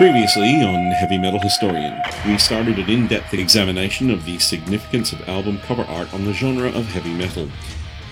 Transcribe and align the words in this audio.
Previously 0.00 0.62
on 0.62 0.92
Heavy 0.92 1.18
Metal 1.18 1.38
Historian, 1.40 2.00
we 2.26 2.38
started 2.38 2.78
an 2.78 2.88
in 2.88 3.06
depth 3.06 3.34
examination 3.34 4.10
of 4.10 4.24
the 4.24 4.38
significance 4.38 5.12
of 5.12 5.28
album 5.28 5.58
cover 5.58 5.82
art 5.82 6.14
on 6.14 6.24
the 6.24 6.32
genre 6.32 6.68
of 6.68 6.86
heavy 6.86 7.12
metal. 7.12 7.50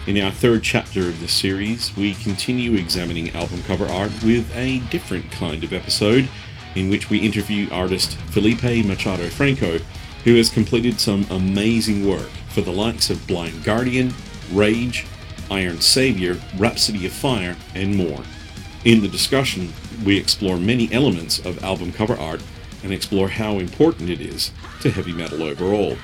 In 0.07 0.21
our 0.21 0.31
third 0.31 0.63
chapter 0.63 1.09
of 1.09 1.19
this 1.19 1.33
series, 1.33 1.97
we 1.97 2.13
continue 2.13 2.75
examining 2.75 3.35
album 3.35 3.63
cover 3.63 3.87
art 3.87 4.11
with 4.23 4.55
a 4.55 4.81
different 4.91 5.31
kind 5.31 5.65
of 5.65 5.73
episode 5.73 6.29
in 6.75 6.91
which 6.91 7.09
we 7.09 7.21
interview 7.21 7.71
artist 7.73 8.19
Felipe 8.33 8.85
Machado 8.85 9.27
Franco, 9.31 9.79
who 10.25 10.35
has 10.35 10.51
completed 10.51 11.01
some 11.01 11.25
amazing 11.31 12.07
work 12.07 12.29
for 12.51 12.61
the 12.61 12.71
likes 12.71 13.09
of 13.09 13.27
Blind 13.27 13.65
Guardian, 13.65 14.13
Rage, 14.53 15.07
Iron 15.51 15.81
Savior, 15.81 16.39
Rhapsody 16.59 17.07
of 17.07 17.13
Fire, 17.13 17.57
and 17.75 17.97
more. 17.97 18.23
In 18.85 19.01
the 19.01 19.09
discussion, 19.09 19.73
we 20.05 20.17
explore 20.17 20.59
many 20.59 20.93
elements 20.93 21.39
of 21.39 21.63
album 21.63 21.93
cover 21.93 22.17
art 22.17 22.43
and 22.83 22.93
explore 22.93 23.29
how 23.29 23.59
important 23.59 24.11
it 24.11 24.21
is 24.21 24.51
to 24.81 24.91
heavy 24.91 25.13
metal 25.13 25.43
overall. 25.43 25.97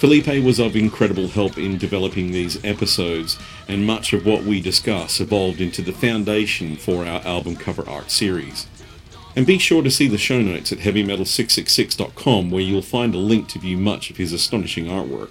Felipe 0.00 0.42
was 0.42 0.58
of 0.58 0.76
incredible 0.76 1.28
help 1.28 1.58
in 1.58 1.76
developing 1.76 2.32
these 2.32 2.62
episodes, 2.64 3.38
and 3.68 3.86
much 3.86 4.14
of 4.14 4.24
what 4.24 4.44
we 4.44 4.58
discuss 4.60 5.20
evolved 5.20 5.60
into 5.60 5.82
the 5.82 5.92
foundation 5.92 6.74
for 6.76 7.04
our 7.04 7.20
album 7.20 7.54
cover 7.54 7.86
art 7.86 8.10
series. 8.10 8.66
And 9.36 9.46
be 9.46 9.58
sure 9.58 9.82
to 9.82 9.90
see 9.90 10.08
the 10.08 10.18
show 10.18 10.40
notes 10.40 10.72
at 10.72 10.78
heavymetal666.com 10.78 12.50
where 12.50 12.62
you'll 12.62 12.82
find 12.82 13.14
a 13.14 13.18
link 13.18 13.48
to 13.48 13.58
view 13.58 13.76
much 13.76 14.10
of 14.10 14.16
his 14.16 14.32
astonishing 14.32 14.86
artwork. 14.86 15.30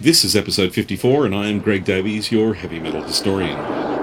This 0.00 0.24
is 0.24 0.34
episode 0.34 0.72
54, 0.72 1.26
and 1.26 1.34
I 1.34 1.48
am 1.48 1.60
Greg 1.60 1.84
Davies, 1.84 2.32
your 2.32 2.54
heavy 2.54 2.80
metal 2.80 3.02
historian. 3.02 3.95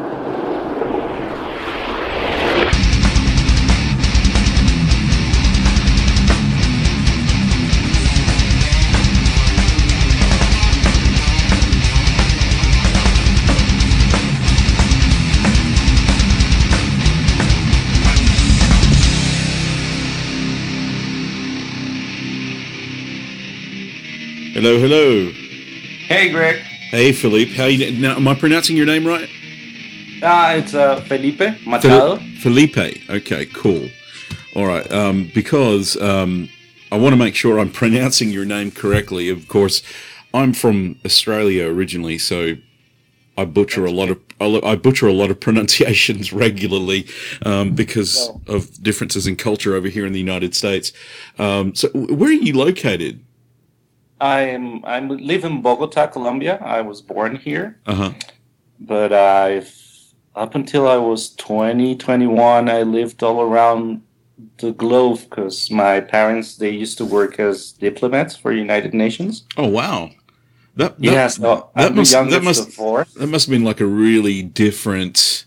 Hello, 24.64 24.80
hello. 24.80 25.30
Hey, 26.08 26.30
Greg. 26.30 26.56
Hey, 26.90 27.12
Philippe. 27.12 27.52
How 27.52 27.66
you 27.66 28.00
now? 28.00 28.16
Am 28.16 28.26
I 28.30 28.34
pronouncing 28.34 28.78
your 28.78 28.86
name 28.86 29.06
right? 29.06 29.30
Ah, 30.24 30.52
uh, 30.52 30.56
it's 30.56 30.74
uh, 30.74 31.02
Felipe 31.02 31.42
Machado. 31.68 32.16
Felipe. 32.40 32.78
Okay, 33.10 33.46
cool. 33.48 33.90
All 34.56 34.66
right. 34.66 34.90
Um, 34.90 35.30
because 35.36 36.02
um, 36.02 36.48
I 36.94 36.98
want 36.98 37.12
to 37.12 37.18
make 37.18 37.36
sure 37.36 37.60
I'm 37.60 37.72
pronouncing 37.84 38.30
your 38.30 38.46
name 38.46 38.72
correctly. 38.72 39.28
Of 39.28 39.50
course, 39.50 39.84
I'm 40.34 40.54
from 40.54 40.98
Australia 41.04 41.68
originally, 41.68 42.18
so 42.18 42.54
I 43.38 43.44
butcher 43.44 43.82
That's 43.82 43.92
a 43.92 43.96
lot 43.98 44.12
of 44.12 44.20
I 44.40 44.78
butcher 44.78 45.10
a 45.10 45.12
lot 45.12 45.30
of 45.30 45.40
pronunciations 45.48 46.32
regularly 46.32 47.06
um, 47.46 47.76
because 47.76 48.32
of 48.48 48.82
differences 48.82 49.28
in 49.28 49.36
culture 49.36 49.76
over 49.76 49.90
here 49.90 50.06
in 50.06 50.14
the 50.14 50.20
United 50.20 50.56
States. 50.56 50.94
Um, 51.38 51.76
so, 51.76 51.90
where 51.90 52.30
are 52.30 52.32
you 52.32 52.58
located? 52.58 53.26
I'm 54.24 54.86
I 54.86 55.02
live 55.02 55.44
in 55.44 55.62
Bogota, 55.62 56.08
Colombia. 56.08 56.58
I 56.62 56.80
was 56.80 57.02
born 57.02 57.36
here, 57.36 57.78
uh-huh. 57.86 58.14
but 58.80 59.12
I 59.12 59.66
up 60.34 60.56
until 60.56 60.88
I 60.88 60.96
was 60.96 61.36
20, 61.36 61.98
21, 61.98 62.70
I 62.70 62.82
lived 62.84 63.22
all 63.22 63.42
around 63.42 64.02
the 64.58 64.72
globe 64.72 65.20
because 65.30 65.70
my 65.70 66.00
parents 66.00 66.56
they 66.56 66.70
used 66.70 66.98
to 67.00 67.06
work 67.06 67.38
as 67.38 67.74
diplomats 67.74 68.34
for 68.34 68.54
United 68.54 68.94
Nations. 68.94 69.44
Oh 69.58 69.68
wow! 69.68 70.12
That, 70.78 70.98
that 71.00 71.04
yeah, 71.04 71.28
so 71.28 71.70
that 71.76 71.92
I'm 71.92 71.96
must, 71.98 72.14
that 72.14 72.44
must, 72.44 72.78
That 73.16 73.28
must 73.28 73.46
have 73.48 73.52
been 73.52 73.66
like 73.66 73.82
a 73.82 73.86
really 73.86 74.42
different 74.42 75.46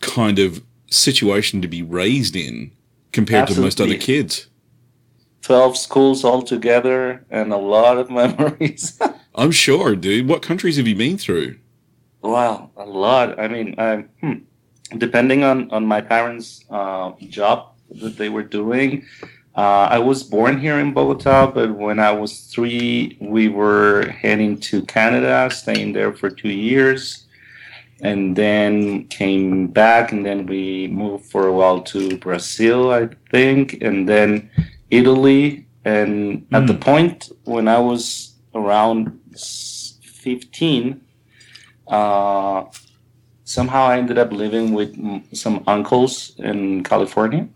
kind 0.00 0.38
of 0.38 0.62
situation 0.90 1.60
to 1.62 1.68
be 1.68 1.82
raised 1.82 2.36
in 2.36 2.70
compared 3.10 3.42
Absolutely. 3.42 3.62
to 3.62 3.66
most 3.66 3.80
other 3.80 3.98
kids. 3.98 4.46
12 5.42 5.76
schools 5.76 6.24
altogether 6.24 7.24
and 7.30 7.52
a 7.52 7.56
lot 7.56 7.98
of 7.98 8.10
memories. 8.22 8.98
I'm 9.34 9.50
sure, 9.50 9.96
dude. 9.96 10.28
What 10.28 10.42
countries 10.42 10.76
have 10.76 10.86
you 10.86 10.96
been 10.96 11.18
through? 11.18 11.56
Wow, 12.22 12.70
a 12.76 12.84
lot. 12.84 13.38
I 13.40 13.48
mean, 13.48 13.74
I, 13.78 14.04
hmm, 14.20 14.40
depending 14.98 15.44
on, 15.44 15.70
on 15.70 15.86
my 15.86 16.00
parents' 16.00 16.64
uh, 16.70 17.12
job 17.28 17.72
that 17.90 18.18
they 18.18 18.28
were 18.28 18.42
doing, 18.42 19.06
uh, 19.56 19.88
I 19.90 19.98
was 19.98 20.22
born 20.22 20.60
here 20.60 20.78
in 20.78 20.92
Bogota, 20.92 21.50
but 21.50 21.74
when 21.74 21.98
I 21.98 22.12
was 22.12 22.40
three, 22.46 23.16
we 23.20 23.48
were 23.48 24.08
heading 24.08 24.58
to 24.60 24.82
Canada, 24.82 25.50
staying 25.50 25.92
there 25.92 26.12
for 26.12 26.30
two 26.30 26.50
years, 26.52 27.26
and 28.02 28.36
then 28.36 29.08
came 29.08 29.66
back, 29.66 30.12
and 30.12 30.24
then 30.24 30.46
we 30.46 30.88
moved 30.88 31.26
for 31.26 31.48
a 31.48 31.52
while 31.52 31.82
to 31.82 32.16
Brazil, 32.18 32.92
I 32.92 33.08
think, 33.30 33.82
and 33.82 34.08
then 34.08 34.50
Italy, 34.90 35.66
and 35.84 36.42
mm. 36.48 36.56
at 36.56 36.66
the 36.66 36.74
hmm. 36.74 36.80
point 36.80 37.30
when 37.44 37.68
I 37.68 37.78
was 37.78 38.34
around 38.54 39.18
15, 40.02 41.00
uh, 41.88 42.64
somehow 43.44 43.84
I 43.84 43.98
ended 43.98 44.18
up 44.18 44.32
living 44.32 44.72
with 44.72 44.94
some 45.34 45.62
uncles 45.66 46.32
in 46.38 46.84
California. 46.84 47.48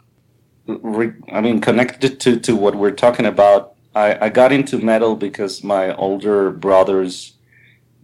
I 0.66 1.40
mean, 1.40 1.60
connected 1.60 2.20
to, 2.20 2.40
to 2.40 2.56
what 2.56 2.74
we're 2.74 2.90
talking 2.90 3.26
about, 3.26 3.74
I, 3.94 4.26
I 4.26 4.28
got 4.28 4.50
into 4.50 4.78
metal 4.78 5.14
because 5.14 5.62
my 5.62 5.94
older 5.94 6.50
brothers, 6.50 7.34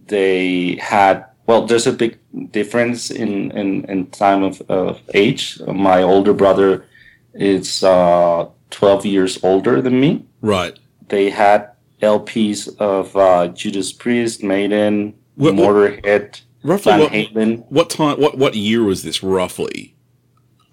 they 0.07 0.75
had, 0.75 1.25
well, 1.47 1.65
there's 1.65 1.87
a 1.87 1.91
big 1.91 2.19
difference 2.51 3.09
in, 3.11 3.51
in, 3.51 3.83
in 3.85 4.07
time 4.07 4.43
of, 4.43 4.61
of 4.69 5.01
age. 5.13 5.59
My 5.67 6.03
older 6.03 6.33
brother 6.33 6.85
is 7.33 7.83
uh, 7.83 8.45
12 8.71 9.05
years 9.05 9.43
older 9.43 9.81
than 9.81 9.99
me. 9.99 10.25
Right. 10.41 10.77
They 11.09 11.29
had 11.29 11.71
LPs 12.01 12.75
of 12.77 13.15
uh, 13.15 13.49
Judas 13.49 13.93
Priest, 13.93 14.43
Maiden, 14.43 15.13
what, 15.35 15.53
Motorhead, 15.53 16.41
roughly 16.63 16.93
Van 16.93 17.09
Halen. 17.09 17.57
What, 17.59 17.71
what 17.71 17.89
time? 17.89 18.19
What 18.19 18.37
what 18.37 18.55
year 18.55 18.83
was 18.83 19.03
this 19.03 19.21
roughly? 19.21 19.95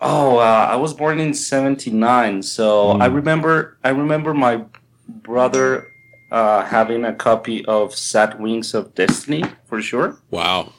Oh, 0.00 0.38
uh, 0.38 0.68
I 0.70 0.76
was 0.76 0.94
born 0.94 1.18
in 1.20 1.34
'79, 1.34 2.42
so 2.42 2.94
mm. 2.94 3.02
I 3.02 3.06
remember. 3.06 3.76
I 3.84 3.90
remember 3.90 4.32
my 4.32 4.64
brother 5.08 5.88
uh, 6.30 6.64
having 6.64 7.04
a 7.04 7.14
copy 7.14 7.64
of 7.66 7.94
Sad 7.94 8.40
Wings 8.40 8.74
of 8.74 8.94
Destiny 8.94 9.44
for 9.66 9.82
sure. 9.82 10.18
Wow 10.30 10.72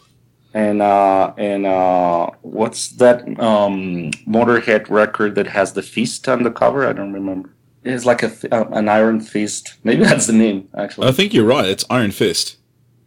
and 0.54 0.82
uh, 0.82 1.34
and 1.38 1.66
uh, 1.66 2.30
what's 2.42 2.90
that 2.94 3.22
um, 3.40 4.12
Motorhead 4.28 4.90
record 4.90 5.36
that 5.36 5.48
has 5.48 5.74
the 5.74 5.84
fist 5.84 6.28
on 6.28 6.44
the 6.44 6.52
cover? 6.52 6.88
I 6.88 6.94
don't 6.94 7.14
remember. 7.14 7.54
It's 7.84 8.06
like 8.06 8.24
a 8.24 8.32
uh, 8.52 8.70
an 8.72 8.90
Iron 8.90 9.22
Fist. 9.22 9.76
Maybe 9.84 10.04
that's 10.04 10.28
the 10.28 10.34
name. 10.34 10.68
Actually, 10.76 11.08
I 11.08 11.12
think 11.12 11.34
you're 11.34 11.46
right. 11.46 11.66
It's 11.66 11.86
Iron 11.90 12.12
Fist. 12.12 12.58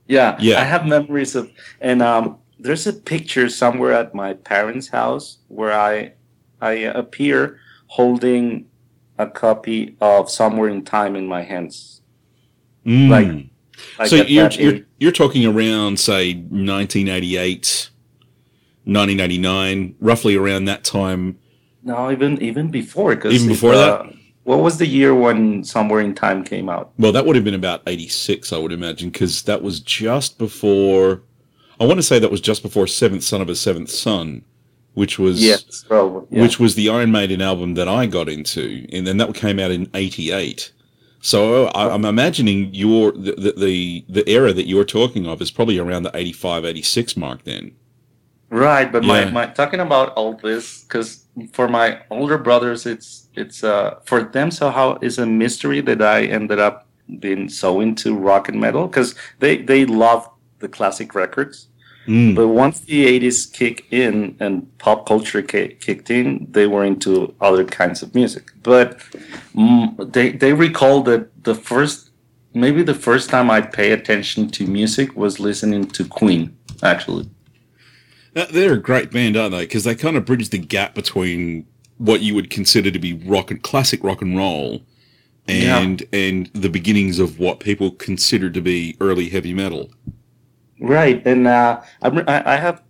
Yeah, 0.07 0.37
yeah. 0.41 0.61
I 0.61 0.65
have 0.65 0.87
memories 0.87 1.35
of, 1.35 1.51
and 1.81 2.03
um, 2.03 2.39
there's 2.59 2.87
a 2.87 2.93
picture 2.93 3.49
somewhere 3.49 3.93
at 3.93 4.15
my 4.15 4.35
parents' 4.35 4.89
house 4.89 5.39
where 5.49 5.73
I 5.73 6.13
I 6.61 6.73
appear 6.73 7.59
holding 7.89 8.67
a 9.19 9.27
copy 9.27 9.97
of 10.01 10.31
Somewhere 10.31 10.69
in 10.69 10.85
Time 10.85 11.17
in 11.17 11.27
my 11.27 11.43
hands. 11.43 12.01
Mm. 12.87 13.09
Like 13.09 13.47
I 13.99 14.07
so 14.07 14.17
you're, 14.17 14.51
you're, 14.51 14.81
you're 14.99 15.13
talking 15.13 15.47
around, 15.47 15.99
say, 15.99 16.35
1988, 16.35 17.91
1989, 18.85 19.95
roughly 20.01 20.37
around 20.37 20.65
that 20.67 20.85
time. 20.85 21.39
No, 21.83 22.11
even 22.11 22.41
even 22.43 22.71
before. 22.71 23.13
Even 23.13 23.49
before 23.49 23.75
uh, 23.75 23.77
that? 23.77 24.15
What 24.45 24.59
was 24.61 24.79
the 24.79 24.87
year 24.87 25.15
when 25.15 25.63
Somewhere 25.63 26.01
in 26.01 26.15
Time 26.15 26.43
came 26.43 26.69
out? 26.69 26.93
Well, 26.99 27.13
that 27.13 27.27
would 27.27 27.37
have 27.37 27.45
been 27.45 27.55
about 27.55 27.83
86, 27.87 28.53
I 28.53 28.59
would 28.59 28.73
imagine, 28.73 29.11
because 29.11 29.43
that 29.43 29.63
was 29.63 29.81
just 29.81 30.39
before. 30.39 31.23
I 31.81 31.85
want 31.85 31.99
to 31.99 32.03
say 32.03 32.19
that 32.19 32.31
was 32.31 32.41
just 32.41 32.63
before 32.63 32.87
Seventh 32.87 33.23
Son 33.23 33.41
of 33.41 33.49
a 33.49 33.55
Seventh 33.55 33.91
Son, 33.91 34.45
which 34.95 35.19
was 35.19 35.43
yes, 35.43 35.85
probably, 35.85 36.27
yeah. 36.31 36.43
which 36.43 36.59
was 36.59 36.75
the 36.75 36.89
Iron 36.89 37.13
Maiden 37.13 37.41
album 37.41 37.75
that 37.75 37.89
I 37.89 38.07
got 38.07 38.29
into, 38.29 38.87
and 38.93 39.07
then 39.07 39.17
that 39.19 39.35
came 39.35 39.59
out 39.59 39.71
in 39.71 39.89
'88. 39.95 40.73
So 41.25 41.67
I, 41.69 41.95
am 41.95 42.05
imagining 42.05 42.75
your 42.75 43.13
the, 43.13 43.55
the 43.57 44.05
the 44.09 44.29
era 44.29 44.53
that 44.53 44.67
you're 44.67 44.85
talking 44.85 45.25
of 45.25 45.41
is 45.41 45.53
probably 45.53 45.79
around 45.79 46.03
the 46.03 46.11
85, 46.13 46.65
86 46.65 47.17
mark 47.17 47.45
then. 47.45 47.77
Right, 48.51 48.91
but 48.91 49.05
yeah. 49.05 49.27
my, 49.27 49.31
my 49.31 49.47
talking 49.47 49.79
about 49.79 50.13
all 50.15 50.35
this 50.35 50.83
because 50.83 51.25
for 51.53 51.69
my 51.69 52.03
older 52.11 52.39
brothers, 52.39 52.87
it's 52.87 53.29
it's 53.35 53.63
uh 53.63 54.01
for 54.05 54.25
them 54.25 54.51
somehow 54.51 54.99
is 55.01 55.19
a 55.19 55.25
mystery 55.25 55.81
that 55.83 56.03
I 56.03 56.25
ended 56.25 56.59
up 56.59 56.89
being 57.21 57.49
so 57.49 57.81
into 57.81 58.17
rock 58.17 58.49
and 58.49 58.61
metal 58.61 58.89
because 58.89 59.15
they 59.39 59.59
they 59.59 59.87
love 59.87 60.29
the 60.59 60.69
classic 60.69 61.15
records. 61.15 61.69
Mm. 62.07 62.35
But 62.35 62.49
once 62.49 62.81
the 62.81 63.07
80s 63.07 63.53
kick 63.53 63.87
in 63.91 64.37
and 64.41 64.77
pop 64.79 65.07
culture 65.07 65.43
ki- 65.43 65.77
kicked 65.81 66.11
in, 66.11 66.47
they 66.51 66.67
were 66.67 66.85
into 66.85 67.35
other 67.41 67.65
kinds 67.65 68.03
of 68.03 68.15
music. 68.15 68.51
But 68.63 68.99
mm, 69.55 70.13
they, 70.13 70.33
they 70.33 70.53
recall 70.53 71.03
that 71.05 71.45
the 71.45 71.55
first, 71.55 72.11
maybe 72.55 72.83
the 72.83 72.95
first 72.95 73.31
time 73.31 73.51
I 73.51 73.61
pay 73.61 73.93
attention 73.93 74.49
to 74.51 74.67
music 74.67 75.15
was 75.17 75.39
listening 75.39 75.87
to 75.89 76.05
Queen, 76.05 76.57
actually. 76.83 77.29
They're 78.35 78.75
a 78.75 78.79
great 78.79 79.11
band, 79.11 79.37
aren't 79.37 79.53
they? 79.53 79.65
Because 79.65 79.85
they 79.85 79.95
kind 79.95 80.17
of 80.17 80.25
bridge 80.25 80.49
the 80.49 80.59
gap 80.59 80.95
between 80.95 81.67
what 81.99 82.21
you 82.21 82.35
would 82.35 82.51
consider 82.51 82.91
to 82.91 82.99
be 82.99 83.13
rock 83.13 83.51
and 83.51 83.63
classic 83.63 84.03
rock 84.03 84.23
and 84.23 84.37
roll, 84.37 84.83
and 85.47 86.03
and 86.13 86.47
the 86.55 86.71
beginnings 86.71 87.19
of 87.19 87.39
what 87.39 87.61
people 87.61 87.91
consider 87.91 88.49
to 88.49 88.61
be 88.61 88.97
early 89.01 89.29
heavy 89.29 89.53
metal. 89.53 89.91
Right. 90.83 91.25
And 91.25 91.47
uh, 91.47 91.83
I'm, 92.03 92.19
I, 92.29 92.55
I 92.55 92.57
have 92.57 92.83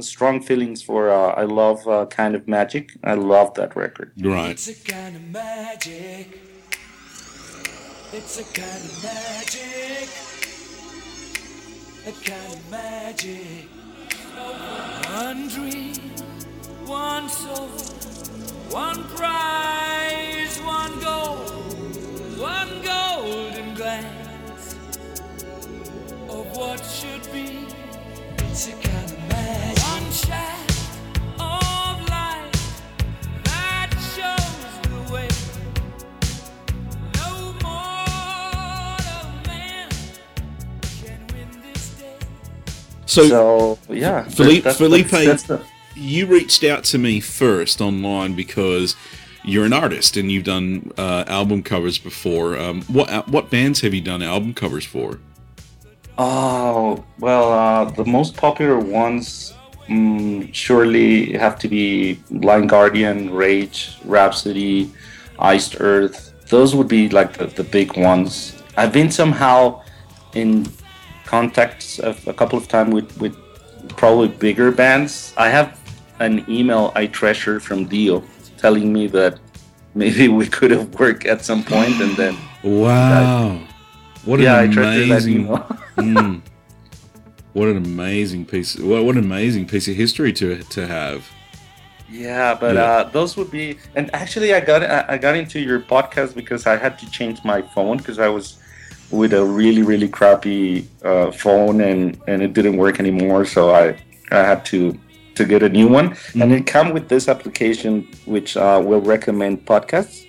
strong 0.00 0.42
feelings 0.42 0.82
for, 0.82 1.10
uh, 1.10 1.28
I 1.30 1.44
love 1.44 1.86
uh, 1.86 2.06
Kind 2.06 2.34
of 2.34 2.48
Magic. 2.48 2.92
I 3.04 3.14
love 3.14 3.54
that 3.54 3.76
record. 3.76 4.12
Right. 4.20 4.50
It's 4.50 4.68
a 4.68 4.74
kind 4.74 5.16
of 5.16 5.22
magic. 5.30 6.40
It's 8.12 8.38
a 8.38 8.44
kind 8.44 8.84
of 8.84 9.02
magic. 9.02 10.08
A 12.06 12.12
kind 12.28 12.52
of 12.52 12.70
magic. 12.70 13.68
One 15.14 15.48
dream, 15.48 15.94
one 16.84 17.28
soul, 17.28 17.68
one 18.70 19.04
prize, 19.04 20.58
one 20.60 21.00
goal, 21.00 21.36
one 22.36 22.82
golden 22.82 23.74
glance 23.74 24.25
of 26.28 26.56
what 26.56 26.80
should 26.84 27.22
be. 27.32 27.66
It's 28.38 28.68
a 28.68 28.72
kind 28.72 29.04
of 29.12 29.18
magic. 29.28 29.82
One 29.84 30.12
shaft 30.12 30.70
of 31.38 32.08
light 32.08 32.50
that 33.44 33.90
shows 34.14 34.90
the 34.90 35.12
way. 35.12 35.28
No 37.14 37.52
mortal 37.62 39.30
man 39.46 39.88
can 41.04 41.20
win 41.32 41.48
this 41.72 41.90
day. 41.90 42.16
So, 43.06 43.28
So, 43.28 43.78
yeah. 43.92 44.22
that- 44.22 44.32
Felipe- 44.32 44.64
that's- 44.64 44.78
Felipe- 44.78 45.10
that's 45.10 45.42
the- 45.44 45.60
you 45.94 46.26
reached 46.26 46.64
out 46.64 46.84
to 46.84 46.98
me 46.98 47.20
first 47.20 47.80
online 47.80 48.34
because 48.34 48.96
you're 49.44 49.64
an 49.64 49.72
artist 49.72 50.16
and 50.16 50.30
you've 50.32 50.44
done 50.44 50.90
uh, 50.98 51.24
album 51.26 51.62
covers 51.62 51.98
before. 51.98 52.58
Um, 52.58 52.82
what 52.82 53.08
uh, 53.10 53.22
what 53.26 53.48
bands 53.50 53.80
have 53.82 53.94
you 53.94 54.00
done 54.00 54.22
album 54.22 54.52
covers 54.54 54.84
for? 54.84 55.18
Oh, 56.18 57.04
well, 57.18 57.52
uh, 57.52 57.84
the 57.90 58.04
most 58.04 58.36
popular 58.36 58.78
ones 58.78 59.54
mm, 59.88 60.52
surely 60.54 61.32
have 61.32 61.58
to 61.60 61.68
be 61.68 62.14
Blind 62.30 62.68
Guardian, 62.68 63.32
Rage, 63.32 63.98
Rhapsody, 64.04 64.92
Iced 65.38 65.76
Earth. 65.80 66.32
Those 66.48 66.74
would 66.74 66.88
be 66.88 67.08
like 67.08 67.36
the, 67.36 67.46
the 67.46 67.64
big 67.64 67.96
ones. 67.96 68.62
I've 68.76 68.92
been 68.92 69.10
somehow 69.10 69.82
in 70.34 70.66
contact 71.24 71.98
a 72.02 72.32
couple 72.32 72.58
of 72.58 72.68
times 72.68 72.94
with, 72.94 73.20
with 73.20 73.36
probably 73.88 74.28
bigger 74.28 74.70
bands. 74.70 75.34
I 75.36 75.48
have 75.48 75.80
an 76.20 76.44
email 76.48 76.92
I 76.94 77.06
treasure 77.06 77.60
from 77.60 77.86
Dio 77.86 78.22
telling 78.58 78.92
me 78.92 79.06
that 79.08 79.38
maybe 79.94 80.28
we 80.28 80.46
could 80.46 80.70
have 80.70 80.94
worked 80.98 81.26
at 81.26 81.44
some 81.44 81.62
point 81.62 82.00
and 82.00 82.16
then 82.16 82.36
Wow, 82.62 83.60
what 84.26 84.40
yeah, 84.40 84.60
an 84.60 84.72
amazing. 84.72 85.46
Mm. 85.96 86.42
What 87.54 87.68
an 87.68 87.78
amazing 87.78 88.44
piece! 88.44 88.76
What, 88.76 89.02
what 89.04 89.16
an 89.16 89.24
amazing 89.24 89.66
piece 89.66 89.88
of 89.88 89.94
history 89.94 90.30
to 90.34 90.62
to 90.62 90.86
have. 90.86 91.26
Yeah, 92.10 92.54
but 92.54 92.74
Yeah. 92.74 92.82
Uh, 92.82 93.04
those 93.04 93.34
would 93.38 93.50
be. 93.50 93.78
And 93.94 94.14
actually, 94.14 94.52
I 94.52 94.60
got 94.60 94.82
I 94.82 95.16
got 95.16 95.36
into 95.36 95.58
your 95.58 95.80
podcast 95.80 96.34
because 96.34 96.66
I 96.66 96.76
had 96.76 96.98
to 96.98 97.10
change 97.10 97.42
my 97.44 97.62
phone 97.62 97.96
because 97.96 98.18
I 98.18 98.28
was 98.28 98.58
with 99.10 99.32
a 99.32 99.42
really 99.42 99.82
really 99.82 100.08
crappy 100.08 100.86
uh, 101.02 101.30
phone 101.30 101.80
and 101.80 102.20
and 102.26 102.42
it 102.42 102.52
didn't 102.52 102.76
work 102.76 103.00
anymore. 103.00 103.46
So 103.46 103.70
I 103.74 103.96
I 104.30 104.42
had 104.42 104.66
to 104.66 104.98
to 105.36 105.44
get 105.44 105.62
a 105.62 105.68
new 105.68 105.88
one, 105.88 106.16
and 106.34 106.52
it 106.52 106.66
come 106.66 106.92
with 106.92 107.08
this 107.08 107.28
application 107.28 108.06
which 108.26 108.56
uh, 108.56 108.82
will 108.84 109.00
recommend 109.00 109.64
podcasts. 109.64 110.25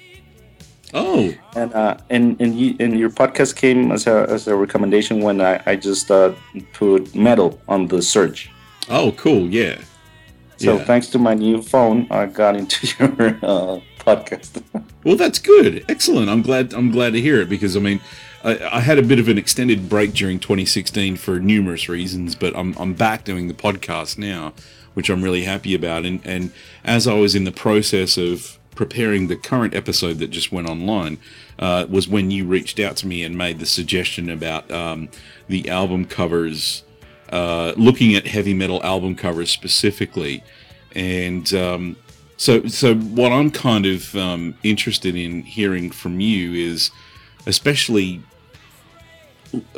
Oh, 0.93 1.33
And 1.55 1.73
uh, 1.73 1.97
and 2.09 2.39
and, 2.41 2.53
and 2.81 2.97
your 2.99 3.09
podcast 3.09 3.55
came 3.55 3.91
as 3.91 4.07
a 4.07 4.25
as 4.29 4.47
a 4.47 4.55
recommendation 4.55 5.21
when 5.21 5.41
I 5.41 5.61
I 5.65 5.75
just 5.75 6.09
uh, 6.09 6.33
put 6.73 7.13
metal 7.15 7.59
on 7.67 7.87
the 7.87 8.01
search. 8.01 8.49
oh, 8.89 9.11
cool, 9.13 9.49
yeah. 9.49 9.75
So 10.57 10.77
Yeah. 10.77 10.85
thanks 10.85 11.07
to 11.09 11.19
my 11.19 11.33
new 11.35 11.61
phone, 11.61 12.07
I 12.09 12.25
got 12.25 12.55
into 12.55 12.87
your 12.99 13.37
uh, 13.43 13.79
podcast. 13.99 14.61
Well, 15.03 15.15
that's 15.15 15.39
good. 15.39 15.85
Excellent. 15.87 16.29
I'm 16.29 16.41
glad. 16.41 16.73
I'm 16.73 16.91
glad 16.91 17.13
to 17.13 17.21
hear 17.21 17.39
it 17.39 17.47
because 17.47 17.77
I 17.77 17.79
mean, 17.79 18.01
I, 18.43 18.59
I 18.77 18.79
had 18.81 18.97
a 18.97 19.01
bit 19.01 19.19
of 19.19 19.29
an 19.29 19.37
extended 19.37 19.87
break 19.87 20.11
during 20.13 20.37
2016 20.39 21.15
for 21.15 21.39
numerous 21.39 21.87
reasons, 21.87 22.35
but 22.35 22.53
I'm 22.57 22.75
I'm 22.77 22.93
back 22.93 23.23
doing 23.23 23.47
the 23.47 23.53
podcast 23.53 24.17
now, 24.17 24.51
which 24.95 25.09
I'm 25.09 25.21
really 25.23 25.43
happy 25.45 25.73
about. 25.73 26.05
And 26.05 26.19
and 26.25 26.51
as 26.83 27.07
I 27.07 27.13
was 27.13 27.35
in 27.35 27.45
the 27.45 27.53
process 27.53 28.17
of 28.17 28.56
preparing 28.77 29.27
the 29.27 29.35
current 29.35 29.75
episode 29.75 30.19
that 30.19 30.29
just 30.29 30.51
went 30.51 30.69
online, 30.69 31.17
uh, 31.59 31.85
was 31.89 32.07
when 32.07 32.31
you 32.31 32.45
reached 32.45 32.79
out 32.79 32.95
to 32.97 33.07
me 33.07 33.23
and 33.23 33.37
made 33.37 33.59
the 33.59 33.65
suggestion 33.65 34.29
about 34.29 34.71
um, 34.71 35.09
the 35.49 35.69
album 35.69 36.05
covers, 36.05 36.83
uh, 37.33 37.73
looking 37.75 38.15
at 38.15 38.27
heavy 38.27 38.53
metal 38.53 38.81
album 38.83 39.15
covers 39.15 39.51
specifically, 39.51 40.43
and. 40.95 41.53
Um, 41.53 41.97
so, 42.39 42.67
so 42.67 42.93
what 42.93 43.31
I'm 43.31 43.49
kind 43.49 43.87
of 43.87 44.15
um, 44.15 44.55
interested 44.61 45.15
in 45.15 45.41
hearing 45.41 45.89
from 45.89 46.19
you 46.19 46.53
is, 46.53 46.91
especially 47.47 48.21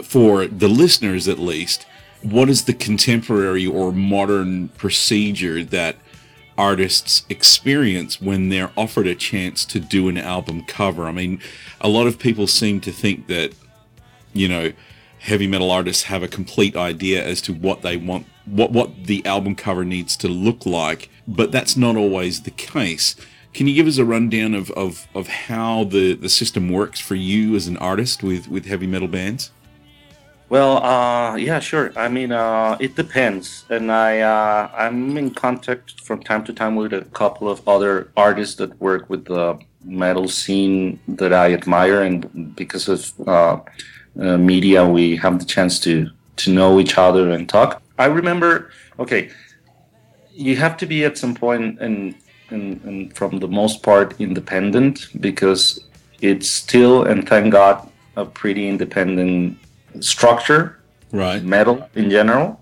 for 0.04 0.46
the 0.46 0.68
listeners 0.68 1.30
at 1.30 1.40
least, 1.40 1.86
what 2.22 2.50
is 2.50 2.66
the 2.66 2.74
contemporary 2.74 3.66
or 3.66 3.94
modern 3.94 4.68
procedure 4.70 5.64
that 5.64 5.96
artists 6.60 7.24
experience 7.30 8.22
when 8.22 8.50
they're 8.50 8.72
offered 8.76 9.08
a 9.08 9.16
chance 9.16 9.66
to 9.66 9.80
do 9.80 10.10
an 10.10 10.18
album 10.18 10.64
cover? 10.66 11.06
I 11.06 11.12
mean, 11.14 11.42
a 11.80 11.88
lot 11.88 12.06
of 12.06 12.20
people 12.20 12.46
seem 12.46 12.82
to 12.82 12.92
think 12.92 13.28
that, 13.28 13.54
you 14.34 14.48
know, 14.48 14.74
heavy 15.20 15.48
metal 15.48 15.72
artists 15.72 16.04
have 16.04 16.22
a 16.22 16.28
complete 16.28 16.76
idea 16.76 17.26
as 17.26 17.42
to 17.42 17.54
what 17.54 17.82
they 17.82 17.98
want 17.98 18.26
what 18.46 18.72
what 18.72 19.06
the 19.06 19.24
album 19.26 19.54
cover 19.54 19.84
needs 19.84 20.16
to 20.16 20.28
look 20.28 20.66
like 20.66 21.10
but 21.28 21.52
that's 21.52 21.76
not 21.76 21.98
always 21.98 22.44
the 22.44 22.52
case 22.52 23.16
can 23.54 23.68
you 23.68 23.76
give 23.76 23.88
us 23.88 23.98
a 23.98 24.06
rundown 24.06 24.54
of, 24.54 24.70
of, 24.72 25.08
of 25.16 25.28
how 25.28 25.84
the, 25.84 26.14
the 26.14 26.30
system 26.30 26.70
works 26.70 27.00
for 27.00 27.16
you 27.16 27.56
as 27.56 27.68
an 27.68 27.78
artist 27.78 28.22
with, 28.22 28.48
with 28.48 28.66
heavy 28.66 28.88
metal 28.88 29.08
bands 29.08 29.52
Well, 30.50 30.84
uh, 30.84 31.36
yeah, 31.36 31.60
sure. 31.60 31.92
I 31.96 32.08
mean, 32.08 32.32
uh, 32.32 32.76
it 32.80 32.96
depends, 32.96 33.66
and 33.70 33.92
I 33.92 34.22
uh, 34.22 34.72
I'm 34.76 35.16
in 35.16 35.30
contact 35.30 36.02
from 36.02 36.24
time 36.24 36.44
to 36.46 36.54
time 36.54 36.76
with 36.76 36.92
a 36.92 37.06
couple 37.14 37.48
of 37.48 37.68
other 37.68 38.12
artists 38.18 38.56
that 38.56 38.80
work 38.82 39.12
with 39.12 39.26
the 39.26 39.60
metal 39.86 40.28
scene 40.28 41.00
that 41.08 41.34
I 41.34 41.54
admire, 41.54 42.02
and 42.02 42.56
because 42.56 42.90
of 42.90 43.28
uh, 43.28 43.60
uh, 44.20 44.38
media, 44.40 44.88
we 44.88 45.16
have 45.18 45.38
the 45.38 45.46
chance 45.46 45.80
to 45.82 46.10
to 46.38 46.52
know 46.52 46.80
each 46.80 46.98
other 46.98 47.30
and 47.30 47.48
talk. 47.48 47.82
I 48.00 48.06
remember, 48.06 48.72
okay, 48.98 49.30
you 50.34 50.56
have 50.56 50.78
to 50.78 50.88
be 50.88 51.06
at 51.06 51.16
some 51.16 51.36
point 51.36 51.80
and 51.80 52.16
and, 52.50 52.82
and 52.86 53.16
from 53.16 53.38
the 53.38 53.48
most 53.48 53.84
part 53.84 54.20
independent 54.20 55.10
because 55.20 55.80
it's 56.22 56.50
still 56.50 57.04
and 57.04 57.30
thank 57.30 57.52
God 57.52 57.88
a 58.16 58.26
pretty 58.26 58.68
independent 58.68 59.60
structure 60.00 60.80
right 61.12 61.44
metal 61.44 61.90
in 61.96 62.10
general. 62.10 62.60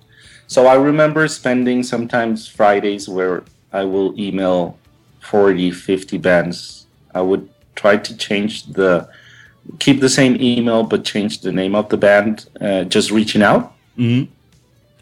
So 0.48 0.68
I 0.68 0.76
remember 0.76 1.28
spending 1.28 1.84
sometimes 1.84 2.48
Fridays 2.48 3.10
where 3.10 3.44
I 3.74 3.84
will 3.84 4.18
email 4.20 4.78
40, 5.20 5.72
50 5.72 6.18
bands. 6.18 6.86
I 7.14 7.22
would 7.22 7.50
try 7.76 7.98
to 7.98 8.18
change 8.18 8.66
the, 8.68 9.10
keep 9.80 10.00
the 10.00 10.10
same 10.10 10.42
email, 10.42 10.84
but 10.84 11.04
change 11.04 11.42
the 11.42 11.52
name 11.52 11.76
of 11.76 11.90
the 11.90 11.98
band, 11.98 12.48
uh, 12.62 12.86
just 12.86 13.12
reaching 13.12 13.44
out. 13.44 13.74
hmm 13.96 14.24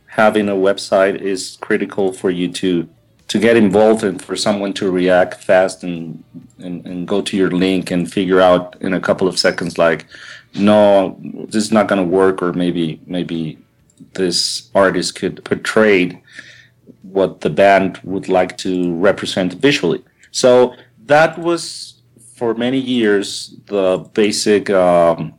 Having 0.08 0.48
a 0.48 0.54
website 0.54 1.20
is 1.20 1.58
critical 1.60 2.14
for 2.14 2.32
you 2.32 2.48
to 2.54 2.88
to 3.28 3.40
get 3.40 3.58
involved 3.58 4.04
and 4.04 4.22
for 4.22 4.36
someone 4.36 4.72
to 4.72 4.90
react 4.92 5.44
fast 5.44 5.84
and, 5.84 6.24
and, 6.60 6.86
and 6.86 7.08
go 7.08 7.22
to 7.22 7.36
your 7.36 7.50
link 7.50 7.92
and 7.92 8.12
figure 8.12 8.40
out 8.40 8.76
in 8.82 8.94
a 8.94 9.00
couple 9.00 9.28
of 9.28 9.38
seconds 9.40 9.78
like 9.78 10.06
no 10.56 11.20
this 11.50 11.64
is 11.64 11.72
not 11.72 11.88
going 11.88 12.02
to 12.02 12.08
work 12.08 12.42
or 12.42 12.54
maybe 12.54 13.00
maybe 13.06 13.58
this 14.14 14.70
artist 14.74 15.16
could 15.16 15.44
portray 15.44 16.22
what 17.16 17.42
the 17.42 17.50
band 17.50 18.00
would 18.04 18.28
like 18.28 18.58
to 18.58 18.94
represent 18.96 19.54
visually. 19.54 20.04
So 20.32 20.76
that 21.06 21.38
was 21.38 22.02
for 22.36 22.54
many 22.54 22.78
years 22.78 23.56
the 23.68 24.06
basic 24.14 24.70
um, 24.70 25.34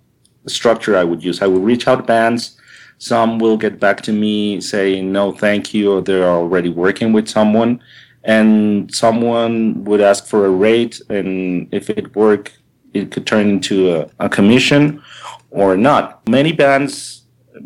structure 0.47 0.97
i 0.97 1.05
would 1.05 1.23
use. 1.23 1.43
I 1.43 1.47
would 1.47 1.63
reach 1.63 1.87
out 1.87 1.97
to 1.97 2.03
bands. 2.03 2.59
Some 2.99 3.39
will 3.39 3.59
get 3.59 3.79
back 3.79 4.01
to 4.03 4.13
me 4.13 4.61
saying 4.61 5.13
no, 5.13 5.33
thank 5.33 5.75
you, 5.75 5.93
or 5.93 6.01
they're 6.01 6.31
already 6.31 6.71
working 6.71 7.13
with 7.13 7.29
someone, 7.29 7.83
and 8.25 8.93
someone 8.95 9.85
would 9.85 10.01
ask 10.01 10.25
for 10.27 10.47
a 10.47 10.51
rate, 10.51 11.03
and 11.11 11.69
if 11.73 11.91
it 11.91 12.17
worked, 12.17 12.59
it 12.99 13.11
could 13.11 13.26
turn 13.26 13.49
into 13.49 13.95
a, 13.95 14.09
a 14.19 14.29
commission 14.29 15.03
or 15.50 15.76
not. 15.76 16.29
Many 16.29 16.53
bands, 16.53 17.23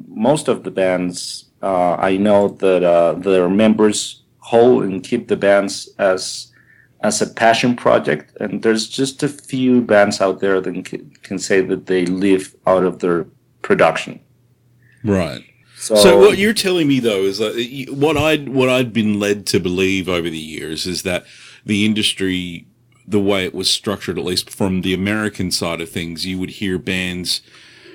most 0.08 0.48
of 0.48 0.64
the 0.64 0.70
bands, 0.70 1.50
uh, 1.62 1.94
I 1.94 2.16
know 2.16 2.48
that 2.48 2.82
uh, 2.82 3.14
their 3.14 3.48
members 3.48 4.22
hold 4.38 4.84
and 4.84 5.02
keep 5.02 5.28
the 5.28 5.36
bands 5.36 5.88
as 5.98 6.50
as 7.02 7.22
a 7.22 7.26
passion 7.26 7.74
project, 7.76 8.36
and 8.40 8.62
there's 8.62 8.86
just 8.86 9.22
a 9.22 9.28
few 9.28 9.80
bands 9.80 10.20
out 10.20 10.40
there 10.40 10.60
that 10.60 10.84
can, 10.84 11.10
can 11.22 11.38
say 11.38 11.62
that 11.62 11.86
they 11.86 12.04
live 12.04 12.54
out 12.66 12.84
of 12.84 12.98
their 12.98 13.26
production. 13.62 14.20
Right. 15.02 15.42
So, 15.78 15.96
So 15.96 16.18
what 16.18 16.36
you're 16.36 16.52
telling 16.52 16.88
me 16.88 17.00
though 17.00 17.22
is 17.22 17.38
that 17.38 17.54
what 17.90 18.18
I'd 18.18 18.50
what 18.50 18.68
I'd 18.68 18.92
been 18.92 19.18
led 19.18 19.46
to 19.46 19.60
believe 19.60 20.08
over 20.08 20.28
the 20.28 20.38
years 20.38 20.86
is 20.86 21.02
that 21.04 21.24
the 21.64 21.86
industry, 21.86 22.66
the 23.10 23.20
way 23.20 23.44
it 23.44 23.54
was 23.54 23.68
structured, 23.68 24.18
at 24.18 24.24
least 24.24 24.50
from 24.50 24.82
the 24.82 24.94
American 24.94 25.50
side 25.50 25.80
of 25.80 25.90
things, 25.90 26.26
you 26.26 26.38
would 26.38 26.50
hear 26.50 26.78
bands 26.78 27.42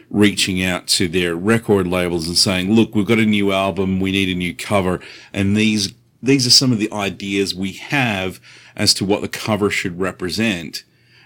reaching 0.10 0.64
out 0.64 0.88
to 0.88 1.08
their 1.08 1.36
record 1.36 1.88
labels 1.88 2.28
and 2.28 2.38
saying, 2.38 2.72
"Look, 2.74 2.94
we've 2.94 3.06
got 3.06 3.20
a 3.20 3.26
new 3.26 3.52
album, 3.52 4.00
we 4.00 4.12
need 4.12 4.30
a 4.30 4.36
new 4.36 4.54
cover, 4.54 5.00
and 5.34 5.56
these 5.56 5.94
these 6.22 6.48
are 6.48 6.52
some 6.52 6.72
of 6.72 6.80
the 6.80 6.92
ideas 6.92 7.54
we 7.54 7.74
have 7.74 8.40
as 8.76 8.94
to 8.96 9.06
what 9.06 9.22
the 9.22 9.28
cover 9.28 9.70
should 9.70 10.00
represent." 10.00 10.84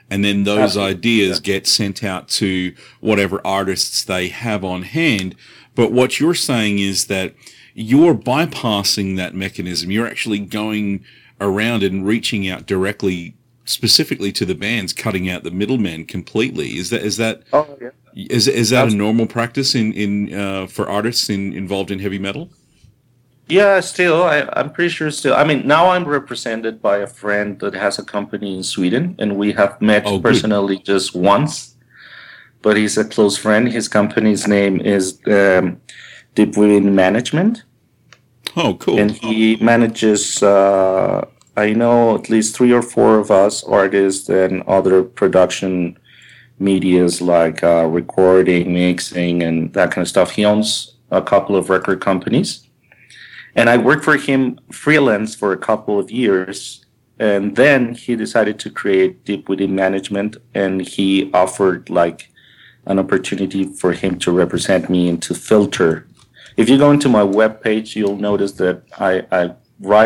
And 0.10 0.24
then 0.26 0.44
those 0.44 0.76
Absolutely, 0.78 0.94
ideas 0.96 1.40
get 1.40 1.68
sent 1.68 2.04
out 2.04 2.30
to 2.30 2.74
whatever 3.00 3.46
artists 3.46 4.04
they 4.04 4.30
have 4.30 4.64
on 4.64 4.82
hand. 4.84 5.36
But 5.76 5.92
what 5.92 6.20
you're 6.20 6.34
saying 6.34 6.80
is 6.80 7.06
that 7.06 7.36
you're 7.76 8.16
bypassing 8.16 9.18
that 9.18 9.36
mechanism. 9.36 9.92
You're 9.92 10.08
actually 10.08 10.40
going 10.40 11.06
around 11.40 11.84
and 11.84 12.06
reaching 12.06 12.50
out 12.50 12.66
directly, 12.66 13.36
specifically 13.70 14.32
to 14.32 14.46
the 14.46 14.56
bands, 14.56 14.94
cutting 14.94 15.30
out 15.30 15.44
the 15.44 15.52
middlemen 15.52 16.06
completely. 16.06 16.78
Is 16.78 16.90
that 16.90 17.04
is 17.04 17.18
that 17.18 17.44
oh, 17.54 17.78
yeah. 17.80 17.90
is 18.16 18.48
is 18.48 18.70
that 18.72 18.88
a 18.92 18.96
normal 18.96 19.28
practice 19.28 19.76
in 19.76 19.94
in 19.94 20.34
uh, 20.34 20.68
for 20.68 20.90
artists 20.90 21.30
in, 21.30 21.54
involved 21.54 21.92
in 21.92 22.00
heavy 22.00 22.20
metal? 22.20 22.50
Yeah, 23.48 23.80
still, 23.80 24.24
I, 24.24 24.48
I'm 24.54 24.72
pretty 24.72 24.90
sure 24.90 25.10
still. 25.10 25.34
I 25.34 25.44
mean, 25.44 25.66
now 25.66 25.90
I'm 25.90 26.06
represented 26.08 26.84
by 26.84 26.98
a 26.98 27.08
friend 27.08 27.60
that 27.62 27.74
has 27.74 27.98
a 27.98 28.04
company 28.04 28.56
in 28.58 28.64
Sweden, 28.64 29.16
and 29.18 29.38
we 29.38 29.54
have 29.54 29.82
met 29.82 30.04
Oh, 30.06 30.18
good. 30.18 30.24
personally 30.24 30.78
just 30.78 31.16
once. 31.16 31.76
But 32.62 32.78
he's 32.78 32.98
a 32.98 33.06
close 33.06 33.38
friend. 33.38 33.68
His 33.68 33.88
company's 33.88 34.48
name 34.48 34.82
is 34.82 35.20
um, 35.26 35.82
Deep 36.36 36.58
Wind 36.58 36.96
Management, 36.96 37.64
Oh, 38.56 38.76
cool. 38.76 39.00
and 39.00 39.12
he 39.12 39.56
manages. 39.62 40.44
Uh, 40.44 41.26
I 41.60 41.74
know 41.74 42.16
at 42.16 42.30
least 42.30 42.56
three 42.56 42.72
or 42.72 42.82
four 42.82 43.20
of 43.20 43.30
us 43.30 43.64
artists 43.64 44.30
and 44.30 44.64
other 44.64 45.04
production 45.04 45.98
medias 46.58 47.22
like 47.22 47.64
uh, 47.64 47.86
recording, 47.86 48.74
mixing, 48.74 49.44
and 49.44 49.74
that 49.74 49.92
kind 49.92 50.04
of 50.04 50.10
stuff. 50.10 50.32
He 50.32 50.46
owns 50.46 50.96
a 51.12 51.22
couple 51.22 51.56
of 51.56 51.70
record 51.70 52.02
companies 52.02 52.70
and 53.56 53.70
I 53.70 53.78
worked 53.78 54.04
for 54.04 54.18
him 54.18 54.60
freelance 54.72 55.36
for 55.36 55.52
a 55.52 55.58
couple 55.58 56.00
of 56.00 56.12
years. 56.12 56.86
And 57.20 57.56
then 57.56 57.94
he 57.94 58.16
decided 58.16 58.60
to 58.60 58.70
create 58.70 59.26
Deep 59.26 59.50
Within 59.50 59.76
Management, 59.76 60.38
and 60.54 60.80
he 60.82 61.30
offered 61.34 61.90
like 61.90 62.32
an 62.86 62.98
opportunity 62.98 63.66
for 63.66 63.92
him 63.92 64.18
to 64.20 64.32
represent 64.32 64.90
me 64.90 65.10
and 65.10 65.22
to 65.24 65.36
filter. 65.36 66.08
If 66.56 66.70
you 66.70 66.78
go 66.78 66.92
into 66.92 67.10
my 67.10 67.24
webpage, 67.24 67.96
you'll 67.96 68.16
notice 68.16 68.54
that 68.54 68.84
I, 68.98 69.26
I 69.32 69.56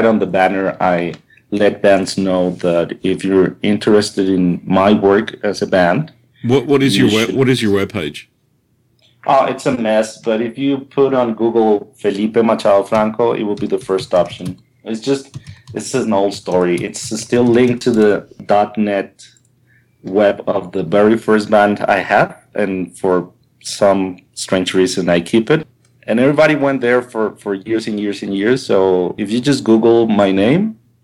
on 0.05 0.19
the 0.19 0.25
banner 0.25 0.75
I 0.79 1.13
let 1.53 1.81
bands 1.81 2.17
know 2.17 2.51
that 2.67 2.97
if 3.03 3.23
you're 3.23 3.55
interested 3.61 4.27
in 4.27 4.61
my 4.65 4.91
work 4.93 5.35
as 5.43 5.61
a 5.61 5.67
band, 5.67 6.11
what 6.43 6.65
what 6.65 6.81
is 6.83 6.97
you 6.97 7.07
your 7.07 7.25
should- 7.25 7.35
what 7.35 7.47
is 7.49 7.61
your 7.61 7.73
webpage? 7.79 8.25
Oh, 9.25 9.45
it's 9.45 9.65
a 9.65 9.71
mess. 9.77 10.17
But 10.21 10.41
if 10.41 10.57
you 10.57 10.79
put 10.99 11.13
on 11.13 11.33
Google 11.35 11.93
Felipe 11.97 12.35
Machado 12.35 12.83
Franco, 12.83 13.31
it 13.33 13.43
will 13.43 13.55
be 13.55 13.67
the 13.67 13.79
first 13.89 14.13
option. 14.13 14.59
It's 14.83 14.99
just 14.99 15.37
it's 15.73 15.93
an 15.93 16.11
old 16.11 16.33
story. 16.33 16.75
It's 16.87 17.01
still 17.25 17.45
linked 17.45 17.81
to 17.83 17.91
the 17.91 18.11
.NET 18.77 19.25
web 20.03 20.43
of 20.47 20.71
the 20.73 20.83
very 20.83 21.17
first 21.17 21.49
band 21.49 21.79
I 21.97 21.99
had, 21.99 22.35
and 22.53 22.97
for 23.01 23.31
some 23.61 24.17
strange 24.33 24.73
reason, 24.73 25.07
I 25.07 25.21
keep 25.21 25.49
it. 25.49 25.65
And 26.05 26.19
everybody 26.19 26.55
went 26.55 26.81
there 26.81 27.01
for 27.01 27.35
for 27.37 27.53
years 27.53 27.87
and 27.87 27.97
years 27.99 28.23
and 28.23 28.35
years. 28.35 28.65
So 28.65 29.15
if 29.17 29.31
you 29.31 29.39
just 29.39 29.63
Google 29.63 29.99
my 30.07 30.31
name, 30.33 30.63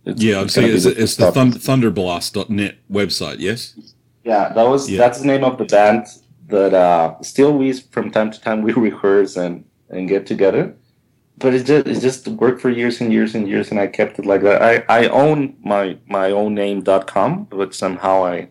it's, 0.10 0.22
Yeah, 0.24 0.39
I'm 0.39 0.46
it's 0.46 0.54
saying 0.54 0.75
it's, 0.75 0.84
the 0.86 1.01
it's 1.04 1.16
the 1.16 1.32
thund- 1.32 1.56
thunderblast.net 1.68 2.75
website. 2.92 3.38
Yes. 3.39 3.75
Yeah, 4.24 4.51
that 4.54 4.68
was 4.68 4.89
Yeah. 4.89 4.98
that's 5.00 5.20
the 5.22 5.28
name 5.28 5.44
of 5.44 5.58
the 5.58 5.66
band 5.66 6.06
that 6.48 6.74
uh 6.74 7.16
still 7.22 7.54
we 7.58 7.74
from 7.74 8.12
time 8.12 8.32
to 8.32 8.39
time 8.42 8.62
we 8.62 8.74
rehearse 8.89 9.38
and 9.38 9.63
and 9.89 10.08
get 10.08 10.25
together. 10.25 10.75
But 11.38 11.54
it 11.54 11.63
just 11.66 11.88
it 11.88 12.00
just 12.01 12.28
worked 12.28 12.60
for 12.62 12.70
years 12.70 13.00
and 13.01 13.13
years 13.13 13.34
and 13.36 13.48
years 13.48 13.72
and 13.72 13.80
I 13.80 13.88
kept 13.88 14.20
it 14.20 14.25
like 14.25 14.42
that. 14.44 14.62
I 14.62 14.84
I 14.89 15.08
own 15.08 15.56
my 15.63 15.98
my 16.08 16.32
own 16.32 16.54
name.com, 16.56 17.48
but 17.50 17.74
somehow 17.74 18.25
I 18.25 18.50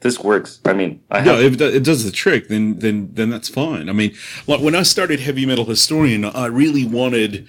this 0.00 0.20
works. 0.20 0.60
I 0.66 0.74
mean, 0.74 1.00
I 1.10 1.24
No, 1.24 1.38
if 1.40 1.58
it 1.60 1.82
does 1.82 2.04
the 2.04 2.12
trick, 2.12 2.48
then 2.48 2.78
then 2.78 3.10
then 3.14 3.30
that's 3.30 3.48
fine. 3.48 3.88
I 3.88 3.92
mean, 3.92 4.12
like 4.46 4.60
when 4.60 4.74
I 4.74 4.82
started 4.82 5.20
Heavy 5.20 5.46
Metal 5.46 5.64
Historian, 5.64 6.24
I 6.26 6.46
really 6.46 6.84
wanted 6.84 7.46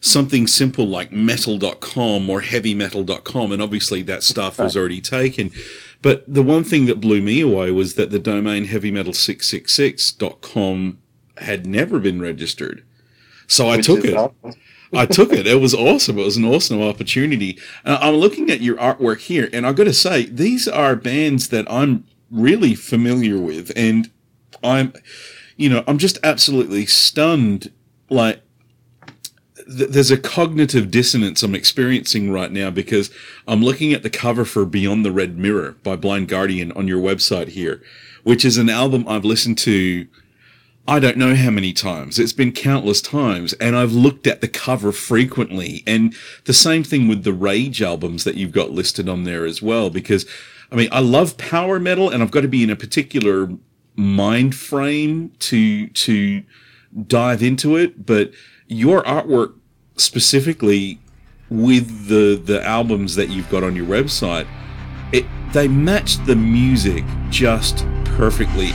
something 0.00 0.46
simple 0.46 0.86
like 0.86 1.12
metal.com 1.12 2.30
or 2.30 2.42
heavymetal.com 2.42 3.52
and 3.52 3.62
obviously 3.62 4.02
that 4.02 4.22
stuff 4.22 4.58
was 4.58 4.76
already 4.76 5.00
taken. 5.00 5.50
But 6.02 6.22
the 6.32 6.42
one 6.42 6.64
thing 6.64 6.84
that 6.86 7.00
blew 7.00 7.22
me 7.22 7.40
away 7.40 7.70
was 7.70 7.94
that 7.94 8.10
the 8.10 8.18
domain 8.18 8.66
heavymetal666.com 8.66 10.98
had 11.38 11.66
never 11.66 11.98
been 11.98 12.20
registered. 12.20 12.84
So 13.46 13.70
I 13.70 13.80
took 13.80 14.04
it. 14.04 14.14
awesome. 14.14 14.54
I 14.92 15.06
took 15.06 15.32
it. 15.32 15.46
It 15.46 15.60
was 15.60 15.74
awesome. 15.74 16.18
It 16.18 16.24
was 16.24 16.36
an 16.36 16.44
awesome 16.44 16.82
opportunity. 16.82 17.58
Uh, 17.84 17.98
I'm 18.00 18.14
looking 18.14 18.50
at 18.50 18.60
your 18.60 18.76
artwork 18.76 19.20
here, 19.20 19.48
and 19.52 19.66
I've 19.66 19.76
got 19.76 19.84
to 19.84 19.92
say, 19.92 20.26
these 20.26 20.68
are 20.68 20.96
bands 20.96 21.48
that 21.48 21.70
I'm 21.70 22.04
really 22.30 22.74
familiar 22.74 23.38
with, 23.38 23.72
and 23.76 24.10
I'm, 24.62 24.92
you 25.56 25.68
know, 25.68 25.84
I'm 25.86 25.98
just 25.98 26.18
absolutely 26.22 26.86
stunned. 26.86 27.72
Like, 28.08 28.42
th- 29.66 29.90
there's 29.90 30.10
a 30.10 30.18
cognitive 30.18 30.90
dissonance 30.90 31.42
I'm 31.42 31.54
experiencing 31.54 32.30
right 32.30 32.50
now 32.50 32.70
because 32.70 33.10
I'm 33.46 33.62
looking 33.62 33.92
at 33.92 34.02
the 34.02 34.10
cover 34.10 34.44
for 34.44 34.64
Beyond 34.64 35.04
the 35.04 35.12
Red 35.12 35.36
Mirror 35.36 35.76
by 35.82 35.96
Blind 35.96 36.28
Guardian 36.28 36.72
on 36.72 36.88
your 36.88 37.00
website 37.00 37.48
here, 37.48 37.82
which 38.24 38.44
is 38.44 38.58
an 38.58 38.70
album 38.70 39.06
I've 39.08 39.24
listened 39.24 39.58
to 39.58 40.06
I 40.88 41.00
don't 41.00 41.16
know 41.16 41.34
how 41.34 41.50
many 41.50 41.72
times. 41.72 42.18
It's 42.18 42.32
been 42.32 42.52
countless 42.52 43.00
times, 43.00 43.54
and 43.54 43.74
I've 43.74 43.92
looked 43.92 44.26
at 44.26 44.40
the 44.40 44.48
cover 44.48 44.92
frequently. 44.92 45.82
And 45.84 46.14
the 46.44 46.52
same 46.52 46.84
thing 46.84 47.08
with 47.08 47.24
the 47.24 47.32
Rage 47.32 47.82
albums 47.82 48.22
that 48.22 48.36
you've 48.36 48.52
got 48.52 48.70
listed 48.70 49.08
on 49.08 49.24
there 49.24 49.44
as 49.44 49.60
well. 49.60 49.90
Because, 49.90 50.26
I 50.70 50.76
mean, 50.76 50.88
I 50.92 51.00
love 51.00 51.38
power 51.38 51.80
metal, 51.80 52.08
and 52.08 52.22
I've 52.22 52.30
got 52.30 52.42
to 52.42 52.48
be 52.48 52.62
in 52.62 52.70
a 52.70 52.76
particular 52.76 53.48
mind 53.96 54.54
frame 54.54 55.32
to 55.40 55.88
to 55.88 56.44
dive 57.06 57.42
into 57.42 57.76
it. 57.76 58.06
But 58.06 58.30
your 58.68 59.02
artwork 59.04 59.54
specifically 59.96 60.98
with 61.50 62.08
the 62.08 62.40
the 62.42 62.64
albums 62.64 63.14
that 63.14 63.30
you've 63.30 63.48
got 63.50 63.62
on 63.62 63.76
your 63.76 63.86
website, 63.86 64.46
it 65.12 65.24
they 65.52 65.68
match 65.68 66.16
the 66.26 66.36
music 66.36 67.04
just 67.30 67.86
perfectly. 68.04 68.70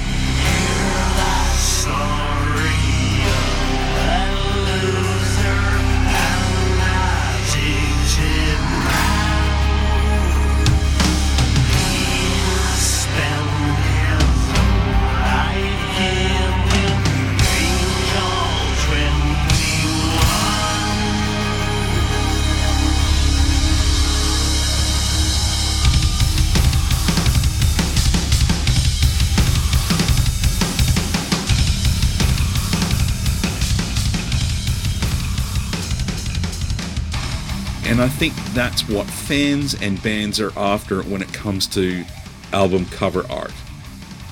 And 38.01 38.10
I 38.10 38.13
think 38.15 38.34
that's 38.55 38.89
what 38.89 39.05
fans 39.05 39.79
and 39.79 40.01
bands 40.01 40.39
are 40.39 40.51
after 40.58 41.03
when 41.03 41.22
it 41.22 41.31
comes 41.34 41.67
to 41.67 42.03
album 42.51 42.88
cover 42.88 43.24
art. 43.29 43.53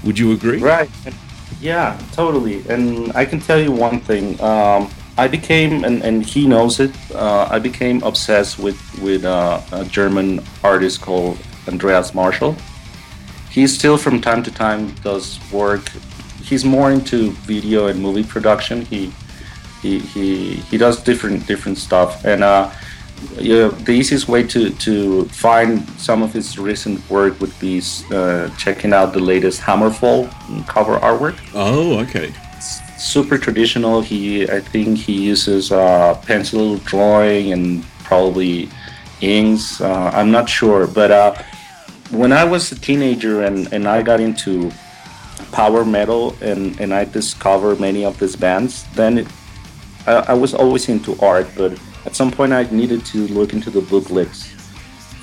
Would 0.03 0.17
you 0.17 0.31
agree? 0.31 0.57
Right. 0.57 0.89
Yeah, 1.61 2.01
totally. 2.11 2.67
And 2.67 3.15
I 3.15 3.25
can 3.25 3.39
tell 3.39 3.59
you 3.61 3.71
one 3.71 3.99
thing. 3.99 4.41
Um, 4.41 4.89
I 5.19 5.27
became, 5.27 5.83
and, 5.83 6.01
and 6.01 6.25
he 6.25 6.47
knows 6.47 6.79
it. 6.79 6.89
Uh, 7.13 7.47
I 7.51 7.59
became 7.59 8.01
obsessed 8.01 8.57
with 8.57 8.79
with 9.03 9.23
uh, 9.23 9.61
a 9.71 9.85
German 9.85 10.41
artist 10.63 11.01
called 11.01 11.37
Andreas 11.67 12.09
Marschall. 12.15 12.59
He 13.51 13.67
still, 13.67 13.97
from 13.97 14.19
time 14.19 14.41
to 14.41 14.51
time, 14.51 14.95
does 15.03 15.37
work. 15.51 15.87
He's 16.41 16.65
more 16.65 16.89
into 16.89 17.33
video 17.45 17.85
and 17.85 18.01
movie 18.01 18.23
production. 18.23 18.81
He 18.85 19.13
he 19.83 19.99
he, 19.99 20.55
he 20.55 20.77
does 20.79 21.03
different 21.03 21.45
different 21.45 21.77
stuff. 21.77 22.25
And 22.25 22.43
uh, 22.43 22.71
yeah, 23.37 23.67
the 23.85 23.91
easiest 23.91 24.27
way 24.27 24.43
to 24.43 24.69
to 24.85 25.25
find 25.29 25.87
some 25.97 26.23
of 26.23 26.33
his 26.33 26.57
recent 26.57 26.97
work 27.09 27.39
would 27.41 27.53
be 27.59 27.81
uh, 28.11 28.49
checking 28.57 28.93
out 28.93 29.13
the 29.13 29.19
latest 29.19 29.61
Hammerfall 29.61 30.29
cover 30.67 30.97
artwork 30.99 31.35
Oh, 31.53 31.99
okay. 31.99 32.31
super 32.97 33.37
traditional. 33.37 34.01
He, 34.01 34.43
I 34.49 34.59
think, 34.59 34.97
he 34.97 35.13
uses 35.31 35.71
uh, 35.71 36.15
pencil 36.25 36.77
drawing 36.83 37.53
and 37.53 37.83
probably 38.03 38.67
inks. 39.21 39.79
Uh, 39.81 40.11
I'm 40.13 40.31
not 40.31 40.49
sure, 40.49 40.85
but 40.87 41.09
uh, 41.11 41.33
when 42.11 42.31
I 42.33 42.43
was 42.43 42.71
a 42.71 42.75
teenager 42.75 43.43
and, 43.43 43.71
and 43.73 43.87
I 43.87 44.01
got 44.01 44.19
into 44.19 44.71
power 45.51 45.85
metal 45.85 46.35
and, 46.41 46.79
and 46.81 46.93
I 46.93 47.05
discovered 47.05 47.79
many 47.79 48.03
of 48.03 48.19
these 48.19 48.35
bands, 48.35 48.83
then 48.95 49.19
it, 49.19 49.27
I, 50.05 50.13
I 50.31 50.33
was 50.33 50.53
always 50.53 50.89
into 50.89 51.15
art, 51.21 51.47
but 51.55 51.71
at 52.05 52.15
some 52.15 52.31
point 52.31 52.53
I 52.53 52.63
needed 52.71 53.05
to 53.07 53.27
look 53.27 53.53
into 53.53 53.69
the 53.69 53.81
booklets 53.81 54.47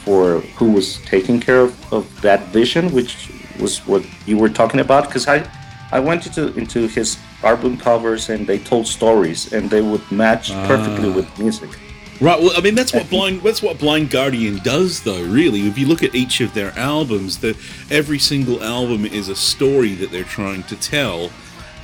for 0.05 0.41
who 0.57 0.73
was 0.73 0.99
taking 0.99 1.41
care 1.41 1.61
of, 1.61 1.93
of 1.93 2.21
that 2.23 2.41
vision, 2.49 2.93
which 2.93 3.31
was 3.59 3.79
what 3.87 4.05
you 4.27 4.39
were 4.39 4.49
talking 4.49 4.81
about. 4.81 5.07
Because 5.07 5.27
I, 5.27 5.49
I 5.91 6.01
went 6.01 6.27
into 6.27 6.55
into 6.55 6.87
his 6.87 7.19
album 7.43 7.77
covers 7.77 8.29
and 8.29 8.47
they 8.47 8.59
told 8.59 8.87
stories 8.87 9.53
and 9.53 9.71
they 9.71 9.83
would 9.83 10.11
match 10.11 10.51
perfectly 10.67 11.11
with 11.11 11.29
ah. 11.29 11.43
music. 11.43 11.71
Right. 12.19 12.41
Well, 12.41 12.53
I 12.57 12.61
mean, 12.63 12.75
that's 12.75 12.95
what 12.95 13.11
blind. 13.11 13.43
That's 13.43 13.63
what 13.63 13.79
Blind 13.79 14.11
Guardian 14.11 14.59
does, 14.63 15.03
though. 15.03 15.23
Really, 15.23 15.67
if 15.67 15.77
you 15.77 15.87
look 15.87 16.03
at 16.03 16.15
each 16.15 16.41
of 16.41 16.55
their 16.55 16.71
albums, 16.79 17.39
that 17.39 17.57
every 17.91 18.19
single 18.19 18.63
album 18.63 19.05
is 19.05 19.29
a 19.29 19.37
story 19.37 19.95
that 19.97 20.11
they're 20.11 20.25
trying 20.25 20.63
to 20.65 20.77
tell, 20.77 21.31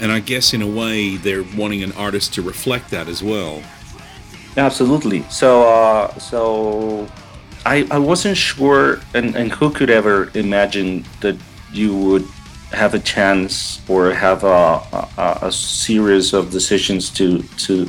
and 0.01 0.11
I 0.11 0.21
guess 0.21 0.55
in 0.55 0.63
a 0.63 0.67
way 0.67 1.17
they're 1.17 1.45
wanting 1.57 1.83
an 1.83 1.93
artist 1.93 2.33
to 2.35 2.43
reflect 2.43 2.91
that 2.93 3.09
as 3.09 3.23
well. 3.23 3.63
Absolutely. 4.57 5.23
So, 5.31 5.69
uh, 5.69 6.19
so 6.19 7.09
I, 7.65 7.87
I 7.91 7.99
wasn't 7.99 8.37
sure, 8.37 9.01
and, 9.15 9.35
and 9.35 9.51
who 9.51 9.71
could 9.71 9.91
ever 9.91 10.31
imagine 10.35 11.05
that 11.21 11.37
you 11.73 11.97
would 11.97 12.27
have 12.73 12.95
a 12.95 12.99
chance 12.99 13.81
or 13.89 14.13
have 14.13 14.45
a, 14.45 14.83
a, 15.19 15.39
a 15.43 15.53
series 15.53 16.33
of 16.33 16.51
decisions 16.51 17.11
to 17.11 17.43
to 17.59 17.89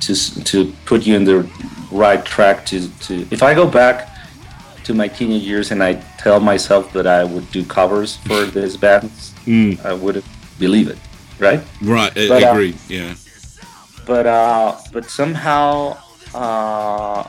to 0.00 0.14
to 0.44 0.72
put 0.84 1.06
you 1.06 1.14
in 1.14 1.24
the 1.24 1.48
right 1.92 2.24
track 2.24 2.66
to, 2.66 2.88
to 3.00 3.26
if 3.30 3.42
I 3.42 3.54
go 3.54 3.68
back 3.68 4.08
to 4.84 4.94
my 4.94 5.08
teenage 5.08 5.42
years 5.42 5.70
and 5.70 5.82
I 5.82 5.94
tell 6.18 6.40
myself 6.40 6.92
that 6.92 7.06
I 7.06 7.24
would 7.24 7.50
do 7.52 7.64
covers 7.64 8.16
for 8.16 8.44
these 8.56 8.76
bands, 8.76 9.34
I 9.84 9.92
wouldn't 9.92 10.24
believe 10.58 10.88
it, 10.88 10.98
right? 11.38 11.60
Right. 11.82 12.12
I, 12.16 12.28
But, 12.28 12.42
uh, 12.42 12.54
yeah. 12.88 13.14
But 14.10 14.26
uh, 14.26 14.76
but 14.92 15.04
somehow 15.04 15.96
uh, 16.34 17.22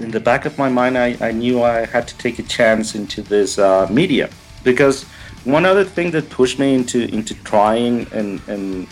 in 0.00 0.10
the 0.10 0.18
back 0.18 0.46
of 0.46 0.58
my 0.58 0.68
mind, 0.68 0.98
I, 0.98 1.16
I 1.20 1.30
knew 1.30 1.62
I 1.62 1.86
had 1.86 2.08
to 2.08 2.18
take 2.18 2.40
a 2.40 2.42
chance 2.42 2.96
into 2.96 3.22
this 3.22 3.56
uh, 3.56 3.86
media 3.88 4.28
because 4.64 5.04
one 5.44 5.64
other 5.64 5.84
thing 5.84 6.10
that 6.10 6.28
pushed 6.30 6.58
me 6.58 6.74
into 6.74 6.98
into 7.14 7.34
trying 7.44 8.12
and 8.12 8.42
and 8.48 8.88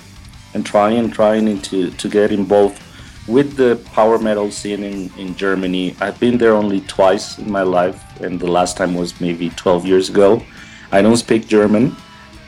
and 0.54 0.64
trying 0.64 0.98
and 0.98 1.12
trying 1.12 1.48
into 1.48 1.90
to 1.90 2.08
get 2.08 2.30
involved 2.30 2.80
with 3.26 3.56
the 3.56 3.74
power 3.92 4.20
metal 4.20 4.52
scene 4.52 4.84
in, 4.84 5.10
in 5.18 5.34
Germany. 5.34 5.96
I've 6.00 6.20
been 6.20 6.38
there 6.38 6.54
only 6.54 6.82
twice 6.82 7.38
in 7.38 7.50
my 7.50 7.62
life, 7.62 7.98
and 8.20 8.38
the 8.38 8.50
last 8.58 8.76
time 8.76 8.94
was 8.94 9.20
maybe 9.20 9.50
12 9.50 9.84
years 9.84 10.08
ago. 10.10 10.44
I 10.92 11.02
don't 11.02 11.16
speak 11.16 11.48
German, 11.48 11.96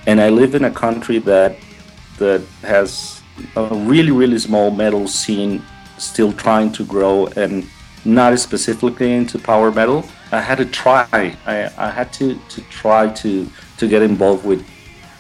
and 0.07 0.21
I 0.21 0.29
live 0.29 0.55
in 0.55 0.65
a 0.65 0.71
country 0.71 1.19
that 1.31 1.57
that 2.19 2.43
has 2.63 3.14
a 3.57 3.65
really 3.75 4.11
really 4.11 4.39
small 4.39 4.71
metal 4.71 5.09
scene 5.09 5.63
still 5.99 6.33
trying 6.33 6.73
to 6.73 6.85
grow 6.85 7.27
and 7.37 7.67
not 8.05 8.39
specifically 8.39 9.13
into 9.13 9.39
power 9.39 9.71
metal. 9.73 10.05
I 10.31 10.41
had 10.41 10.59
to 10.59 10.67
try. 10.67 11.07
I, 11.47 11.71
I 11.79 11.91
had 11.91 12.13
to, 12.15 12.39
to 12.49 12.61
try 12.63 13.09
to 13.09 13.49
to 13.79 13.89
get 13.89 14.03
involved 14.03 14.45
with 14.45 14.65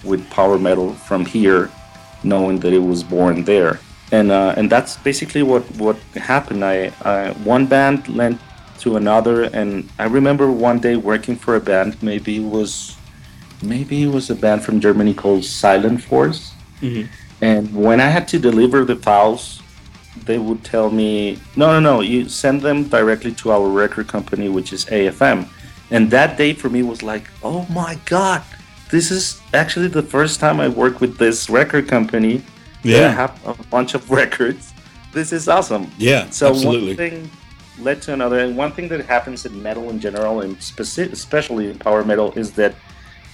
with 0.05 0.29
power 0.31 0.59
metal 0.59 0.95
from 0.95 1.25
here 1.25 1.71
knowing 2.23 2.59
that 2.61 2.73
it 2.73 2.79
was 2.79 3.03
born 3.03 3.45
there. 3.45 3.81
And 4.13 4.31
uh, 4.31 4.55
and 4.57 4.71
that's 4.71 4.97
basically 4.99 5.43
what 5.43 5.63
what 5.77 5.97
happened. 6.15 6.65
I, 6.65 6.93
I 7.03 7.33
one 7.45 7.67
band 7.67 8.09
led 8.09 8.39
to 8.81 8.97
another 8.97 9.45
and 9.45 9.89
i 10.01 10.05
remember 10.05 10.51
one 10.51 10.81
day 10.81 10.97
working 10.97 11.37
for 11.37 11.57
a 11.57 11.61
band. 11.61 12.03
Maybe 12.03 12.37
it 12.37 12.49
was 12.51 12.97
maybe 13.63 14.03
it 14.03 14.09
was 14.09 14.31
a 14.31 14.35
band 14.35 14.63
from 14.63 14.81
germany 14.81 15.15
called 15.15 15.45
silent 15.45 16.03
force 16.03 16.53
and 17.45 17.75
when 17.75 18.01
I 18.01 18.09
had 18.09 18.27
to 18.29 18.39
deliver 18.39 18.87
the 18.87 18.97
files, 18.97 19.61
they 20.25 20.39
would 20.39 20.65
tell 20.65 20.89
me, 20.89 21.39
no, 21.57 21.67
no, 21.75 21.81
no, 21.81 22.01
you 22.01 22.27
send 22.27 22.63
them 22.63 22.85
directly 22.85 23.33
to 23.33 23.51
our 23.53 23.69
record 23.69 24.09
company, 24.09 24.49
which 24.49 24.73
is 24.73 24.87
AFM. 24.87 25.47
And 25.91 26.11
that 26.11 26.39
day 26.39 26.55
for 26.55 26.71
me 26.71 26.83
was 26.83 27.03
like, 27.03 27.29
oh 27.43 27.67
my 27.69 27.99
God, 28.07 28.43
this 28.91 29.11
is 29.11 29.43
actually 29.53 29.89
the 29.89 30.03
first 30.03 30.41
time 30.41 30.59
I 30.59 30.69
work 30.69 31.03
with 31.03 31.19
this 31.19 31.51
record 31.51 31.87
company. 31.87 32.43
Yeah. 32.83 33.09
I 33.09 33.11
have 33.11 33.47
a 33.47 33.53
bunch 33.65 33.93
of 33.93 34.11
records. 34.23 34.73
This 35.13 35.31
is 35.31 35.47
awesome. 35.47 35.91
Yeah. 35.99 36.31
So 36.31 36.49
absolutely. 36.49 36.89
one 36.89 36.97
thing 36.97 37.31
led 37.79 38.01
to 38.03 38.15
another, 38.15 38.39
and 38.39 38.57
one 38.57 38.73
thing 38.73 38.89
that 38.89 39.05
happens 39.05 39.45
in 39.45 39.63
metal 39.63 39.91
in 39.91 40.01
general, 40.01 40.41
and 40.41 40.57
speci- 40.61 41.13
especially 41.13 41.69
in 41.69 41.79
power 41.79 42.05
metal, 42.05 42.33
is 42.33 42.53
that 42.53 42.75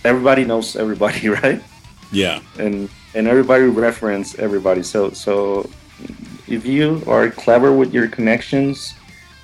everybody 0.04 0.44
knows 0.44 0.74
everybody, 0.74 1.28
right? 1.42 1.62
yeah. 2.10 2.40
and 2.58 2.90
and 3.14 3.26
everybody 3.26 3.64
reference 3.64 4.38
everybody. 4.38 4.82
So 4.82 5.10
so 5.10 5.68
if 6.46 6.66
you 6.66 7.02
are 7.06 7.30
clever 7.30 7.72
with 7.72 7.94
your 7.94 8.08
connections, 8.08 8.94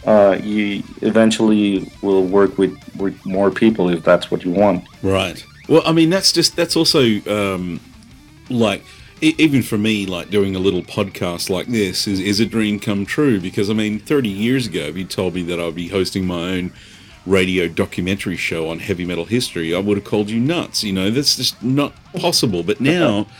uh, 0.06 0.38
you 0.42 0.82
eventually 1.02 1.90
will 2.02 2.24
work 2.24 2.58
with 2.58 2.76
with 2.96 3.24
more 3.24 3.50
people 3.50 3.88
if 3.90 4.02
that's 4.04 4.30
what 4.30 4.44
you 4.44 4.50
want. 4.50 4.84
Right. 5.02 5.44
Well, 5.68 5.82
I 5.84 5.92
mean, 5.92 6.10
that's 6.10 6.32
just 6.32 6.56
that's 6.56 6.76
also 6.76 7.00
um, 7.26 7.80
like 8.50 8.84
even 9.20 9.62
for 9.62 9.78
me, 9.78 10.06
like 10.06 10.30
doing 10.30 10.54
a 10.54 10.58
little 10.58 10.82
podcast 10.82 11.50
like 11.50 11.66
this 11.66 12.06
is 12.06 12.20
is 12.20 12.38
a 12.40 12.46
dream 12.46 12.78
come 12.78 13.06
true 13.06 13.40
because 13.40 13.70
I 13.70 13.72
mean, 13.72 13.98
thirty 13.98 14.28
years 14.28 14.66
ago, 14.66 14.80
if 14.80 14.96
you 14.96 15.04
told 15.04 15.34
me 15.34 15.42
that 15.42 15.58
I'd 15.58 15.74
be 15.74 15.88
hosting 15.88 16.26
my 16.26 16.50
own 16.50 16.72
radio 17.24 17.66
documentary 17.66 18.36
show 18.36 18.68
on 18.68 18.78
heavy 18.78 19.04
metal 19.04 19.24
history, 19.24 19.74
I 19.74 19.80
would 19.80 19.96
have 19.96 20.06
called 20.06 20.30
you 20.30 20.38
nuts. 20.38 20.84
You 20.84 20.92
know, 20.92 21.10
that's 21.10 21.36
just 21.36 21.62
not 21.62 21.92
possible. 22.12 22.62
But 22.62 22.80
now. 22.80 23.26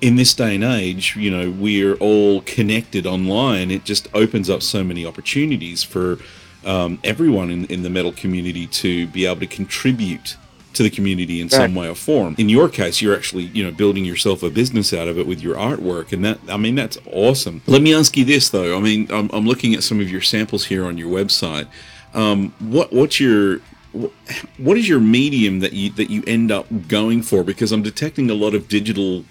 In 0.00 0.16
this 0.16 0.32
day 0.32 0.54
and 0.54 0.64
age, 0.64 1.16
you 1.16 1.30
know, 1.30 1.50
we're 1.50 1.94
all 1.94 2.42
connected 2.42 3.06
online. 3.06 3.70
It 3.70 3.84
just 3.84 4.08
opens 4.14 4.48
up 4.48 4.62
so 4.62 4.84
many 4.84 5.04
opportunities 5.04 5.82
for 5.82 6.18
um, 6.64 7.00
everyone 7.02 7.50
in, 7.50 7.64
in 7.66 7.82
the 7.82 7.90
metal 7.90 8.12
community 8.12 8.66
to 8.66 9.06
be 9.08 9.26
able 9.26 9.40
to 9.40 9.46
contribute 9.46 10.36
to 10.74 10.82
the 10.84 10.90
community 10.90 11.40
in 11.40 11.48
some 11.50 11.74
way 11.74 11.88
or 11.88 11.94
form. 11.94 12.36
In 12.38 12.48
your 12.48 12.68
case, 12.68 13.02
you're 13.02 13.16
actually, 13.16 13.44
you 13.44 13.64
know, 13.64 13.72
building 13.72 14.04
yourself 14.04 14.44
a 14.44 14.50
business 14.50 14.92
out 14.92 15.08
of 15.08 15.18
it 15.18 15.26
with 15.26 15.40
your 15.40 15.56
artwork, 15.56 16.12
and 16.12 16.24
that, 16.24 16.38
I 16.48 16.56
mean, 16.56 16.76
that's 16.76 16.98
awesome. 17.12 17.62
Let 17.66 17.82
me 17.82 17.92
ask 17.92 18.16
you 18.16 18.24
this 18.24 18.50
though. 18.50 18.76
I 18.76 18.80
mean, 18.80 19.08
I'm, 19.10 19.28
I'm 19.32 19.46
looking 19.46 19.74
at 19.74 19.82
some 19.82 20.00
of 20.00 20.08
your 20.10 20.20
samples 20.20 20.66
here 20.66 20.84
on 20.84 20.96
your 20.96 21.10
website. 21.10 21.66
Um, 22.14 22.54
what 22.60 22.92
what's 22.92 23.18
your 23.18 23.60
what 24.58 24.78
is 24.78 24.88
your 24.88 25.00
medium 25.00 25.60
that 25.60 25.72
you 25.72 25.90
that 25.90 26.10
you 26.10 26.22
end 26.26 26.52
up 26.52 26.66
going 26.86 27.22
for? 27.22 27.42
Because 27.42 27.72
I'm 27.72 27.82
detecting 27.82 28.30
a 28.30 28.34
lot 28.34 28.54
of 28.54 28.68
digital 28.68 29.24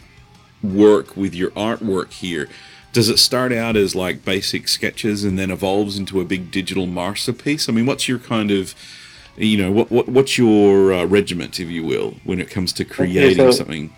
work 0.63 1.15
with 1.15 1.34
your 1.36 1.52
artwork 1.52 2.12
here. 2.12 2.48
Does 2.93 3.10
it 3.10 3.20
start 3.20 3.52
out 3.52 3.76
as 3.76 3.96
like 3.96 4.26
basic 4.26 4.67
sketches 4.67 5.24
and 5.24 5.38
then 5.38 5.52
evolves 5.52 5.98
into 5.98 6.20
a 6.20 6.26
big 6.26 6.52
digital 6.52 6.88
masterpiece? 6.88 7.70
I 7.70 7.72
mean, 7.72 7.86
what's 7.86 8.08
your 8.08 8.20
kind 8.20 8.50
of, 8.50 8.74
you 9.36 9.58
know, 9.58 9.72
what, 9.72 9.91
what 9.91 10.10
what's 10.10 10.38
your 10.38 10.93
uh, 10.93 11.06
regiment, 11.06 11.60
if 11.60 11.70
you 11.70 11.86
will, 11.86 12.15
when 12.24 12.39
it 12.39 12.50
comes 12.50 12.74
to 12.74 12.86
creating 12.86 13.38
so- 13.38 13.52
something? 13.52 13.93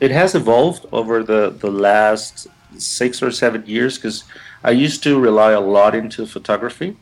It 0.00 0.10
has 0.10 0.34
evolved 0.34 0.86
over 0.92 1.22
the 1.22 1.50
the 1.50 1.70
last 1.70 2.46
six 2.76 3.22
or 3.22 3.30
seven 3.30 3.64
years 3.66 3.96
because 3.96 4.24
I 4.62 4.72
used 4.72 5.02
to 5.04 5.18
rely 5.18 5.52
a 5.52 5.60
lot 5.60 5.94
into 5.94 6.26
photography. 6.26 6.96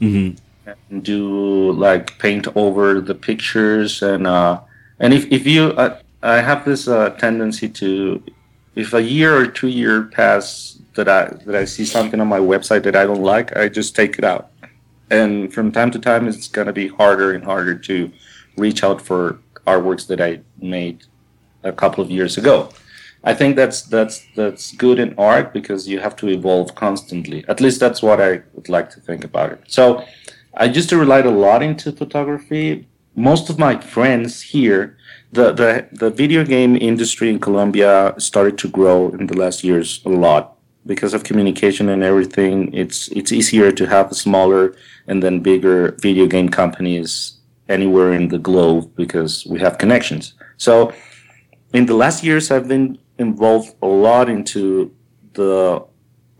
hmm 0.00 0.30
and 0.64 1.02
do 1.02 1.72
like 1.72 2.18
paint 2.18 2.46
over 2.56 3.00
the 3.00 3.14
pictures 3.14 4.02
and 4.02 4.26
uh 4.26 4.60
and 5.00 5.12
if, 5.12 5.26
if 5.32 5.46
you 5.46 5.64
uh, 5.72 5.98
i 6.22 6.40
have 6.40 6.64
this 6.64 6.88
uh, 6.88 7.10
tendency 7.10 7.68
to 7.68 8.22
if 8.74 8.92
a 8.94 9.02
year 9.02 9.36
or 9.36 9.46
two 9.46 9.68
year 9.68 10.04
pass 10.04 10.78
that 10.94 11.08
i 11.08 11.24
that 11.46 11.54
i 11.54 11.64
see 11.64 11.84
something 11.84 12.20
on 12.20 12.28
my 12.28 12.38
website 12.38 12.82
that 12.82 12.96
i 12.96 13.04
don't 13.04 13.22
like 13.22 13.56
i 13.56 13.68
just 13.68 13.94
take 13.94 14.18
it 14.18 14.24
out 14.24 14.50
and 15.10 15.52
from 15.52 15.70
time 15.70 15.90
to 15.90 15.98
time 15.98 16.28
it's 16.28 16.48
going 16.48 16.66
to 16.66 16.72
be 16.72 16.88
harder 16.88 17.32
and 17.32 17.44
harder 17.44 17.74
to 17.74 18.10
reach 18.56 18.82
out 18.84 19.00
for 19.00 19.38
artworks 19.66 20.06
that 20.06 20.20
i 20.20 20.40
made 20.60 21.04
a 21.62 21.72
couple 21.72 22.02
of 22.02 22.10
years 22.10 22.36
ago 22.36 22.68
I 23.24 23.34
think 23.34 23.56
that's 23.56 23.82
that's 23.82 24.26
that's 24.34 24.72
good 24.72 24.98
in 24.98 25.14
art 25.16 25.52
because 25.52 25.88
you 25.88 26.00
have 26.00 26.16
to 26.16 26.28
evolve 26.28 26.74
constantly. 26.74 27.44
At 27.48 27.60
least 27.60 27.78
that's 27.78 28.02
what 28.02 28.20
I 28.20 28.42
would 28.54 28.68
like 28.68 28.90
to 28.90 29.00
think 29.00 29.24
about 29.24 29.52
it. 29.52 29.60
So 29.68 30.04
I 30.54 30.64
used 30.64 30.88
to 30.90 30.96
rely 30.96 31.20
a 31.20 31.30
lot 31.30 31.62
into 31.62 31.92
photography. 31.92 32.88
Most 33.14 33.48
of 33.48 33.58
my 33.58 33.78
friends 33.78 34.42
here, 34.42 34.96
the 35.32 35.52
the 35.52 35.88
the 35.92 36.10
video 36.10 36.44
game 36.44 36.76
industry 36.76 37.30
in 37.30 37.40
Colombia 37.40 38.14
started 38.18 38.58
to 38.58 38.68
grow 38.68 39.08
in 39.10 39.26
the 39.26 39.36
last 39.36 39.64
years 39.64 40.02
a 40.04 40.10
lot 40.10 40.56
because 40.84 41.14
of 41.14 41.24
communication 41.24 41.88
and 41.88 42.02
everything. 42.02 42.72
It's 42.74 43.08
it's 43.08 43.32
easier 43.32 43.72
to 43.72 43.86
have 43.86 44.14
smaller 44.14 44.74
and 45.06 45.22
then 45.22 45.40
bigger 45.40 45.96
video 46.00 46.26
game 46.26 46.48
companies 46.48 47.38
anywhere 47.68 48.12
in 48.12 48.28
the 48.28 48.38
globe 48.38 48.94
because 48.94 49.46
we 49.46 49.58
have 49.60 49.78
connections. 49.78 50.34
So 50.58 50.92
in 51.72 51.86
the 51.86 51.94
last 51.94 52.22
years, 52.22 52.50
I've 52.50 52.68
been 52.68 52.98
involved 53.18 53.74
a 53.80 53.86
lot 53.86 54.28
into 54.28 54.94
the 55.32 55.82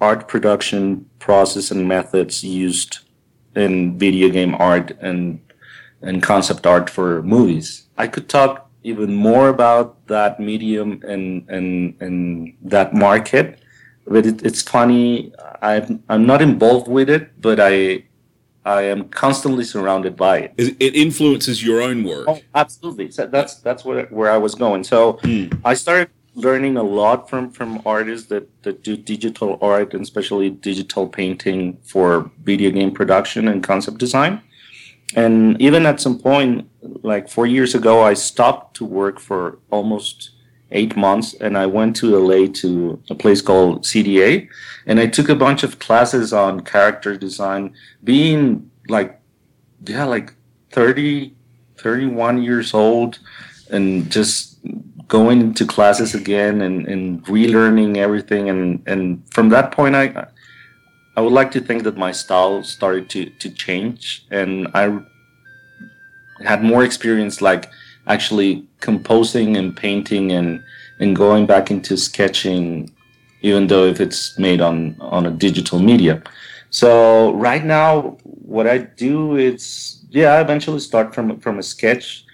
art 0.00 0.28
production 0.28 1.06
process 1.18 1.70
and 1.70 1.88
methods 1.88 2.44
used 2.44 2.98
in 3.56 3.98
video 3.98 4.28
game 4.28 4.54
art 4.56 4.90
and 5.00 5.40
and 6.02 6.22
concept 6.22 6.66
art 6.66 6.90
for 6.90 7.22
movies. 7.22 7.86
I 7.96 8.08
could 8.08 8.28
talk 8.28 8.61
even 8.84 9.14
more 9.14 9.48
about 9.48 10.06
that 10.08 10.40
medium 10.40 11.00
and 11.06 11.48
and 11.48 11.94
and 12.00 12.54
that 12.62 12.94
market, 12.94 13.58
but 14.06 14.26
it, 14.26 14.44
it's 14.44 14.62
funny. 14.62 15.32
I'm 15.62 16.02
I'm 16.08 16.26
not 16.26 16.42
involved 16.42 16.88
with 16.88 17.08
it, 17.08 17.40
but 17.40 17.58
I 17.60 18.04
I 18.64 18.82
am 18.82 19.08
constantly 19.08 19.64
surrounded 19.64 20.16
by 20.16 20.38
it. 20.38 20.54
It 20.56 20.76
it 20.80 20.94
influences 20.96 21.64
your 21.64 21.82
own 21.82 22.04
work. 22.04 22.26
Oh, 22.28 22.40
absolutely. 22.54 23.10
So 23.10 23.26
that's 23.26 23.56
that's 23.56 23.84
where 23.84 24.06
where 24.06 24.30
I 24.30 24.38
was 24.38 24.54
going. 24.54 24.84
So 24.84 25.14
Mm. 25.22 25.60
I 25.64 25.74
started 25.74 26.10
learning 26.34 26.76
a 26.76 26.82
lot 26.82 27.28
from 27.28 27.50
from 27.50 27.82
artists 27.84 28.28
that 28.28 28.48
that 28.62 28.82
do 28.82 28.96
digital 28.96 29.58
art 29.60 29.94
and 29.94 30.02
especially 30.02 30.50
digital 30.50 31.06
painting 31.06 31.76
for 31.82 32.30
video 32.42 32.70
game 32.70 32.90
production 32.90 33.48
and 33.48 33.62
concept 33.62 33.98
design. 33.98 34.40
And 35.14 35.60
even 35.60 35.86
at 35.86 36.00
some 36.00 36.18
point, 36.18 36.68
like 37.02 37.28
four 37.28 37.46
years 37.46 37.74
ago, 37.74 38.02
I 38.02 38.14
stopped 38.14 38.76
to 38.76 38.84
work 38.84 39.20
for 39.20 39.58
almost 39.70 40.30
eight 40.70 40.96
months, 40.96 41.34
and 41.34 41.58
I 41.58 41.66
went 41.66 41.96
to 41.96 42.16
LA 42.16 42.46
to 42.54 43.02
a 43.10 43.14
place 43.14 43.42
called 43.42 43.82
CDA, 43.84 44.48
and 44.86 44.98
I 44.98 45.06
took 45.06 45.28
a 45.28 45.34
bunch 45.34 45.62
of 45.62 45.78
classes 45.78 46.32
on 46.32 46.60
character 46.60 47.16
design. 47.16 47.74
Being 48.02 48.70
like, 48.88 49.20
yeah, 49.86 50.04
like 50.04 50.34
30, 50.70 51.34
31 51.76 52.42
years 52.42 52.72
old, 52.72 53.18
and 53.70 54.10
just 54.10 54.58
going 55.08 55.40
into 55.42 55.66
classes 55.66 56.14
again 56.14 56.62
and, 56.62 56.86
and 56.86 57.22
relearning 57.26 57.98
everything 57.98 58.48
and, 58.48 58.82
and 58.86 59.22
from 59.30 59.50
that 59.50 59.70
point 59.70 59.94
I 59.94 60.26
I 61.16 61.20
would 61.20 61.32
like 61.32 61.50
to 61.52 61.60
think 61.60 61.82
that 61.84 61.96
my 61.96 62.12
style 62.12 62.62
started 62.64 63.10
to, 63.10 63.26
to 63.26 63.50
change 63.50 64.26
and 64.30 64.68
I 64.74 64.98
had 66.42 66.64
more 66.64 66.84
experience 66.84 67.42
like 67.42 67.70
actually 68.06 68.66
composing 68.80 69.56
and 69.56 69.76
painting 69.76 70.32
and, 70.32 70.62
and 70.98 71.14
going 71.14 71.46
back 71.46 71.70
into 71.70 71.96
sketching 71.96 72.90
even 73.42 73.66
though 73.66 73.84
if 73.84 74.00
it's 74.00 74.38
made 74.38 74.60
on, 74.60 74.96
on 75.00 75.26
a 75.26 75.30
digital 75.30 75.80
media. 75.80 76.22
So 76.70 77.32
right 77.34 77.64
now 77.64 78.16
what 78.22 78.66
I 78.66 78.78
do 78.78 79.36
is 79.36 80.02
yeah, 80.10 80.34
I 80.34 80.40
eventually 80.40 80.80
start 80.80 81.14
from 81.14 81.40
from 81.40 81.58
a 81.58 81.62
sketch 81.62 82.24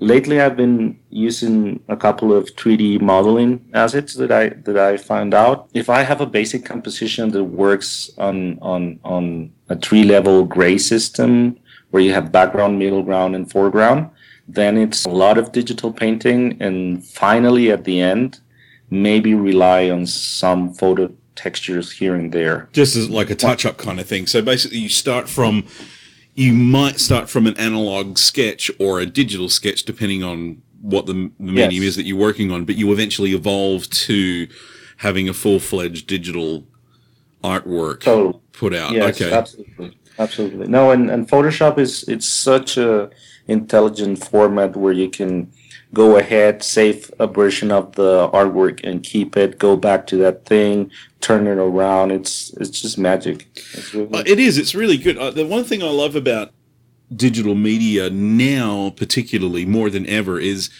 lately 0.00 0.40
I've 0.40 0.56
been 0.56 0.98
using 1.10 1.80
a 1.88 1.96
couple 1.96 2.32
of 2.32 2.46
3D 2.56 3.00
modeling 3.00 3.68
assets 3.74 4.14
that 4.14 4.32
I 4.32 4.48
that 4.48 4.76
I 4.76 4.96
found 4.96 5.34
out. 5.34 5.68
If 5.74 5.88
I 5.88 6.02
have 6.02 6.20
a 6.20 6.26
basic 6.26 6.64
composition 6.64 7.30
that 7.30 7.44
works 7.44 8.10
on 8.18 8.58
on 8.60 8.98
on 9.04 9.52
a 9.68 9.76
three 9.76 10.02
level 10.02 10.44
gray 10.44 10.78
system 10.78 11.56
where 11.90 12.02
you 12.02 12.12
have 12.12 12.32
background, 12.32 12.78
middle 12.78 13.02
ground, 13.02 13.34
and 13.36 13.50
foreground, 13.50 14.10
then 14.48 14.76
it's 14.76 15.04
a 15.04 15.10
lot 15.10 15.38
of 15.38 15.52
digital 15.52 15.92
painting, 15.92 16.56
and 16.60 17.04
finally 17.04 17.70
at 17.70 17.84
the 17.84 18.00
end, 18.00 18.40
maybe 18.90 19.34
rely 19.34 19.90
on 19.90 20.06
some 20.06 20.72
photo 20.72 21.12
textures 21.34 21.92
here 21.92 22.14
and 22.14 22.32
there. 22.32 22.68
just 22.72 22.96
as 22.96 23.08
like 23.08 23.30
a 23.30 23.34
touch 23.34 23.64
up 23.64 23.76
kind 23.76 23.98
of 24.00 24.06
thing. 24.06 24.26
So 24.26 24.42
basically, 24.42 24.78
you 24.78 24.88
start 24.88 25.28
from 25.28 25.66
you 26.34 26.52
might 26.52 27.00
start 27.00 27.28
from 27.28 27.46
an 27.46 27.56
analog 27.56 28.18
sketch 28.18 28.70
or 28.78 29.00
a 29.00 29.06
digital 29.06 29.48
sketch, 29.48 29.84
depending 29.84 30.22
on 30.22 30.62
what 30.80 31.06
the, 31.06 31.30
the 31.38 31.52
medium 31.52 31.84
is 31.84 31.96
that 31.96 32.04
you're 32.04 32.16
working 32.16 32.50
on. 32.50 32.64
But 32.64 32.76
you 32.76 32.92
eventually 32.92 33.32
evolve 33.32 33.88
to 33.90 34.48
having 34.98 35.28
a 35.28 35.34
full 35.34 35.60
fledged 35.60 36.06
digital 36.06 36.66
artwork 37.42 38.04
So 38.04 38.40
put 38.52 38.74
out. 38.74 38.92
Yes, 38.92 39.20
okay, 39.20 39.34
absolutely, 39.34 39.98
absolutely. 40.18 40.68
No, 40.68 40.90
and, 40.90 41.10
and 41.10 41.28
Photoshop 41.28 41.78
is 41.78 42.04
it's 42.04 42.28
such 42.28 42.76
a 42.76 43.10
intelligent 43.48 44.24
format 44.24 44.76
where 44.76 44.92
you 44.92 45.08
can 45.08 45.50
go 45.92 46.16
ahead, 46.16 46.62
save 46.62 47.10
a 47.18 47.26
version 47.26 47.70
of 47.70 47.92
the 47.96 48.28
artwork 48.32 48.80
and 48.84 49.02
keep 49.02 49.36
it, 49.36 49.58
go 49.58 49.76
back 49.76 50.06
to 50.08 50.16
that 50.18 50.46
thing, 50.46 50.90
turn 51.20 51.46
it 51.46 51.58
around. 51.58 52.12
It's 52.12 52.50
it's 52.54 52.80
just 52.80 52.98
magic. 52.98 53.48
It's 53.74 53.94
really, 53.94 54.12
Uh, 54.12 54.22
it 54.26 54.38
is. 54.38 54.58
It's 54.58 54.74
really 54.74 54.96
good. 54.96 55.18
Uh, 55.18 55.30
the 55.30 55.46
one 55.46 55.64
thing 55.64 55.82
I 55.82 55.90
love 55.90 56.14
about 56.14 56.52
digital 57.14 57.54
media 57.54 58.08
now, 58.10 58.90
particularly 58.90 59.66
more 59.66 59.90
than 59.90 60.06
ever, 60.06 60.38
is 60.38 60.70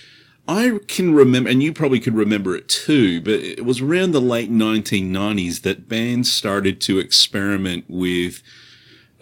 I 0.47 0.79
can 0.89 1.15
remember, 1.15 1.51
and 1.51 1.63
you 1.63 1.73
probably 1.73 2.01
could 2.01 2.15
remember 2.15 2.57
it 2.57 2.69
too, 2.69 3.21
but 3.21 3.35
it 3.35 3.65
was 3.65 3.81
around 3.81 4.13
the 4.13 4.21
late 4.21 4.51
1990s 4.51 5.63
that 5.63 5.89
bands 5.89 6.33
started 6.33 6.81
to 6.83 6.99
experiment 6.99 7.85
with 7.89 8.43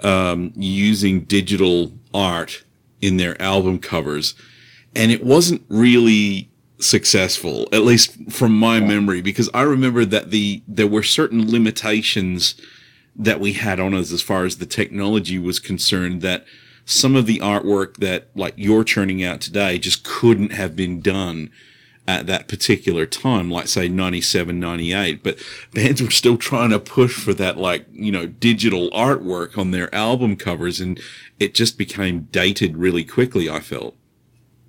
um, 0.02 0.52
using 0.54 1.22
digital 1.22 1.92
art 2.14 2.64
in 3.00 3.16
their 3.16 3.40
album 3.42 3.78
covers. 3.78 4.34
And 4.94 5.12
it 5.12 5.24
wasn't 5.24 5.62
really 5.68 6.50
successful, 6.80 7.68
at 7.72 7.82
least 7.82 8.30
from 8.30 8.52
my 8.52 8.80
memory, 8.80 9.20
because 9.20 9.50
I 9.52 9.62
remember 9.62 10.04
that 10.04 10.30
the 10.30 10.62
there 10.66 10.86
were 10.86 11.02
certain 11.02 11.50
limitations 11.50 12.54
that 13.16 13.40
we 13.40 13.54
had 13.54 13.80
on 13.80 13.94
us 13.94 14.12
as 14.12 14.22
far 14.22 14.44
as 14.44 14.58
the 14.58 14.66
technology 14.66 15.38
was 15.38 15.58
concerned 15.58 16.22
that 16.22 16.44
some 16.84 17.16
of 17.16 17.26
the 17.26 17.38
artwork 17.40 17.96
that 17.96 18.28
like 18.34 18.54
you're 18.56 18.84
churning 18.84 19.22
out 19.22 19.40
today 19.40 19.78
just 19.78 20.04
couldn't 20.04 20.52
have 20.52 20.74
been 20.74 21.00
done 21.00 21.50
at 22.06 22.26
that 22.26 22.48
particular 22.48 23.04
time 23.04 23.50
like 23.50 23.68
say 23.68 23.88
97 23.88 24.58
98 24.58 25.22
but 25.22 25.38
bands 25.74 26.00
were 26.00 26.10
still 26.10 26.38
trying 26.38 26.70
to 26.70 26.78
push 26.78 27.14
for 27.22 27.34
that 27.34 27.58
like 27.58 27.84
you 27.92 28.10
know 28.10 28.24
digital 28.24 28.88
artwork 28.92 29.58
on 29.58 29.70
their 29.72 29.94
album 29.94 30.34
covers 30.34 30.80
and 30.80 30.98
it 31.38 31.54
just 31.54 31.76
became 31.76 32.22
dated 32.32 32.78
really 32.78 33.04
quickly 33.04 33.50
i 33.50 33.60
felt 33.60 33.94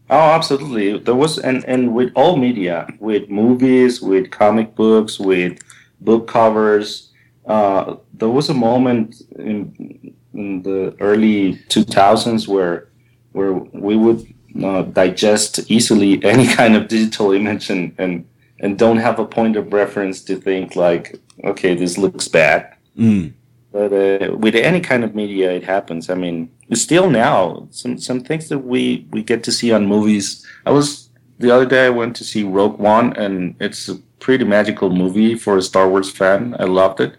Oh, 0.10 0.32
absolutely. 0.32 0.98
There 0.98 1.16
was, 1.16 1.38
and, 1.38 1.64
and 1.66 1.94
with 1.94 2.12
all 2.16 2.36
media, 2.36 2.88
with 3.00 3.30
movies, 3.30 4.02
with 4.02 4.32
comic 4.32 4.76
books, 4.76 5.20
with 5.20 5.60
book 6.02 6.28
covers, 6.28 7.12
uh, 7.46 7.96
there 8.14 8.30
was 8.30 8.50
a 8.50 8.54
moment 8.54 9.22
in, 9.38 10.16
in 10.34 10.64
the 10.64 10.96
early 11.00 11.56
2000s 11.70 12.48
where 12.48 12.88
where 13.32 13.54
we 13.54 13.96
would 13.96 14.26
uh, 14.64 14.82
digest 14.82 15.60
easily 15.70 16.24
any 16.34 16.48
kind 16.48 16.76
of 16.76 16.88
digital 16.88 17.32
image 17.32 17.70
and, 17.70 17.94
and 17.98 18.26
and 18.60 18.78
don't 18.78 18.98
have 18.98 19.20
a 19.20 19.26
point 19.26 19.56
of 19.56 19.72
reference 19.72 20.22
to 20.22 20.36
think 20.36 20.76
like, 20.76 21.16
okay, 21.44 21.76
this 21.76 21.98
looks 21.98 22.28
bad. 22.28 22.76
mm. 22.98 23.34
But 23.72 23.94
uh, 23.94 24.36
with 24.36 24.56
any 24.56 24.82
kind 24.82 25.04
of 25.04 25.14
media, 25.14 25.52
it 25.52 25.64
happens. 25.64 26.10
I 26.10 26.16
mean, 26.16 26.50
still 26.76 27.10
now, 27.10 27.68
some 27.72 27.98
some 27.98 28.22
things 28.22 28.50
that 28.50 28.60
we 28.60 29.08
we 29.12 29.24
get 29.24 29.44
to 29.44 29.52
see 29.52 29.72
on 29.72 29.88
movies. 29.88 30.46
I 30.66 30.72
was 30.72 31.10
the 31.40 31.54
other 31.54 31.66
day. 31.66 31.88
I 31.88 31.90
went 31.90 32.16
to 32.18 32.24
see 32.24 32.44
Rogue 32.44 32.80
One, 32.80 33.14
and 33.14 33.56
it's 33.60 33.90
a 33.90 33.96
pretty 34.20 34.46
magical 34.46 34.90
movie 34.90 35.36
for 35.36 35.58
a 35.58 35.62
Star 35.62 35.90
Wars 35.90 36.12
fan. 36.12 36.56
I 36.60 36.66
loved 36.66 37.00
it. 37.00 37.16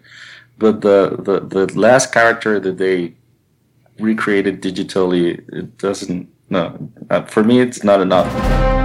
But 0.57 0.81
the 0.81 1.17
the, 1.19 1.39
the 1.65 1.79
last 1.79 2.13
character 2.13 2.59
that 2.59 2.77
they 2.77 3.13
recreated 3.99 4.61
digitally, 4.61 5.39
it 5.53 5.77
doesn't. 5.77 6.29
No, 6.49 6.89
uh, 7.09 7.23
for 7.23 7.43
me, 7.43 7.59
it's 7.59 7.83
not 7.83 8.01
enough. 8.01 8.80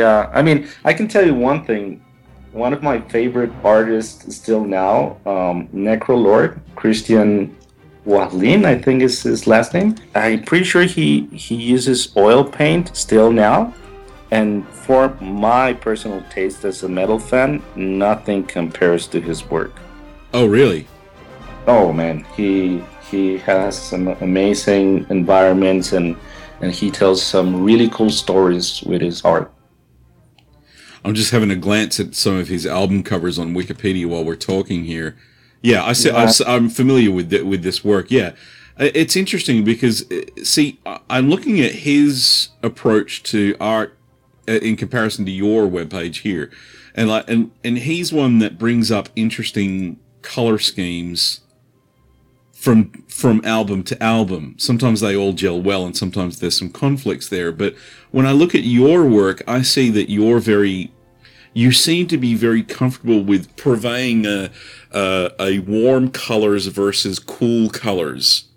Yeah, 0.00 0.30
I 0.32 0.40
mean, 0.40 0.66
I 0.82 0.94
can 0.94 1.08
tell 1.08 1.26
you 1.26 1.34
one 1.34 1.62
thing. 1.66 2.02
One 2.52 2.72
of 2.72 2.82
my 2.82 3.02
favorite 3.12 3.52
artists 3.62 4.34
still 4.34 4.64
now, 4.64 5.18
um, 5.26 5.68
Necrolord, 5.74 6.58
Kristian 6.74 7.52
Wåhlin, 8.06 8.64
I 8.64 8.76
think 8.80 9.02
is 9.02 9.22
his 9.22 9.46
last 9.46 9.74
name. 9.74 9.96
I'm 10.14 10.42
pretty 10.44 10.64
sure 10.64 10.84
he, 10.84 11.26
he 11.26 11.54
uses 11.54 12.16
oil 12.16 12.42
paint 12.42 12.96
still 12.96 13.30
now. 13.30 13.74
And 14.30 14.66
for 14.68 15.10
my 15.20 15.74
personal 15.74 16.24
taste 16.30 16.64
as 16.64 16.82
a 16.82 16.88
metal 16.88 17.18
fan, 17.18 17.62
nothing 17.76 18.44
compares 18.44 19.06
to 19.08 19.20
his 19.20 19.44
work. 19.50 19.74
Oh, 20.32 20.46
really? 20.46 20.86
Oh 21.66 21.92
man, 21.92 22.24
he 22.36 22.82
he 23.10 23.36
has 23.38 23.76
some 23.76 24.08
amazing 24.22 25.06
environments 25.10 25.92
and 25.92 26.16
and 26.62 26.72
he 26.72 26.90
tells 26.90 27.22
some 27.22 27.62
really 27.62 27.90
cool 27.90 28.08
stories 28.08 28.82
with 28.82 29.02
his 29.02 29.20
art. 29.26 29.52
I'm 31.04 31.14
just 31.14 31.30
having 31.30 31.50
a 31.50 31.56
glance 31.56 31.98
at 31.98 32.14
some 32.14 32.36
of 32.36 32.48
his 32.48 32.66
album 32.66 33.02
covers 33.02 33.38
on 33.38 33.54
Wikipedia 33.54 34.06
while 34.06 34.24
we're 34.24 34.36
talking 34.36 34.84
here. 34.84 35.16
Yeah, 35.62 35.84
I 35.84 35.92
see, 35.92 36.08
Yeah. 36.10 36.30
I, 36.46 36.54
am 36.56 36.68
familiar 36.68 37.10
with 37.10 37.30
th- 37.30 37.42
with 37.42 37.62
this 37.62 37.84
work. 37.84 38.10
Yeah, 38.10 38.32
it's 38.78 39.16
interesting 39.16 39.62
because 39.64 40.10
uh, 40.10 40.22
see, 40.42 40.78
I'm 41.08 41.28
looking 41.28 41.60
at 41.60 41.72
his 41.72 42.48
approach 42.62 43.22
to 43.24 43.56
art 43.60 43.96
uh, 44.48 44.52
in 44.52 44.76
comparison 44.76 45.24
to 45.26 45.30
your 45.30 45.66
webpage 45.66 46.20
here, 46.20 46.50
and 46.94 47.08
like, 47.08 47.28
and 47.28 47.50
and 47.62 47.78
he's 47.78 48.12
one 48.12 48.38
that 48.38 48.58
brings 48.58 48.90
up 48.90 49.10
interesting 49.16 49.98
color 50.22 50.58
schemes 50.58 51.40
from 52.60 52.90
from 53.08 53.40
album 53.44 53.82
to 53.84 54.02
album. 54.02 54.54
Sometimes 54.58 55.00
they 55.00 55.16
all 55.16 55.32
gel 55.32 55.60
well, 55.60 55.86
and 55.86 55.96
sometimes 55.96 56.38
there's 56.38 56.58
some 56.58 56.70
conflicts 56.70 57.28
there. 57.28 57.52
But 57.52 57.74
when 58.10 58.26
I 58.26 58.32
look 58.32 58.54
at 58.54 58.64
your 58.64 59.06
work, 59.06 59.42
I 59.48 59.62
see 59.62 59.88
that 59.90 60.10
you're 60.10 60.40
very 60.40 60.90
you 61.52 61.72
seem 61.72 62.06
to 62.06 62.16
be 62.18 62.34
very 62.34 62.62
comfortable 62.62 63.24
with 63.24 63.56
purveying 63.56 64.24
a, 64.24 64.50
a, 64.92 65.30
a 65.40 65.58
warm 65.60 66.08
colors 66.10 66.66
versus 66.68 67.18
cool 67.18 67.70
colors 67.70 68.48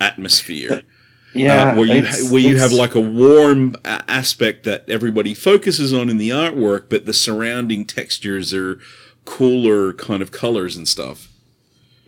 atmosphere. 0.00 0.82
Yeah, 1.32 1.70
Uh, 1.70 1.76
where 1.76 1.86
you 1.86 1.92
it's- 2.02 2.28
where 2.32 2.40
you 2.40 2.56
have 2.58 2.72
like 2.72 2.96
a 2.96 3.00
warm 3.00 3.76
a- 3.84 4.02
aspect 4.10 4.64
that 4.64 4.84
everybody 4.90 5.32
focuses 5.32 5.92
on 5.92 6.10
in 6.10 6.16
the 6.18 6.30
artwork, 6.30 6.86
but 6.88 7.06
the 7.06 7.12
surrounding 7.12 7.84
textures 7.84 8.52
are 8.52 8.80
cooler 9.24 9.92
kind 9.92 10.22
of 10.22 10.32
colors 10.32 10.76
and 10.76 10.88
stuff. 10.88 11.28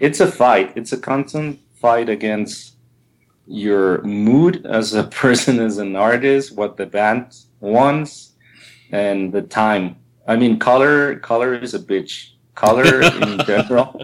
It's 0.03 0.19
a 0.19 0.31
fight. 0.31 0.73
It's 0.75 0.93
a 0.93 0.99
constant 0.99 1.61
fight 1.81 2.09
against 2.09 2.75
your 3.47 4.03
mood 4.03 4.67
as 4.67 4.95
a 4.95 5.05
person, 5.23 5.61
as 5.61 5.79
an 5.79 5.95
artist, 5.97 6.57
what 6.57 6.77
the 6.77 6.87
band 6.87 7.27
wants, 7.61 8.33
and 8.91 9.33
the 9.33 9.43
time. 9.43 9.97
I 10.27 10.37
mean, 10.37 10.59
color. 10.59 11.17
Color 11.21 11.55
is 11.55 11.73
a 11.73 11.79
bitch. 11.79 12.33
Color 12.57 13.03
in 13.23 13.39
general. 13.47 14.03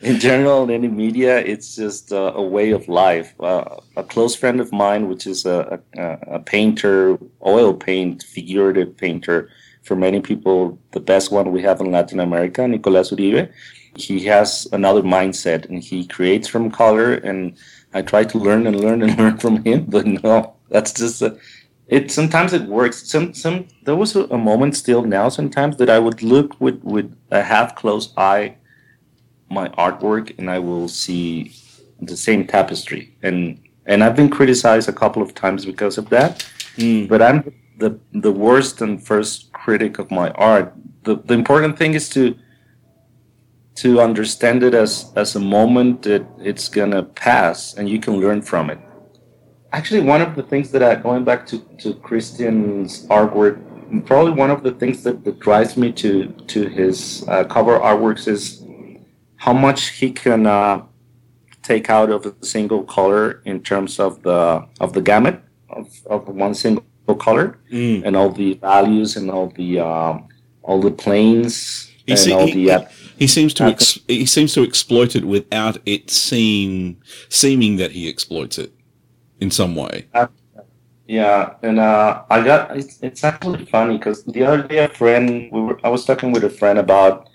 In 0.00 0.18
general, 0.18 0.64
in 0.64 0.70
any 0.70 0.88
media, 0.88 1.38
it's 1.38 1.76
just 1.76 2.10
a, 2.10 2.34
a 2.34 2.42
way 2.42 2.70
of 2.70 2.88
life. 2.88 3.34
Uh, 3.38 3.64
a 3.96 4.02
close 4.02 4.34
friend 4.34 4.60
of 4.60 4.72
mine, 4.72 5.08
which 5.08 5.26
is 5.26 5.44
a, 5.46 5.80
a, 5.96 6.18
a 6.36 6.38
painter, 6.40 7.18
oil 7.46 7.72
paint, 7.72 8.22
figurative 8.22 8.96
painter, 8.96 9.50
for 9.82 9.94
many 9.94 10.20
people, 10.20 10.78
the 10.92 11.00
best 11.00 11.30
one 11.30 11.52
we 11.52 11.62
have 11.62 11.80
in 11.80 11.92
Latin 11.92 12.20
America, 12.20 12.66
Nicolas 12.66 13.10
Uribe 13.10 13.50
he 13.96 14.24
has 14.24 14.66
another 14.72 15.02
mindset 15.02 15.68
and 15.68 15.82
he 15.82 16.06
creates 16.06 16.48
from 16.48 16.70
color 16.70 17.14
and 17.14 17.56
i 17.92 18.02
try 18.02 18.24
to 18.24 18.38
learn 18.38 18.66
and 18.66 18.80
learn 18.80 19.02
and 19.02 19.16
learn 19.18 19.36
from 19.38 19.62
him 19.64 19.84
but 19.84 20.06
no 20.06 20.54
that's 20.68 20.92
just 20.92 21.22
a, 21.22 21.36
it 21.86 22.10
sometimes 22.10 22.54
it 22.54 22.62
works. 22.62 23.06
Some 23.06 23.34
some 23.34 23.68
there 23.82 23.94
was 23.94 24.16
a, 24.16 24.24
a 24.24 24.38
moment 24.38 24.74
still 24.74 25.02
now 25.02 25.28
sometimes 25.28 25.76
that 25.76 25.90
i 25.90 25.98
would 25.98 26.22
look 26.22 26.58
with 26.58 26.82
with 26.82 27.14
a 27.30 27.42
half 27.42 27.76
closed 27.76 28.12
eye 28.16 28.56
my 29.50 29.68
artwork 29.70 30.36
and 30.38 30.50
i 30.50 30.58
will 30.58 30.88
see 30.88 31.52
the 32.00 32.16
same 32.16 32.46
tapestry. 32.46 33.14
And 33.22 33.60
and 33.84 34.02
i've 34.02 34.16
been 34.16 34.30
criticized 34.30 34.88
a 34.88 34.92
couple 34.92 35.22
of 35.22 35.34
times 35.34 35.66
because 35.66 35.98
of 35.98 36.08
that 36.08 36.46
mm. 36.76 37.06
but 37.06 37.20
i'm 37.20 37.52
the 37.78 37.98
the 38.12 38.32
worst 38.32 38.80
and 38.80 39.02
first 39.02 39.52
critic 39.52 39.98
of 39.98 40.10
my 40.10 40.30
art. 40.30 40.72
The, 41.04 41.16
the 41.16 41.34
important 41.34 41.78
thing 41.78 41.94
is 41.94 42.08
to 42.10 42.36
to 43.76 44.00
understand 44.00 44.62
it 44.62 44.74
as 44.74 45.12
as 45.16 45.34
a 45.36 45.40
moment 45.40 46.02
that 46.02 46.24
it's 46.40 46.68
gonna 46.68 47.02
pass 47.02 47.74
and 47.74 47.88
you 47.88 47.98
can 47.98 48.14
learn 48.20 48.40
from 48.42 48.70
it 48.70 48.78
actually 49.72 50.00
one 50.00 50.20
of 50.20 50.34
the 50.36 50.42
things 50.42 50.70
that 50.70 50.82
i 50.82 50.94
going 50.94 51.24
back 51.24 51.46
to 51.46 51.58
to 51.78 51.94
christian's 51.94 53.06
artwork 53.08 53.56
probably 54.06 54.32
one 54.32 54.50
of 54.50 54.62
the 54.62 54.72
things 54.72 55.02
that, 55.04 55.24
that 55.24 55.38
drives 55.40 55.76
me 55.76 55.90
to 55.92 56.28
to 56.46 56.68
his 56.68 57.24
uh, 57.28 57.44
cover 57.44 57.78
artworks 57.78 58.26
is 58.28 58.62
how 59.36 59.52
much 59.52 59.80
he 60.00 60.10
can 60.10 60.46
uh, 60.46 60.82
take 61.62 61.90
out 61.90 62.10
of 62.10 62.26
a 62.26 62.34
single 62.44 62.82
color 62.84 63.42
in 63.44 63.60
terms 63.60 63.98
of 63.98 64.22
the 64.22 64.64
of 64.80 64.92
the 64.92 65.00
gamut 65.00 65.40
of, 65.70 65.88
of 66.06 66.28
one 66.28 66.54
single 66.54 66.84
color 67.18 67.58
Mm. 67.70 68.02
and 68.06 68.16
all 68.16 68.30
the 68.30 68.54
values 68.54 69.16
and 69.16 69.30
all 69.30 69.48
the 69.60 69.80
um, 69.80 70.28
all 70.62 70.80
the 70.80 70.90
planes 70.90 71.90
and 72.06 72.32
all 72.32 72.46
he- 72.46 72.52
the 72.66 72.70
uh, 72.74 72.80
he 73.18 73.26
seems 73.26 73.54
to 73.54 73.64
ex- 73.64 73.98
he 74.08 74.26
seems 74.26 74.54
to 74.54 74.62
exploit 74.62 75.14
it 75.16 75.24
without 75.24 75.78
it 75.86 76.10
seem 76.10 77.00
seeming 77.28 77.76
that 77.76 77.92
he 77.92 78.08
exploits 78.08 78.58
it 78.58 78.72
in 79.40 79.50
some 79.50 79.76
way. 79.76 80.06
Yeah, 81.06 81.54
and 81.62 81.78
uh, 81.80 82.22
I 82.30 82.42
got 82.42 82.76
it's, 82.76 83.00
it's 83.02 83.24
actually 83.24 83.66
funny 83.66 83.98
because 83.98 84.24
the 84.24 84.44
other 84.44 84.62
day 84.62 84.78
a 84.78 84.88
friend 84.88 85.50
we 85.52 85.60
were 85.60 85.78
I 85.84 85.90
was 85.90 86.04
talking 86.04 86.32
with 86.32 86.44
a 86.44 86.50
friend 86.50 86.78
about 86.78 87.28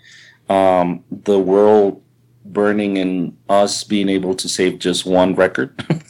um, 0.50 1.04
the 1.12 1.40
world 1.40 2.02
burning 2.46 2.98
and 2.98 3.38
us 3.48 3.84
being 3.84 4.10
able 4.10 4.34
to 4.34 4.50
save 4.50 4.80
just 4.80 5.06
one 5.06 5.36
record. 5.36 5.80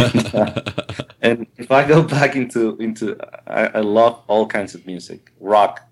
and 1.20 1.46
if 1.58 1.70
I 1.70 1.86
go 1.86 2.02
back 2.02 2.36
into 2.36 2.76
into 2.76 3.16
I, 3.46 3.66
I 3.66 3.80
love 3.80 4.22
all 4.28 4.46
kinds 4.46 4.74
of 4.74 4.86
music, 4.86 5.32
rock, 5.40 5.89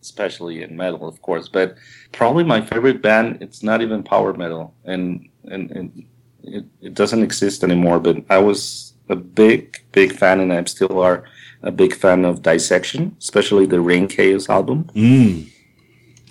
especially 0.00 0.62
in 0.62 0.76
metal, 0.76 1.06
of 1.08 1.20
course. 1.22 1.48
But 1.48 1.76
probably 2.12 2.44
my 2.44 2.60
favorite 2.60 3.02
band 3.02 3.38
it's 3.40 3.62
not 3.62 3.82
even 3.82 4.02
power 4.02 4.32
metal, 4.34 4.74
and 4.84 5.28
and, 5.44 5.70
and 5.70 6.04
it, 6.42 6.64
it 6.80 6.94
doesn't 6.94 7.22
exist 7.22 7.64
anymore. 7.64 8.00
But 8.00 8.24
I 8.30 8.38
was 8.38 8.94
a 9.08 9.16
big 9.16 9.82
big 9.92 10.12
fan, 10.12 10.40
and 10.40 10.52
I 10.52 10.64
still 10.64 11.00
are 11.00 11.24
a 11.62 11.70
big 11.70 11.94
fan 11.94 12.24
of 12.24 12.42
Dissection, 12.42 13.16
especially 13.20 13.66
the 13.66 13.76
Reinkaos 13.76 14.48
album. 14.48 14.84
Mm. 14.94 15.50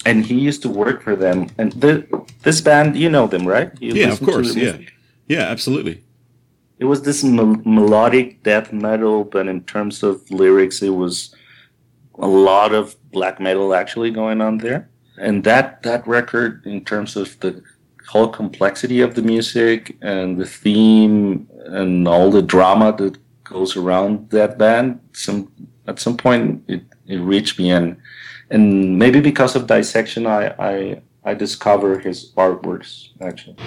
And 0.06 0.26
he 0.26 0.36
used 0.40 0.62
to 0.64 0.70
work 0.70 1.04
for 1.04 1.16
them, 1.16 1.50
and 1.58 1.74
the, 1.74 2.08
this 2.44 2.62
band, 2.62 2.96
you 2.96 3.10
know 3.10 3.28
them, 3.28 3.46
right? 3.46 3.72
You 3.82 3.94
Yeah, 3.94 4.14
of 4.14 4.22
course. 4.24 4.56
Yeah, 4.56 4.72
music? 4.78 4.94
yeah, 5.28 5.42
absolutely. 5.42 6.04
it 6.80 6.86
was 6.86 7.02
this 7.02 7.24
mel- 7.24 7.62
melodic 7.66 8.42
death 8.44 8.72
metal, 8.72 9.26
but 9.26 9.48
in 9.48 9.62
terms 9.66 10.02
of 10.02 10.30
lyrics, 10.32 10.82
it 10.82 10.90
was 10.96 11.36
a 12.20 12.28
lot 12.28 12.74
of 12.74 12.96
black 13.12 13.40
metal 13.40 13.74
actually 13.74 14.12
going 14.12 14.42
on 14.42 14.58
there. 14.60 14.90
And 15.18 15.44
that 15.44 15.84
that 15.84 16.08
record, 16.08 16.66
in 16.66 16.86
terms 16.86 17.16
of 17.16 17.40
the 17.40 17.62
whole 18.08 18.28
complexity 18.28 19.02
of 19.02 19.16
the 19.16 19.22
music 19.22 19.98
and 20.02 20.38
the 20.38 20.46
theme 20.46 21.48
and 21.66 22.08
all 22.08 22.32
the 22.32 22.42
drama 22.42 22.96
that 22.98 23.18
goes 23.44 23.76
around 23.76 24.30
that 24.30 24.58
band, 24.58 25.00
some 25.12 25.52
at 25.88 26.00
some 26.00 26.18
point 26.18 26.64
it, 26.68 26.84
it 27.08 27.18
reached 27.18 27.60
me, 27.60 27.72
and 27.72 27.98
and 28.50 28.98
maybe 28.98 29.20
because 29.20 29.56
of 29.56 29.68
dissection, 29.68 30.26
I 30.26 30.56
I, 30.60 31.02
I 31.24 31.34
discover 31.34 32.00
his 32.00 32.32
artworks 32.38 33.10
actually. 33.22 33.58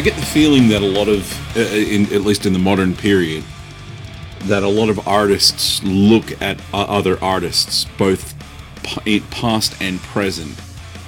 I 0.00 0.02
get 0.02 0.16
the 0.16 0.22
feeling 0.22 0.68
that 0.68 0.80
a 0.80 0.86
lot 0.86 1.08
of, 1.08 1.30
uh, 1.54 1.60
in, 1.60 2.10
at 2.14 2.22
least 2.22 2.46
in 2.46 2.54
the 2.54 2.58
modern 2.58 2.96
period, 2.96 3.44
that 4.44 4.62
a 4.62 4.66
lot 4.66 4.88
of 4.88 5.06
artists 5.06 5.82
look 5.84 6.40
at 6.40 6.58
o- 6.72 6.84
other 6.84 7.22
artists, 7.22 7.84
both 7.98 8.34
past 9.30 9.76
and 9.82 10.00
present, 10.00 10.58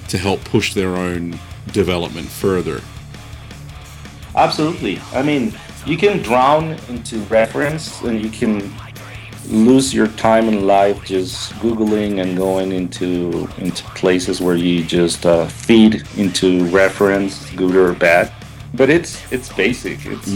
to 0.08 0.18
help 0.18 0.44
push 0.44 0.74
their 0.74 0.90
own 0.90 1.38
development 1.68 2.26
further. 2.28 2.82
Absolutely. 4.36 5.00
I 5.14 5.22
mean, 5.22 5.54
you 5.86 5.96
can 5.96 6.20
drown 6.20 6.72
into 6.90 7.16
reference 7.30 7.98
and 8.02 8.20
you 8.20 8.28
can 8.28 8.70
lose 9.46 9.94
your 9.94 10.08
time 10.08 10.48
in 10.48 10.66
life 10.66 11.02
just 11.02 11.54
googling 11.54 12.20
and 12.20 12.36
going 12.36 12.72
into 12.72 13.48
into 13.56 13.84
places 13.94 14.42
where 14.42 14.56
you 14.56 14.84
just 14.84 15.24
uh, 15.24 15.46
feed 15.46 16.06
into 16.18 16.66
reference 16.66 17.50
good 17.52 17.74
or 17.74 17.94
bad 17.94 18.30
but 18.74 18.90
it's 18.90 19.20
it's 19.32 19.52
basic 19.52 20.04
it's 20.06 20.32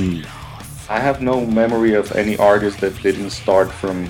i 0.88 0.98
have 0.98 1.20
no 1.20 1.44
memory 1.44 1.94
of 1.94 2.10
any 2.12 2.36
artist 2.36 2.80
that 2.80 2.94
didn't 3.02 3.30
start 3.30 3.70
from 3.70 4.06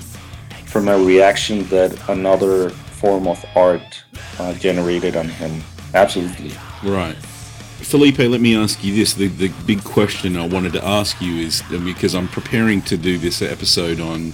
from 0.65 0.87
a 0.87 0.97
reaction 0.97 1.67
that 1.69 1.91
another 2.09 2.69
form 2.69 3.27
of 3.27 3.43
art 3.55 4.03
uh, 4.39 4.53
generated 4.55 5.15
on 5.15 5.27
him 5.27 5.61
absolutely 5.93 6.51
Right. 6.83 7.15
Felipe, 7.15 8.19
let 8.19 8.41
me 8.41 8.55
ask 8.55 8.83
you 8.83 8.93
this. 8.95 9.13
The, 9.13 9.27
the 9.27 9.49
big 9.65 9.83
question 9.83 10.37
I 10.37 10.47
wanted 10.47 10.73
to 10.73 10.85
ask 10.85 11.19
you 11.21 11.37
is 11.37 11.61
because 11.83 12.13
I'm 12.13 12.27
preparing 12.27 12.81
to 12.83 12.97
do 12.97 13.17
this 13.17 13.41
episode 13.41 13.99
on 13.99 14.33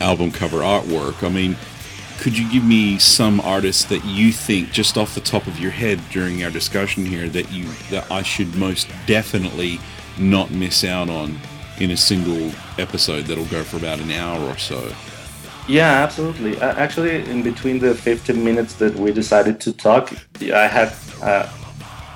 album 0.00 0.32
cover 0.32 0.58
artwork. 0.58 1.24
I 1.24 1.28
mean, 1.28 1.56
could 2.20 2.36
you 2.36 2.50
give 2.50 2.62
me 2.62 2.98
some 2.98 3.40
artists 3.40 3.84
that 3.86 4.04
you 4.04 4.30
think, 4.30 4.70
just 4.72 4.98
off 4.98 5.14
the 5.14 5.22
top 5.22 5.46
of 5.46 5.58
your 5.58 5.70
head 5.70 5.98
during 6.10 6.44
our 6.44 6.50
discussion 6.50 7.04
here, 7.06 7.28
that 7.30 7.50
you 7.50 7.64
that 7.90 8.10
I 8.10 8.22
should 8.22 8.54
most 8.54 8.88
definitely 9.06 9.80
not 10.18 10.50
miss 10.50 10.84
out 10.84 11.08
on 11.08 11.38
in 11.78 11.90
a 11.92 11.96
single 11.96 12.52
episode 12.78 13.22
that'll 13.22 13.46
go 13.46 13.64
for 13.64 13.78
about 13.78 14.00
an 14.00 14.10
hour 14.10 14.38
or 14.46 14.58
so? 14.58 14.92
Yeah, 15.66 16.02
absolutely. 16.02 16.60
Uh, 16.60 16.74
actually, 16.74 17.24
in 17.30 17.42
between 17.42 17.78
the 17.78 17.94
15 17.94 18.44
minutes 18.44 18.74
that 18.74 18.94
we 18.94 19.12
decided 19.12 19.58
to 19.62 19.72
talk, 19.72 20.12
I 20.42 20.66
had 20.66 20.94
uh, 21.22 21.50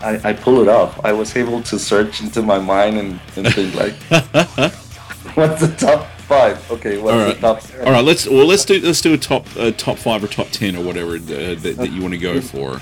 I, 0.01 0.21
I 0.23 0.33
pull 0.35 0.61
it 0.61 0.69
off. 0.69 1.03
I 1.03 1.13
was 1.13 1.35
able 1.35 1.63
to 1.63 1.79
search 1.79 2.21
into 2.21 2.43
my 2.43 2.59
mind 2.59 2.99
and, 2.99 3.21
and 3.37 3.55
think 3.55 3.75
like, 3.75 3.95
what's 5.35 5.63
the 5.63 5.75
top 5.79 6.09
five? 6.25 6.71
Okay, 6.71 6.99
what's 6.99 7.13
All 7.13 7.19
the 7.19 7.25
right. 7.27 7.41
top? 7.41 7.61
Ten? 7.61 7.87
All 7.87 7.93
right, 7.93 8.05
let's 8.05 8.29
well 8.29 8.47
let's 8.47 8.65
do 8.65 8.81
let's 8.81 9.01
do 9.01 9.15
a 9.15 9.19
top 9.19 9.47
uh, 9.57 9.71
top 9.73 9.99
five 9.99 10.23
or 10.25 10.29
top 10.29 10.49
ten 10.49 10.77
or 10.77 10.85
whatever 10.85 11.17
uh, 11.17 11.19
that, 11.19 11.75
that 11.79 11.93
you 11.93 12.03
want 12.03 12.15
to 12.15 12.21
go 12.21 12.41
for. 12.41 12.81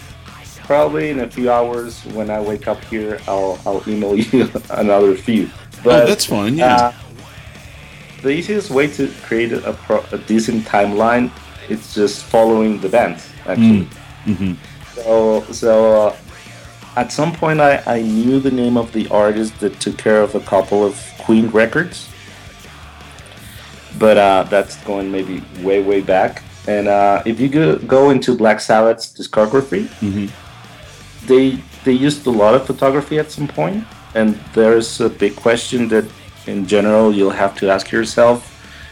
Probably 0.65 1.11
in 1.11 1.21
a 1.21 1.29
few 1.31 1.51
hours 1.51 2.05
when 2.07 2.31
I 2.31 2.41
wake 2.41 2.69
up 2.69 2.83
here, 2.85 3.21
I'll 3.27 3.61
I'll 3.67 3.83
email 3.89 4.17
you 4.17 4.51
another 4.71 5.17
few. 5.17 5.51
Oh, 5.85 6.07
that's 6.07 6.25
fine. 6.25 6.57
Yeah. 6.57 6.77
Uh, 6.77 6.93
the 8.23 8.31
easiest 8.31 8.71
way 8.71 8.87
to 8.87 9.09
create 9.25 9.53
a, 9.53 9.73
pro- 9.73 10.05
a 10.13 10.19
decent 10.19 10.65
timeline 10.65 11.31
is 11.69 11.93
just 11.93 12.25
following 12.25 12.81
the 12.81 12.89
bands. 12.89 13.29
Actually, 13.47 13.89
mhm. 14.25 14.57
so 14.95 15.43
so 15.53 16.03
uh, 16.09 16.17
at 16.97 17.11
some 17.11 17.33
point 17.33 17.61
I, 17.61 17.83
I 17.87 18.03
knew 18.03 18.39
the 18.39 18.51
name 18.51 18.77
of 18.77 18.93
the 18.93 19.09
artist 19.09 19.59
that 19.61 19.81
took 19.81 19.99
care 19.99 20.23
of 20.23 20.35
a 20.37 20.41
couple 20.41 20.85
of 20.85 20.97
Queen 21.19 21.49
records, 21.49 22.09
but 23.99 24.17
uh, 24.17 24.45
that's 24.51 24.77
going 24.85 25.11
maybe 25.11 25.43
way 25.63 25.83
way 25.83 26.01
back. 26.01 26.43
And 26.69 26.87
uh, 26.89 27.23
if 27.27 27.41
you 27.41 27.49
go, 27.49 27.77
go 27.79 28.11
into 28.11 28.37
Black 28.37 28.61
Sabbath's 28.61 29.13
discography, 29.13 29.87
Mhm. 30.01 30.31
they 31.27 31.59
they 31.85 31.93
used 31.93 32.27
a 32.27 32.31
lot 32.31 32.55
of 32.55 32.67
photography 32.67 33.19
at 33.19 33.31
some 33.31 33.49
point, 33.49 33.85
and 34.15 34.39
there's 34.55 35.01
a 35.01 35.09
big 35.09 35.35
question 35.37 35.89
that 35.89 36.05
in 36.47 36.67
general 36.67 37.13
you'll 37.15 37.31
have 37.45 37.55
to 37.57 37.69
ask 37.71 37.91
yourself 37.93 38.49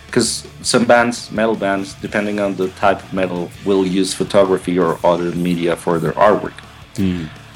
because 0.07 0.45
some 0.63 0.85
bands 0.85 1.31
metal 1.31 1.55
bands 1.55 1.95
depending 2.03 2.41
on 2.41 2.55
the 2.57 2.69
type 2.81 3.03
of 3.03 3.13
metal 3.13 3.49
will 3.65 3.87
use 3.87 4.13
photography 4.15 4.79
or 4.79 4.99
other 5.05 5.31
media 5.37 5.75
for 5.77 5.99
their 5.99 6.13
artwork 6.13 6.53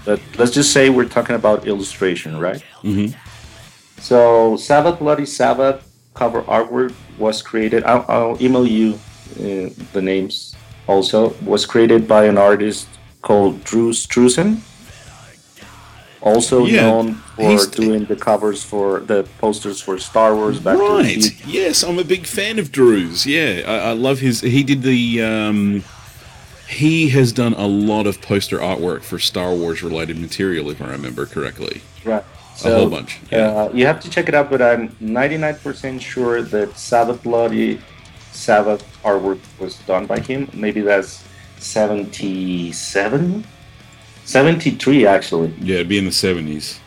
but 0.05 0.21
let's 0.39 0.51
just 0.53 0.73
say 0.73 0.89
we're 0.91 1.09
talking 1.09 1.35
about 1.37 1.67
illustration 1.67 2.39
right 2.39 2.63
Mhm. 2.83 3.15
so 4.01 4.57
sabbath 4.57 4.99
bloody 4.99 5.27
sabbath 5.27 5.79
cover 6.15 6.43
artwork 6.43 6.95
was 7.19 7.43
created 7.43 7.85
i'll, 7.85 8.05
I'll 8.09 8.43
email 8.43 8.67
you 8.67 8.99
uh, 9.39 9.71
the 9.93 10.03
names 10.03 10.55
also 10.87 11.35
was 11.45 11.67
created 11.67 12.07
by 12.07 12.27
an 12.27 12.39
artist 12.39 12.89
called 13.23 13.65
Drew 13.65 13.91
Struzan 13.91 14.61
also 16.25 16.65
Yeah, 16.65 16.83
known 16.83 17.15
for 17.37 17.67
doing 17.67 18.07
the 18.07 18.17
covers 18.17 18.65
for 18.65 19.01
the 19.01 19.29
posters 19.39 19.81
for 19.81 19.99
Star 19.99 20.35
Wars. 20.35 20.59
Back 20.59 20.79
Right. 20.79 21.47
Yes, 21.47 21.83
I'm 21.83 21.99
a 21.99 22.05
big 22.05 22.27
fan 22.27 22.59
of 22.59 22.73
Drew's. 22.73 23.27
Yeah, 23.27 23.63
I, 23.67 23.91
I 23.91 23.93
love 23.93 24.21
his. 24.21 24.41
He 24.41 24.65
did 24.65 24.83
the. 24.83 25.23
Um, 25.23 25.85
he 26.67 27.11
has 27.11 27.31
done 27.31 27.53
a 27.53 27.67
lot 27.67 28.07
of 28.07 28.21
poster 28.23 28.59
artwork 28.59 29.03
for 29.03 29.19
Star 29.19 29.55
Wars 29.55 29.83
related 29.83 30.19
material, 30.19 30.71
if 30.71 30.81
I 30.81 30.91
remember 30.91 31.27
correctly. 31.27 31.83
Right. 32.05 32.25
A 32.65 32.75
whole 32.75 32.89
bunch, 32.89 33.19
yeah. 33.33 33.49
Uh, 33.49 33.71
you 33.75 33.85
have 33.87 34.01
to 34.01 34.11
check 34.11 34.29
it 34.29 34.35
out, 34.35 34.51
but 34.51 34.63
I'm 34.63 34.91
99% 35.01 36.01
sure 36.01 36.43
that 36.43 36.77
Sabbath 36.79 37.23
Bloody 37.23 37.81
Sabbath 38.33 38.85
artwork 39.03 39.41
was 39.59 39.79
done 39.81 40.07
by 40.07 40.21
him. 40.21 40.49
Maybe 40.53 40.81
that's 40.81 41.25
77? 41.59 43.45
73 44.25 45.07
actually. 45.07 45.55
Yeah, 45.61 45.77
it'd 45.77 45.89
be 45.89 45.99
in 45.99 46.05
the 46.05 46.11
70s. 46.11 46.79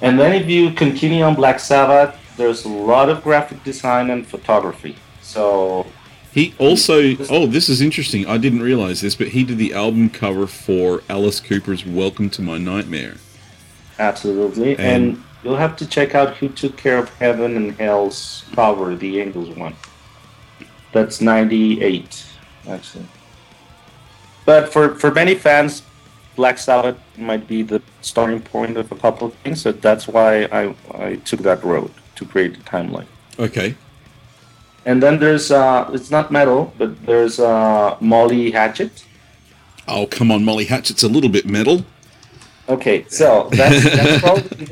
And 0.00 0.18
then 0.18 0.32
if 0.40 0.48
you 0.48 0.72
continue 0.72 1.22
on 1.22 1.34
Black 1.34 1.58
Sabbath, 1.58 2.16
there's 2.36 2.64
a 2.64 2.68
lot 2.68 3.08
of 3.08 3.22
graphic 3.22 3.62
design 3.64 4.10
and 4.10 4.26
photography. 4.26 4.96
So 5.22 5.86
He 6.32 6.54
also. 6.58 7.16
Oh, 7.30 7.46
this 7.46 7.68
is 7.68 7.80
interesting. 7.80 8.26
I 8.26 8.38
didn't 8.38 8.62
realize 8.62 9.00
this, 9.00 9.16
but 9.16 9.28
he 9.28 9.44
did 9.44 9.58
the 9.58 9.74
album 9.74 10.10
cover 10.10 10.46
for 10.46 11.02
Alice 11.08 11.40
Cooper's 11.40 11.84
"Welcome 11.84 12.30
to 12.30 12.42
My 12.42 12.58
Nightmare." 12.58 13.16
Absolutely. 13.98 14.72
And- 14.78 14.80
And, 14.80 15.24
you'll 15.44 15.56
have 15.56 15.76
to 15.76 15.86
check 15.86 16.14
out 16.14 16.36
who 16.36 16.48
took 16.48 16.76
care 16.76 16.98
of 16.98 17.08
Heaven 17.18 17.56
and 17.56 17.72
Hell's 17.78 18.44
cover, 18.54 18.96
the 18.96 19.20
Angels 19.20 19.50
one. 19.56 19.74
That's 20.92 21.20
98, 21.20 22.24
actually. 22.68 23.06
But 24.44 24.72
for, 24.72 24.94
for 24.96 25.10
many 25.12 25.34
fans, 25.34 25.82
Black 26.34 26.58
Sabbath 26.58 26.96
might 27.16 27.46
be 27.46 27.62
the 27.62 27.80
starting 28.00 28.40
point 28.40 28.76
of 28.76 28.90
a 28.90 28.96
couple 28.96 29.28
of 29.28 29.34
things, 29.44 29.60
so 29.62 29.72
that's 29.72 30.08
why 30.08 30.44
I, 30.44 30.74
I 30.94 31.16
took 31.16 31.40
that 31.40 31.62
road 31.62 31.90
to 32.16 32.24
create 32.24 32.54
the 32.56 32.62
timeline. 32.64 33.06
Okay. 33.38 33.74
And 34.86 35.02
then 35.02 35.18
there's, 35.18 35.50
uh, 35.50 35.90
it's 35.92 36.10
not 36.10 36.30
metal, 36.32 36.72
but 36.78 37.04
there's 37.06 37.38
uh, 37.38 37.96
Molly 38.00 38.50
Hatchet. 38.50 39.04
Oh, 39.86 40.06
come 40.06 40.30
on, 40.32 40.44
Molly 40.44 40.64
Hatchet's 40.64 41.02
a 41.02 41.08
little 41.08 41.30
bit 41.30 41.44
metal. 41.46 41.84
Okay, 42.68 43.04
so 43.08 43.48
that's, 43.52 43.82
that's 43.84 44.20
probably 44.24 44.68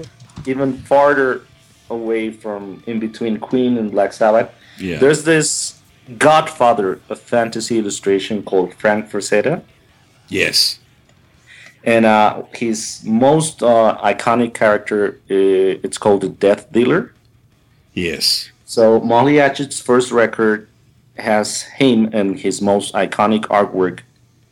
even- 0.46 0.78
farther 0.78 1.42
away 1.88 2.30
from 2.30 2.82
in 2.86 2.98
between 3.00 3.38
Queen 3.38 3.78
and 3.78 3.90
Black 3.90 4.12
Sabbath. 4.12 4.50
Yeah. 4.78 4.98
There's 4.98 5.24
this 5.24 5.80
godfather 6.18 7.00
of 7.08 7.18
fantasy 7.20 7.78
illustration 7.78 8.42
called 8.42 8.74
Frank 8.74 9.10
Frazetta, 9.10 9.62
yes. 10.28 10.78
and 11.84 12.04
uh, 12.04 12.42
his 12.54 13.02
most 13.04 13.62
uh, 13.62 13.98
iconic 14.02 14.54
character 14.54 15.20
uh, 15.30 15.80
it's 15.84 15.98
called 15.98 16.20
the 16.20 16.28
Death 16.28 16.70
Dealer. 16.72 17.12
Yes. 17.94 18.50
So 18.66 19.00
Molly 19.00 19.36
Hatchet's 19.36 19.80
first 19.80 20.12
record 20.12 20.68
has 21.16 21.62
him 21.62 22.10
and 22.12 22.38
his 22.38 22.60
most 22.60 22.92
iconic 22.94 23.42
artwork 23.42 24.00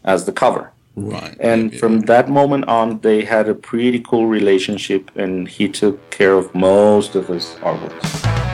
as 0.02 0.24
the 0.24 0.32
cover. 0.32 0.70
Right. 0.96 1.36
And 1.40 1.72
Yeah, 1.72 1.78
from 1.78 2.00
that 2.02 2.28
moment 2.28 2.68
on, 2.68 3.00
they 3.00 3.24
had 3.24 3.48
a 3.48 3.54
pretty 3.54 4.00
cool 4.00 4.26
relationship, 4.26 5.10
and 5.16 5.48
he 5.48 5.68
took 5.68 6.10
care 6.10 6.34
of 6.34 6.54
most 6.54 7.16
of 7.16 7.28
his 7.28 7.56
artworks. 7.62 8.53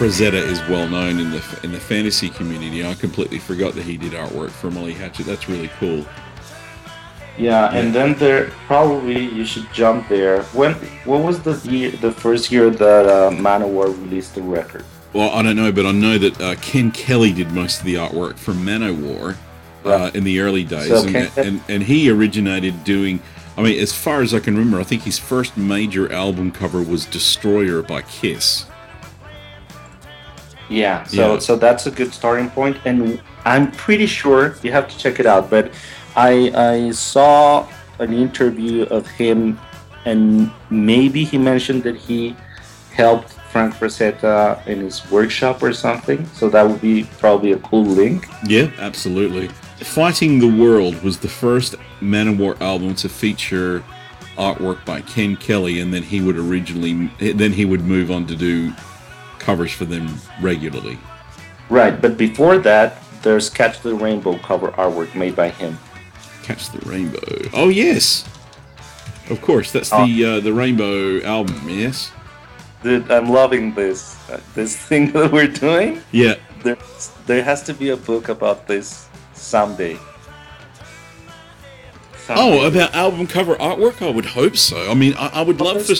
Frazetta 0.00 0.32
is 0.32 0.58
well 0.60 0.88
known 0.88 1.20
in 1.20 1.30
the 1.30 1.60
in 1.62 1.72
the 1.72 1.78
fantasy 1.78 2.30
community. 2.30 2.82
I 2.86 2.94
completely 2.94 3.38
forgot 3.38 3.74
that 3.74 3.84
he 3.84 3.98
did 3.98 4.12
artwork 4.12 4.48
for 4.48 4.70
Molly 4.70 4.94
Hatchet. 4.94 5.26
That's 5.26 5.46
really 5.46 5.68
cool. 5.78 6.06
Yeah, 7.36 7.70
and 7.74 7.94
then 7.94 8.14
there 8.14 8.46
probably 8.66 9.26
you 9.26 9.44
should 9.44 9.70
jump 9.74 10.08
there. 10.08 10.42
When 10.54 10.72
what 11.04 11.22
was 11.22 11.42
the 11.42 11.52
year, 11.70 11.90
the 11.90 12.12
first 12.12 12.50
year 12.50 12.70
that 12.70 13.06
uh, 13.06 13.30
Manowar 13.30 13.88
released 13.88 14.36
the 14.36 14.40
record? 14.40 14.86
Well, 15.12 15.28
I 15.34 15.42
don't 15.42 15.56
know, 15.56 15.70
but 15.70 15.84
I 15.84 15.92
know 15.92 16.16
that 16.16 16.40
uh, 16.40 16.54
Ken 16.62 16.90
Kelly 16.92 17.34
did 17.34 17.52
most 17.52 17.80
of 17.80 17.84
the 17.84 17.96
artwork 17.96 18.38
for 18.38 18.52
Manowar 18.52 19.36
uh, 19.84 20.10
in 20.14 20.24
the 20.24 20.40
early 20.40 20.64
days, 20.64 20.88
So 20.88 21.04
and, 21.04 21.12
Ken- 21.12 21.30
and 21.36 21.60
and 21.68 21.82
he 21.82 22.08
originated 22.08 22.84
doing. 22.84 23.20
I 23.58 23.62
mean, 23.62 23.78
as 23.78 23.92
far 23.92 24.22
as 24.22 24.32
I 24.32 24.40
can 24.40 24.56
remember, 24.56 24.80
I 24.80 24.84
think 24.84 25.02
his 25.02 25.18
first 25.18 25.58
major 25.58 26.10
album 26.10 26.52
cover 26.52 26.82
was 26.82 27.04
"Destroyer" 27.04 27.82
by 27.82 28.00
Kiss. 28.00 28.64
Yeah, 30.70 31.02
so 31.04 31.34
Yeah. 31.34 31.38
so 31.40 31.56
that's 31.56 31.86
a 31.86 31.90
good 31.90 32.14
starting 32.14 32.48
point, 32.48 32.76
and 32.84 33.20
I'm 33.44 33.70
pretty 33.72 34.06
sure 34.06 34.54
you 34.62 34.72
have 34.72 34.88
to 34.88 34.96
check 34.96 35.20
it 35.20 35.26
out. 35.26 35.50
But 35.50 35.72
I 36.16 36.52
I 36.54 36.90
saw 36.92 37.66
an 37.98 38.12
interview 38.14 38.84
of 38.84 39.06
him, 39.06 39.58
and 40.06 40.50
maybe 40.70 41.24
he 41.24 41.36
mentioned 41.38 41.82
that 41.82 41.96
he 41.96 42.34
helped 42.94 43.34
Frank 43.52 43.74
Frazetta 43.74 44.64
in 44.66 44.80
his 44.80 45.02
workshop 45.10 45.62
or 45.62 45.72
something. 45.72 46.24
So 46.34 46.48
that 46.50 46.66
would 46.66 46.80
be 46.80 47.04
probably 47.18 47.52
a 47.52 47.58
cool 47.58 47.84
link. 47.84 48.28
Yeah, 48.46 48.70
absolutely. 48.78 49.48
Fighting 49.80 50.38
the 50.38 50.62
World 50.64 51.02
was 51.02 51.18
the 51.18 51.28
first 51.28 51.74
Manowar 52.00 52.60
album 52.60 52.94
to 52.96 53.08
feature 53.08 53.82
artwork 54.38 54.84
by 54.84 55.00
Ken 55.02 55.36
Kelly, 55.36 55.80
and 55.80 55.92
then 55.92 56.02
he 56.02 56.20
would 56.20 56.36
originally, 56.36 57.10
then 57.18 57.52
he 57.52 57.64
would 57.64 57.82
move 57.84 58.10
on 58.10 58.26
to 58.26 58.36
do 58.36 58.72
covers 59.50 59.72
for 59.72 59.84
them 59.84 60.06
regularly. 60.40 60.96
Right, 61.70 62.00
but 62.00 62.16
before 62.16 62.58
that, 62.58 63.02
there's 63.22 63.50
Catch 63.50 63.80
the 63.80 63.96
Rainbow 63.96 64.38
cover 64.38 64.68
artwork 64.72 65.12
made 65.16 65.34
by 65.34 65.50
him. 65.50 65.76
Catch 66.44 66.70
the 66.70 66.78
Rainbow. 66.88 67.50
Oh 67.52 67.68
yes, 67.68 68.24
of 69.28 69.40
course. 69.42 69.72
That's 69.72 69.90
the 69.90 70.24
uh, 70.24 70.40
the 70.40 70.52
Rainbow 70.52 71.20
album. 71.22 71.68
Yes. 71.68 72.12
Dude, 72.84 73.10
I'm 73.10 73.28
loving 73.28 73.74
this 73.74 74.14
uh, 74.30 74.40
this 74.54 74.76
thing 74.88 75.10
that 75.12 75.32
we're 75.32 75.48
doing. 75.48 76.00
Yeah. 76.12 76.36
There 77.26 77.42
has 77.42 77.62
to 77.64 77.74
be 77.74 77.90
a 77.90 77.96
book 77.96 78.28
about 78.28 78.68
this 78.68 79.08
someday. 79.34 79.98
Oh, 82.38 82.66
about 82.66 82.94
album 82.94 83.26
cover 83.26 83.54
artwork? 83.56 84.04
I 84.06 84.10
would 84.10 84.26
hope 84.26 84.56
so. 84.56 84.90
I 84.90 84.94
mean, 84.94 85.14
I, 85.14 85.28
I 85.34 85.42
would 85.42 85.60
love 85.60 85.84
for 85.84 85.94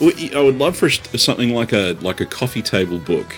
I 0.00 0.40
would 0.40 0.58
love 0.58 0.76
for 0.76 0.90
something 0.90 1.50
like 1.50 1.72
a 1.72 1.96
like 2.00 2.20
a 2.20 2.26
coffee 2.26 2.62
table 2.62 2.98
book. 2.98 3.34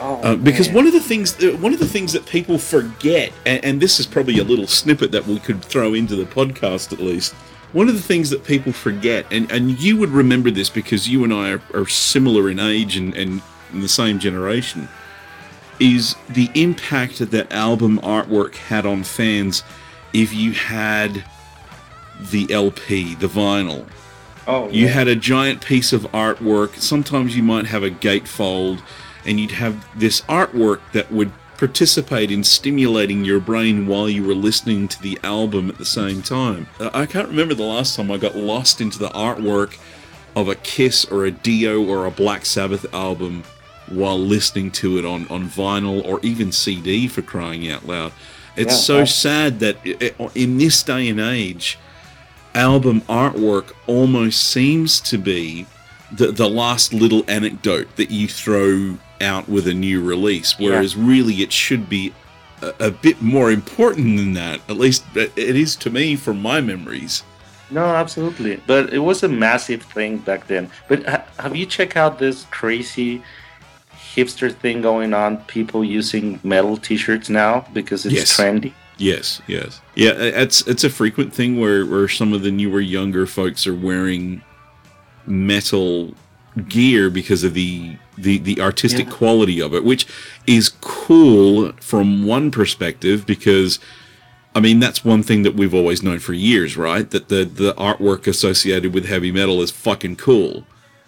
Oh, 0.00 0.20
Uh, 0.22 0.36
because 0.36 0.68
man. 0.68 0.76
one 0.76 0.86
of 0.88 0.92
the 0.92 1.00
things 1.00 1.42
uh, 1.42 1.56
one 1.58 1.72
of 1.72 1.78
the 1.78 1.86
things 1.86 2.12
that 2.14 2.26
people 2.26 2.58
forget 2.58 3.32
and, 3.46 3.64
and 3.64 3.80
this 3.80 4.00
is 4.00 4.06
probably 4.06 4.38
a 4.40 4.44
little 4.44 4.66
snippet 4.66 5.12
that 5.12 5.24
we 5.26 5.38
could 5.38 5.64
throw 5.64 5.94
into 5.94 6.16
the 6.16 6.24
podcast 6.24 6.92
at 6.92 6.98
least 6.98 7.32
one 7.72 7.88
of 7.88 7.94
the 7.94 8.02
things 8.02 8.28
that 8.30 8.44
people 8.44 8.72
forget 8.72 9.24
and, 9.30 9.50
and 9.52 9.80
you 9.80 9.96
would 9.96 10.10
remember 10.10 10.50
this 10.50 10.68
because 10.68 11.08
you 11.08 11.22
and 11.22 11.32
i 11.32 11.52
are, 11.52 11.62
are 11.74 11.86
similar 11.86 12.50
in 12.50 12.58
age 12.58 12.96
and, 12.96 13.14
and 13.14 13.40
in 13.72 13.80
the 13.82 13.88
same 13.88 14.18
generation 14.18 14.88
is 15.78 16.16
the 16.28 16.50
impact 16.54 17.18
that 17.30 17.52
album 17.52 17.98
artwork 18.00 18.56
had 18.56 18.84
on 18.84 19.04
fans 19.04 19.62
if 20.12 20.34
you 20.34 20.52
had 20.52 21.24
the 22.20 22.52
lp 22.52 23.14
the 23.16 23.26
vinyl 23.26 23.86
oh, 24.46 24.68
you 24.68 24.86
yeah. 24.86 24.92
had 24.92 25.08
a 25.08 25.16
giant 25.16 25.64
piece 25.64 25.92
of 25.92 26.02
artwork. 26.12 26.76
Sometimes 26.76 27.36
you 27.36 27.42
might 27.42 27.66
have 27.66 27.82
a 27.82 27.90
gatefold, 27.90 28.80
and 29.24 29.40
you'd 29.40 29.52
have 29.52 29.86
this 29.98 30.20
artwork 30.22 30.80
that 30.92 31.10
would 31.10 31.32
participate 31.56 32.30
in 32.30 32.42
stimulating 32.42 33.24
your 33.24 33.40
brain 33.40 33.86
while 33.86 34.08
you 34.08 34.24
were 34.24 34.34
listening 34.34 34.88
to 34.88 35.00
the 35.02 35.18
album 35.22 35.70
at 35.70 35.78
the 35.78 35.84
same 35.84 36.20
time. 36.20 36.66
Uh, 36.80 36.90
I 36.92 37.06
can't 37.06 37.28
remember 37.28 37.54
the 37.54 37.62
last 37.62 37.96
time 37.96 38.10
I 38.10 38.16
got 38.16 38.36
lost 38.36 38.80
into 38.80 38.98
the 38.98 39.08
artwork 39.10 39.78
of 40.34 40.48
a 40.48 40.56
Kiss 40.56 41.04
or 41.04 41.24
a 41.24 41.30
Dio 41.30 41.82
or 41.82 42.06
a 42.06 42.10
Black 42.10 42.44
Sabbath 42.44 42.92
album 42.92 43.44
while 43.88 44.18
listening 44.18 44.72
to 44.72 44.98
it 44.98 45.04
on, 45.04 45.28
on 45.28 45.48
vinyl 45.48 46.04
or 46.04 46.18
even 46.22 46.50
CD 46.50 47.06
for 47.06 47.22
crying 47.22 47.70
out 47.70 47.86
loud. 47.86 48.12
It's 48.56 48.72
Yeah, 48.72 48.78
so 48.78 49.04
sad 49.04 49.60
that 49.60 49.76
in 50.34 50.58
this 50.58 50.82
day 50.82 51.08
and 51.08 51.20
age, 51.20 51.78
album 52.54 53.00
artwork 53.02 53.72
almost 53.86 54.50
seems 54.50 55.00
to 55.02 55.18
be 55.18 55.66
the, 56.12 56.28
the 56.32 56.48
last 56.48 56.92
little 56.92 57.24
anecdote 57.28 57.96
that 57.96 58.10
you 58.10 58.28
throw 58.28 58.98
out 59.20 59.48
with 59.48 59.66
a 59.66 59.74
new 59.74 60.02
release, 60.02 60.58
whereas 60.58 60.96
really 60.96 61.34
it 61.42 61.52
should 61.52 61.88
be 61.88 62.12
a, 62.62 62.86
a 62.86 62.90
bit 62.90 63.20
more 63.22 63.50
important 63.50 64.16
than 64.18 64.32
that. 64.34 64.60
At 64.68 64.76
least 64.76 65.04
it 65.14 65.32
it 65.36 65.56
is 65.56 65.76
to 65.76 65.90
me 65.90 66.16
from 66.16 66.40
my 66.42 66.60
memories. 66.60 67.22
No, 67.70 67.84
absolutely. 67.84 68.60
But 68.66 68.92
it 68.92 68.98
was 68.98 69.22
a 69.22 69.28
massive 69.28 69.82
thing 69.82 70.18
back 70.18 70.46
then. 70.46 70.70
But 70.88 71.04
ha- 71.06 71.24
have 71.38 71.56
you 71.56 71.66
checked 71.66 71.96
out 71.96 72.18
this 72.18 72.44
crazy 72.50 73.22
hipster 74.14 74.54
thing 74.54 74.82
going 74.82 75.14
on? 75.14 75.38
People 75.44 75.82
using 75.84 76.38
metal 76.44 76.76
T-shirts 76.76 77.28
now 77.30 77.66
because 77.72 78.04
it's 78.06 78.14
Yes. 78.14 78.36
trendy. 78.36 78.72
Yes, 78.98 79.42
yes, 79.48 79.80
yeah. 79.96 80.12
It's 80.12 80.66
it's 80.68 80.84
a 80.84 80.90
frequent 80.90 81.34
thing 81.34 81.58
where 81.58 81.84
where 81.84 82.08
some 82.08 82.32
of 82.32 82.42
the 82.42 82.50
newer 82.50 82.80
younger 82.80 83.26
folks 83.26 83.66
are 83.66 83.74
wearing 83.74 84.42
metal 85.26 86.14
gear 86.68 87.10
because 87.10 87.42
of 87.42 87.54
the 87.54 87.96
the 88.16 88.38
the 88.38 88.60
artistic 88.60 89.06
Yeah. 89.06 89.12
quality 89.12 89.60
of 89.60 89.74
it, 89.74 89.84
which 89.84 90.06
is 90.46 90.70
cool 90.80 91.72
from 91.80 92.24
one 92.24 92.50
perspective 92.50 93.26
because. 93.26 93.78
I 94.56 94.60
mean, 94.60 94.78
that's 94.78 95.04
one 95.04 95.24
thing 95.24 95.42
that 95.42 95.56
we've 95.56 95.74
always 95.74 96.00
known 96.00 96.20
for 96.20 96.32
years, 96.32 96.76
right? 96.76 97.10
That 97.10 97.28
the, 97.28 97.44
the 97.44 97.74
artwork 97.74 98.28
associated 98.28 98.94
with 98.94 99.04
heavy 99.06 99.32
metal 99.32 99.60
is 99.60 99.72
fucking 99.72 100.14
cool. 100.14 100.64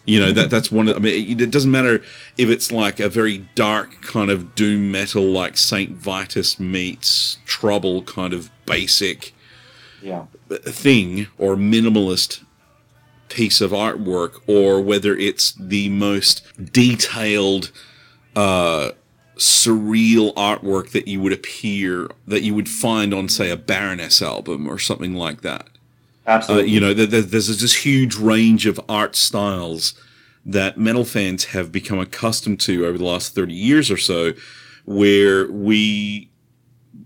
You 0.07 0.21
know, 0.21 0.31
that 0.33 0.51
that's 0.51 0.71
one 0.71 0.89
of, 0.89 0.97
I 0.97 0.99
mean, 1.01 1.33
it, 1.33 1.41
it 1.43 1.51
doesn't 1.51 1.71
matter 1.71 1.97
if 2.39 2.49
it's 2.49 2.71
like 2.71 3.01
a 3.01 3.09
very 3.09 3.39
dark 3.57 4.01
kind 4.03 4.31
of 4.31 4.55
doom 4.55 4.91
metal 4.93 5.25
like 5.25 5.57
Saint 5.57 5.93
Vitus 5.97 6.61
meets 6.61 7.39
Trouble 7.45 8.03
kind 8.03 8.33
of 8.33 8.51
basic 8.67 9.35
Yeah. 10.01 10.27
thing 10.49 11.27
or 11.39 11.57
minimalist 11.57 12.45
piece 13.29 13.61
of 13.61 13.73
artwork 13.73 14.41
or 14.47 14.81
whether 14.81 15.17
it's 15.17 15.53
the 15.59 15.89
most 15.89 16.47
detailed 16.73 17.73
uh 18.37 18.93
surreal 19.37 20.33
artwork 20.35 20.93
that 20.93 21.09
you 21.09 21.21
would 21.21 21.33
appear 21.33 22.09
that 22.27 22.43
you 22.43 22.55
would 22.55 22.69
find 22.69 23.13
on 23.13 23.29
say 23.29 23.51
a 23.51 23.57
baroness 23.57 24.23
album 24.23 24.69
or 24.69 24.79
something 24.79 25.15
like 25.15 25.41
that 25.43 25.67
uh, 26.27 26.31
Absolutely. 26.31 26.70
you 26.70 26.81
know, 26.81 26.93
there, 26.95 27.07
there- 27.07 27.22
there's 27.22 27.47
this 27.61 27.85
huge 27.85 28.16
range 28.16 28.66
of 28.66 28.81
art 28.89 29.14
styles 29.16 29.95
that 30.45 30.79
metal 30.79 31.05
fans 31.05 31.47
have 31.47 31.72
become 31.72 31.99
accustomed 31.99 32.61
to 32.61 32.87
over 32.87 32.99
the 32.99 33.05
last 33.05 33.35
30 33.35 33.53
years 33.55 33.91
or 33.91 33.97
so, 33.97 34.33
where 34.85 35.51
we 35.51 36.31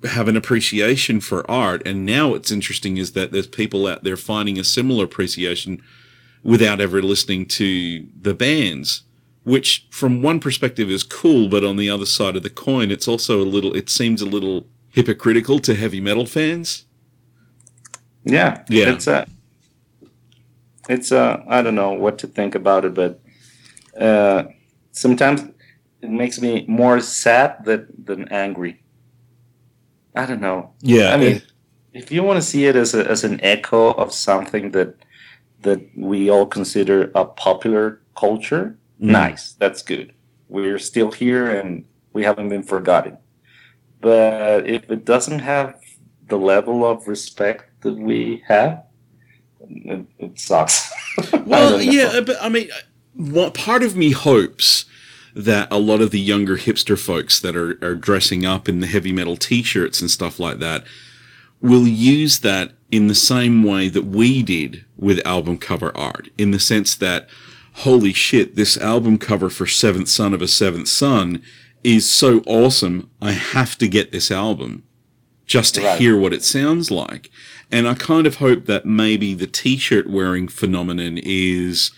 have 0.05 0.29
an 0.29 0.37
appreciation 0.37 1.21
for 1.21 1.49
art. 1.51 1.83
And 1.87 2.05
now 2.07 2.29
what's 2.31 2.51
interesting 2.51 2.97
is 2.99 3.13
that 3.13 3.33
there's 3.33 3.47
people 3.47 3.87
out 3.87 4.05
there 4.05 4.17
finding 4.17 4.59
a 4.59 4.65
similar 4.65 5.05
appreciation 5.05 5.83
without 6.43 6.81
ever 6.81 7.03
listening 7.03 7.47
to 7.47 8.07
the 8.21 8.35
bands. 8.35 9.03
Which, 9.45 9.87
from 9.91 10.21
one 10.21 10.39
perspective, 10.39 10.91
is 10.91 11.03
cool, 11.03 11.49
but 11.49 11.65
on 11.65 11.77
the 11.77 11.89
other 11.89 12.05
side 12.05 12.37
of 12.37 12.43
the 12.43 12.51
coin, 12.51 12.91
it's 12.91 13.09
also 13.09 13.41
a 13.41 13.45
little. 13.45 13.75
It 13.75 13.89
seems 13.89 14.21
a 14.21 14.27
little 14.27 14.67
hypocritical 14.91 15.59
to 15.61 15.75
heavy 15.75 15.99
metal 15.99 16.27
fans. 16.27 16.85
Yeah, 18.31 18.65
Yeah. 18.69 18.91
It's 18.93 19.07
a, 19.07 19.27
it's 20.89 21.13
a. 21.13 21.45
I 21.49 21.63
don't 21.63 21.75
know 21.75 21.93
what 21.93 22.19
to 22.19 22.27
think 22.27 22.55
about 22.55 22.85
it, 22.85 22.95
but 22.95 23.21
uh, 24.01 24.45
sometimes 24.93 25.43
it 26.03 26.11
makes 26.11 26.41
me 26.41 26.65
more 26.69 27.01
sad 27.01 27.65
than 27.65 27.87
than 28.05 28.29
angry. 28.29 28.83
I 30.15 30.27
don't 30.27 30.41
know. 30.41 30.73
Yeah, 30.81 31.15
I 31.15 31.17
mean, 31.17 31.43
if 31.93 32.11
you 32.11 32.23
want 32.23 32.37
to 32.39 32.43
see 32.47 32.67
it 32.67 32.77
as 32.77 32.95
a, 32.95 33.09
as 33.09 33.25
an 33.25 33.41
echo 33.43 33.93
of 33.93 34.13
something 34.13 34.71
that 34.73 34.95
that 35.63 35.81
we 35.97 36.31
all 36.31 36.47
consider 36.47 37.11
a 37.15 37.25
popular 37.25 38.01
culture, 38.17 38.77
Mm. 39.01 39.13
nice. 39.13 39.53
That's 39.59 39.83
good. 39.83 40.13
We're 40.49 40.79
still 40.79 41.11
here 41.11 41.59
and 41.61 41.85
we 42.13 42.25
haven't 42.25 42.49
been 42.51 42.63
forgotten. 42.63 43.17
But 44.01 44.67
if 44.69 44.91
it 44.91 45.05
doesn't 45.07 45.39
have 45.41 45.75
the 46.29 46.37
level 46.37 46.85
of 46.85 47.09
respect 47.09 47.70
that 47.83 47.95
we 47.95 48.43
have, 48.47 48.85
it, 49.69 50.07
it 50.19 50.39
sucks. 50.39 50.91
Well, 51.45 51.83
yeah, 51.83 52.21
but 52.21 52.37
I 52.41 52.49
mean, 52.49 52.71
what 53.15 53.53
part 53.53 53.83
of 53.83 53.97
me 53.97 54.13
hopes 54.13 54.85
that 55.35 55.69
a 55.71 55.79
lot 55.79 56.01
of 56.01 56.13
the 56.13 56.21
younger 56.21 56.57
hipster 56.57 56.99
folks 56.99 57.41
that 57.41 57.57
are, 57.57 57.79
are 57.83 57.95
dressing 57.97 58.47
up 58.47 58.69
in 58.69 58.81
the 58.81 58.87
heavy 58.87 59.13
metal 59.13 59.37
t-shirts 59.37 60.01
and 60.01 60.11
stuff 60.11 60.39
like 60.39 60.59
that 60.59 60.85
will 61.61 61.87
use 61.87 62.41
that 62.41 62.73
in 62.91 63.07
the 63.07 63.15
same 63.15 63.63
way 63.63 63.89
that 63.89 64.07
we 64.07 64.43
did 64.43 64.85
with 64.97 65.25
album 65.27 65.59
cover 65.59 65.97
art, 65.97 66.29
in 66.39 66.53
the 66.53 66.61
sense 66.61 66.95
that 66.95 67.29
holy 67.75 68.13
shit, 68.13 68.57
this 68.57 68.77
album 68.77 69.19
cover 69.19 69.51
for 69.51 69.67
Seventh 69.67 70.09
Son 70.09 70.35
of 70.35 70.43
a 70.43 70.49
Seventh 70.49 70.89
Son 70.89 71.43
is 71.83 72.09
so 72.09 72.41
awesome. 72.47 73.11
I 73.23 73.33
have 73.33 73.79
to 73.79 73.89
get 73.89 74.13
this 74.13 74.31
album 74.31 74.85
just 75.51 75.75
to 75.75 75.83
Right. 75.83 75.99
hear 75.99 76.17
what 76.17 76.33
it 76.33 76.45
sounds 76.45 76.93
like. 76.93 77.29
And 77.73 77.89
I 77.89 77.95
kind 77.95 78.25
of 78.25 78.37
hope 78.37 78.67
that 78.67 78.87
maybe 78.87 79.35
the 79.35 79.49
t-shirt 79.49 80.09
wearing 80.09 80.47
phenomenon 80.47 81.19
is 81.21 81.91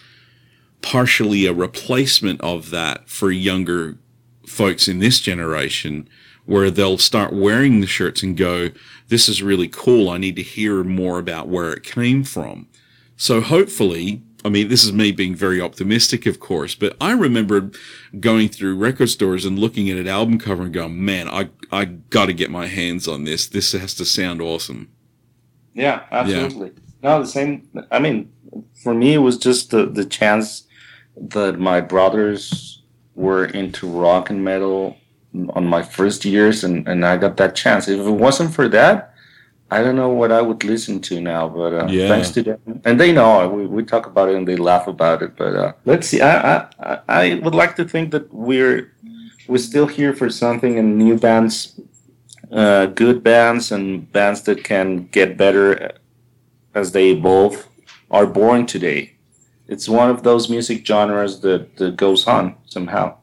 partially 0.80 1.44
a 1.44 1.52
replacement 1.52 2.40
of 2.40 2.70
that 2.70 3.10
for 3.10 3.30
younger 3.30 3.98
folks 4.46 4.88
in 4.88 5.00
this 5.00 5.20
generation 5.20 6.08
where 6.46 6.70
they'll 6.70 6.96
start 6.96 7.32
wearing 7.34 7.82
the 7.82 7.86
shirts 7.86 8.22
and 8.22 8.38
go, 8.38 8.70
this 9.08 9.28
is 9.28 9.42
really 9.42 9.68
cool. 9.68 10.08
I 10.08 10.16
need 10.16 10.36
to 10.36 10.42
hear 10.42 10.82
more 10.82 11.18
about 11.18 11.46
where 11.48 11.74
it 11.74 11.82
came 11.82 12.24
from. 12.24 12.66
So 13.18 13.42
hopefully, 13.42 14.22
I 14.44 14.48
mean, 14.48 14.68
this 14.68 14.84
is 14.84 14.92
me 14.92 15.12
being 15.12 15.34
very 15.34 15.60
optimistic, 15.60 16.26
of 16.26 16.40
course, 16.40 16.74
but 16.74 16.96
I 17.00 17.12
remember 17.12 17.70
going 18.18 18.48
through 18.48 18.76
record 18.76 19.08
stores 19.08 19.44
and 19.44 19.58
looking 19.58 19.88
at 19.88 19.96
an 19.96 20.08
album 20.08 20.38
cover 20.38 20.64
and 20.64 20.72
going, 20.72 21.04
man, 21.04 21.28
I, 21.28 21.50
I 21.70 21.84
gotta 21.84 22.32
get 22.32 22.50
my 22.50 22.66
hands 22.66 23.06
on 23.06 23.24
this. 23.24 23.46
This 23.46 23.72
has 23.72 23.94
to 23.94 24.04
sound 24.04 24.40
awesome. 24.42 24.90
Yeah, 25.74 26.04
absolutely. 26.10 26.72
No, 27.02 27.20
the 27.20 27.26
same. 27.26 27.68
I 27.90 27.98
mean, 27.98 28.32
for 28.82 28.94
me, 28.94 29.14
it 29.14 29.18
was 29.18 29.38
just 29.38 29.70
the 29.70 29.86
the 29.86 30.04
chance 30.04 30.64
that 31.16 31.58
my 31.58 31.80
brothers 31.80 32.82
were 33.14 33.46
into 33.46 33.88
rock 33.88 34.30
and 34.30 34.44
metal 34.44 34.96
on 35.50 35.66
my 35.66 35.82
first 35.82 36.24
years, 36.24 36.64
and 36.64 36.86
and 36.86 37.04
I 37.04 37.16
got 37.16 37.36
that 37.38 37.54
chance. 37.54 37.88
If 37.88 38.00
it 38.00 38.10
wasn't 38.10 38.54
for 38.54 38.68
that, 38.68 39.11
I 39.76 39.82
don't 39.82 39.96
know 39.96 40.10
what 40.20 40.30
I 40.38 40.42
would 40.48 40.62
listen 40.64 41.00
to 41.08 41.14
now. 41.20 41.48
But 41.48 41.72
uh, 41.72 41.86
Yeah. 41.90 42.08
thanks 42.12 42.30
to 42.34 42.42
them, 42.42 42.58
and 42.84 42.94
they 43.00 43.10
know 43.12 43.48
we, 43.56 43.66
we 43.76 43.82
talk 43.84 44.06
about 44.06 44.28
it 44.30 44.36
and 44.38 44.46
they 44.46 44.56
laugh 44.70 44.86
about 44.86 45.22
it. 45.22 45.32
But 45.36 45.52
uh, 45.64 45.72
let's 45.90 46.06
see. 46.10 46.20
I, 46.20 46.32
I 46.90 46.98
I- 47.20 47.40
would 47.44 47.54
like 47.62 47.74
to 47.76 47.84
think 47.92 48.10
that 48.14 48.24
we're 48.48 48.78
we're 49.48 49.66
still 49.70 49.86
here 49.98 50.12
for 50.20 50.28
something, 50.30 50.78
and 50.78 50.98
new 50.98 51.16
bands 51.18 51.80
uh, 52.52 52.86
good 53.02 53.22
bands 53.22 53.72
and 53.72 53.84
bands 54.12 54.42
that 54.42 54.62
can 54.62 55.08
get 55.10 55.36
better 55.38 55.90
as 56.74 56.92
they 56.92 57.06
evolve 57.10 57.54
are 58.10 58.26
born 58.26 58.66
today. 58.66 59.02
It's 59.68 59.88
one 59.88 60.10
of 60.10 60.22
those 60.22 60.50
music 60.50 60.84
genres 60.86 61.40
that, 61.40 61.76
that 61.78 61.96
goes 61.96 62.26
on 62.26 62.54
somehow. 62.66 63.16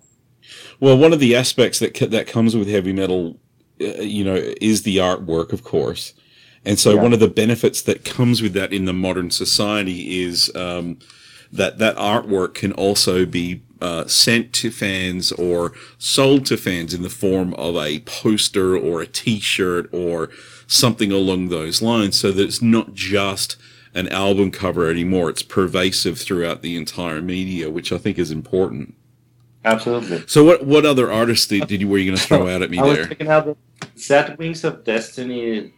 Well, 0.79 0.97
one 0.97 1.13
of 1.13 1.19
the 1.19 1.35
aspects 1.35 1.77
that 1.79 1.93
that 2.11 2.25
comes 2.27 2.55
with 2.55 2.67
heavy 2.67 2.93
metal, 2.93 3.37
uh, 3.81 4.01
you 4.01 4.23
know, 4.23 4.35
is 4.61 4.81
the 4.81 4.97
artwork, 4.97 5.53
of 5.53 5.61
course. 5.63 6.13
And 6.69 6.77
so, 6.79 6.93
Yeah. 6.93 7.01
one 7.01 7.13
of 7.13 7.19
the 7.19 7.27
benefits 7.27 7.81
that 7.81 8.05
comes 8.05 8.43
with 8.43 8.53
that 8.53 8.71
in 8.71 8.85
the 8.85 8.93
modern 8.93 9.31
society 9.31 10.21
is 10.23 10.55
um, 10.55 10.99
that 11.51 11.79
that 11.79 11.95
artwork 11.97 12.53
can 12.53 12.71
also 12.73 13.25
be 13.25 13.61
uh, 13.81 14.05
sent 14.05 14.53
to 14.53 14.69
fans 14.69 15.31
or 15.31 15.71
sold 15.97 16.45
to 16.45 16.57
fans 16.57 16.93
in 16.93 17.01
the 17.01 17.09
form 17.09 17.53
of 17.55 17.75
a 17.75 17.99
poster 18.01 18.77
or 18.77 19.01
a 19.01 19.07
T-shirt 19.07 19.89
or 19.91 20.29
something 20.67 21.11
along 21.11 21.49
those 21.49 21.81
lines, 21.81 22.19
so 22.19 22.31
that 22.31 22.43
it's 22.43 22.61
not 22.61 22.93
just 22.93 23.55
an 23.95 24.07
album 24.09 24.51
cover 24.51 24.89
anymore. 24.91 25.29
It's 25.31 25.41
pervasive 25.41 26.19
throughout 26.19 26.61
the 26.61 26.77
entire 26.77 27.21
media, 27.21 27.71
which 27.71 27.91
I 27.91 27.97
think 27.97 28.19
is 28.19 28.29
important. 28.29 28.93
Absolutely. 29.65 30.23
So 30.27 30.43
what 30.43 30.65
what 30.67 30.85
other 30.85 31.11
artists 31.11 31.47
did, 31.47 31.67
did 31.67 31.81
you 31.81 31.87
were 31.87 31.97
you 31.97 32.11
going 32.11 32.17
to 32.17 32.23
throw 32.23 32.47
out 32.53 32.61
at 32.61 32.69
me 32.69 32.77
there 32.77 32.85
I 32.85 32.89
was 32.89 32.97
there? 32.97 33.07
checking 33.07 33.27
out 33.29 33.45
the 33.45 33.55
Sad 33.95 34.37
Wings 34.37 34.63
of 34.63 34.83
Destiny 34.83 35.73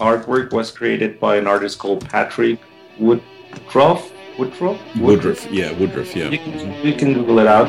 artwork 0.00 0.52
was 0.52 0.70
created 0.70 1.20
by 1.20 1.36
an 1.36 1.46
artist 1.46 1.78
called 1.78 2.08
Patrick 2.08 2.58
Woodruff. 2.98 4.10
Woodruff? 4.38 4.80
Woodruff, 4.96 5.46
yeah, 5.50 5.72
Woodruff, 5.72 6.16
You 6.16 6.24
yeah. 6.24 6.36
can, 6.36 6.86
you 6.86 6.94
can 6.94 7.12
Google 7.14 7.38
it 7.38 7.46
out. 7.46 7.68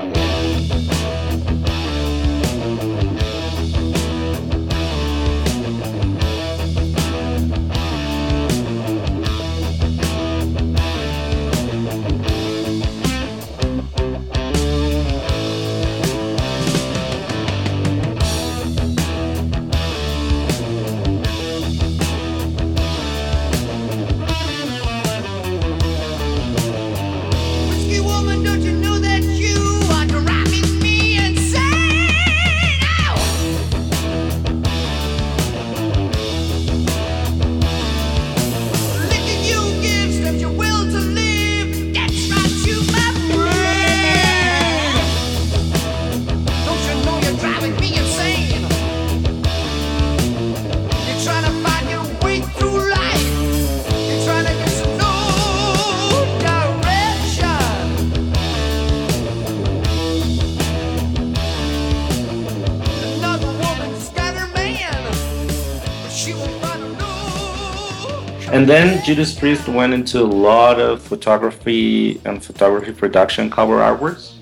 Then 68.72 69.04
Judas 69.04 69.38
Priest 69.38 69.68
went 69.68 69.94
into 69.94 70.22
a 70.22 70.24
lot 70.24 70.80
of 70.80 71.02
photography 71.02 72.22
and 72.24 72.42
photography 72.42 72.94
production 72.94 73.50
cover 73.50 73.80
artworks 73.80 74.36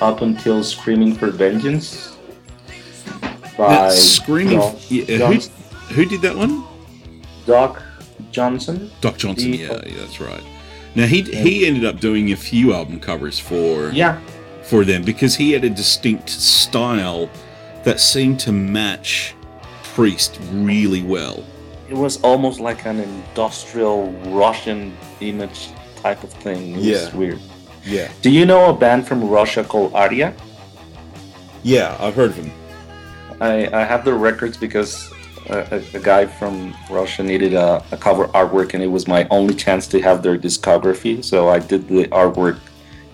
up 0.00 0.22
until 0.22 0.62
Screaming 0.62 1.14
for 1.16 1.30
Vengeance 1.30 2.16
by 3.58 3.90
screaming, 3.90 4.58
Doc, 4.58 4.76
yeah, 4.88 5.32
who, 5.32 5.94
who 5.94 6.04
did 6.06 6.22
that 6.22 6.36
one? 6.36 6.64
Doug 7.44 7.80
Johnson. 8.30 8.88
Doug 9.00 9.18
Johnson, 9.18 9.52
He- 9.52 9.64
yeah, 9.64 9.80
yeah, 9.84 9.94
that's 9.98 10.20
right. 10.20 10.44
Now 10.94 11.06
he 11.06 11.22
he 11.22 11.66
ended 11.66 11.84
up 11.84 11.98
doing 11.98 12.30
a 12.32 12.36
few 12.36 12.72
album 12.72 13.00
covers 13.00 13.38
for 13.38 13.90
Yeah, 13.90 14.20
for 14.62 14.84
them 14.84 15.02
because 15.02 15.34
he 15.34 15.50
had 15.50 15.64
a 15.64 15.70
distinct 15.70 16.28
style 16.30 17.28
that 17.82 17.98
seemed 17.98 18.38
to 18.40 18.52
match 18.52 19.34
Priest 19.82 20.38
really 20.52 21.02
well. 21.02 21.44
It 21.90 21.96
was 21.96 22.20
almost 22.22 22.60
like 22.60 22.86
an 22.86 23.00
industrial 23.00 24.12
Russian 24.26 24.96
image 25.20 25.70
type 26.02 26.22
of 26.22 26.32
thing. 26.32 26.72
It 26.72 26.76
was 26.76 26.86
Yeah. 26.86 27.16
weird. 27.16 27.40
Yeah, 27.84 28.08
Do 28.20 28.30
you 28.30 28.44
know 28.44 28.68
a 28.68 28.74
band 28.74 29.08
from 29.08 29.26
Russia 29.28 29.64
called 29.64 29.92
Aria? 29.94 30.34
yeah, 31.62 31.96
I've 31.98 32.14
heard 32.14 32.30
of 32.30 32.36
them. 32.36 32.52
I, 33.40 33.68
I 33.72 33.84
have 33.84 34.04
the 34.04 34.12
records 34.12 34.56
because 34.58 35.10
a, 35.48 35.58
a, 35.76 35.96
a 35.96 36.00
guy 36.00 36.26
from 36.26 36.74
Russia 36.90 37.22
needed 37.22 37.54
a, 37.54 37.82
a 37.90 37.96
cover 37.96 38.26
artwork, 38.28 38.74
and 38.74 38.82
it 38.82 38.86
was 38.86 39.08
my 39.08 39.26
only 39.30 39.54
chance 39.54 39.86
to 39.88 40.00
have 40.02 40.22
their 40.22 40.38
discography. 40.38 41.24
So 41.24 41.48
I 41.48 41.58
did 41.58 41.88
the 41.88 42.04
artwork, 42.08 42.58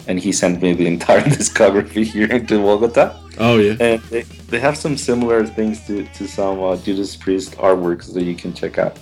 and 0.08 0.18
he 0.18 0.32
sent 0.32 0.62
me 0.62 0.72
the 0.72 0.86
entire 0.86 1.20
discography 1.38 2.04
here 2.04 2.30
into 2.30 2.58
Bogota. 2.60 3.14
Oh 3.38 3.58
yeah, 3.58 3.76
And 3.80 4.00
they, 4.04 4.22
they 4.22 4.58
have 4.60 4.76
some 4.78 4.96
similar 4.96 5.46
things 5.46 5.86
to, 5.86 6.04
to 6.14 6.26
some 6.26 6.62
uh, 6.62 6.76
Judas 6.76 7.14
Priest 7.16 7.52
artworks 7.56 8.12
that 8.14 8.22
you 8.22 8.34
can 8.34 8.54
check 8.54 8.78
out. 8.78 8.96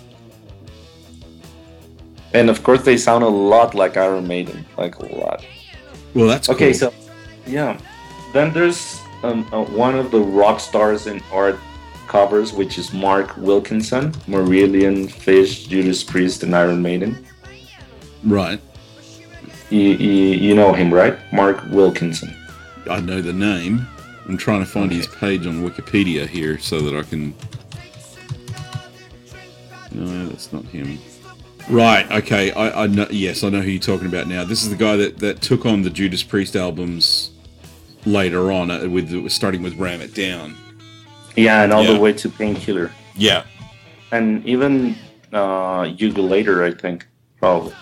And 2.32 2.50
of 2.50 2.64
course, 2.64 2.82
they 2.82 2.96
sound 2.96 3.22
a 3.22 3.28
lot 3.28 3.74
like 3.74 3.96
Iron 3.96 4.26
Maiden, 4.26 4.64
like 4.76 4.96
a 4.98 5.06
lot. 5.14 5.44
well 6.14 6.26
that's 6.26 6.48
Okay, 6.48 6.70
cool. 6.72 6.90
so 6.90 6.94
yeah, 7.46 7.78
then 8.32 8.52
there's 8.52 9.00
um, 9.22 9.46
uh, 9.52 9.62
one 9.64 9.94
of 9.94 10.10
the 10.10 10.20
rock 10.20 10.58
stars 10.58 11.06
in 11.06 11.22
art 11.32 11.58
covers, 12.08 12.52
which 12.52 12.76
is 12.78 12.92
Mark 12.92 13.36
Wilkinson, 13.36 14.12
Marillion, 14.26 15.10
Fish, 15.10 15.66
Judas 15.66 16.02
Priest, 16.02 16.42
and 16.42 16.54
Iron 16.56 16.82
Maiden. 16.82 17.24
right. 18.24 18.60
You, 19.74 19.88
you, 19.96 20.26
you 20.36 20.54
know 20.54 20.72
him, 20.72 20.94
right? 20.94 21.18
Mark 21.32 21.60
Wilkinson. 21.70 22.32
I 22.88 23.00
know 23.00 23.20
the 23.20 23.32
name. 23.32 23.84
I'm 24.28 24.36
trying 24.36 24.60
to 24.60 24.70
find 24.70 24.92
his 24.92 25.08
page 25.08 25.48
on 25.48 25.68
Wikipedia 25.68 26.28
here 26.28 26.60
so 26.60 26.80
that 26.82 26.96
I 26.96 27.02
can. 27.02 27.34
No, 29.90 30.28
that's 30.28 30.52
not 30.52 30.64
him. 30.66 30.96
Right. 31.68 32.08
Okay. 32.12 32.52
I, 32.52 32.84
I 32.84 32.86
know. 32.86 33.08
Yes, 33.10 33.42
I 33.42 33.48
know 33.48 33.62
who 33.62 33.70
you're 33.72 33.80
talking 33.80 34.06
about 34.06 34.28
now. 34.28 34.44
This 34.44 34.62
is 34.62 34.70
the 34.70 34.76
guy 34.76 34.94
that, 34.94 35.18
that 35.18 35.40
took 35.42 35.66
on 35.66 35.82
the 35.82 35.90
Judas 35.90 36.22
Priest 36.22 36.54
albums 36.54 37.32
later 38.06 38.52
on, 38.52 38.70
uh, 38.70 38.88
with 38.88 39.28
starting 39.28 39.60
with 39.60 39.74
Ram 39.74 40.00
It 40.00 40.14
Down. 40.14 40.54
Yeah, 41.34 41.64
and 41.64 41.72
all 41.72 41.82
Yeah. 41.82 41.94
the 41.94 42.00
way 42.00 42.12
to 42.12 42.28
Painkiller, 42.28 42.92
Yeah. 43.16 43.42
and 44.12 44.46
even 44.46 44.94
uh, 45.32 45.82
Later, 45.82 46.62
I 46.64 46.70
think, 46.70 47.08
probably. 47.40 47.74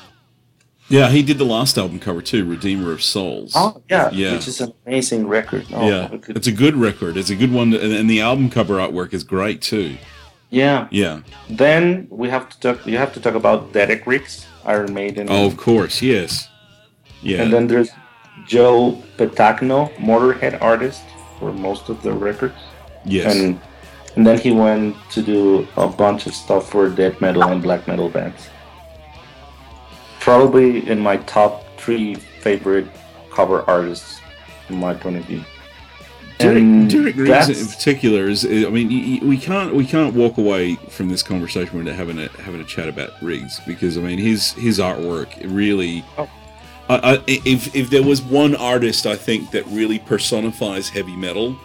Yeah, 0.93 1.09
he 1.09 1.23
did 1.23 1.39
the 1.39 1.45
last 1.57 1.79
album 1.79 1.99
cover 1.99 2.21
too, 2.23 2.45
Redeemer 2.45 2.93
of 2.93 3.03
Souls. 3.03 3.53
Oh 3.57 3.83
yeah, 3.91 4.11
Yeah. 4.13 4.33
which 4.35 4.47
is 4.49 4.61
an 4.61 4.73
amazing 4.87 5.27
record. 5.27 5.65
Oh, 5.73 5.89
yeah, 5.89 6.09
could- 6.23 6.37
it's 6.37 6.47
a 6.47 6.53
good 6.65 6.77
record. 6.77 7.17
It's 7.17 7.31
a 7.31 7.37
good 7.37 7.53
one, 7.53 7.73
and, 7.75 7.93
and 8.01 8.09
the 8.11 8.21
album 8.21 8.51
cover 8.51 8.75
artwork 8.75 9.13
is 9.15 9.25
great 9.25 9.61
too. 9.63 9.97
yeah. 10.51 10.87
Yeah. 10.91 11.21
Then 11.49 12.07
we 12.11 12.29
have 12.29 12.45
to 12.51 12.57
talk. 12.61 12.87
You 12.87 12.99
have 12.99 13.13
to 13.15 13.21
talk 13.21 13.35
about 13.35 13.73
Derek 13.73 14.07
Riggs, 14.07 14.47
Iron 14.67 14.93
Maiden. 14.93 15.27
Oh, 15.31 15.47
of 15.47 15.57
course, 15.57 16.03
yes. 16.03 16.47
Yeah. 17.23 17.41
And 17.43 17.53
then 17.53 17.67
there's 17.69 17.91
Joe 18.47 18.99
Petagno, 19.17 19.91
Motorhead 19.97 20.61
artist 20.61 21.03
for 21.39 21.53
most 21.53 21.89
of 21.89 22.03
the 22.03 22.13
records. 22.13 22.61
yes. 23.05 23.35
And 23.35 23.59
and 24.17 24.27
then 24.27 24.39
he 24.39 24.51
went 24.53 24.95
to 25.15 25.23
do 25.23 25.67
a 25.77 25.89
bunch 25.89 26.27
of 26.27 26.35
stuff 26.35 26.69
for 26.71 26.91
death 26.91 27.17
metal 27.23 27.43
and 27.45 27.63
black 27.63 27.89
metal 27.89 28.11
bands. 28.11 28.43
Probably 30.23 30.89
in 30.89 31.01
my 31.01 31.17
top 31.17 31.65
three 31.77 32.15
favorite 32.15 32.87
cover 33.33 33.69
artists, 33.69 34.21
in 34.69 34.77
my 34.77 34.95
point 34.95 35.17
of 35.17 35.25
view. 35.25 35.45
Derek, 36.39 36.89
Derek 36.89 37.17
Riggs 37.17 37.61
in 37.61 37.67
particular 37.67 38.29
is. 38.29 38.45
I 38.45 38.71
mean, 38.71 38.89
y- 38.89 39.21
y- 39.21 39.27
we 39.29 39.37
can't 39.37 39.75
we 39.75 39.85
can't 39.85 40.15
walk 40.15 40.39
away 40.39 40.77
from 40.91 41.09
this 41.09 41.25
conversation 41.25 41.77
without 41.77 41.97
having 41.97 42.21
a 42.21 42.29
having 42.41 42.61
a 42.61 42.65
chat 42.65 42.89
about 42.89 43.11
Riggs 43.21 43.61
because 43.67 43.99
I 43.99 44.01
mean 44.01 44.19
his 44.19 44.53
his 44.53 44.79
artwork 44.79 45.29
really. 45.53 46.05
Oh. 46.17 46.31
I, 46.89 47.15
I, 47.15 47.25
if 47.27 47.75
if 47.75 47.91
there 47.91 48.05
was 48.05 48.23
one 48.23 48.55
artist 48.55 49.07
I 49.07 49.17
think 49.17 49.51
that 49.51 49.67
really 49.67 49.99
personifies 49.99 50.89
heavy 50.89 51.17
metal, 51.17 51.57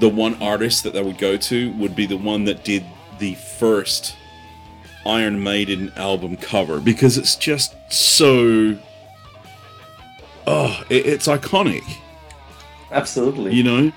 the 0.00 0.08
one 0.08 0.34
artist 0.42 0.82
that 0.82 0.94
they 0.94 1.02
would 1.02 1.18
go 1.18 1.36
to 1.36 1.72
would 1.74 1.94
be 1.94 2.06
the 2.06 2.16
one 2.16 2.44
that 2.46 2.64
did 2.64 2.84
the 3.20 3.34
first 3.34 4.16
Iron 5.08 5.42
Maiden 5.42 5.92
album 5.96 6.36
cover 6.36 6.80
because 6.80 7.16
it's 7.18 7.34
just 7.36 7.74
so. 7.90 8.76
Oh, 10.46 10.82
it, 10.88 11.06
it's 11.06 11.26
iconic, 11.28 11.82
absolutely. 12.90 13.54
you 13.54 13.62
know. 13.62 13.92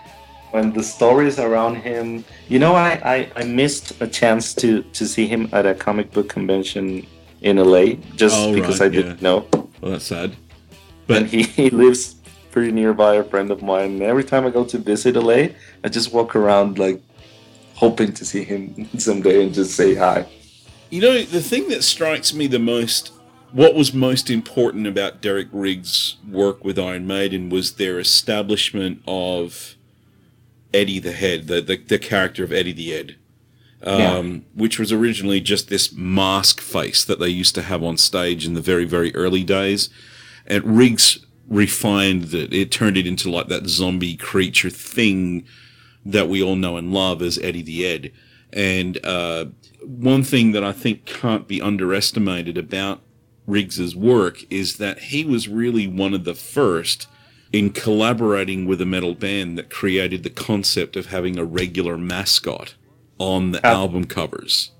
when 0.51 0.73
the 0.73 0.83
stories 0.83 1.39
around 1.39 1.75
him 1.75 2.25
you 2.49 2.59
know 2.59 2.73
I, 2.75 2.89
I 3.13 3.17
i 3.37 3.43
missed 3.45 4.01
a 4.01 4.07
chance 4.07 4.53
to 4.55 4.83
to 4.97 5.03
see 5.07 5.25
him 5.27 5.47
at 5.53 5.65
a 5.65 5.73
comic 5.73 6.11
book 6.11 6.27
convention 6.27 7.07
in 7.41 7.55
la 7.55 7.85
just 8.17 8.35
Oh, 8.37 8.53
because 8.53 8.81
right, 8.81 8.87
i 8.91 8.95
didn't 8.97 9.19
yeah. 9.21 9.27
know 9.27 9.37
Well, 9.79 9.91
that's 9.93 10.03
sad. 10.05 10.31
and 10.31 10.37
But 11.07 11.23
he, 11.27 11.43
he 11.59 11.69
lives 11.69 12.15
pretty 12.51 12.73
nearby 12.73 13.15
a 13.15 13.23
friend 13.23 13.49
of 13.49 13.61
mine 13.63 13.91
and 13.95 14.03
every 14.03 14.25
time 14.25 14.43
i 14.45 14.49
go 14.49 14.65
to 14.65 14.77
visit 14.77 15.15
la 15.15 15.39
i 15.85 15.87
just 15.97 16.11
walk 16.11 16.35
around 16.35 16.77
like 16.77 16.99
hoping 17.75 18.11
to 18.19 18.25
see 18.25 18.43
him 18.43 18.61
someday 19.07 19.37
and 19.43 19.53
just 19.53 19.71
say 19.81 19.95
hi 19.95 20.25
you 20.91 21.01
know, 21.01 21.23
the 21.23 21.41
thing 21.41 21.69
that 21.69 21.83
strikes 21.83 22.33
me 22.33 22.45
the 22.45 22.59
most, 22.59 23.11
what 23.51 23.73
was 23.73 23.93
most 23.93 24.29
important 24.29 24.85
about 24.85 25.21
Derek 25.21 25.47
Riggs' 25.51 26.17
work 26.29 26.63
with 26.63 26.77
Iron 26.77 27.07
Maiden 27.07 27.49
was 27.49 27.73
their 27.73 27.97
establishment 27.97 29.01
of 29.07 29.75
Eddie 30.73 30.99
the 30.99 31.13
Head, 31.13 31.47
the 31.47 31.61
the, 31.61 31.77
the 31.77 31.97
character 31.97 32.43
of 32.43 32.51
Eddie 32.51 32.73
the 32.73 32.93
Ed. 32.93 33.15
Um, 33.83 34.45
which 34.53 34.77
was 34.77 34.91
originally 34.91 35.41
just 35.41 35.69
this 35.69 35.91
mask 35.91 36.61
face 36.61 37.03
that 37.03 37.19
they 37.19 37.29
used 37.29 37.55
to 37.55 37.63
have 37.63 37.81
on 37.81 37.97
stage 37.97 38.45
in 38.45 38.53
the 38.53 38.61
very, 38.61 38.85
very 38.85 39.11
early 39.15 39.43
days. 39.43 39.89
And 40.45 40.77
Riggs 40.77 41.25
refined 41.47 42.31
it. 42.31 42.53
It 42.53 42.71
turned 42.71 42.95
it 42.95 43.07
into 43.07 43.31
like 43.31 43.47
that 43.47 43.65
zombie 43.65 44.15
creature 44.15 44.69
thing 44.69 45.45
that 46.05 46.29
we 46.29 46.43
all 46.43 46.55
know 46.55 46.77
and 46.77 46.93
love 46.93 47.23
as 47.23 47.39
Eddie 47.39 47.63
the 47.63 47.87
Ed. 47.87 48.11
And 48.53 49.03
uh, 49.03 49.45
one 49.85 50.23
thing 50.23 50.51
that 50.51 50.63
I 50.63 50.71
think 50.71 51.05
can't 51.05 51.47
be 51.47 51.61
underestimated 51.61 52.57
about 52.57 53.01
Riggs's 53.47 53.95
work 53.95 54.43
is 54.49 54.77
that 54.77 54.99
he 54.99 55.25
was 55.25 55.47
really 55.47 55.87
one 55.87 56.13
of 56.13 56.23
the 56.23 56.35
first 56.35 57.07
in 57.51 57.71
collaborating 57.71 58.65
with 58.65 58.79
a 58.81 58.85
metal 58.85 59.13
band 59.15 59.57
that 59.57 59.69
created 59.69 60.23
the 60.23 60.29
concept 60.29 60.95
of 60.95 61.07
having 61.07 61.37
a 61.37 61.43
regular 61.43 61.97
mascot 61.97 62.75
on 63.17 63.51
the 63.51 63.59
Ah. 63.63 63.71
album 63.73 64.05
covers. 64.05 64.71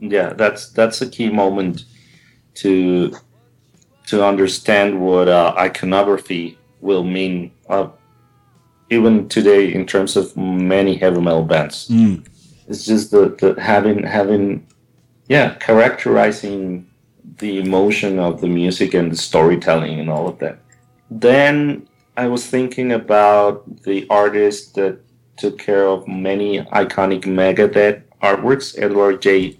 yeah 0.00 0.32
that's 0.34 0.70
that's 0.70 1.00
a 1.00 1.08
key 1.08 1.30
moment 1.30 1.84
to 2.54 3.12
to 4.08 4.22
understand 4.24 5.00
what 5.00 5.28
uh, 5.28 5.54
iconography 5.56 6.58
will 6.80 7.04
mean 7.04 7.50
uh, 7.70 7.86
even 8.90 9.28
today 9.28 9.72
in 9.72 9.86
terms 9.86 10.16
of 10.16 10.36
many 10.36 10.96
heavy 10.96 11.20
metal 11.20 11.44
bands 11.44 11.88
Mm. 11.88 12.24
It's 12.68 12.84
just 12.84 13.10
the, 13.10 13.36
the 13.40 13.60
having 13.60 14.02
having 14.02 14.66
yeah 15.28 15.54
characterizing 15.54 16.88
the 17.38 17.58
emotion 17.58 18.18
of 18.18 18.40
the 18.40 18.48
music 18.48 18.94
and 18.94 19.10
the 19.10 19.16
storytelling 19.16 19.98
and 20.00 20.10
all 20.10 20.28
of 20.28 20.38
that 20.38 20.58
then 21.10 21.86
i 22.16 22.26
was 22.26 22.46
thinking 22.46 22.92
about 22.92 23.82
the 23.82 24.06
artist 24.10 24.74
that 24.74 24.98
took 25.36 25.58
care 25.58 25.86
of 25.86 26.06
many 26.06 26.60
iconic 26.66 27.22
megadeth 27.22 28.02
artworks 28.22 28.78
edward 28.78 29.20
j 29.20 29.58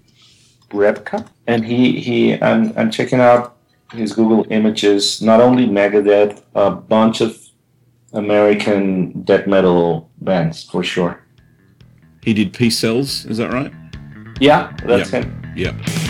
Repka, 0.74 1.26
and 1.46 1.64
he 1.64 2.00
he 2.00 2.40
I'm, 2.42 2.72
I'm 2.76 2.90
checking 2.90 3.20
out 3.20 3.56
his 3.92 4.12
Google 4.12 4.46
images. 4.50 5.22
Not 5.22 5.40
only 5.40 5.66
Megadeth, 5.66 6.42
a 6.54 6.70
bunch 6.70 7.20
of 7.20 7.38
American 8.12 9.22
death 9.22 9.46
metal 9.46 10.10
bands 10.18 10.64
for 10.64 10.82
sure. 10.82 11.23
He 12.24 12.32
did 12.32 12.54
Peace 12.54 12.78
Sells, 12.78 13.26
is 13.26 13.36
that 13.36 13.52
right? 13.52 13.70
Yeah, 14.40 14.72
that's 14.86 15.12
Yeah. 15.12 15.20
him. 15.20 15.52
Yeah. 15.54 16.03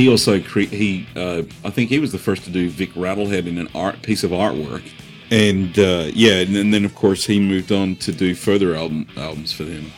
He 0.00 0.08
also 0.08 0.40
cre- 0.40 0.60
he 0.60 1.06
uh, 1.14 1.42
I 1.62 1.70
think 1.70 1.90
he 1.90 1.98
was 1.98 2.10
the 2.10 2.18
first 2.18 2.44
to 2.44 2.50
do 2.50 2.70
Vic 2.70 2.90
Rattlehead 2.94 3.46
in 3.46 3.58
an 3.58 3.68
art 3.74 4.00
piece 4.02 4.24
of 4.24 4.30
artwork, 4.30 4.82
and 5.30 5.78
uh, 5.78 6.10
yeah, 6.14 6.40
and 6.40 6.56
then, 6.56 6.70
then 6.70 6.84
of 6.86 6.94
course 6.94 7.26
he 7.26 7.38
moved 7.38 7.70
on 7.70 7.96
to 7.96 8.10
do 8.10 8.34
further 8.34 8.74
album 8.74 9.06
albums 9.16 9.52
for 9.52 9.64
them. 9.64 9.92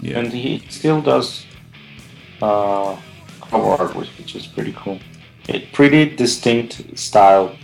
Yeah, 0.00 0.20
And 0.20 0.32
he 0.32 0.60
still 0.70 1.02
does 1.02 1.44
uh, 2.40 2.96
cover 3.42 3.76
artwork, 3.76 4.08
which 4.18 4.34
is 4.34 4.46
pretty 4.46 4.72
cool. 4.72 4.98
It 5.48 5.70
pretty 5.74 6.16
distinct 6.16 6.98
style. 6.98 7.54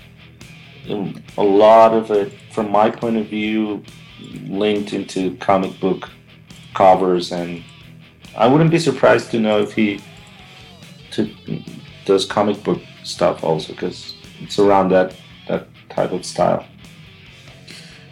A 1.39 1.43
lot 1.43 1.95
of 1.95 2.11
it, 2.11 2.33
from 2.53 2.71
my 2.71 2.91
point 2.91 3.17
of 3.17 3.29
view, 3.29 3.83
linked 4.45 4.93
into 4.93 5.35
comic 5.37 5.81
book 5.81 6.11
covers, 6.75 7.33
and 7.33 7.65
I 8.37 8.47
wouldn't 8.47 8.71
be 8.71 8.79
surprised 8.79 9.31
to 9.31 9.41
know 9.41 9.61
if 9.63 9.73
he 9.73 10.01
to, 11.17 11.63
does 12.05 12.25
comic 12.25 12.63
book 12.63 12.81
stuff 13.05 13.43
also, 13.45 13.73
because 13.73 14.15
it's 14.41 14.59
around 14.59 14.91
that 14.91 15.15
that 15.49 15.67
type 15.91 16.13
of 16.13 16.25
style. 16.25 16.65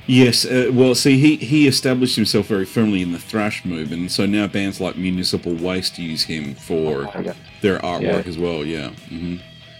yes. 0.06 0.44
Uh, 0.44 0.70
well, 0.72 0.94
see, 0.94 1.18
he 1.18 1.36
he 1.36 1.66
established 1.66 2.16
himself 2.16 2.46
very 2.46 2.64
firmly 2.64 3.02
in 3.02 3.12
the 3.12 3.18
thrash 3.18 3.64
movement, 3.64 4.00
and 4.02 4.12
so 4.12 4.26
now 4.26 4.46
bands 4.46 4.80
like 4.80 4.96
Municipal 4.96 5.54
Waste 5.54 5.98
use 5.98 6.22
him 6.24 6.54
for 6.54 7.08
Oh, 7.14 7.34
their 7.62 7.78
artwork 7.80 8.24
Yeah. 8.24 8.28
as 8.30 8.38
well. 8.38 8.64
Yeah. 8.64 8.90
hmm 9.08 9.36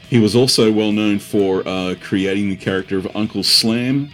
He 0.09 0.19
was 0.19 0.35
also 0.37 0.71
well 0.73 0.93
known 0.93 1.19
for 1.19 1.67
uh, 1.67 1.95
creating 2.01 2.49
the 2.51 2.57
character 2.57 2.99
of 2.99 3.07
Uncle 3.17 3.43
Slam 3.43 4.11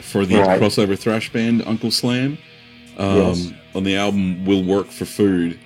for 0.00 0.26
the 0.26 0.36
Right. 0.36 0.60
crossover 0.60 0.98
thrash 0.98 1.32
band 1.32 1.62
Uncle 1.66 1.90
Slam. 1.90 2.38
Um, 2.98 3.16
Yes. 3.16 3.50
On 3.74 3.84
the 3.84 3.96
album 3.96 4.44
"Will 4.44 4.62
Work 4.62 4.88
for 4.88 5.06
Food." 5.06 5.58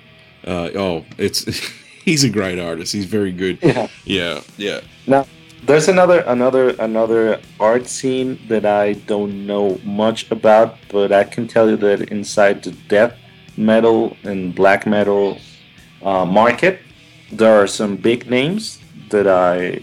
Uh, 0.45 0.69
oh, 0.75 1.05
it's 1.17 1.43
he's 2.07 2.23
a 2.23 2.29
great 2.29 2.57
artist. 2.57 2.93
He's 2.93 3.05
very 3.05 3.33
good. 3.33 3.59
Yeah. 3.61 3.87
Yeah, 4.05 4.41
yeah. 4.57 4.79
Now, 5.05 5.27
there's 5.67 5.89
another 5.89 6.19
another 6.21 6.69
another 6.79 7.41
art 7.59 7.87
scene 7.87 8.39
that 8.47 8.65
I 8.65 8.93
don't 9.11 9.45
know 9.45 9.77
much 9.83 10.31
about, 10.31 10.77
but 10.89 11.11
I 11.11 11.23
can 11.25 11.47
tell 11.47 11.69
you 11.69 11.77
that 11.77 12.09
inside 12.09 12.63
the 12.63 12.71
death 12.87 13.13
metal 13.57 14.15
and 14.23 14.55
black 14.55 14.87
metal 14.87 15.37
uh, 16.01 16.25
market, 16.25 16.79
there 17.31 17.53
are 17.61 17.67
some 17.67 17.97
big 17.97 18.29
names 18.29 18.79
that 19.09 19.27
I 19.27 19.81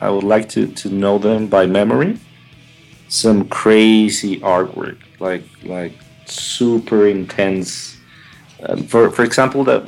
I 0.00 0.10
would 0.10 0.24
like 0.24 0.48
to 0.50 0.66
to 0.66 0.88
know 0.90 1.16
them 1.18 1.46
by 1.46 1.64
memory. 1.66 2.18
Some 3.08 3.48
crazy 3.48 4.40
artwork, 4.40 4.98
like 5.20 5.44
like 5.64 5.94
super 6.26 7.06
intense. 7.06 7.96
Uh, 8.62 8.76
for 8.90 9.10
for 9.10 9.24
example, 9.24 9.64
that 9.64 9.82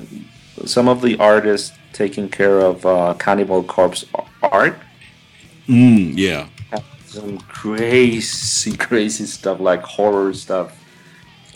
some 0.66 0.88
of 0.88 1.00
the 1.02 1.16
artists 1.18 1.72
taking 1.92 2.28
care 2.28 2.60
of 2.60 2.84
uh, 2.86 3.14
Cannibal 3.18 3.62
Corpse 3.62 4.04
art 4.42 4.76
Mm, 5.68 6.14
yeah. 6.16 6.46
some 7.04 7.38
crazy, 7.40 8.76
crazy 8.88 9.26
stuff 9.26 9.60
like 9.60 9.82
horror 9.82 10.32
stuff. 10.32 10.74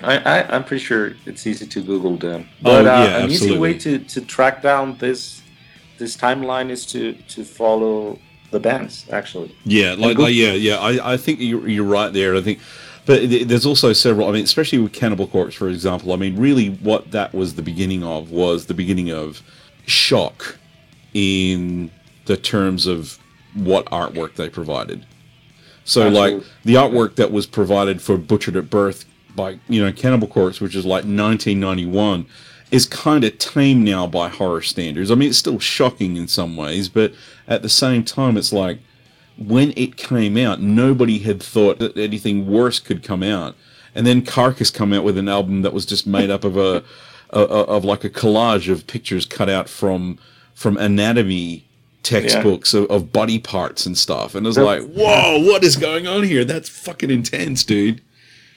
I, 0.03 0.19
I 0.19 0.55
I'm 0.55 0.65
pretty 0.65 0.85
sure 0.85 1.15
it's 1.27 1.47
easy 1.47 1.67
to 1.67 1.81
Google 1.81 2.17
them. 2.17 2.49
But 2.61 2.87
Oh, 2.87 2.91
uh, 2.91 3.05
yeah, 3.05 3.25
an 3.25 3.31
easy 3.31 3.57
way 3.57 3.75
to, 3.79 3.99
to 3.99 4.21
track 4.21 4.61
down 4.63 4.97
this 4.99 5.43
this 5.99 6.17
timeline 6.17 6.71
is 6.71 6.85
to 6.87 7.15
to 7.29 7.45
follow 7.45 8.19
the 8.51 8.61
bands 8.61 9.07
actually. 9.11 9.55
Yeah, 9.65 9.95
like, 9.97 10.19
like 10.19 10.35
yeah, 10.35 10.53
yeah. 10.53 10.77
I, 10.79 11.15
I 11.15 11.17
think 11.17 11.41
you're, 11.41 11.67
you're 11.69 11.85
right 11.85 12.13
there. 12.13 12.37
I 12.37 12.43
think, 12.43 12.59
but 13.05 13.23
there's 13.49 13.67
also 13.67 13.93
several. 13.93 14.29
I 14.29 14.33
mean, 14.33 14.45
especially 14.45 14.79
with 14.79 14.93
Cannibal 14.93 15.27
Corpse, 15.27 15.55
for 15.55 15.69
example. 15.69 16.13
I 16.13 16.17
mean, 16.17 16.37
really, 16.37 16.71
what 16.71 17.11
that 17.11 17.35
was 17.35 17.55
the 17.55 17.63
beginning 17.63 18.05
of 18.05 18.31
was 18.31 18.67
the 18.67 18.75
beginning 18.75 19.11
of 19.11 19.43
shock 19.87 20.57
in 21.13 21.91
the 22.27 22.37
terms 22.37 22.87
of 22.87 23.19
what 23.55 23.87
artwork 23.87 24.37
they 24.37 24.49
provided. 24.49 25.05
So, 25.85 26.09
like 26.09 26.43
the 26.65 26.75
artwork 26.75 27.17
that 27.17 27.33
was 27.33 27.47
provided 27.47 28.01
for 28.01 28.17
Butchered 28.17 28.57
at 28.57 28.71
Birth 28.71 29.05
by 29.35 29.59
you 29.69 29.85
know 29.85 29.93
Cannibal 29.93 30.29
Corpse, 30.29 30.61
which 30.61 30.77
is 30.77 30.85
like 30.85 31.05
1991, 31.05 32.27
is 32.71 32.87
kind 32.87 33.25
of 33.25 33.37
tame 33.39 33.83
now 33.83 34.07
by 34.07 34.29
horror 34.29 34.63
standards. 34.63 35.11
I 35.11 35.17
mean, 35.17 35.31
it's 35.31 35.39
still 35.39 35.59
shocking 35.59 36.17
in 36.17 36.29
some 36.29 36.57
ways, 36.57 36.89
but 36.89 37.13
at 37.49 37.63
the 37.63 37.69
same 37.69 38.05
time, 38.05 38.37
it's 38.37 38.53
like 38.53 38.79
when 39.37 39.73
it 39.77 39.97
came 39.97 40.37
out, 40.37 40.61
nobody 40.61 41.19
had 41.19 41.43
thought 41.43 41.79
that 41.79 41.97
anything 41.97 42.47
worse 42.47 42.79
could 42.79 43.03
come 43.03 43.23
out. 43.23 43.57
And 43.95 44.07
then 44.07 44.23
Carcass 44.23 44.71
come 44.71 44.93
out 44.93 45.05
with 45.05 45.19
an 45.19 45.29
album 45.29 45.63
that 45.63 45.73
was 45.73 45.85
just 45.85 46.07
made 46.07 46.31
up 46.31 46.45
of 46.45 46.57
a, 46.57 46.83
a, 47.31 47.41
a 47.41 47.63
of 47.65 47.85
like 47.85 48.05
a 48.05 48.11
collage 48.11 48.71
of 48.71 48.87
pictures 48.87 49.27
cut 49.27 49.49
out 49.49 49.69
from 49.69 50.19
from 50.55 50.77
anatomy 50.77 51.65
textbooks 52.03 52.75
of, 52.75 52.91
of 52.91 53.13
body 53.13 53.39
parts 53.39 53.87
and 53.87 53.97
stuff. 53.97 54.35
And 54.35 54.47
it 54.47 54.49
was 54.49 54.59
like, 54.59 54.83
whoa, 54.83 55.39
what 55.39 55.63
is 55.65 55.77
going 55.77 56.07
on 56.07 56.23
here? 56.25 56.45
That's 56.45 56.69
fucking 56.69 57.11
intense, 57.11 57.65
dude. 57.65 58.01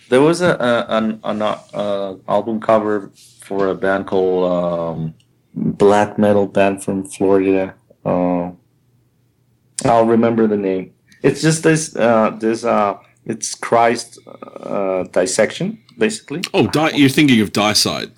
There 0.10 0.22
was 0.22 0.42
a, 0.42 0.56
a 0.56 0.86
an, 0.98 1.20
an 1.24 1.42
uh, 1.42 2.16
album 2.28 2.60
cover 2.62 3.12
for 3.42 3.70
a 3.70 3.76
band 3.76 4.08
called 4.08 4.52
um, 4.52 5.14
black 5.56 6.18
metal 6.18 6.48
band 6.48 6.84
from 6.84 7.04
Florida. 7.04 7.76
Uh, 8.04 8.52
I'll 9.86 10.06
remember 10.06 10.48
the 10.48 10.58
name. 10.58 10.94
It's 11.24 11.42
just 11.42 11.64
this 11.64 11.96
uh, 11.96 12.32
this 12.40 12.64
uh, 12.64 12.98
it's 13.26 13.56
Christ 13.56 14.20
uh, 14.28 15.04
dissection 15.04 15.80
basically. 15.98 16.42
Oh, 16.54 16.68
di- 16.68 16.92
you're 16.96 17.10
thinking 17.10 17.40
of 17.42 17.52
Deicide. 17.54 18.12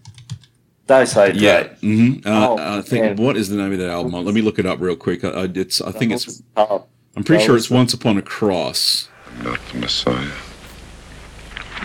Deicide, 0.88 1.34
Yeah. 1.36 1.56
right? 1.58 1.72
hmm 1.80 2.14
Uh, 2.26 2.48
Oh, 2.50 2.78
I 2.80 2.82
think 2.82 3.04
man. 3.04 3.16
what 3.18 3.36
is 3.38 3.50
the 3.50 3.58
name 3.58 3.72
of 3.74 3.80
that 3.80 3.90
album? 3.90 4.14
Let 4.26 4.34
me 4.34 4.42
look 4.42 4.58
it 4.58 4.66
up 4.66 4.80
real 4.80 4.96
quick. 4.96 5.24
I, 5.24 5.30
I, 5.30 5.44
it's, 5.54 5.82
I 5.82 5.92
think 5.92 6.12
it's. 6.14 6.42
I'm 6.56 7.24
pretty 7.24 7.44
sure 7.44 7.56
it's 7.58 7.70
Once 7.70 7.94
Upon 7.94 8.18
a 8.18 8.22
Cross. 8.22 9.10
I'm 9.38 9.44
not 9.44 9.60
the 9.72 9.78
Messiah. 9.80 10.32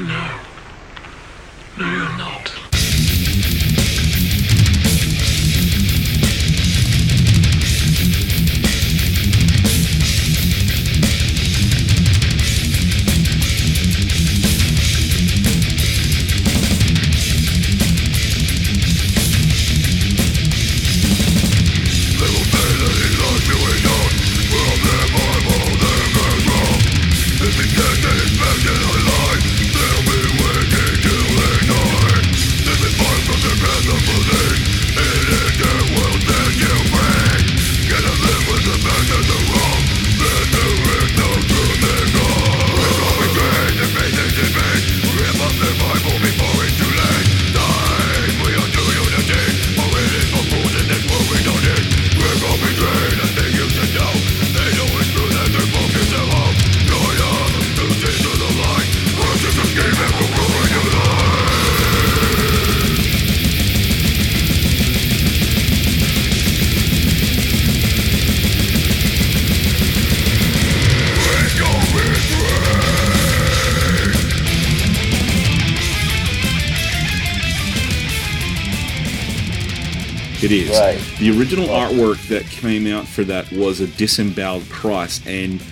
No. 0.01 0.41
No, 1.79 1.91
you're 1.91 2.17
not. 2.19 2.53
It 80.53 80.69
is. 80.69 80.79
Right. 80.79 81.19
The 81.19 81.39
original 81.39 81.69
artwork 81.69 82.29
that 82.29 82.45
came 82.45 82.87
out 82.87 83.09
for 83.09 83.25
that 83.25 83.51
was 83.53 83.81
a 83.81 83.87
disemboweled 83.87 84.69
Christ, 84.69 85.27
and 85.27 85.63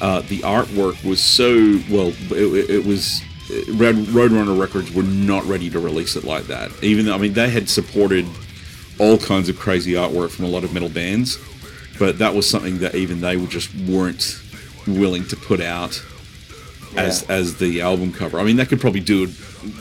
uh, 0.00 0.20
the 0.22 0.38
artwork 0.40 1.04
was 1.04 1.20
so 1.20 1.80
well. 1.90 2.12
It, 2.30 2.70
it 2.70 2.86
was 2.86 3.22
Red 3.70 3.96
Roadrunner 3.96 4.58
Records 4.58 4.92
were 4.92 5.02
not 5.02 5.44
ready 5.46 5.68
to 5.70 5.80
release 5.80 6.14
it 6.14 6.22
like 6.22 6.44
that. 6.44 6.70
Even 6.84 7.06
though 7.06 7.14
I 7.14 7.18
mean 7.18 7.32
they 7.32 7.50
had 7.50 7.68
supported 7.68 8.26
all 9.00 9.18
kinds 9.18 9.48
of 9.48 9.58
crazy 9.58 9.92
artwork 9.92 10.30
from 10.30 10.44
a 10.44 10.48
lot 10.48 10.62
of 10.62 10.72
metal 10.72 10.88
bands, 10.88 11.38
but 11.98 12.18
that 12.18 12.32
was 12.32 12.48
something 12.48 12.78
that 12.78 12.94
even 12.94 13.20
they 13.20 13.36
were 13.36 13.48
just 13.48 13.74
weren't 13.74 14.40
willing 14.86 15.26
to 15.26 15.36
put 15.36 15.60
out 15.60 16.00
as 16.96 17.22
as 17.30 17.58
the 17.58 17.80
album 17.80 18.12
cover. 18.12 18.38
I 18.38 18.44
mean, 18.44 18.56
that 18.56 18.68
could 18.68 18.80
probably 18.80 19.00
do 19.00 19.24
it, 19.24 19.30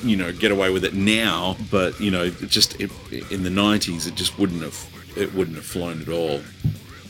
you 0.04 0.16
know, 0.18 0.32
get 0.32 0.52
away 0.52 0.70
with 0.70 0.84
it 0.84 0.94
now, 0.94 1.58
but 1.72 2.00
you 2.00 2.12
know, 2.12 2.24
it 2.26 2.50
just 2.50 2.80
it, 2.80 2.92
in 3.32 3.44
the 3.44 3.50
'90s, 3.50 4.08
it 4.08 4.16
just 4.16 4.38
wouldn't 4.38 4.62
have 4.62 4.88
it 5.16 5.34
wouldn't 5.34 5.56
have 5.58 5.66
flown 5.66 6.02
at 6.02 6.10
all. 6.10 6.42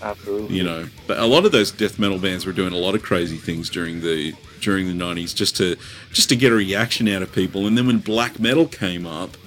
absolutely. 0.02 0.56
You 0.56 0.64
know, 0.64 0.90
but 1.08 1.20
a 1.20 1.26
lot 1.26 1.46
of 1.46 1.52
those 1.52 1.72
death 1.72 2.00
metal 2.00 2.20
bands 2.20 2.46
were 2.46 2.54
doing 2.54 2.74
a 2.74 2.78
lot 2.78 2.96
of 2.96 3.04
crazy 3.04 3.38
things 3.38 3.70
during 3.70 4.02
the 4.02 4.34
during 4.62 4.88
the 4.88 4.94
'90s 5.06 5.36
just 5.36 5.56
to 5.58 5.76
just 6.12 6.30
to 6.30 6.36
get 6.36 6.52
a 6.52 6.56
reaction 6.56 7.08
out 7.08 7.22
of 7.22 7.32
people. 7.32 7.68
And 7.68 7.78
then 7.78 7.88
when 7.88 8.00
black 8.00 8.40
metal 8.40 8.68
came 8.68 9.06
up, 9.06 9.38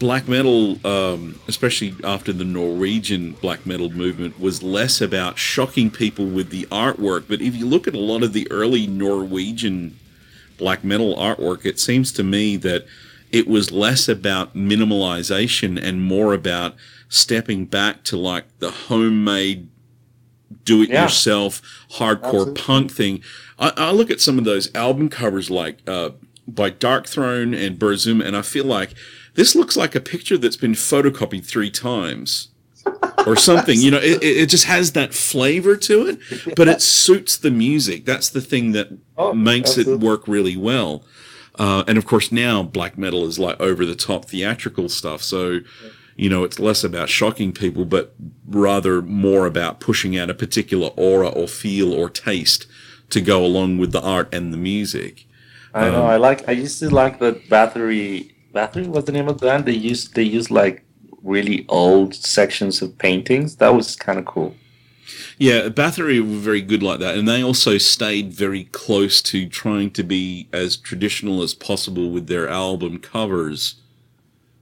black 0.00 0.26
metal, 0.26 0.84
um, 0.84 1.38
especially 1.46 1.94
after 2.02 2.32
the 2.32 2.42
Norwegian 2.42 3.32
black 3.32 3.66
metal 3.66 3.90
movement, 3.90 4.40
was 4.40 4.62
less 4.62 5.00
about 5.00 5.38
shocking 5.38 5.90
people 5.90 6.26
with 6.26 6.50
the 6.50 6.64
artwork. 6.66 7.26
But 7.28 7.40
if 7.42 7.54
you 7.54 7.66
look 7.66 7.86
at 7.86 7.94
a 7.94 8.00
lot 8.00 8.24
of 8.24 8.32
the 8.32 8.50
early 8.50 8.88
Norwegian 8.88 9.96
black 10.58 10.82
metal 10.82 11.14
artwork, 11.14 11.64
it 11.64 11.78
seems 11.78 12.10
to 12.12 12.24
me 12.24 12.56
that 12.56 12.86
it 13.30 13.46
was 13.46 13.70
less 13.70 14.08
about 14.08 14.56
minimalization 14.56 15.80
and 15.80 16.02
more 16.02 16.34
about 16.34 16.74
stepping 17.08 17.66
back 17.66 18.02
to 18.04 18.16
like 18.16 18.46
the 18.58 18.70
homemade 18.70 19.68
do 20.64 20.82
it 20.82 20.88
yourself 20.88 21.62
hardcore 21.92 22.24
Absolutely. 22.24 22.54
punk 22.54 22.90
thing. 22.90 23.22
I, 23.58 23.72
I 23.76 23.90
look 23.92 24.10
at 24.10 24.20
some 24.20 24.38
of 24.38 24.44
those 24.44 24.74
album 24.74 25.08
covers 25.08 25.50
like 25.50 25.78
uh, 25.86 26.10
by 26.48 26.70
Darkthrone 26.70 27.56
and 27.56 27.78
Burzum, 27.78 28.24
and 28.24 28.36
I 28.36 28.42
feel 28.42 28.64
like 28.64 28.94
this 29.40 29.54
looks 29.56 29.74
like 29.74 29.94
a 29.94 30.00
picture 30.00 30.36
that's 30.36 30.58
been 30.58 30.72
photocopied 30.74 31.46
three 31.46 31.70
times. 31.70 32.48
or 33.26 33.36
something. 33.36 33.80
You 33.80 33.90
know, 33.90 33.98
it, 33.98 34.22
it 34.22 34.48
just 34.50 34.66
has 34.66 34.92
that 34.92 35.14
flavor 35.14 35.76
to 35.76 36.06
it, 36.08 36.18
but 36.56 36.68
it 36.68 36.82
suits 36.98 37.38
the 37.38 37.50
music. 37.50 38.04
That's 38.04 38.28
the 38.28 38.42
thing 38.42 38.72
that 38.72 38.88
Oh, 39.16 39.32
makes 39.32 39.78
it 39.78 39.86
work 39.98 40.28
really 40.28 40.56
well. 40.58 41.04
Uh, 41.58 41.84
and 41.88 41.96
of 41.96 42.04
course, 42.04 42.30
now 42.30 42.62
black 42.62 42.98
metal 42.98 43.24
is 43.26 43.38
like 43.38 43.58
over 43.60 43.86
the 43.86 43.94
top 43.94 44.26
theatrical 44.26 44.88
stuff. 44.90 45.22
So, 45.22 45.60
you 46.16 46.28
know, 46.28 46.44
it's 46.44 46.58
less 46.58 46.84
about 46.84 47.08
shocking 47.08 47.52
people, 47.52 47.84
but 47.86 48.14
rather 48.46 49.00
more 49.00 49.46
about 49.46 49.80
pushing 49.80 50.18
out 50.18 50.28
a 50.30 50.34
particular 50.34 50.88
aura 50.96 51.28
or 51.28 51.48
feel 51.48 51.92
or 51.94 52.10
taste 52.10 52.66
to 53.10 53.20
go 53.22 53.44
along 53.44 53.78
with 53.78 53.92
the 53.92 54.02
art 54.02 54.32
and 54.34 54.52
the 54.52 54.58
music. 54.58 55.26
I 55.72 55.88
know. 55.90 56.04
I 56.04 56.16
like. 56.16 56.48
I 56.48 56.52
used 56.52 56.78
to 56.80 56.90
like 56.90 57.18
the 57.20 57.32
Bathory. 57.48 58.29
Bathory 58.54 58.86
was 58.88 59.04
the 59.04 59.12
name 59.12 59.28
of 59.28 59.38
the 59.40 59.46
band. 59.46 59.64
They 59.64 59.72
used. 59.72 60.14
They 60.14 60.22
used 60.22 60.50
like 60.50 60.84
really 61.22 61.64
old 61.68 62.14
sections 62.14 62.82
of 62.82 62.96
paintings. 62.98 63.56
That 63.56 63.74
was 63.74 63.94
kind 63.96 64.18
of 64.18 64.24
cool. 64.24 64.54
Yeah, 65.38 65.68
Bathory 65.68 66.20
were 66.20 66.36
very 66.38 66.60
good 66.60 66.82
like 66.82 67.00
that, 67.00 67.16
and 67.16 67.26
they 67.28 67.42
also 67.42 67.78
stayed 67.78 68.32
very 68.32 68.64
close 68.64 69.20
to 69.22 69.48
trying 69.48 69.90
to 69.92 70.02
be 70.02 70.48
as 70.52 70.76
traditional 70.76 71.42
as 71.42 71.54
possible 71.54 72.10
with 72.10 72.26
their 72.26 72.48
album 72.48 72.98
covers. 72.98 73.76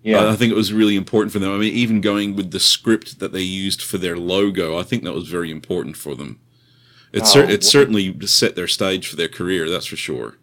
Yeah. 0.03 0.29
I- 0.31 0.37
think 0.37 0.53
it 0.53 0.57
was 0.57 0.73
really 0.73 0.97
important 0.97 1.33
for 1.33 1.39
them. 1.41 1.53
I 1.53 1.59
mean, 1.59 1.75
even 1.75 2.01
going 2.01 2.37
with 2.37 2.53
the 2.53 2.61
script 2.61 3.19
that 3.19 3.33
they 3.33 3.43
used 3.43 3.83
for 3.83 3.99
their 3.99 4.17
logo, 4.17 4.79
I 4.79 4.85
think 4.85 5.03
that 5.03 5.13
was 5.13 5.29
very 5.29 5.51
important 5.51 5.97
for 5.97 6.15
them. 6.15 6.39
It, 7.13 7.23
oh, 7.23 7.27
cer- 7.27 7.45
Oh, 7.45 7.49
it 7.49 7.63
wh- 7.63 7.67
certainly 7.67 8.17
set 8.27 8.55
their 8.55 8.69
stage 8.69 9.09
for 9.09 9.17
their 9.17 9.29
career, 9.29 9.69
that's 9.69 9.87
for 9.87 9.97
sure. 9.97 10.37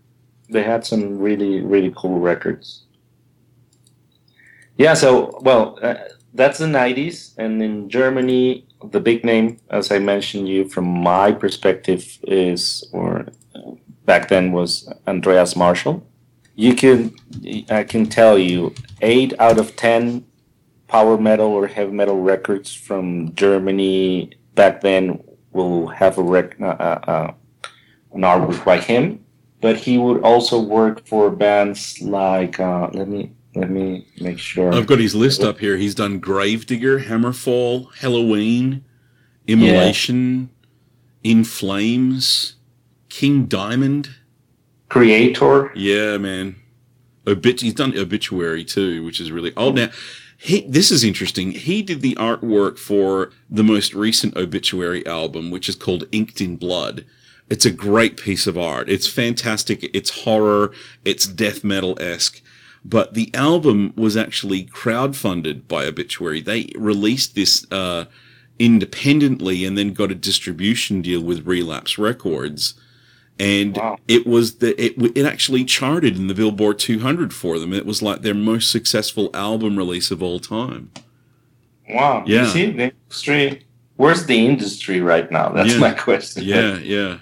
they 0.49 0.61
had 0.63 0.85
some 0.85 1.17
really 1.17 1.61
really 1.61 1.91
cool 1.95 2.19
records. 2.19 2.83
Yeah. 4.77 4.93
So 4.93 5.39
well, 5.41 5.77
uh, 5.81 5.95
that's 6.33 6.59
the 6.59 6.65
'90s, 6.65 7.33
and 7.37 7.61
in 7.61 7.89
Germany, 7.89 8.65
the 8.91 8.99
big 8.99 9.23
name, 9.23 9.57
as 9.69 9.91
I 9.91 9.99
mentioned, 9.99 10.47
you 10.47 10.67
from 10.67 10.85
my 10.85 11.31
perspective 11.31 12.19
is, 12.23 12.87
or 12.91 13.27
uh, 13.55 13.71
back 14.05 14.29
then 14.29 14.51
was 14.51 14.91
Andreas 15.07 15.53
Marschall. 15.53 16.03
You 16.55 16.73
can, 16.73 17.13
I 17.69 17.83
can 17.83 18.05
tell 18.05 18.37
you, 18.37 18.73
eight 19.01 19.33
out 19.39 19.59
of 19.59 19.75
ten 19.75 20.25
power 20.87 21.17
metal 21.17 21.47
or 21.47 21.67
heavy 21.67 21.91
metal 21.91 22.21
records 22.21 22.73
from 22.73 23.33
Germany 23.35 24.31
back 24.53 24.81
then 24.81 25.21
will 25.51 25.87
have 25.87 26.17
a 26.17 26.23
rec, 26.23 26.59
uh, 26.61 26.65
uh, 26.65 26.99
uh, 27.07 27.33
an 28.13 28.21
artwork 28.21 28.63
by 28.63 28.79
him 28.79 29.19
but 29.61 29.77
he 29.77 29.97
would 29.97 30.21
also 30.21 30.59
work 30.59 31.05
for 31.07 31.31
bands 31.31 31.99
like 32.01 32.59
uh, 32.59 32.87
let 32.93 33.07
me 33.07 33.31
let 33.55 33.69
me 33.69 34.05
make 34.19 34.37
sure 34.37 34.73
I've 34.73 34.87
got 34.87 34.99
his 34.99 35.15
list 35.15 35.41
up 35.41 35.59
here. 35.59 35.77
He's 35.77 35.95
done 35.95 36.19
Grave 36.19 36.65
Digger, 36.65 36.99
Hammerfall, 36.99 37.93
Helloween, 37.95 38.81
Immolation, 39.47 40.49
In 41.23 41.43
Flames, 41.43 42.55
King 43.09 43.45
Diamond. 43.45 44.09
Kreator 44.89 45.71
Yeah, 45.75 46.17
man. 46.17 46.55
Obit- 47.27 47.61
he's 47.61 47.73
done 47.73 47.97
obituary 47.97 48.63
too, 48.63 49.03
which 49.03 49.19
is 49.19 49.31
really 49.31 49.53
old. 49.55 49.75
Now, 49.75 49.89
he 50.37 50.61
this 50.67 50.91
is 50.91 51.03
interesting. 51.03 51.51
He 51.51 51.81
did 51.81 52.01
the 52.01 52.15
artwork 52.15 52.77
for 52.77 53.31
the 53.49 53.63
most 53.63 53.93
recent 53.93 54.35
obituary 54.35 55.05
album, 55.07 55.49
which 55.49 55.67
is 55.67 55.75
called 55.75 56.03
Inked 56.11 56.41
in 56.41 56.57
Blood. 56.57 57.05
It's 57.49 57.65
a 57.65 57.71
great 57.71 58.17
piece 58.17 58.47
of 58.47 58.57
art. 58.57 58.89
It's 58.89 59.07
fantastic. 59.07 59.89
It's 59.93 60.23
horror. 60.23 60.71
It's 61.03 61.25
death 61.27 61.63
metal 61.63 61.97
esque. 62.01 62.41
But 62.87 63.15
the 63.15 63.31
album 63.33 63.93
was 63.97 64.15
actually 64.15 64.65
crowdfunded 64.65 65.67
by 65.67 65.85
Obituary. 65.85 66.39
They 66.39 66.69
released 66.77 67.33
this 67.33 67.65
uh, 67.71 68.05
independently 68.59 69.65
and 69.65 69.75
then 69.77 69.91
got 69.93 70.11
a 70.11 70.15
distribution 70.15 71.01
deal 71.01 71.21
with 71.21 71.47
Relapse 71.47 71.97
Records 71.97 72.75
and 73.37 73.75
Wow. 73.75 73.97
it 74.07 74.25
was 74.25 74.55
the 74.59 74.71
it 74.81 74.93
it 75.17 75.25
actually 75.25 75.65
charted 75.65 76.15
in 76.15 76.27
the 76.27 76.33
Billboard 76.33 76.79
200 76.79 77.33
for 77.33 77.59
them. 77.59 77.73
It 77.73 77.85
was 77.85 78.01
like 78.01 78.21
their 78.21 78.33
most 78.33 78.71
successful 78.71 79.29
album 79.33 79.75
release 79.77 80.09
of 80.09 80.23
all 80.23 80.39
time. 80.39 80.89
wow 81.89 82.23
Yeah. 82.25 82.43
you 82.43 82.47
see 82.49 82.65
the 82.71 82.83
industry 82.93 83.65
where's 83.97 84.25
the 84.25 84.45
industry 84.45 85.01
right 85.01 85.29
now 85.31 85.49
that's 85.49 85.73
Yeah. 85.73 85.79
my 85.79 85.91
question 86.07 86.43
Yeah, 86.43 86.77
yeah, 86.77 87.17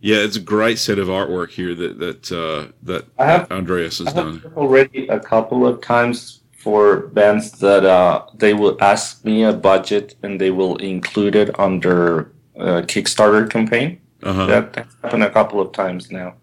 yeah. 0.00 0.16
It's 0.18 0.36
a 0.36 0.40
great 0.40 0.78
set 0.78 0.98
of 0.98 1.08
artwork 1.08 1.50
here 1.50 1.74
that 1.74 1.98
that 1.98 2.32
uh, 2.32 2.72
that 2.82 3.04
I 3.18 3.26
have 3.26 3.50
Andreas 3.52 3.98
has 3.98 4.08
I 4.08 4.10
have 4.12 4.24
done. 4.24 4.38
heard 4.40 4.56
already 4.56 5.06
a 5.08 5.20
couple 5.20 5.66
of 5.66 5.80
times 5.80 6.40
for 6.52 7.06
bands 7.08 7.52
that 7.52 7.84
uh, 7.84 8.26
they 8.34 8.52
will 8.54 8.76
ask 8.80 9.24
me 9.24 9.44
a 9.44 9.52
budget 9.52 10.14
and 10.22 10.40
they 10.40 10.50
will 10.50 10.76
include 10.76 11.34
it 11.34 11.58
on 11.58 11.80
their 11.80 12.32
uh, 12.58 12.82
Kickstarter 12.82 13.48
campaign. 13.48 13.98
Uh-huh. 14.22 14.44
That, 14.46 14.72
that's 14.74 14.94
happened 15.02 15.22
a 15.24 15.30
couple 15.30 15.58
of 15.60 15.72
times 15.72 16.10
now, 16.10 16.34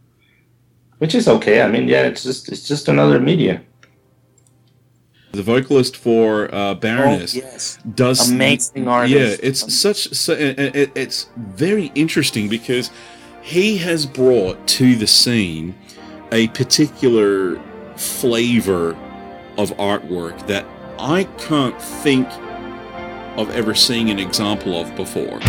which 0.98 1.14
is 1.14 1.28
okay. 1.28 1.62
I 1.62 1.68
mean, 1.70 1.88
yeah, 1.88 2.08
it's 2.08 2.24
just 2.24 2.50
it's 2.52 2.68
just 2.68 2.88
another 2.88 3.20
media. 3.20 3.62
The 5.34 5.44
vocalist 5.44 5.96
for 5.96 6.50
uh, 6.54 6.74
Baroness 6.74 7.36
Oh, 7.36 7.40
yes, 7.40 7.78
does 7.94 8.32
amazing 8.32 8.88
artist. 8.88 9.14
Yeah, 9.44 9.48
it's 9.48 9.72
such 9.72 10.12
so, 10.14 10.34
it, 10.34 10.58
it- 10.76 10.92
it's 10.96 11.30
very 11.38 11.92
interesting 11.94 12.50
because 12.50 12.90
he 13.48 13.78
has 13.78 14.06
brought 14.06 14.68
to 14.68 14.98
the 14.98 15.08
scene 15.08 15.74
a 16.34 16.50
particular 16.50 17.58
flavor 17.96 18.90
of 19.58 19.70
artwork 19.78 20.46
that 20.48 20.66
I 21.00 21.24
can't 21.38 21.82
think 21.82 22.28
of 23.38 23.50
ever 23.52 23.74
seeing 23.74 24.10
an 24.10 24.20
example 24.20 24.78
of 24.78 24.94
before. 24.98 25.40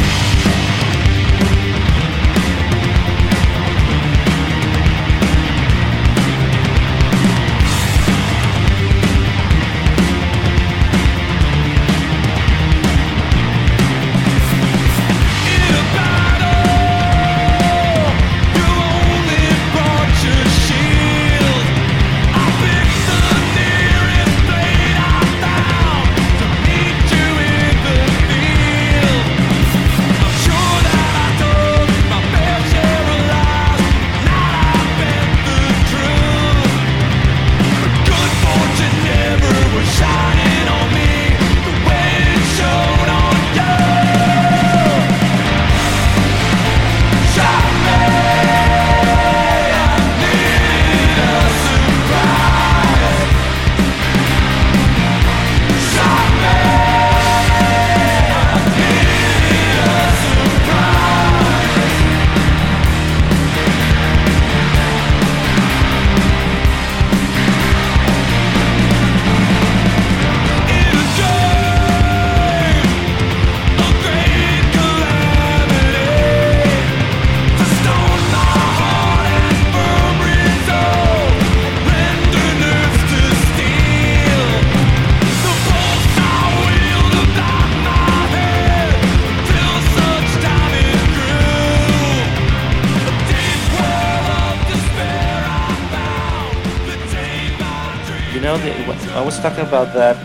Talking 99.48 99.66
about 99.66 99.94
that. 99.94 100.16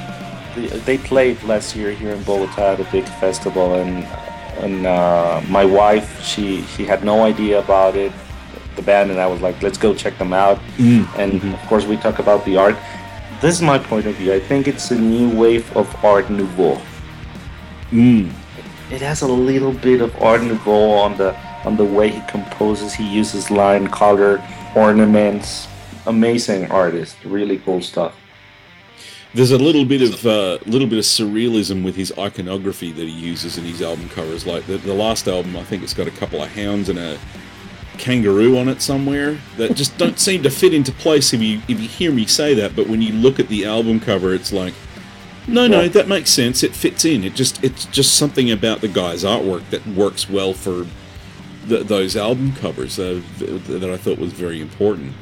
They, 0.86 0.98
played 0.98 1.42
last 1.44 1.76
year 1.76 1.92
here 1.92 2.12
in 2.12 2.24
Bogota 2.24 2.74
at 2.74 2.80
a 2.80 2.92
big 2.92 3.06
festival, 3.06 3.76
and 3.76 4.04
and 4.64 4.86
uh, 4.86 5.42
my 5.50 5.66
wife 5.66 6.22
she 6.22 6.62
she 6.64 6.86
had 6.86 7.04
no 7.04 7.24
idea 7.24 7.60
about 7.60 7.96
it, 7.96 8.12
the 8.76 8.82
band, 8.82 9.12
and 9.12 9.20
I 9.20 9.28
was 9.28 9.42
like, 9.42 9.62
let's 9.62 9.78
go 9.78 9.94
check 9.96 10.18
them 10.18 10.34
out. 10.34 10.60
And 11.18 11.42
of 11.54 11.60
course, 11.68 11.86
we 11.86 11.98
talk 11.98 12.20
about 12.20 12.46
the 12.46 12.58
art. 12.58 12.76
This 13.42 13.56
is 13.56 13.62
my 13.62 13.80
point 13.80 14.06
of 14.06 14.16
view. 14.16 14.34
I 14.34 14.40
think 14.40 14.68
it's 14.68 14.92
a 14.92 15.00
new 15.00 15.30
wave 15.30 15.66
of 15.76 15.88
Art 16.04 16.30
Nouveau. 16.30 16.80
Mm. 17.92 18.32
It 18.92 19.02
has 19.02 19.22
a 19.22 19.28
little 19.28 19.74
bit 19.74 20.02
of 20.02 20.16
Art 20.22 20.44
Nouveau 20.44 20.92
on 20.92 21.18
the 21.18 21.36
on 21.66 21.78
the 21.78 21.86
way 21.86 22.10
he 22.10 22.22
composes. 22.28 22.94
He 22.94 23.08
uses 23.08 23.50
line, 23.50 23.88
color, 23.88 24.42
ornaments. 24.76 25.68
Amazing 26.06 26.70
artist. 26.70 27.16
Really 27.24 27.58
cool 27.60 27.82
stuff. 27.82 28.14
There's 29.34 29.52
a 29.52 29.58
little 29.58 29.84
bit 29.84 30.02
of 30.02 30.26
uh, 30.26 30.60
little 30.66 30.88
bit 30.88 31.00
of 31.00 31.06
surrealism 31.06 31.84
with 31.84 31.96
his 31.96 32.14
iconography 32.18 32.92
that 32.92 33.04
he 33.04 33.12
uses 33.12 33.58
in 33.58 33.66
his 33.66 33.82
album 33.82 34.10
covers. 34.10 34.46
Like 34.46 34.66
the, 34.68 34.78
the 34.78 34.94
last 34.94 35.28
album, 35.28 35.58
I 35.58 35.64
think 35.64 35.82
it's 35.82 35.94
got 35.94 36.08
a 36.08 36.12
couple 36.12 36.42
of 36.42 36.50
hounds 36.50 36.90
and 36.90 37.00
a 37.00 37.18
kangaroo 37.98 38.58
on 38.58 38.68
it 38.68 38.82
somewhere 38.82 39.38
that 39.58 39.76
just 39.76 39.98
don't 39.98 40.20
seem 40.20 40.44
to 40.44 40.50
fit 40.50 40.74
into 40.74 40.92
place 40.92 41.34
if 41.34 41.42
you 41.42 41.62
if 41.68 41.80
you 41.80 41.88
hear 41.88 42.12
me 42.12 42.26
say 42.26 42.54
that. 42.54 42.76
But 42.76 42.88
when 42.88 43.02
you 43.02 43.14
look 43.14 43.40
at 43.40 43.48
the 43.48 43.66
album 43.66 44.00
cover, 44.00 44.34
it's 44.34 44.54
like, 44.54 44.74
no, 45.48 45.68
no, 45.68 45.88
that 45.88 46.08
makes 46.08 46.30
sense. 46.30 46.62
It 46.62 46.76
fits 46.76 47.04
in. 47.04 47.24
It 47.24 47.34
just 47.34 47.64
it's 47.64 47.86
just 47.86 48.16
something 48.16 48.52
about 48.52 48.82
the 48.82 48.88
guy's 48.88 49.24
artwork 49.24 49.68
that 49.72 49.86
works 49.88 50.30
well 50.30 50.54
for 50.54 50.86
th 51.68 51.88
those 51.88 52.16
album 52.16 52.54
covers 52.54 53.00
uh, 53.00 53.22
that 53.40 53.90
I 53.90 53.98
thought 53.98 54.20
was 54.20 54.34
very 54.34 54.62
important. 54.62 55.14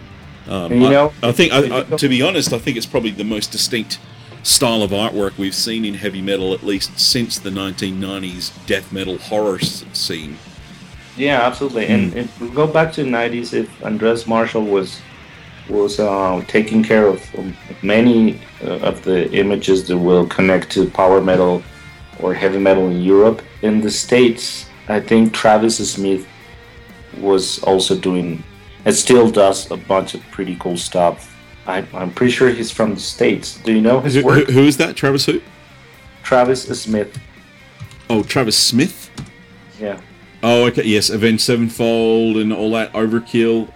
Um, 0.47 0.73
you 0.73 0.87
I- 0.87 0.91
know- 0.91 1.13
I, 1.23 1.31
think, 1.31 1.53
I, 1.53 1.79
I, 1.79 1.83
to 1.83 2.09
be 2.09 2.21
honest, 2.21 2.51
I 2.53 2.57
think 2.59 2.77
it's 2.77 2.85
probably 2.85 3.11
the 3.11 3.23
most 3.23 3.51
distinct 3.51 3.99
style 4.43 4.81
of 4.81 4.91
artwork 4.91 5.37
we've 5.37 5.53
seen 5.55 5.85
in 5.85 5.93
heavy 5.95 6.21
metal, 6.21 6.53
at 6.53 6.63
least 6.63 6.99
since 6.99 7.37
the 7.37 7.51
1990s 7.51 8.51
death 8.65 8.91
metal 8.91 9.17
horror 9.17 9.59
scene. 9.59 10.37
Yeah, 11.17 11.41
absolutely. 11.41 11.87
And 11.87 12.15
if 12.15 12.39
we 12.39 12.49
go 12.49 12.65
back 12.65 12.91
to 12.93 13.03
the 13.03 13.09
'90s, 13.09 13.53
if 13.53 13.83
Andreas 13.83 14.23
Marschall 14.23 14.65
was 14.67 14.99
was 15.69 15.99
uh, 15.99 16.43
taking 16.47 16.83
care 16.83 17.05
of 17.05 17.23
um, 17.37 17.55
many 17.83 18.39
uh, 18.63 18.79
of 18.79 19.03
the 19.03 19.31
images 19.31 19.87
that 19.87 19.97
will 19.97 20.25
connect 20.25 20.71
to 20.71 20.89
power 20.89 21.21
metal 21.21 21.61
or 22.19 22.33
heavy 22.33 22.57
metal 22.57 22.87
in 22.87 23.01
Europe, 23.01 23.41
in 23.61 23.81
the 23.81 23.91
states, 23.91 24.65
I 24.87 24.99
think 24.99 25.33
Travis 25.33 25.77
Smith 25.93 26.25
was 27.19 27.61
also 27.63 27.95
doing, 27.95 28.43
and 28.85 28.95
still 28.95 29.29
does 29.29 29.69
a 29.71 29.77
bunch 29.77 30.13
of 30.15 30.21
pretty 30.31 30.55
cool 30.57 30.77
stuff. 30.77 31.27
I, 31.67 31.85
I'm 31.93 32.11
pretty 32.11 32.31
sure 32.31 32.49
he's 32.49 32.71
from 32.71 32.95
the 32.95 32.99
states. 32.99 33.57
Do 33.63 33.71
you 33.73 33.81
know 33.81 33.99
his 33.99 34.15
Who, 34.15 34.23
work? 34.23 34.47
who- 34.47 34.53
who 34.53 34.63
is 34.63 34.77
that? 34.77 34.95
Travis 34.95 35.25
who? 35.25 35.41
Travis 36.23 36.63
Smith. 36.81 37.17
Oh, 38.09 38.23
Travis 38.23 38.57
Smith. 38.57 39.09
Yeah. 39.79 39.99
Oh, 40.43 40.65
okay. 40.67 40.83
Yes, 40.83 41.09
Avenged 41.09 41.43
Sevenfold 41.43 42.37
and 42.37 42.51
all 42.51 42.71
that 42.71 42.91
Overkill. 42.93 43.71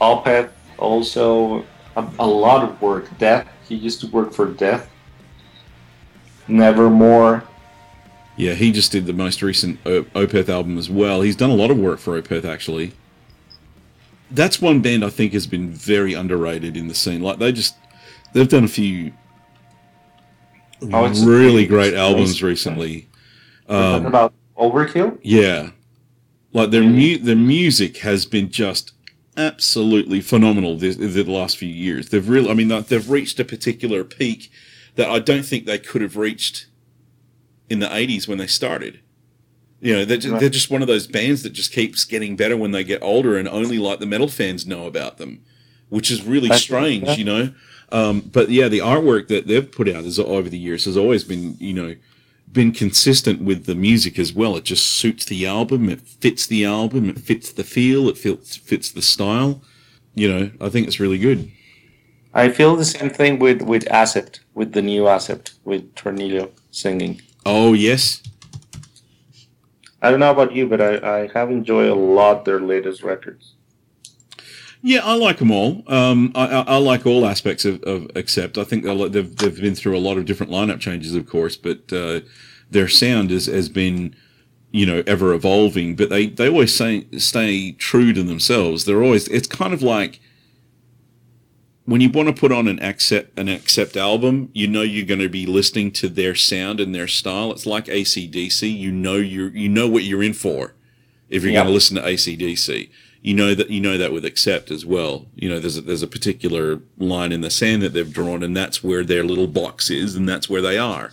Opeth 0.00 0.50
also 0.78 1.64
a, 1.96 2.06
a 2.18 2.26
lot 2.26 2.64
of 2.68 2.80
work. 2.82 3.16
Death. 3.18 3.48
He 3.68 3.74
used 3.76 4.00
to 4.00 4.06
work 4.08 4.32
for 4.32 4.46
Death. 4.46 4.90
Nevermore. 6.48 7.44
Yeah, 8.36 8.52
he 8.52 8.70
just 8.70 8.92
did 8.92 9.06
the 9.06 9.12
most 9.12 9.42
recent 9.42 9.80
uh, 9.86 10.02
Opeth 10.14 10.48
album 10.48 10.76
as 10.78 10.90
well. 10.90 11.22
He's 11.22 11.36
done 11.36 11.50
a 11.50 11.54
lot 11.54 11.70
of 11.70 11.78
work 11.78 11.98
for 11.98 12.20
Opeth 12.20 12.44
actually. 12.44 12.92
That's 14.30 14.60
one 14.60 14.80
band 14.80 15.04
I 15.04 15.10
think 15.10 15.32
has 15.32 15.46
been 15.46 15.70
very 15.70 16.12
underrated 16.14 16.76
in 16.76 16.88
the 16.88 16.94
scene. 16.94 17.22
Like 17.22 17.38
they 17.38 17.52
just 17.52 17.76
they've 18.32 18.48
done 18.48 18.64
a 18.64 18.68
few 18.68 19.12
Oh, 20.92 21.08
really 21.24 21.66
great 21.66 21.94
albums 21.94 22.42
recently. 22.42 23.08
Talking 23.66 24.06
Um, 24.06 24.06
about 24.06 24.34
Overkill. 24.58 25.18
yeah, 25.22 25.70
like 26.52 26.70
their 26.70 26.82
mu- 26.82 27.16
their 27.18 27.34
music 27.36 27.98
has 27.98 28.26
been 28.26 28.50
just 28.50 28.92
absolutely 29.38 30.20
phenomenal 30.20 30.76
this, 30.76 30.96
the 30.96 31.22
last 31.24 31.56
few 31.56 31.68
years. 31.68 32.10
They've 32.10 32.26
really, 32.28 32.50
I 32.50 32.54
mean, 32.54 32.68
they've 32.68 33.08
reached 33.10 33.40
a 33.40 33.44
particular 33.44 34.04
peak 34.04 34.50
that 34.96 35.08
I 35.08 35.18
don't 35.18 35.44
think 35.44 35.64
they 35.64 35.78
could 35.78 36.02
have 36.02 36.16
reached 36.16 36.66
in 37.70 37.78
the 37.78 37.86
'80s 37.88 38.28
when 38.28 38.36
they 38.38 38.46
started. 38.46 39.00
You 39.80 39.92
know, 39.94 40.04
they're, 40.04 40.16
ju- 40.16 40.32
Right. 40.32 40.40
they're 40.40 40.48
just 40.48 40.70
one 40.70 40.80
of 40.82 40.88
those 40.88 41.06
bands 41.06 41.42
that 41.42 41.52
just 41.52 41.72
keeps 41.72 42.04
getting 42.04 42.34
better 42.36 42.56
when 42.56 42.70
they 42.72 42.82
get 42.84 43.02
older, 43.02 43.36
and 43.36 43.46
only 43.48 43.78
like 43.78 43.98
the 44.00 44.06
metal 44.06 44.28
fans 44.28 44.66
know 44.66 44.86
about 44.86 45.18
them, 45.18 45.40
which 45.90 46.10
is 46.10 46.24
really 46.24 46.48
That's- 46.48 46.62
strange, 46.62 47.04
yeah. 47.06 47.14
you 47.16 47.24
know. 47.24 47.52
Um, 47.92 48.20
but 48.32 48.50
yeah, 48.50 48.68
the 48.68 48.78
artwork 48.80 49.28
that 49.28 49.46
they've 49.46 49.70
put 49.70 49.88
out 49.88 50.04
is 50.04 50.18
over 50.18 50.48
the 50.48 50.58
years 50.58 50.86
has 50.86 50.96
always 50.96 51.22
been, 51.24 51.56
you 51.60 51.72
know, 51.74 51.94
been 52.52 52.72
consistent 52.72 53.42
with 53.42 53.66
the 53.66 53.74
music 53.74 54.18
as 54.18 54.32
well. 54.32 54.56
It 54.56 54.64
just 54.64 54.86
suits 54.86 55.24
the 55.26 55.46
album. 55.46 55.88
It 55.90 56.00
fits 56.00 56.46
the 56.46 56.64
album. 56.64 57.08
It 57.10 57.18
fits 57.18 57.52
the 57.52 57.62
feel. 57.64 58.08
It 58.08 58.16
fits 58.18 58.56
fits 58.56 58.90
the 58.90 59.02
style. 59.02 59.62
You 60.14 60.28
know, 60.32 60.50
I 60.60 60.68
think 60.70 60.86
it's 60.88 60.98
really 60.98 61.18
good. 61.18 61.50
I 62.34 62.48
feel 62.48 62.74
the 62.76 62.84
same 62.84 63.10
thing 63.10 63.38
with 63.38 63.62
with 63.62 63.86
Accept, 63.92 64.40
with 64.54 64.72
the 64.72 64.82
new 64.82 65.06
Accept, 65.06 65.52
with 65.64 65.94
Tornillo 65.94 66.50
singing. 66.70 67.20
Oh 67.44 67.72
yes, 67.74 68.22
I 70.02 70.10
don't 70.10 70.20
know 70.20 70.30
about 70.30 70.52
you, 70.54 70.66
but 70.68 70.80
I, 70.80 71.22
I 71.22 71.30
have 71.34 71.50
enjoyed 71.50 71.88
a 71.88 71.94
lot 71.94 72.44
their 72.44 72.60
latest 72.60 73.02
records. 73.02 73.54
yeah, 74.82 75.00
I 75.02 75.14
like 75.14 75.38
them 75.38 75.50
all. 75.50 75.82
Um, 75.86 76.32
I, 76.34 76.46
I, 76.46 76.60
I 76.62 76.76
like 76.76 77.06
all 77.06 77.26
aspects 77.26 77.64
of, 77.64 77.82
of 77.82 78.10
Accept. 78.14 78.58
I 78.58 78.64
think 78.64 78.84
they've 78.84 79.36
they've 79.36 79.60
been 79.60 79.74
through 79.74 79.96
a 79.96 80.00
lot 80.00 80.18
of 80.18 80.26
different 80.26 80.52
lineup 80.52 80.80
changes, 80.80 81.14
of 81.14 81.26
course, 81.26 81.56
but 81.56 81.92
uh, 81.92 82.20
their 82.70 82.88
sound 82.88 83.30
is, 83.32 83.46
has 83.46 83.68
been 83.68 84.14
you 84.70 84.86
know 84.86 85.02
ever 85.06 85.32
evolving. 85.32 85.96
But 85.96 86.10
they 86.10 86.26
they 86.26 86.48
always 86.48 86.74
say 86.74 87.06
stay 87.18 87.72
true 87.72 88.12
to 88.12 88.22
themselves. 88.22 88.84
They're 88.84 89.02
always 89.02 89.28
it's 89.28 89.48
kind 89.48 89.72
of 89.72 89.82
like 89.82 90.20
when 91.86 92.00
you 92.00 92.10
want 92.10 92.28
to 92.28 92.34
put 92.34 92.52
on 92.52 92.68
an 92.68 92.80
Accept 92.82 93.38
an 93.38 93.48
Accept 93.48 93.96
album, 93.96 94.50
you 94.52 94.66
know 94.68 94.82
you're 94.82 95.06
going 95.06 95.20
to 95.20 95.28
be 95.28 95.46
listening 95.46 95.90
to 95.92 96.08
their 96.08 96.34
sound 96.34 96.80
and 96.80 96.94
their 96.94 97.08
style. 97.08 97.50
It's 97.52 97.66
like 97.66 97.86
ACDC. 97.86 98.76
You 98.76 98.92
know 98.92 99.16
you 99.16 99.46
you 99.48 99.68
know 99.68 99.88
what 99.88 100.02
you're 100.04 100.22
in 100.22 100.34
for 100.34 100.74
if 101.30 101.42
you're 101.42 101.52
Yeah. 101.52 101.60
going 101.60 101.68
to 101.68 101.72
listen 101.72 101.96
to 101.96 102.02
ACDC. 102.02 102.90
You 103.22 103.34
know 103.34 103.54
that 103.54 103.70
you 103.70 103.80
know 103.80 103.96
that 103.98 104.12
with 104.12 104.24
Accept 104.24 104.70
as 104.70 104.84
well. 104.84 105.26
You 105.34 105.48
know 105.48 105.58
there's 105.58 105.78
a, 105.78 105.80
there's 105.80 106.02
a 106.02 106.06
particular 106.08 106.80
line 106.98 107.32
in 107.32 107.40
the 107.40 107.50
sand 107.50 107.82
that 107.82 107.92
they've 107.94 108.12
drawn, 108.12 108.42
and 108.42 108.56
that's 108.56 108.84
where 108.84 109.04
their 109.04 109.24
little 109.24 109.46
box 109.48 109.90
is, 109.90 110.14
and 110.16 110.28
that's 110.28 110.48
where 110.50 110.62
they 110.62 110.78
are. 110.78 111.10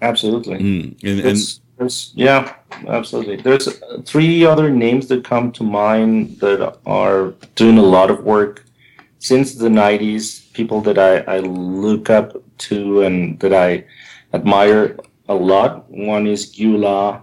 Absolutely. 0.00 0.58
Mm. 0.58 1.02
And, 1.02 1.20
and 1.20 1.38
There's, 1.76 2.12
yeah, 2.14 2.54
absolutely. 2.86 3.36
There's 3.36 3.68
three 4.04 4.44
other 4.44 4.70
names 4.70 5.08
that 5.08 5.24
come 5.24 5.50
to 5.52 5.64
mind 5.64 6.38
that 6.40 6.78
are 6.86 7.34
doing 7.56 7.78
a 7.78 7.82
lot 7.82 8.10
of 8.10 8.22
work 8.24 8.64
since 9.18 9.54
the 9.54 9.68
90s. 9.68 10.52
People 10.52 10.80
that 10.82 10.98
I, 10.98 11.18
I 11.36 11.38
look 11.40 12.10
up 12.10 12.36
to 12.66 13.02
and 13.02 13.38
that 13.40 13.52
I 13.52 13.84
admire 14.34 14.98
a 15.28 15.34
lot. 15.34 15.88
One 15.90 16.26
is 16.26 16.52
Gyula 16.52 17.20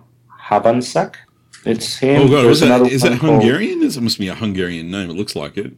Havancsák. 0.47 1.15
It's 1.65 1.97
him. 1.97 2.21
oh 2.21 2.27
god, 2.29 2.45
is 2.45 2.59
that 2.59 2.81
is 2.83 3.01
that 3.01 3.19
called- 3.19 3.41
Hungarian? 3.41 3.79
This 3.79 3.97
must 3.99 4.19
be 4.19 4.27
a 4.27 4.35
Hungarian 4.35 4.91
name. 4.91 5.09
It 5.09 5.15
looks 5.17 5.35
like 5.35 5.57
it. 5.57 5.73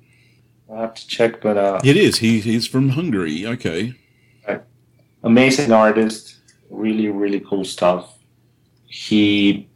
I 0.71 0.81
have 0.81 0.93
to 0.95 1.07
check, 1.07 1.39
but 1.41 1.57
uh, 1.57 1.79
It 1.83 1.95
is. 1.95 2.17
He 2.17 2.41
he's 2.41 2.67
from 2.67 2.89
Hungary. 2.89 3.45
Okay. 3.47 3.95
amazing 5.23 5.71
artist, 5.71 6.35
really, 6.69 7.07
really 7.09 7.39
cool 7.39 7.63
stuff. 7.65 8.17
He 8.85 9.67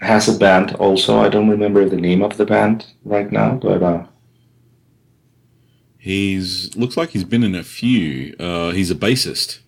has 0.00 0.28
a 0.28 0.38
band 0.38 0.74
also. 0.76 1.18
I 1.18 1.28
don't 1.28 1.48
remember 1.48 1.88
the 1.88 1.96
name 1.96 2.22
of 2.22 2.36
the 2.36 2.46
band 2.46 2.86
right 3.04 3.30
now, 3.30 3.54
but 3.56 3.82
uh, 3.82 4.06
He's 6.06 6.76
looks 6.76 6.96
like 6.96 7.10
he's 7.10 7.24
been 7.24 7.42
in 7.42 7.56
a 7.56 7.64
few. 7.64 8.36
Uh, 8.38 8.70
he's 8.70 8.92
a 8.92 8.94
bassist. 8.94 9.58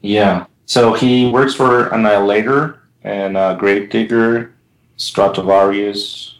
yeah. 0.00 0.46
So 0.66 0.92
he 0.92 1.28
works 1.28 1.56
for 1.56 1.88
Annihilator 1.88 2.78
and 3.02 3.36
uh, 3.36 3.54
Grave 3.54 3.90
Digger, 3.90 4.54
Stratovarius, 4.96 6.34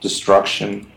Destruction. 0.00 0.90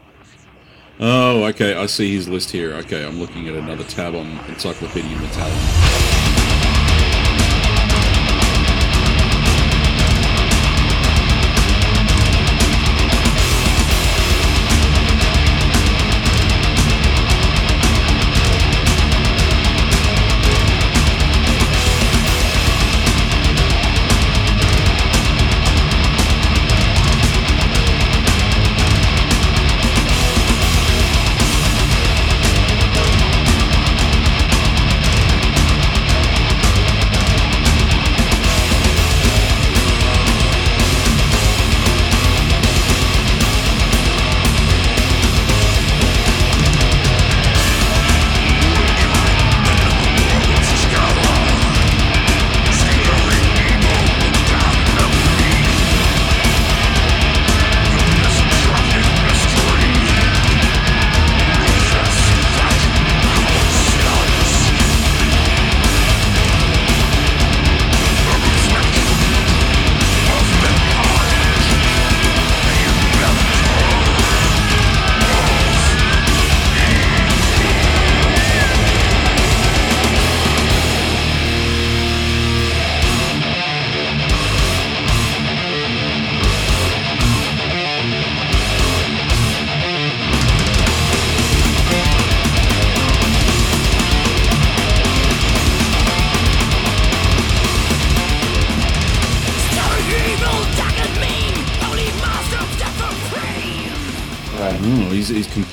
Oh, 1.01 1.43
okay. 1.47 1.75
I 1.75 1.87
see 1.87 2.15
his 2.15 2.29
list 2.29 2.51
here. 2.51 2.71
Okay, 2.75 3.05
I'm 3.05 3.19
looking 3.19 3.49
at 3.49 3.55
another 3.55 3.83
tab 3.83 4.15
on 4.15 4.39
Encyclopedia 4.47 5.17
Metallica. 5.17 6.18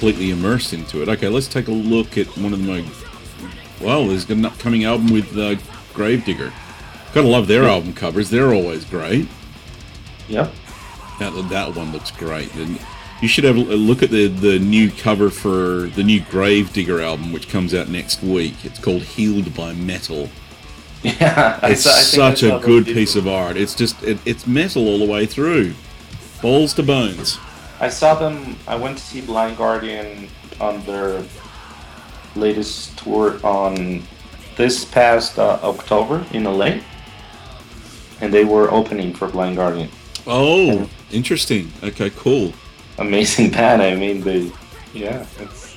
Completely 0.07 0.30
immersed 0.30 0.72
into 0.72 1.02
it. 1.02 1.09
Okay, 1.09 1.26
let's 1.26 1.48
take 1.48 1.66
a 1.66 1.72
look 1.72 2.16
at 2.16 2.28
one 2.38 2.52
of 2.52 2.61
my. 2.61 2.84
Well, 3.84 4.07
there's 4.07 4.30
an 4.30 4.44
upcoming 4.44 4.84
album 4.84 5.12
with 5.12 5.36
uh, 5.36 5.57
Grave 5.94 6.24
Digger. 6.24 6.52
Gotta 7.12 7.26
love 7.26 7.48
their 7.48 7.64
album 7.64 7.92
covers. 7.92 8.30
They're 8.30 8.54
always 8.54 8.84
great. 8.84 9.26
Yep. 10.28 10.52
That 11.18 11.48
that 11.48 11.74
one 11.74 11.90
looks 11.90 12.12
great. 12.12 12.54
And 12.54 12.78
you 13.20 13.26
should 13.26 13.42
have 13.42 13.57
a 13.57 13.61
look 13.61 14.00
at 14.04 14.11
the 14.11 14.28
the 14.28 14.61
new 14.61 14.92
cover 14.92 15.28
for 15.28 15.88
the 15.88 16.04
new 16.04 16.20
Grave 16.20 16.72
Digger 16.72 17.00
album, 17.00 17.32
which 17.32 17.48
comes 17.48 17.74
out 17.74 17.88
next 17.88 18.22
week. 18.22 18.64
It's 18.64 18.78
called 18.78 19.02
"Healed 19.02 19.57
by 19.57 19.72
Metal." 19.72 20.28
Yeah. 21.02 21.59
It's 21.64 21.84
I 21.84 21.98
I 21.98 22.02
such 22.02 22.44
a 22.44 22.61
good 22.61 22.86
piece 22.86 23.16
of 23.16 23.26
art. 23.26 23.57
It's 23.57 23.74
just 23.74 24.00
it, 24.04 24.18
it's 24.24 24.46
metal 24.46 24.86
all 24.86 24.98
the 24.98 25.04
way 25.04 25.26
through, 25.26 25.74
balls 26.40 26.74
to 26.74 26.84
bones. 26.84 27.38
I 27.81 27.89
saw 27.89 28.14
them. 28.14 28.57
I 28.66 28.77
went 28.77 28.99
to 28.99 29.05
see 29.05 29.20
Blind 29.20 29.57
Guardian 29.57 30.29
on 30.61 30.85
their 30.87 31.22
latest 32.35 32.99
tour 32.99 33.39
on 33.45 34.03
this 34.57 34.85
past 34.85 35.39
uh, 35.39 35.59
October 35.62 36.24
in 36.33 36.45
LA, 36.45 36.81
and 38.20 38.33
they 38.33 38.45
were 38.45 38.70
opening 38.70 39.12
for 39.12 39.29
Blind 39.29 39.57
Guardian. 39.57 39.91
Oh, 40.27 40.89
interesting. 41.12 41.70
Okay, 41.83 42.11
cool. 42.16 42.53
Amazing 42.99 43.51
band. 43.51 43.83
I 43.83 43.95
mean, 43.95 44.22
they, 44.22 44.51
yeah, 44.95 45.27
it's 45.39 45.77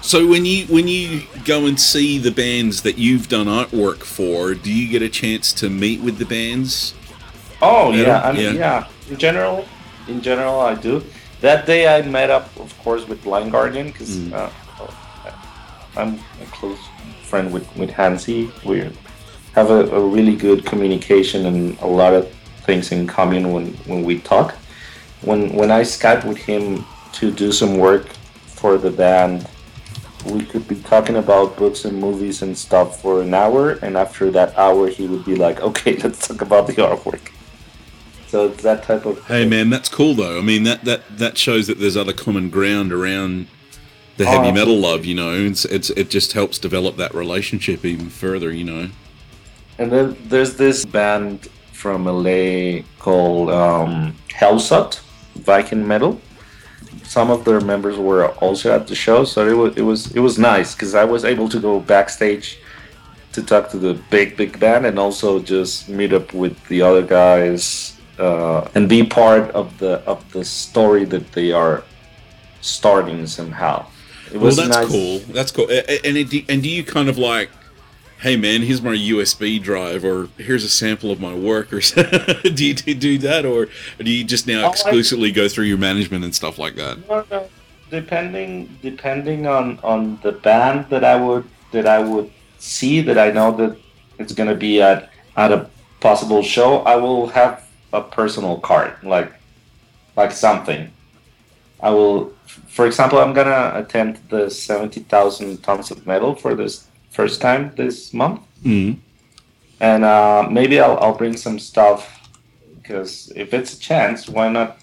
So 0.00 0.26
when 0.26 0.46
you 0.46 0.66
when 0.66 0.88
you 0.88 1.22
go 1.44 1.66
and 1.66 1.78
see 1.78 2.18
the 2.18 2.30
bands 2.30 2.82
that 2.82 2.96
you've 2.96 3.28
done 3.28 3.46
artwork 3.46 4.04
for, 4.04 4.54
do 4.54 4.72
you 4.72 4.88
get 4.88 5.02
a 5.02 5.08
chance 5.08 5.52
to 5.54 5.68
meet 5.68 6.00
with 6.00 6.18
the 6.18 6.24
bands? 6.24 6.94
Oh 7.60 7.92
Yeah, 7.92 8.06
yeah, 8.06 8.20
I 8.22 8.32
mean 8.32 8.42
yeah. 8.42 8.52
yeah. 8.52 8.88
In 9.10 9.18
general, 9.18 9.66
in 10.08 10.20
general, 10.22 10.60
I 10.60 10.74
do. 10.74 11.04
That 11.40 11.66
day, 11.66 11.86
I 11.86 12.02
met 12.02 12.30
up, 12.30 12.48
of 12.58 12.76
course, 12.78 13.06
with 13.06 13.22
Blind 13.22 13.52
Guardian 13.52 13.88
because 13.88 14.16
Mm. 14.16 14.32
uh, 14.32 14.50
I'm 15.96 16.14
a 16.42 16.46
close 16.50 16.78
friend 17.24 17.52
with 17.52 17.66
with 17.76 17.90
Hansi. 17.90 18.50
We 18.64 18.90
have 19.54 19.70
a, 19.70 19.80
a 19.96 20.00
really 20.00 20.36
good 20.36 20.64
communication 20.66 21.46
and 21.46 21.78
a 21.80 21.86
lot 21.86 22.12
of 22.14 22.28
things 22.66 22.92
in 22.92 23.06
common 23.06 23.52
when 23.52 23.66
when 23.86 24.04
we 24.04 24.18
talk. 24.20 24.54
When 25.22 25.52
when 25.54 25.70
I 25.70 25.82
Skype 25.84 26.24
with 26.24 26.38
him 26.38 26.84
to 27.18 27.30
do 27.30 27.52
some 27.52 27.78
work 27.78 28.06
for 28.46 28.76
the 28.78 28.90
band, 28.90 29.46
we 30.26 30.40
could 30.44 30.66
be 30.68 30.76
talking 30.76 31.16
about 31.16 31.56
books 31.56 31.84
and 31.86 31.98
movies 31.98 32.42
and 32.42 32.56
stuff 32.56 33.00
for 33.02 33.22
an 33.22 33.32
hour, 33.34 33.78
and 33.82 33.96
after 33.96 34.30
that 34.32 34.56
hour, 34.58 34.88
he 34.88 35.06
would 35.06 35.24
be 35.24 35.34
like, 35.36 35.60
"Okay, 35.62 35.96
let's 36.04 36.26
talk 36.28 36.40
about 36.42 36.66
the 36.66 36.74
artwork." 36.74 37.24
So 38.36 38.48
it's 38.48 38.62
that 38.64 38.82
type 38.82 39.06
of. 39.06 39.24
Hey 39.28 39.48
man, 39.48 39.70
that's 39.70 39.88
cool 39.88 40.12
though. 40.12 40.36
I 40.36 40.42
mean 40.42 40.64
that 40.64 40.84
that 40.84 41.00
that 41.16 41.38
shows 41.38 41.68
that 41.68 41.78
there's 41.78 41.96
other 41.96 42.12
common 42.12 42.50
ground 42.50 42.92
around 42.92 43.46
the 44.18 44.24
Oh, 44.24 44.30
heavy 44.30 44.52
metal 44.52 44.76
love. 44.76 45.06
You 45.06 45.14
know, 45.14 45.32
it's, 45.32 45.64
it's 45.64 45.88
it 45.88 46.10
just 46.10 46.34
helps 46.34 46.58
develop 46.58 46.98
that 46.98 47.14
relationship 47.14 47.82
even 47.86 48.10
further. 48.10 48.52
You 48.52 48.64
know. 48.64 48.90
And 49.78 49.90
then 49.90 50.18
there's 50.24 50.58
this 50.58 50.84
band 50.84 51.48
from 51.72 52.04
LA 52.04 52.82
called 52.98 53.48
um, 53.48 54.14
Helsott, 54.28 55.00
Viking 55.36 55.88
Metal. 55.88 56.20
Some 57.04 57.30
of 57.30 57.46
their 57.46 57.62
members 57.62 57.96
were 57.96 58.32
also 58.32 58.70
at 58.70 58.86
the 58.86 58.94
show, 58.94 59.24
so 59.24 59.48
it 59.48 59.54
was 59.54 59.76
it 59.78 59.82
was 59.82 60.14
it 60.14 60.20
was 60.20 60.38
nice 60.38 60.74
because 60.74 60.94
I 60.94 61.04
was 61.04 61.24
able 61.24 61.48
to 61.48 61.58
go 61.58 61.80
backstage 61.80 62.58
to 63.32 63.42
talk 63.42 63.70
to 63.70 63.78
the 63.78 63.94
big 64.10 64.36
big 64.36 64.60
band 64.60 64.84
and 64.84 64.98
also 64.98 65.40
just 65.40 65.88
meet 65.88 66.12
up 66.12 66.34
with 66.34 66.62
the 66.68 66.82
other 66.82 67.00
guys 67.00 67.95
uh, 68.18 68.68
and 68.74 68.88
be 68.88 69.04
part 69.04 69.50
of 69.52 69.76
the 69.78 70.00
of 70.06 70.30
the 70.32 70.44
story 70.44 71.04
that 71.04 71.32
they 71.32 71.52
are 71.52 71.84
starting 72.60 73.26
somehow. 73.26 73.86
It 74.32 74.38
Well, 74.40 74.54
that's 74.54 74.68
nice. 74.68 74.88
cool. 74.88 75.18
That's 75.32 75.52
cool. 75.52 75.66
A- 75.70 75.84
a- 75.90 76.06
And 76.08 76.16
it, 76.16 76.44
and 76.48 76.62
do 76.62 76.68
you 76.68 76.82
kind 76.82 77.08
of 77.08 77.16
like, 77.18 77.50
hey 78.20 78.36
man, 78.36 78.62
here's 78.62 78.82
my 78.82 78.94
USB 78.96 79.62
drive, 79.62 80.04
or 80.04 80.28
here's 80.36 80.64
a 80.64 80.68
sample 80.68 81.10
of 81.10 81.20
my 81.20 81.34
work, 81.34 81.72
or 81.72 81.80
do 82.42 82.64
you 82.66 82.74
do, 82.74 82.94
do 82.94 83.18
that, 83.18 83.44
or 83.44 83.68
do 83.98 84.10
you 84.10 84.24
just 84.24 84.46
now 84.46 84.66
Oh, 84.66 84.70
exclusively 84.70 85.30
go 85.30 85.48
through 85.48 85.66
your 85.66 85.78
management 85.78 86.24
and 86.24 86.34
stuff 86.34 86.58
like 86.58 86.74
that? 86.76 87.08
No, 87.08 87.24
no. 87.30 87.48
Depending 87.90 88.76
depending 88.82 89.46
on 89.46 89.78
on 89.84 90.18
the 90.22 90.32
band 90.32 90.86
that 90.90 91.04
I 91.04 91.14
would 91.14 91.44
that 91.70 91.86
I 91.86 92.00
would 92.00 92.32
see 92.58 93.00
that 93.02 93.16
I 93.16 93.30
know 93.30 93.52
that 93.58 93.76
it's 94.18 94.32
gonna 94.32 94.56
be 94.56 94.82
at 94.82 95.10
at 95.36 95.52
a 95.52 95.70
possible 96.00 96.42
show, 96.42 96.78
I 96.80 96.96
will 96.96 97.28
have 97.28 97.64
a 97.92 98.02
personal 98.02 98.58
card 98.60 98.92
like 99.02 99.32
like 100.16 100.32
something. 100.32 100.90
I 101.80 101.90
will, 101.90 102.32
for 102.68 102.86
example, 102.86 103.18
I'm 103.18 103.32
gonna 103.34 103.72
attend 103.74 104.18
the 104.30 104.50
seventy 104.50 105.00
thousand 105.00 105.62
tons 105.62 105.90
of 105.90 106.06
metal 106.06 106.34
for 106.34 106.54
this 106.54 106.86
first 107.10 107.40
time 107.40 107.72
this 107.76 108.12
month, 108.14 108.40
Mm. 108.64 108.96
and 109.80 110.04
uh, 110.04 110.48
maybe 110.50 110.80
I'll 110.80 110.98
I'll 110.98 111.16
bring 111.16 111.36
some 111.36 111.58
stuff 111.58 112.28
because 112.82 113.32
if 113.36 113.52
it's 113.52 113.74
a 113.74 113.78
chance, 113.78 114.28
why 114.28 114.48
not 114.48 114.78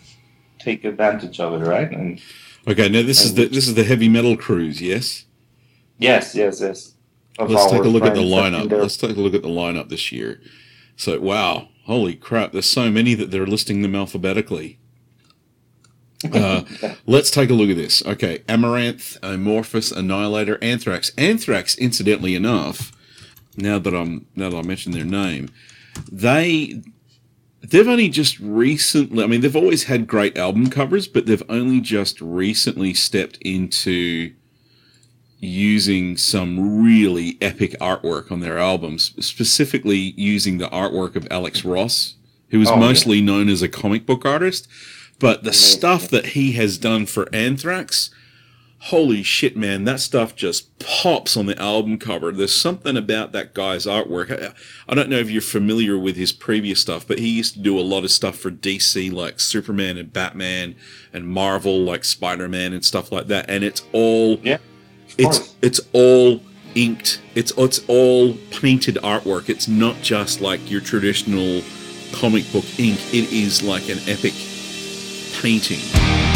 take 0.60 0.86
advantage 0.86 1.40
of 1.40 1.62
it, 1.62 1.66
right? 1.66 1.92
And 1.92 2.22
Okay, 2.68 2.88
now 2.90 3.02
this 3.02 3.26
is 3.26 3.34
the 3.34 3.48
this 3.48 3.68
is 3.68 3.74
the 3.76 3.84
heavy 3.84 4.08
metal 4.08 4.38
cruise, 4.38 4.82
yes. 4.82 5.26
Yes, 5.98 6.36
yes, 6.36 6.62
yes. 6.62 6.94
Let's 7.40 7.72
take 7.72 7.84
a 7.84 7.88
look 7.88 8.04
at 8.04 8.14
the 8.14 8.22
lineup. 8.22 8.72
Let's 8.72 8.98
take 8.98 9.18
a 9.18 9.20
look 9.20 9.34
at 9.34 9.42
the 9.42 9.50
lineup 9.50 9.90
this 9.90 10.12
year. 10.12 10.40
So, 10.96 11.20
wow, 11.20 11.70
holy 11.86 12.16
crap! 12.16 12.52
There's 12.52 12.70
so 12.70 12.90
many 12.92 13.14
that 13.16 13.32
they're 13.32 13.48
listing 13.48 13.82
them 13.82 13.96
alphabetically. 13.96 14.80
Uh, 16.32 16.64
let's 17.06 17.32
take 17.32 17.50
a 17.50 17.54
look 17.54 17.70
at 17.70 17.76
this. 17.76 18.06
Okay, 18.06 18.40
Amaranthe, 18.48 19.20
Amorphis, 19.20 19.96
Annihilator, 19.96 20.58
Anthrax. 20.62 21.12
Anthrax, 21.18 21.76
incidentally 21.76 22.36
enough, 22.36 22.92
now 23.58 23.80
that 23.80 23.94
I'm 23.94 24.26
now 24.36 24.50
that 24.50 24.58
I 24.58 24.62
mentioned 24.62 24.96
their 24.96 25.06
name, 25.06 25.50
they 26.12 26.82
they've 27.62 27.88
only 27.88 28.10
just 28.10 28.40
recently. 28.40 29.24
I 29.24 29.28
mean, 29.28 29.42
they've 29.42 29.56
always 29.56 29.86
had 29.86 30.08
great 30.08 30.38
album 30.38 30.70
covers, 30.70 31.08
but 31.08 31.26
they've 31.26 31.44
only 31.50 31.82
just 31.82 32.20
recently 32.22 32.94
stepped 32.94 33.38
into 33.42 34.34
using 35.44 36.16
some 36.18 36.82
really 36.84 37.38
epic 37.42 37.76
artwork 37.82 38.32
on 38.32 38.40
their 38.40 38.58
albums, 38.58 39.14
specifically 39.20 40.14
using 40.16 40.58
the 40.58 40.70
artwork 40.70 41.16
of 41.16 41.28
Alex 41.30 41.66
Ross, 41.66 42.16
who 42.50 42.62
is 42.62 42.70
Oh, 42.70 42.76
yeah. 42.76 42.80
mostly 42.80 43.22
known 43.22 43.50
as 43.50 43.62
a 43.62 43.68
comic 43.68 44.06
book 44.06 44.26
artist. 44.26 44.68
But 45.20 45.44
the 45.44 45.50
Amazing. 45.50 45.78
stuff 45.80 46.08
that 46.10 46.26
he 46.28 46.54
has 46.54 46.78
done 46.78 47.06
for 47.06 47.28
Anthrax, 47.34 48.10
holy 48.88 49.22
shit, 49.24 49.56
man, 49.56 49.84
that 49.86 50.00
stuff 50.00 50.36
just 50.36 50.78
pops 50.80 51.38
on 51.38 51.46
the 51.46 51.58
album 51.62 51.98
cover. 51.98 52.32
There's 52.32 52.56
something 52.56 52.98
about 52.98 53.32
that 53.34 53.54
guy's 53.54 53.86
artwork. 53.86 54.32
I, 54.32 54.54
I 54.90 54.96
don't 54.96 55.10
know 55.10 55.20
if 55.20 55.30
you're 55.30 55.42
familiar 55.42 55.98
with 55.98 56.16
his 56.16 56.32
previous 56.34 56.80
stuff, 56.82 57.08
but 57.08 57.20
he 57.20 57.30
used 57.30 57.54
to 57.56 57.60
do 57.60 57.78
a 57.80 57.82
lot 57.82 58.04
of 58.04 58.12
stuff 58.12 58.38
for 58.38 58.50
DC, 58.52 59.12
like 59.12 59.40
Superman 59.40 59.98
and 59.98 60.12
Batman, 60.12 60.76
and 61.14 61.28
Marvel, 61.28 61.80
like 61.84 62.04
Spider 62.06 62.48
Man 62.50 62.74
and 62.74 62.84
stuff 62.84 63.12
like 63.12 63.28
that. 63.28 63.46
And 63.50 63.64
it's 63.64 63.84
all 63.94 64.40
Yeah, 64.44 64.58
it's 65.18 65.56
it's 65.62 65.82
all 65.94 66.42
inked. 66.76 67.22
It's 67.36 67.52
it's 67.58 67.82
all 67.88 68.34
painted 68.52 68.96
artwork. 68.96 69.50
It's 69.50 69.68
not 69.68 70.02
just 70.02 70.42
like 70.42 70.70
your 70.70 70.82
traditional 70.82 71.62
comic 72.14 72.52
book 72.52 72.66
ink. 72.80 73.00
It 73.14 73.32
is 73.32 73.64
like 73.64 73.90
an 73.90 74.00
epic 74.08 74.34
painting. 75.42 76.33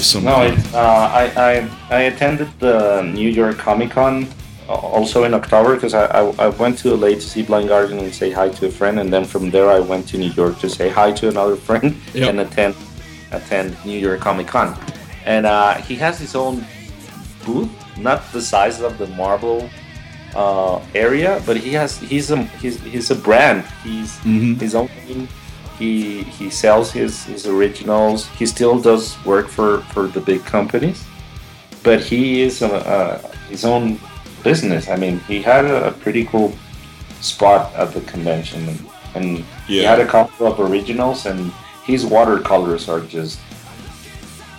Some 0.00 0.24
no, 0.24 0.42
it, 0.42 0.58
uh, 0.74 0.78
I, 1.12 1.24
I 1.36 1.68
I 1.90 2.00
attended 2.02 2.48
the 2.58 3.02
New 3.02 3.28
York 3.28 3.56
Comic 3.58 3.90
Con 3.90 4.26
uh, 4.68 4.72
also 4.74 5.24
in 5.24 5.34
October 5.34 5.74
because 5.74 5.94
I, 5.94 6.06
I, 6.06 6.22
I 6.46 6.48
went 6.48 6.78
to 6.78 6.94
LA 6.94 7.08
to 7.08 7.20
see 7.20 7.42
Blind 7.42 7.68
Guardian 7.68 7.98
and 7.98 8.14
say 8.14 8.30
hi 8.30 8.48
to 8.48 8.66
a 8.66 8.70
friend, 8.70 8.98
and 9.00 9.12
then 9.12 9.24
from 9.24 9.50
there 9.50 9.70
I 9.70 9.80
went 9.80 10.08
to 10.08 10.18
New 10.18 10.30
York 10.32 10.58
to 10.60 10.68
say 10.68 10.88
hi 10.88 11.12
to 11.12 11.28
another 11.28 11.56
friend 11.68 11.94
Yep. 12.14 12.28
and 12.30 12.40
attend 12.40 12.74
attend 13.32 13.76
New 13.84 13.98
York 13.98 14.20
Comic 14.20 14.46
Con. 14.46 14.76
And 15.24 15.46
uh, 15.46 15.74
he 15.74 15.94
has 15.96 16.18
his 16.18 16.34
own 16.34 16.64
booth, 17.44 17.70
not 17.98 18.20
the 18.32 18.40
size 18.40 18.80
of 18.80 18.98
the 18.98 19.06
Marvel 19.08 19.68
uh, 20.34 20.80
area, 20.94 21.40
but 21.46 21.56
he 21.56 21.72
has 21.74 21.98
he's 21.98 22.30
a 22.30 22.42
he's, 22.62 22.80
he's 22.82 23.10
a 23.10 23.14
brand. 23.16 23.64
He's 23.84 24.18
Mhm. 24.24 24.60
his 24.60 24.74
own. 24.74 24.88
He 25.82 26.22
he 26.38 26.48
sells 26.48 26.92
his, 26.92 27.24
his 27.24 27.44
originals. 27.46 28.28
He 28.38 28.46
still 28.46 28.80
does 28.80 29.04
work 29.24 29.48
for, 29.48 29.80
for 29.92 30.06
the 30.06 30.20
big 30.20 30.44
companies, 30.44 31.04
but 31.82 31.98
he 32.00 32.42
is 32.42 32.62
a, 32.62 32.74
a, 32.96 33.28
his 33.48 33.64
own 33.64 33.98
business. 34.44 34.88
I 34.88 34.96
mean, 34.96 35.18
he 35.20 35.42
had 35.42 35.64
a, 35.64 35.88
a 35.88 35.92
pretty 35.92 36.24
cool 36.24 36.54
spot 37.20 37.74
at 37.74 37.92
the 37.94 38.00
convention, 38.02 38.68
and, 38.68 38.78
and 39.16 39.44
he 39.66 39.78
had 39.82 39.98
a 39.98 40.06
couple 40.06 40.46
of 40.46 40.60
originals, 40.60 41.26
and 41.26 41.50
his 41.84 42.06
watercolors 42.06 42.88
are 42.88 43.00
just 43.00 43.40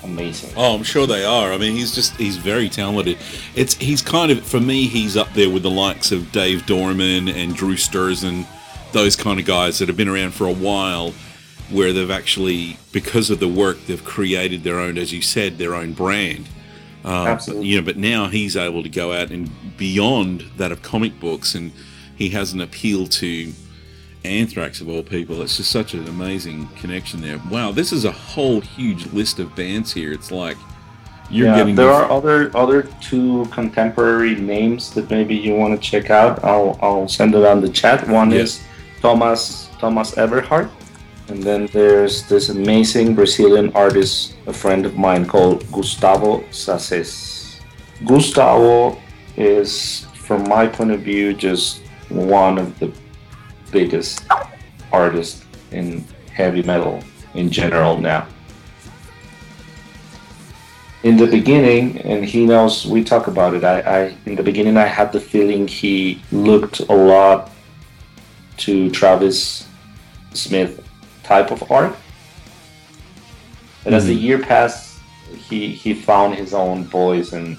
amazing. 0.04 0.52
Oh, 0.58 0.76
I'm 0.76 0.84
sure 0.84 1.08
they 1.08 1.24
are. 1.24 1.54
I 1.54 1.58
mean, 1.58 1.74
he's 1.74 1.96
just 1.96 2.18
he's 2.18 2.36
very 2.36 2.68
talented. 2.68 3.18
It's 3.56 3.76
he's 3.76 4.02
kind 4.02 4.30
of 4.30 4.44
for 4.44 4.60
me 4.60 4.88
he's 4.88 5.16
up 5.16 5.32
there 5.34 5.50
with 5.50 5.64
the 5.64 5.72
likes 5.72 6.12
of 6.12 6.34
Dave 6.34 6.66
Dorman 6.66 7.30
and 7.30 7.56
Drew 7.56 7.76
Struzan, 7.76 8.46
those 8.94 9.16
kind 9.16 9.40
of 9.40 9.46
guys 9.46 9.80
that 9.80 9.88
have 9.88 9.98
been 9.98 10.08
around 10.08 10.32
for 10.34 10.48
a 10.48 10.54
while 10.54 11.14
where 11.70 11.92
they've 11.94 12.12
actually 12.12 12.78
because 12.92 13.30
of 13.30 13.40
the 13.40 13.48
work 13.48 13.78
they've 13.88 14.04
created 14.06 14.64
their 14.64 14.80
own 14.80 14.98
as 14.98 15.12
you 15.12 15.22
said 15.22 15.58
their 15.58 15.76
own 15.76 15.94
brand. 15.94 16.48
Uh, 17.04 17.26
Absolutely. 17.26 17.68
You 17.68 17.82
know, 17.82 17.86
but 17.86 17.98
now 17.98 18.28
he's 18.28 18.56
able 18.56 18.82
to 18.84 18.90
go 18.90 19.12
out 19.12 19.30
and 19.32 19.50
beyond 19.78 20.46
that 20.58 20.72
of 20.72 20.82
comic 20.82 21.20
books 21.20 21.54
and 21.56 21.72
he 22.16 22.30
has 22.30 22.54
an 22.54 22.62
appeal 22.62 23.08
to 23.08 23.52
Anthrax 24.24 24.80
of 24.80 24.88
all 24.88 25.04
people. 25.04 25.42
It's 25.42 25.58
just 25.58 25.70
such 25.72 25.94
an 25.94 26.08
amazing 26.08 26.68
connection 26.78 27.20
there. 27.20 27.42
Wow, 27.52 27.72
this 27.74 27.92
is 27.92 28.06
a 28.06 28.12
whole 28.12 28.62
huge 28.62 29.08
list 29.08 29.40
of 29.40 29.54
bands 29.56 29.92
here. 29.92 30.14
It's 30.14 30.32
like 30.32 30.56
you're 31.30 31.48
yeah, 31.48 31.58
getting 31.58 31.76
there 31.76 31.88
the- 31.88 31.94
are 31.94 32.10
other 32.12 32.56
other 32.56 32.84
two 33.02 33.46
contemporary 33.52 34.36
names 34.36 34.94
that 34.94 35.10
maybe 35.10 35.36
you 35.36 35.56
want 35.56 35.74
to 35.74 35.90
check 35.90 36.10
out. 36.10 36.42
I'll 36.44 36.78
I'll 36.82 37.08
send 37.10 37.36
it 37.36 37.44
on 37.44 37.60
the 37.60 37.68
chat. 37.70 38.08
One 38.08 38.32
Yeah. 38.32 38.40
is 38.42 38.62
Thomas 39.04 39.68
Thomas 39.80 40.16
Ewerhard, 40.16 40.72
and 41.28 41.44
then 41.44 41.68
there's 41.74 42.24
this 42.30 42.48
amazing 42.48 43.16
Brazilian 43.16 43.70
artist, 43.76 44.36
a 44.48 44.54
friend 44.54 44.86
of 44.86 44.96
mine 44.96 45.28
called 45.28 45.70
Gustavo 45.74 46.40
Sazes. 46.52 47.60
Gustavo 48.06 48.98
is, 49.36 50.08
from 50.16 50.48
my 50.48 50.68
point 50.68 50.92
of 50.92 51.02
view, 51.02 51.34
just 51.34 51.84
one 52.08 52.58
of 52.58 52.80
the 52.80 52.94
biggest 53.72 54.24
artists 54.94 55.44
in 55.72 56.06
heavy 56.32 56.64
metal 56.64 57.04
in 57.36 57.52
general 57.52 58.00
now 58.00 58.26
in 61.04 61.18
the 61.18 61.28
beginning, 61.28 62.00
and 62.08 62.24
he 62.24 62.46
knows 62.46 62.86
we 62.86 63.04
talk 63.04 63.28
about 63.28 63.54
it. 63.54 63.66
I, 63.66 63.82
I 63.82 64.00
in 64.26 64.36
the 64.36 64.44
beginning 64.44 64.78
I 64.78 64.88
had 64.88 65.12
the 65.12 65.20
feeling 65.20 65.68
he 65.68 66.22
looked 66.32 66.80
a 66.80 66.96
lot 66.96 67.52
to 68.58 68.90
Travis 68.92 69.68
Smith 70.34 70.88
type 71.24 71.52
of 71.52 71.72
art. 71.72 71.96
But 73.84 73.94
as 73.94 74.06
the 74.06 74.14
mm-hmm. 74.16 74.24
year 74.26 74.40
passed, 74.40 75.00
he 75.48 75.70
he 75.70 75.94
found 75.94 76.36
his 76.36 76.54
own 76.54 76.86
voice, 76.86 77.34
and 77.34 77.58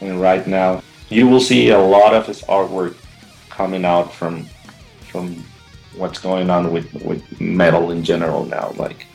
and 0.00 0.20
right 0.20 0.46
now 0.46 0.82
you 1.08 1.28
will 1.28 1.40
see 1.40 1.70
a 1.70 1.78
lot 1.78 2.14
of 2.14 2.26
his 2.26 2.42
artwork 2.42 2.96
coming 3.48 3.84
out 3.84 4.12
from 4.12 4.46
from 5.10 5.42
what's 5.96 6.18
going 6.18 6.50
on 6.50 6.72
with 6.72 6.92
with 7.04 7.40
metal 7.40 7.90
in 7.90 8.02
general 8.04 8.44
now. 8.44 8.72
Like 8.76 9.06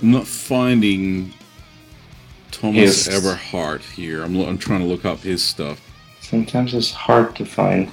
I'm 0.00 0.10
not 0.10 0.26
finding 0.26 1.32
Thomas 2.50 3.06
Yes. 3.06 3.08
Ewerhard 3.08 3.80
here. 3.80 4.22
I'm, 4.22 4.34
lo- 4.34 4.46
I'm 4.46 4.58
trying 4.58 4.80
to 4.80 4.86
look 4.86 5.04
up 5.04 5.20
his 5.20 5.44
stuff, 5.44 5.80
sometimes 6.20 6.74
it's 6.74 6.90
hard 6.92 7.36
to 7.36 7.44
find. 7.44 7.90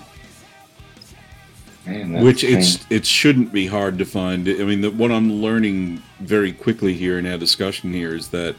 Man, 1.85 2.23
which 2.23 2.43
it's 2.43 2.85
it 2.89 3.05
shouldn't 3.05 3.51
be 3.51 3.67
hard 3.67 3.97
to 3.97 4.05
find. 4.05 4.47
I 4.47 4.63
mean, 4.63 4.81
the, 4.81 4.91
what 4.91 5.11
I'm 5.11 5.31
learning 5.31 6.01
very 6.19 6.51
quickly 6.51 6.93
here 6.93 7.17
in 7.17 7.25
our 7.25 7.37
discussion 7.37 7.93
here 7.93 8.13
is 8.13 8.29
that 8.29 8.55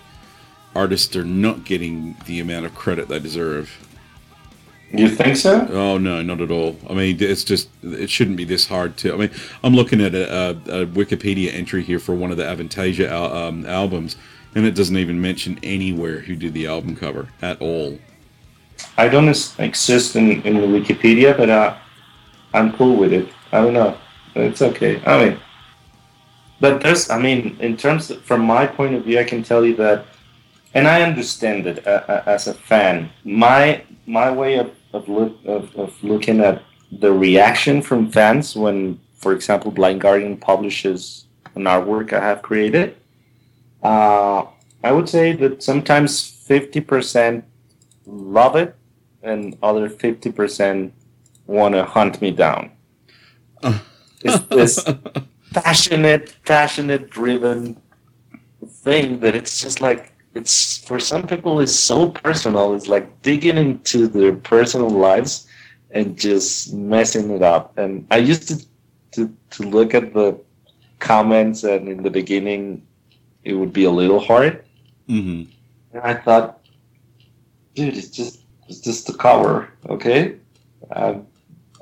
artists 0.75 1.15
are 1.17 1.25
not 1.25 1.65
getting 1.65 2.17
the 2.27 2.41
amount 2.41 2.67
of 2.67 2.75
credit 2.75 3.09
they 3.09 3.19
deserve. 3.19 3.87
You 4.93 5.09
think 5.09 5.37
so? 5.37 5.69
Oh 5.71 5.99
no, 5.99 6.21
not 6.23 6.41
at 6.41 6.51
all. 6.51 6.77
I 6.89 6.95
mean, 6.95 7.17
it's 7.21 7.45
just 7.45 7.69
it 7.83 8.11
shouldn't 8.11 8.37
be 8.37 8.45
this 8.45 8.67
hard 8.67 8.97
to. 8.99 9.15
I 9.15 9.17
mean, 9.17 9.31
I'm 9.63 9.75
looking 9.75 10.01
at 10.01 10.15
a, 10.15 10.35
a, 10.35 10.51
a 10.83 10.87
Wikipedia 10.87 11.55
entry 11.55 11.83
here 11.83 12.01
for 12.01 12.15
one 12.15 12.33
of 12.33 12.37
the 12.37 12.43
Avantasia 12.43 13.09
al- 13.09 13.33
um, 13.33 13.67
albums, 13.67 14.17
and 14.55 14.67
it 14.67 14.75
doesn't 14.75 14.97
even 14.97 15.21
mention 15.21 15.61
anywhere 15.63 16.21
who 16.21 16.35
did 16.35 16.55
the 16.55 16.67
album 16.67 16.97
cover 16.97 17.29
at 17.41 17.61
all. 17.61 17.99
I 18.97 19.09
don't 19.09 19.29
exist 19.59 20.17
in, 20.17 20.43
in 20.43 20.55
the 20.55 20.67
Wikipedia, 20.67 21.37
but 21.37 21.51
uh, 21.51 21.77
I'm 22.53 22.73
cool 22.73 22.97
with 22.97 23.13
it. 23.13 23.29
I 23.53 23.61
don't 23.63 23.75
know. 23.75 23.97
It's 24.35 24.63
okay. 24.63 25.03
I 25.07 25.25
mean, 25.25 25.41
but 26.61 26.83
there's, 26.83 27.11
I 27.11 27.19
mean, 27.19 27.57
in 27.61 27.77
terms 27.77 28.11
of, 28.11 28.23
from 28.23 28.43
my 28.43 28.67
point 28.67 28.95
of 28.95 29.05
view, 29.05 29.19
I 29.19 29.25
can 29.25 29.43
tell 29.43 29.65
you 29.65 29.75
that, 29.77 30.07
and 30.75 30.87
I 30.87 31.03
understand 31.03 31.67
it 31.67 31.87
uh, 31.87 32.03
uh, 32.07 32.23
as 32.27 32.47
a 32.47 32.55
fan. 32.55 33.11
My 33.25 33.83
my 34.07 34.31
way 34.31 34.59
of 34.59 34.71
of, 34.93 35.09
look, 35.09 35.37
of 35.45 35.75
of 35.77 36.03
looking 36.03 36.41
at 36.41 36.63
the 36.93 37.13
reaction 37.13 37.83
from 37.83 38.11
fans 38.11 38.57
when, 38.57 39.01
for 39.15 39.33
example, 39.33 39.71
Blind 39.71 40.01
Guardian 40.01 40.37
publishes 40.37 41.27
an 41.55 41.65
artwork 41.65 42.13
I 42.13 42.21
have 42.21 42.43
created. 42.43 42.97
Uh, 43.83 44.45
I 44.85 44.93
would 44.93 45.09
say 45.09 45.33
that 45.33 45.63
sometimes 45.63 46.29
fifty 46.47 46.81
percent 46.81 47.45
love 48.07 48.57
it 48.57 48.77
and 49.23 49.57
other 49.63 49.89
50% 49.89 50.93
want 51.51 51.75
to 51.75 51.85
hunt 51.85 52.21
me 52.23 52.31
down. 52.31 52.71
It's 54.23 54.39
this 54.49 54.85
passionate, 55.55 56.37
passionate 56.45 57.11
driven 57.11 57.81
thing 58.85 59.21
that 59.21 59.35
it's 59.35 59.61
just 59.61 59.81
like, 59.81 60.13
it's 60.35 60.79
for 60.79 61.01
some 61.01 61.27
people, 61.27 61.61
it's 61.61 61.75
so 61.75 62.11
personal. 62.11 62.75
It's 62.75 62.89
like 62.89 63.07
digging 63.23 63.57
into 63.57 64.07
their 64.07 64.35
personal 64.37 64.91
lives 64.91 65.47
and 65.91 66.17
just 66.19 66.73
messing 66.75 67.31
it 67.31 67.43
up. 67.43 67.77
And 67.79 68.07
I 68.11 68.19
used 68.19 68.49
to, 68.49 68.57
to, 69.13 69.35
to 69.51 69.63
look 69.65 69.95
at 69.95 70.13
the 70.15 70.39
comments, 71.01 71.65
and 71.65 71.89
in 71.89 72.03
the 72.03 72.11
beginning, 72.11 72.87
it 73.45 73.55
would 73.55 73.73
be 73.73 73.85
a 73.85 73.91
little 73.91 74.21
hard. 74.21 74.65
hmm 75.09 75.45
And 75.93 76.03
I 76.03 76.15
thought, 76.15 76.61
dude, 77.75 77.97
it's 77.97 78.11
just 78.11 78.41
it's 78.69 78.81
just 78.81 79.07
the 79.07 79.15
cover, 79.15 79.69
okay? 79.89 80.37
Um, 80.95 81.27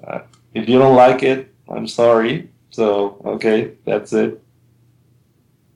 uh, 0.07 0.20
if 0.55 0.69
you 0.69 0.79
don't 0.79 0.97
like 0.97 1.23
it, 1.23 1.53
I'm 1.69 1.87
sorry. 1.87 2.49
So 2.70 3.20
okay, 3.25 3.73
that's 3.85 4.12
it. 4.12 4.43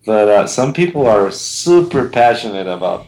But 0.04 0.28
uh, 0.28 0.46
some 0.46 0.72
people 0.72 1.06
are 1.06 1.30
super 1.30 2.08
passionate 2.08 2.66
about 2.66 3.06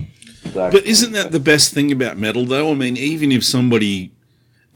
that. 0.55 0.73
But 0.73 0.85
isn't 0.85 1.13
that 1.13 1.33
the 1.33 1.41
best 1.41 1.73
thing 1.75 1.91
about 1.91 2.17
metal, 2.19 2.45
though? 2.45 2.71
I 2.71 2.75
mean, 2.75 2.97
even 2.97 3.33
if 3.33 3.45
somebody, 3.45 4.13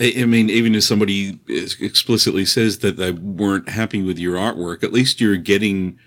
I 0.00 0.24
mean, 0.24 0.50
even 0.50 0.74
if 0.74 0.82
somebody 0.82 1.38
explicitly 1.48 2.44
says 2.44 2.78
that 2.78 2.96
they 2.96 3.12
weren't 3.12 3.68
happy 3.68 4.02
with 4.02 4.18
your 4.18 4.36
artwork, 4.36 4.82
at 4.82 4.92
least 4.92 5.20
you're 5.20 5.36
getting 5.36 5.98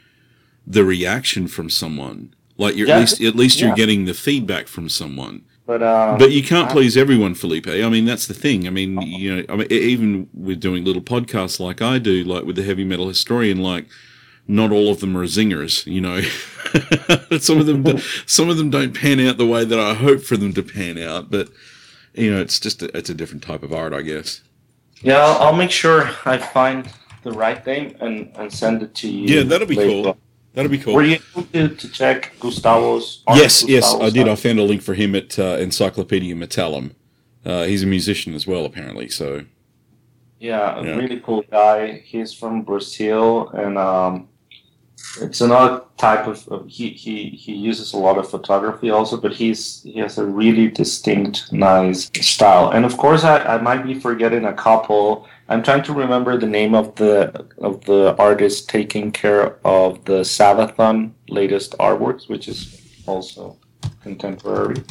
the 0.67 0.83
reaction 0.83 1.47
from 1.47 1.69
someone. 1.69 2.33
Like 2.57 2.75
you're 2.75 2.87
Yeah. 2.87 2.95
at 2.97 2.99
least 3.01 3.21
at 3.21 3.35
least 3.35 3.59
Yeah. 3.59 3.67
you're 3.67 3.75
getting 3.75 4.05
the 4.05 4.13
feedback 4.13 4.67
from 4.67 4.89
someone. 4.89 5.43
But 5.71 5.83
uh, 5.83 6.17
But 6.19 6.31
you 6.31 6.43
can't 6.43 6.67
I- 6.69 6.73
please 6.73 6.97
everyone, 6.97 7.33
Felipe. 7.33 7.65
I 7.69 7.87
mean, 7.87 8.03
that's 8.03 8.27
the 8.27 8.33
thing. 8.33 8.67
I 8.67 8.71
mean, 8.71 9.01
you 9.03 9.37
know, 9.37 9.45
I 9.47 9.55
mean, 9.55 9.71
even 9.71 10.27
with 10.33 10.59
doing 10.59 10.83
little 10.83 11.01
podcasts 11.01 11.61
like 11.61 11.81
I 11.81 11.97
do, 11.97 12.25
like 12.25 12.43
with 12.43 12.57
the 12.57 12.63
heavy 12.63 12.83
metal 12.83 13.07
historian, 13.07 13.59
like 13.63 13.85
not 14.49 14.73
all 14.73 14.91
of 14.91 14.99
them 14.99 15.15
are 15.15 15.23
zingers. 15.23 15.85
You 15.85 16.01
know, 16.01 16.19
some 17.39 17.57
of 17.57 17.67
them, 17.67 17.83
do- 17.83 17.99
some 18.25 18.49
of 18.49 18.57
them 18.57 18.69
don't 18.69 18.93
pan 18.93 19.21
out 19.21 19.37
the 19.37 19.47
way 19.47 19.63
that 19.63 19.79
I 19.79 19.93
hope 19.93 20.23
for 20.23 20.35
them 20.35 20.51
to 20.55 20.61
pan 20.61 20.97
out. 20.97 21.31
But 21.31 21.47
you 22.15 22.29
know, 22.35 22.41
it's 22.41 22.59
just 22.59 22.83
a, 22.83 22.97
it's 22.97 23.09
a 23.09 23.13
different 23.13 23.41
type 23.41 23.63
of 23.63 23.71
art, 23.71 23.93
I 23.93 24.01
guess. 24.01 24.41
yeah, 25.01 25.19
I'll, 25.19 25.41
I'll 25.47 25.55
make 25.55 25.71
sure 25.71 26.09
I 26.25 26.37
find 26.37 26.91
the 27.23 27.31
right 27.31 27.63
thing 27.63 27.95
and, 28.01 28.29
and 28.35 28.51
send 28.51 28.83
it 28.83 28.93
to 28.95 29.09
you. 29.09 29.37
Yeah, 29.37 29.43
that'll 29.43 29.67
be 29.67 29.77
later 29.77 30.03
cool. 30.03 30.17
That'd 30.53 30.71
be 30.71 30.77
cool. 30.79 30.93
Were 30.95 31.03
you 31.03 31.19
able 31.33 31.43
to, 31.53 31.69
to 31.75 31.89
check 31.91 32.33
Gustavo's? 32.39 33.23
yes, 33.29 33.63
yes, 33.67 33.85
I 33.85 33.91
Gustavo's 33.91 34.13
did. 34.13 34.27
I 34.27 34.35
found 34.35 34.59
a 34.59 34.63
link 34.63 34.81
for 34.81 34.93
him 34.93 35.15
at 35.15 35.39
uh, 35.39 35.57
Encyclopedia 35.59 36.35
Metallum. 36.35 36.91
Uh, 37.45 37.63
he's 37.63 37.83
a 37.83 37.87
musician 37.87 38.33
as 38.33 38.45
well, 38.45 38.65
apparently. 38.65 39.07
So 39.09 39.45
Yeah, 40.39 40.77
a 40.79 40.83
Yeah. 40.83 40.95
really 40.95 41.19
cool 41.21 41.43
guy. 41.49 42.01
He's 42.05 42.33
from 42.33 42.63
Brazil, 42.63 43.49
and 43.53 43.77
um, 43.77 44.27
it's 45.21 45.41
another 45.41 45.83
type 45.97 46.27
of, 46.27 46.45
of 46.49 46.67
he, 46.67 46.89
he 46.89 47.29
he 47.29 47.53
uses 47.53 47.93
a 47.93 47.97
lot 47.97 48.17
of 48.17 48.29
photography 48.29 48.89
also, 48.91 49.17
but 49.17 49.31
he's 49.33 49.81
he 49.83 49.99
has 49.99 50.17
a 50.17 50.25
really 50.25 50.67
distinct, 50.67 51.51
nice 51.53 52.09
style. 52.21 52.71
And 52.71 52.85
of 52.85 52.97
course, 52.97 53.23
I, 53.23 53.37
I 53.55 53.61
might 53.61 53.83
be 53.85 53.93
forgetting 53.93 54.45
a 54.45 54.53
couple. 54.53 55.27
I'm 55.51 55.61
trying 55.61 55.83
to 55.83 55.93
remember 55.93 56.37
the 56.37 56.47
name 56.47 56.73
of 56.73 56.95
the 56.95 57.45
of 57.57 57.83
the 57.83 58.15
artist 58.17 58.69
taking 58.69 59.11
care 59.11 59.57
of 59.65 60.03
the 60.05 60.21
Sabaton 60.23 61.11
latest 61.27 61.75
artworks, 61.77 62.29
which 62.29 62.47
is 62.47 62.81
also 63.05 63.57
contemporary. 64.01 64.81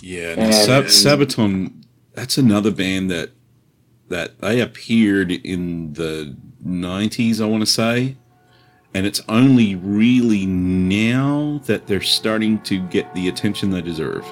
Yeah, 0.00 0.34
And- 0.38 0.54
Sab- 0.54 0.86
Sabaton. 0.86 1.84
That's 2.14 2.38
another 2.38 2.70
band 2.70 3.10
that 3.10 3.30
that 4.08 4.40
they 4.40 4.60
appeared 4.60 5.30
in 5.30 5.92
the 5.92 6.34
'90s, 6.64 7.40
I 7.40 7.44
want 7.46 7.60
to 7.62 7.66
say, 7.66 8.16
and 8.94 9.04
it's 9.06 9.20
only 9.28 9.74
really 9.74 10.46
now 10.46 11.60
that 11.66 11.86
they're 11.86 12.00
starting 12.00 12.58
to 12.62 12.78
get 12.88 13.14
the 13.14 13.28
attention 13.28 13.70
they 13.70 13.82
deserve. 13.82 14.24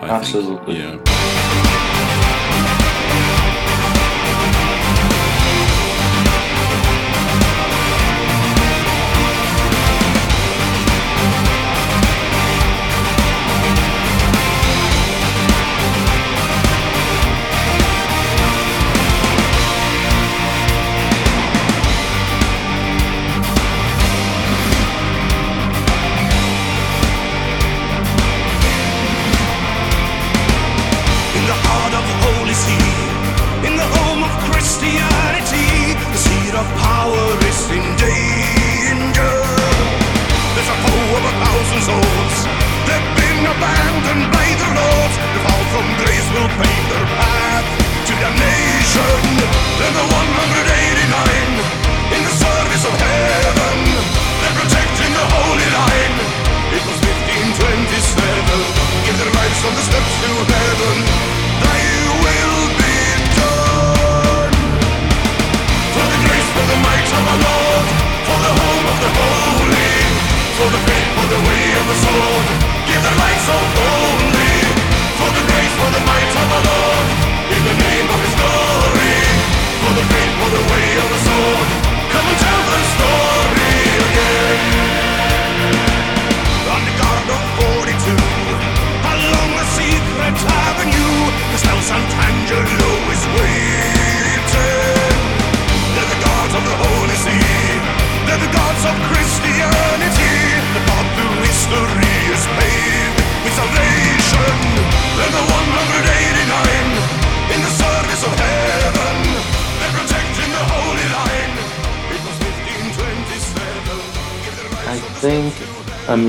I 0.00 0.08
Absolutely. 0.08 0.74
Think. 0.76 1.06
Yeah. 1.08 1.43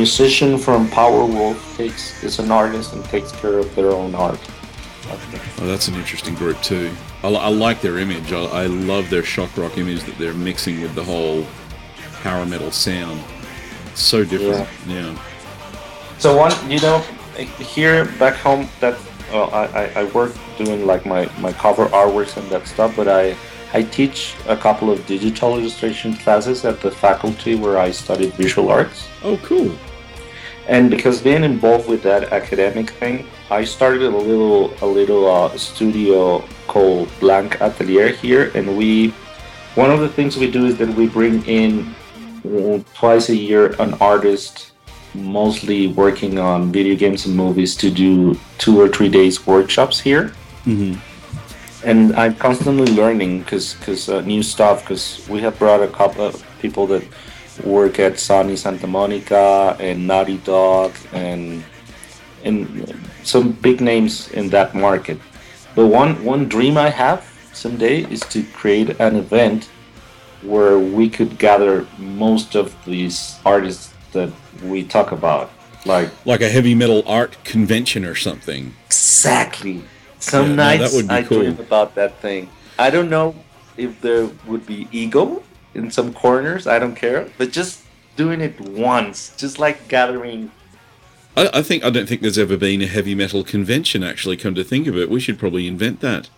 Musician 0.06 0.56
from 0.56 0.88
Powerwolf 0.90 1.58
takes 1.78 2.24
is 2.24 2.38
an 2.38 2.52
artist 2.52 2.94
and 2.94 3.04
takes 3.06 3.32
care 3.32 3.58
of 3.58 3.74
their 3.74 3.90
own 3.90 4.14
art. 4.14 4.40
Oh, 5.10 5.66
that's 5.66 5.88
an 5.88 5.96
interesting 5.96 6.36
group 6.36 6.62
too. 6.62 6.92
I, 7.24 7.30
I 7.30 7.48
like 7.48 7.82
their 7.82 7.98
image. 7.98 8.32
I, 8.32 8.44
I 8.44 8.66
love 8.68 9.10
their 9.10 9.24
shock 9.24 9.58
rock 9.58 9.80
image 9.80 10.04
that 10.04 10.16
they're 10.20 10.36
mixing 10.36 10.80
with 10.80 10.94
the 10.94 11.04
whole 11.04 11.44
power 12.22 12.46
metal 12.46 12.70
sound. 12.70 13.20
It's 13.88 14.02
so 14.02 14.24
different. 14.24 14.70
Yeah. 14.86 15.18
So 16.20 16.38
one, 16.38 16.54
you 16.70 16.80
know, 16.82 17.00
here 17.58 18.06
back 18.20 18.36
home, 18.36 18.70
that 18.82 18.96
well, 19.32 19.50
I, 19.56 19.66
I, 19.66 20.02
I 20.02 20.04
work 20.12 20.34
doing 20.60 20.86
like 20.86 21.04
my, 21.08 21.32
my 21.40 21.52
cover 21.52 21.88
artworks 21.88 22.38
and 22.38 22.48
that 22.52 22.68
stuff, 22.68 22.96
but 22.96 23.08
I 23.08 23.36
I 23.74 23.82
teach 23.82 24.36
a 24.48 24.56
couple 24.56 24.92
of 24.92 25.04
digital 25.08 25.58
illustration 25.58 26.16
classes 26.16 26.64
at 26.64 26.80
the 26.80 26.92
faculty 26.92 27.56
where 27.56 27.80
I 27.80 27.90
studied 27.90 28.34
visual 28.34 28.70
arts. 28.70 29.08
Oh, 29.24 29.38
cool. 29.38 29.76
And 30.68 30.90
because 30.90 31.22
being 31.22 31.44
involved 31.44 31.88
with 31.88 32.02
that 32.04 32.34
academic 32.34 32.90
thing, 32.90 33.28
I 33.52 33.64
started 33.64 34.02
a 34.02 34.10
little 34.10 34.74
a 34.82 34.88
little 34.88 35.30
uh, 35.30 35.56
studio 35.58 36.44
called 36.68 37.10
Blank 37.20 37.62
Atelier 37.62 38.10
here, 38.10 38.52
and 38.56 38.76
we 38.76 39.14
one 39.76 39.92
of 39.92 40.00
the 40.00 40.10
things 40.10 40.38
we 40.38 40.50
do 40.50 40.66
is 40.66 40.78
that 40.78 40.90
we 40.90 41.08
bring 41.08 41.46
in 41.46 41.94
uh, 42.46 42.80
twice 42.96 43.30
a 43.30 43.36
year 43.36 43.76
an 43.80 43.94
artist, 44.02 44.72
mostly 45.14 45.88
working 45.88 46.40
on 46.40 46.72
video 46.72 46.96
games 46.96 47.26
and 47.28 47.36
movies, 47.36 47.76
to 47.76 47.92
do 47.92 48.36
two 48.58 48.80
or 48.80 48.88
three 48.90 49.10
days 49.10 49.46
workshops 49.46 50.00
here. 50.00 50.32
Mhm. 50.66 50.98
And 51.84 52.16
I'm 52.16 52.34
constantly 52.36 52.92
learning 52.92 53.42
because 53.42 53.76
because 53.76 54.10
uh, 54.10 54.22
new 54.22 54.42
stuff 54.42 54.82
because 54.82 55.22
we 55.30 55.42
have 55.42 55.60
brought 55.60 55.84
a 55.84 55.88
couple 55.88 56.26
of 56.26 56.44
people 56.60 56.88
that 56.88 57.04
work 57.64 58.00
at 58.00 58.14
Sony 58.14 58.58
Santa 58.58 58.88
Monica 58.88 59.76
and 59.80 60.08
Naughty 60.08 60.38
Dog 60.40 60.94
and 61.14 61.64
and 62.44 62.94
some 63.24 63.52
big 63.54 63.82
names 63.82 64.30
in 64.32 64.50
that 64.50 64.76
market. 64.76 65.20
But 65.76 65.88
one 65.88 66.24
one 66.24 66.48
dream 66.48 66.78
I 66.78 66.90
have 66.90 67.24
someday 67.54 68.04
is 68.12 68.22
to 68.34 68.44
create 68.54 69.00
an 69.00 69.16
event 69.16 69.70
where 70.44 70.78
we 70.78 71.10
could 71.10 71.38
gather 71.40 71.88
most 71.98 72.56
of 72.56 72.76
these 72.86 73.40
artists 73.46 73.94
that 74.12 74.30
we 74.64 74.84
talk 74.84 75.12
about. 75.12 75.50
Like 75.86 76.10
Like 76.26 76.42
a 76.42 76.50
heavy 76.50 76.76
metal 76.76 77.04
art 77.08 77.38
convention 77.44 78.06
or 78.06 78.16
something. 78.16 78.74
exactly. 78.86 79.84
Some 80.20 80.50
Yeah, 80.52 80.56
no, 80.56 80.64
nights 80.78 81.02
be 81.02 81.10
I 81.10 81.24
cool. 81.24 81.40
dream 81.40 81.60
about 81.60 81.96
that 81.96 82.20
thing. 82.22 82.50
I 82.80 82.90
don't 82.90 83.10
know 83.10 83.36
if 83.78 84.00
there 84.02 84.30
would 84.48 84.66
be 84.66 84.88
ego 84.92 85.44
in 85.76 85.92
some 85.92 86.14
corners. 86.14 86.68
I 86.68 86.80
don't 86.80 86.96
care, 86.96 87.30
but 87.38 87.52
just 87.52 87.84
doing 88.16 88.42
it 88.42 88.60
once, 88.60 89.36
just 89.36 89.60
like 89.60 89.88
gathering 89.88 90.52
I, 91.36 91.50
I 91.56 91.62
think 91.62 91.84
I 91.84 91.90
don't 91.90 92.08
think 92.08 92.22
there's 92.22 92.38
ever 92.38 92.58
been 92.58 92.82
a 92.82 92.88
heavy 92.88 93.16
metal 93.16 93.44
convention. 93.44 94.04
Actually, 94.04 94.38
come 94.38 94.56
to 94.56 94.64
think 94.64 94.88
of 94.88 94.98
it, 94.98 95.10
we 95.10 95.20
should 95.20 95.38
probably 95.38 95.68
invent 95.68 96.02
that. 96.02 96.30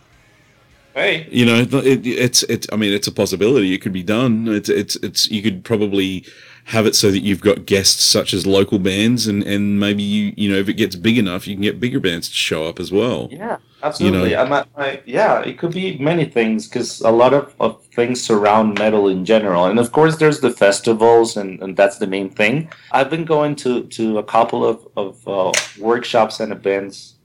Hey, 0.93 1.27
You 1.29 1.45
know, 1.45 1.55
it, 1.61 2.07
it's 2.07 2.43
it's. 2.43 2.67
I 2.71 2.75
mean, 2.75 2.91
it's 2.91 3.07
a 3.07 3.11
possibility. 3.11 3.73
It 3.73 3.79
could 3.79 3.93
be 3.93 4.03
done. 4.03 4.47
It's 4.47 4.69
it's 4.69 4.95
it's. 4.97 5.29
You 5.29 5.43
could 5.43 5.63
probably 5.63 6.25
have 6.67 6.85
it 6.85 6.95
so 6.95 7.11
that 7.11 7.21
you've 7.21 7.39
got 7.39 7.65
guests 7.65 8.03
such 8.03 8.33
as 8.33 8.45
local 8.45 8.77
bands, 8.77 9.25
and 9.25 9.41
and 9.43 9.79
maybe 9.79 10.03
you 10.03 10.33
you 10.35 10.51
know 10.51 10.57
if 10.57 10.67
it 10.67 10.73
gets 10.73 10.95
big 10.97 11.17
enough, 11.17 11.47
you 11.47 11.55
can 11.55 11.61
get 11.61 11.79
bigger 11.79 11.99
bands 11.99 12.27
to 12.27 12.35
show 12.35 12.67
up 12.67 12.77
as 12.77 12.91
well. 12.91 13.29
Yeah, 13.31 13.57
absolutely. 13.81 14.31
you 14.31 14.35
know- 14.35 14.65
my, 14.75 15.01
yeah, 15.05 15.39
it 15.39 15.57
could 15.57 15.71
be 15.71 15.97
many 15.97 16.25
things 16.25 16.67
because 16.67 16.99
a 17.01 17.09
lot 17.09 17.33
of, 17.33 17.55
of 17.61 17.81
things 17.85 18.21
surround 18.21 18.77
metal 18.79 19.07
in 19.07 19.23
general. 19.23 19.65
And 19.65 19.79
of 19.79 19.93
course, 19.93 20.17
there's 20.17 20.41
the 20.41 20.51
festivals, 20.51 21.37
and, 21.37 21.61
and 21.61 21.77
that's 21.77 21.99
the 21.99 22.07
main 22.07 22.29
thing. 22.29 22.69
I've 22.91 23.09
been 23.09 23.25
going 23.25 23.55
to, 23.57 23.83
to 23.83 24.17
a 24.17 24.23
couple 24.23 24.65
of, 24.65 24.85
of 24.97 25.25
uh, 25.27 25.51
workshops 25.79 26.41
and 26.41 26.51
events 26.51 27.15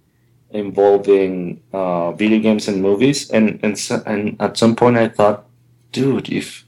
involving 0.51 1.60
uh, 1.73 2.12
video 2.12 2.39
games 2.39 2.69
and 2.69 2.81
movies. 2.81 3.28
And, 3.31 3.59
and, 3.64 3.77
and 4.06 4.36
at 4.40 4.56
some 4.56 4.77
point, 4.77 4.97
I 4.98 5.09
thought, 5.09 5.47
dude, 5.90 6.31
if 6.31 6.64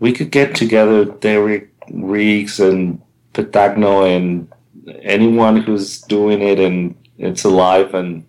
we 0.00 0.12
could 0.12 0.30
get 0.30 0.54
together 0.54 1.04
Derek 1.06 1.73
Riggs 1.90 2.60
and 2.60 3.00
Petagno 3.32 4.16
and 4.16 4.52
anyone 5.02 5.56
who's 5.56 6.00
doing 6.02 6.42
it 6.42 6.58
and 6.58 6.94
it's 7.18 7.44
alive 7.44 7.94
and 7.94 8.26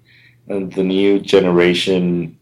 and 0.48 0.72
the 0.74 0.84
new 0.84 1.20
generation 1.20 2.38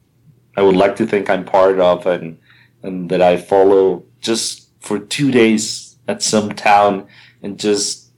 I 0.55 0.61
would 0.61 0.75
like 0.75 0.95
to 0.97 1.07
think 1.07 1.29
I'm 1.29 1.45
part 1.45 1.79
of 1.79 2.05
and 2.05 2.37
and 2.83 3.09
that 3.09 3.21
I 3.21 3.37
follow 3.37 4.03
just 4.19 4.69
for 4.79 4.99
two 4.99 5.31
days 5.31 5.97
at 6.07 6.21
some 6.21 6.51
town 6.51 7.07
and 7.41 7.59
just 7.59 8.11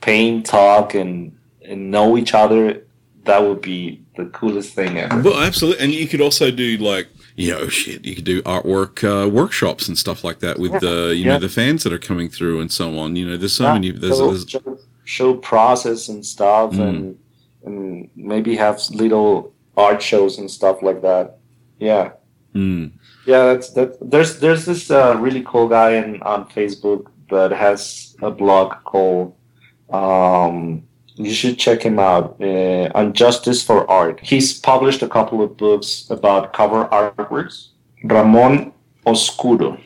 paint, 0.00 0.46
talk, 0.46 0.94
and 0.94 1.36
and 1.62 1.90
know 1.90 2.16
each 2.16 2.32
other. 2.34 2.84
That 3.24 3.42
would 3.42 3.60
be 3.60 4.04
the 4.16 4.26
coolest 4.26 4.74
thing 4.74 4.98
ever. 4.98 5.20
Well, 5.20 5.42
absolutely, 5.42 5.84
and 5.84 5.92
you 5.92 6.06
could 6.06 6.20
also 6.20 6.50
do 6.50 6.76
like 6.78 7.08
you 7.36 7.52
know, 7.52 7.68
shit. 7.68 8.04
You 8.04 8.14
could 8.14 8.24
do 8.24 8.42
artwork 8.42 9.04
uh, 9.04 9.28
workshops 9.28 9.88
and 9.88 9.96
stuff 9.98 10.24
like 10.24 10.38
that 10.40 10.58
with 10.58 10.72
the 10.80 11.12
you 11.16 11.24
Yeah. 11.24 11.32
know 11.34 11.38
the 11.38 11.48
fans 11.48 11.82
that 11.84 11.92
are 11.92 11.98
coming 11.98 12.28
through 12.28 12.60
and 12.60 12.70
so 12.72 12.98
on. 12.98 13.14
You 13.16 13.28
know, 13.28 13.36
there's 13.36 13.52
so 13.52 13.64
Yeah, 13.64 13.72
many. 13.74 13.90
There's, 13.90 14.16
show, 14.18 14.26
there's 14.30 14.48
show, 14.50 14.78
show 15.04 15.34
process 15.34 16.08
and 16.08 16.24
stuff, 16.24 16.72
Mm. 16.72 16.88
and 16.88 17.18
and 17.64 18.10
maybe 18.16 18.56
have 18.56 18.80
little 18.90 19.52
art 19.76 20.00
shows 20.00 20.38
and 20.38 20.50
stuff 20.50 20.82
like 20.82 21.02
that. 21.02 21.38
Yeah. 21.78 22.12
mm, 22.54 22.90
Yeah, 23.26 23.42
that's 23.52 23.70
that. 23.76 23.98
There's 24.10 24.38
there's 24.40 24.64
this 24.64 24.90
uh, 24.90 25.16
really 25.20 25.42
cool 25.46 25.68
guy 25.68 25.90
in, 26.00 26.22
on 26.22 26.48
Facebook 26.48 27.06
that 27.30 27.50
has 27.52 28.16
a 28.22 28.30
blog 28.30 28.68
called. 28.84 29.34
Um, 29.90 30.82
you 31.16 31.32
should 31.32 31.58
check 31.58 31.82
him 31.82 31.98
out 31.98 32.36
uh, 32.40 32.90
on 32.94 33.12
Justice 33.12 33.62
for 33.62 33.90
Art. 33.90 34.20
He's 34.22 34.58
published 34.58 35.02
a 35.02 35.08
couple 35.08 35.42
of 35.42 35.56
books 35.56 36.06
about 36.10 36.52
cover 36.52 36.86
artworks. 36.86 37.68
Ramon 38.04 38.72
Oscuro, 39.06 39.78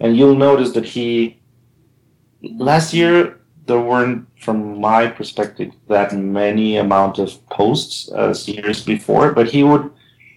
and 0.00 0.16
you'll 0.16 0.34
notice 0.34 0.72
that 0.72 0.86
he 0.86 1.38
last 2.42 2.94
year 2.94 3.38
there 3.66 3.80
weren't, 3.80 4.26
from 4.40 4.80
my 4.80 5.08
perspective, 5.08 5.72
that 5.88 6.12
many 6.12 6.76
amount 6.76 7.18
of 7.18 7.44
posts 7.50 8.08
as 8.12 8.48
years 8.48 8.84
before, 8.84 9.32
but 9.32 9.48
he 9.48 9.62
would 9.62 9.90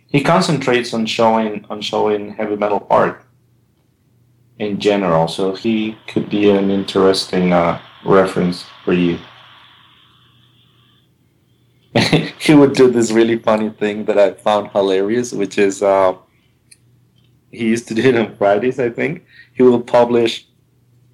he 0.07 0.22
concentrates 0.22 0.93
on 0.93 1.06
showing 1.06 1.65
on 1.69 1.81
showing 1.81 2.34
heavy 2.34 2.56
metal 2.56 2.85
art 2.89 3.23
in 4.57 4.80
general 4.80 5.27
so 5.27 5.56
he 5.56 5.95
could 6.07 6.30
be 6.30 6.49
an 6.49 6.69
interesting 6.69 7.53
uh, 7.53 7.80
reference 8.03 8.65
for 8.84 8.93
you 8.93 9.18
he 12.40 12.53
would 12.53 12.74
do 12.74 12.90
this 12.90 13.11
really 13.11 13.38
funny 13.38 13.70
thing 13.70 14.06
that 14.06 14.18
i 14.18 14.32
found 14.32 14.70
hilarious 14.72 15.34
which 15.34 15.57
is 15.57 15.82
uh, 15.82 16.14
he 17.52 17.66
used 17.66 17.88
to 17.88 17.94
do 17.94 18.02
it 18.02 18.16
on 18.16 18.36
fridays 18.38 18.80
i 18.80 18.90
think 18.90 19.26
he 19.53 19.64
will 19.64 19.82
publish 19.82 20.48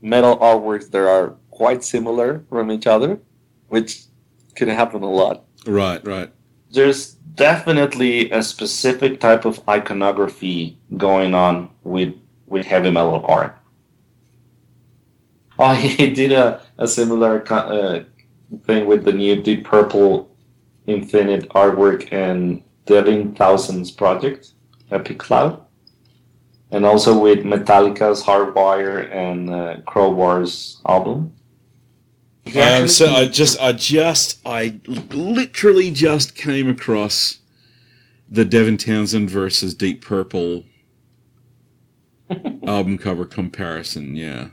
metal 0.02 0.38
artworks 0.38 0.90
that 0.92 1.08
are 1.08 1.36
quite 1.50 1.84
similar 1.84 2.44
from 2.50 2.72
each 2.72 2.88
other 2.88 3.20
which 3.70 4.04
can 4.56 4.68
happen 4.68 5.02
a 5.02 5.10
lot 5.10 5.46
right, 5.66 6.06
right. 6.06 6.32
there's 6.72 7.16
definitely 7.36 8.32
a 8.32 8.42
specific 8.42 9.20
type 9.20 9.46
of 9.46 9.62
iconography 9.70 10.80
going 10.98 11.36
on 11.36 11.70
with 11.84 12.14
with 12.48 12.66
heavy 12.66 12.92
metal 12.92 13.24
art. 13.28 13.58
Oh, 15.58 15.74
he 15.74 16.10
did 16.10 16.32
a, 16.32 16.62
a 16.78 16.88
similar 16.88 17.40
co- 17.40 17.56
uh, 17.56 18.04
thing 18.64 18.86
with 18.86 19.04
the 19.04 19.14
new 19.14 19.42
Deep 19.42 19.66
Purple 19.66 20.35
Infinite 20.88 21.50
artwork 21.50 22.12
and 22.12 22.64
Devin 22.86 23.34
Townsend 23.36 23.92
project, 23.98 24.54
Epicloud, 24.92 25.62
and 26.72 26.86
also 26.86 27.18
with 27.18 27.40
Metallica's 27.40 28.24
Hardwire 28.24 29.12
and 29.12 29.50
uh, 29.50 29.78
Crowbar's 29.88 30.82
album. 30.88 31.34
He 32.46 32.60
Um, 32.60 32.88
so 32.88 33.08
I 33.08 33.28
just, 33.28 33.60
I 33.60 33.72
just, 33.72 34.40
I 34.46 34.80
literally 34.88 35.90
just 35.92 36.36
came 36.36 36.70
across 36.70 37.40
the 38.30 38.46
Devin 38.46 38.78
Townsend 38.78 39.30
versus 39.30 39.74
Deep 39.74 40.04
Purple 40.04 40.64
album 42.68 42.98
cover 42.98 43.26
comparison. 43.26 44.16
Yeah. 44.16 44.50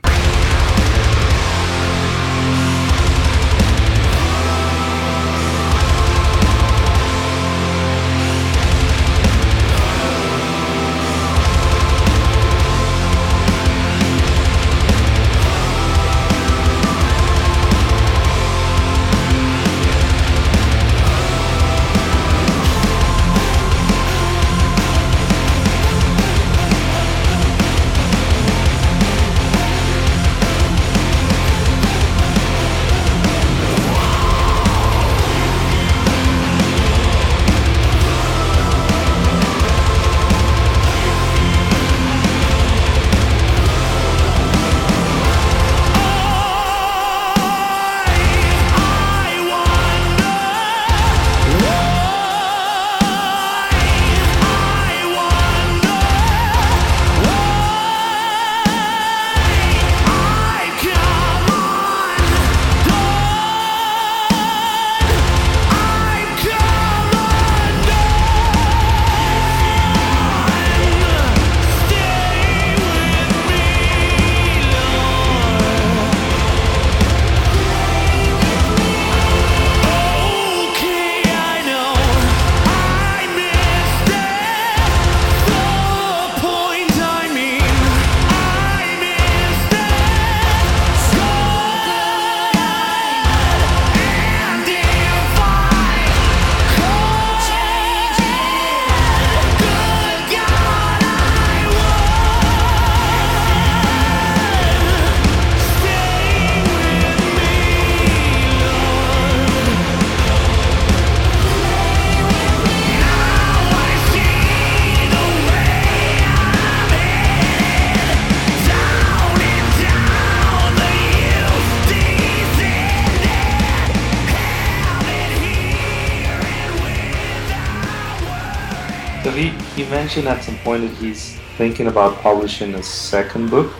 He, 129.75 129.83
mentioned 129.89 130.27
at 130.27 130.43
some 130.43 130.57
point 130.59 130.83
that 130.83 130.95
he's 130.97 131.37
thinking 131.57 131.87
about 131.87 132.17
publishing 132.17 132.75
a 132.75 132.83
second 132.83 133.49
book, 133.49 133.73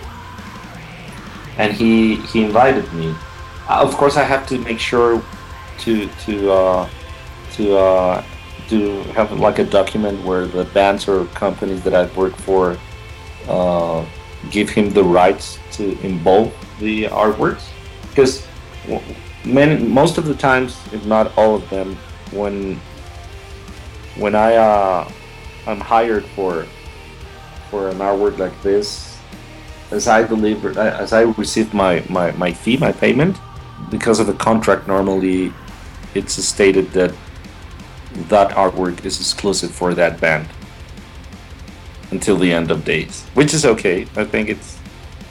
and 1.57 1.73
he 1.73 2.17
he 2.17 2.43
invited 2.43 2.91
me. 2.93 3.15
Uh, 3.69 3.81
of 3.81 3.95
course, 3.95 4.17
I 4.17 4.23
have 4.23 4.47
to 4.47 4.57
make 4.59 4.79
sure 4.79 5.21
to 5.79 6.07
to 6.25 6.51
uh, 6.51 6.89
to 7.53 7.77
uh, 7.77 8.23
to 8.69 9.03
have 9.13 9.31
like 9.39 9.59
a 9.59 9.65
document 9.65 10.23
where 10.25 10.45
the 10.45 10.65
bands 10.65 11.07
or 11.07 11.25
companies 11.27 11.83
that 11.83 11.93
I've 11.93 12.15
worked 12.17 12.39
for 12.41 12.77
uh, 13.47 14.05
give 14.51 14.69
him 14.69 14.91
the 14.91 15.03
rights 15.03 15.59
to 15.73 15.99
involve 16.01 16.53
the 16.79 17.05
artworks, 17.05 17.63
because 18.09 18.45
many 19.45 19.83
most 19.83 20.17
of 20.17 20.25
the 20.25 20.35
times, 20.35 20.77
if 20.91 21.05
not 21.05 21.35
all 21.37 21.55
of 21.55 21.69
them, 21.69 21.95
when 22.31 22.79
when 24.15 24.35
I 24.35 24.55
uh, 24.55 25.11
I'm 25.67 25.79
hired 25.79 26.25
for 26.35 26.65
for 27.69 27.89
an 27.89 27.97
artwork 27.97 28.37
like 28.37 28.61
this, 28.61 29.17
as 29.89 30.07
I 30.07 30.21
deliver, 30.23 30.79
as 30.79 31.11
I 31.11 31.21
receive 31.21 31.73
my, 31.73 32.03
my, 32.07 32.29
my 32.33 32.53
fee, 32.53 32.77
my 32.77 32.91
payment, 32.91 33.35
because 33.89 34.19
of 34.19 34.27
the 34.27 34.33
contract, 34.33 34.87
normally 34.87 35.51
it's 36.13 36.33
stated 36.33 36.91
that 36.91 37.15
that 38.29 38.51
artwork 38.51 39.03
is 39.05 39.19
exclusive 39.19 39.71
for 39.71 39.95
that 39.95 40.21
band 40.21 40.47
until 42.11 42.37
the 42.37 42.53
end 42.53 42.69
of 42.69 42.85
days, 42.85 43.23
which 43.33 43.55
is 43.55 43.65
okay. 43.65 44.03
I 44.15 44.23
think 44.23 44.49
it's 44.49 44.77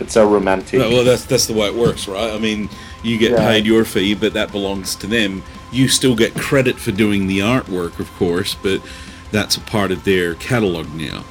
it's 0.01 0.17
a 0.17 0.27
romantic. 0.27 0.81
Well, 0.81 0.91
well, 0.91 1.05
that's 1.05 1.25
that's 1.27 1.47
the 1.47 1.55
way 1.55 1.69
it 1.69 1.75
works, 1.77 2.09
right? 2.09 2.33
I 2.33 2.39
mean, 2.39 2.69
you 3.05 3.19
get 3.19 3.33
Yeah. 3.33 3.47
paid 3.47 3.67
your 3.67 3.85
fee, 3.85 4.15
but 4.15 4.33
that 4.33 4.51
belongs 4.51 4.97
to 4.97 5.07
them. 5.07 5.45
You 5.71 5.87
still 5.87 6.17
get 6.17 6.35
credit 6.35 6.77
for 6.77 6.91
doing 6.91 7.29
the 7.29 7.39
artwork, 7.39 8.01
of 8.01 8.11
course, 8.15 8.57
but 8.61 8.83
that's 9.33 9.57
a 9.57 9.61
part 9.61 9.91
of 9.91 10.05
their 10.05 10.35
catalog 10.37 10.87
now. 10.95 11.25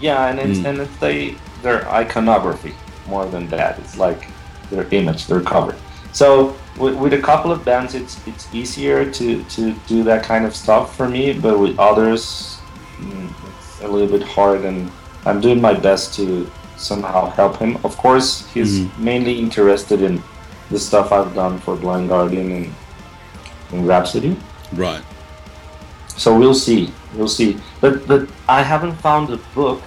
Yeah, 0.00 0.26
and 0.28 0.38
it's 0.40 0.58
Mm. 0.58 0.64
and 0.68 0.78
it's 0.80 0.96
they 0.98 1.36
their 1.62 1.88
iconography 1.88 2.74
more 3.06 3.26
than 3.26 3.46
that. 3.48 3.78
It's 3.78 3.96
like 3.96 4.26
their 4.70 4.86
image, 4.90 5.26
their 5.26 5.40
cover. 5.40 5.74
So 6.12 6.54
with, 6.76 6.94
with 6.96 7.12
a 7.12 7.18
couple 7.20 7.52
of 7.52 7.64
bands, 7.64 7.94
it's 7.94 8.16
it's 8.26 8.46
easier 8.52 9.04
to 9.18 9.26
to 9.56 9.72
do 9.86 10.02
that 10.04 10.24
kind 10.24 10.44
of 10.44 10.54
stuff 10.56 10.96
for 10.96 11.08
me. 11.08 11.32
But 11.32 11.58
with 11.60 11.78
others, 11.78 12.58
mm, 13.00 13.28
it's 13.58 13.80
a 13.84 13.88
little 13.88 14.08
bit 14.18 14.26
hard, 14.26 14.64
and 14.64 14.90
I'm 15.26 15.40
doing 15.40 15.60
my 15.60 15.74
best 15.74 16.14
to 16.16 16.50
somehow 16.76 17.30
help 17.30 17.58
him. 17.58 17.78
Of 17.84 17.96
course, 17.96 18.28
he's 18.54 18.80
Mhm. 18.80 18.98
mainly 18.98 19.38
interested 19.38 20.02
in 20.02 20.20
the 20.70 20.78
stuff 20.78 21.12
I've 21.12 21.32
done 21.34 21.58
for 21.60 21.76
Blind 21.76 22.08
Guardian 22.08 22.50
and, 22.50 22.74
and 23.72 23.86
Rhapsody. 23.86 24.36
Right. 24.72 25.02
So 26.16 26.38
we'll 26.38 26.54
see. 26.54 26.92
We'll 27.14 27.28
see. 27.28 27.58
But 27.80 28.06
but 28.06 28.28
I 28.48 28.62
haven't 28.62 28.94
found 28.96 29.30
a 29.30 29.38
book 29.54 29.82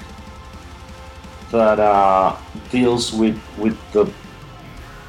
that 1.51 1.79
uh, 1.79 2.35
deals 2.69 3.13
with 3.13 3.39
with 3.57 3.77
the 3.93 4.11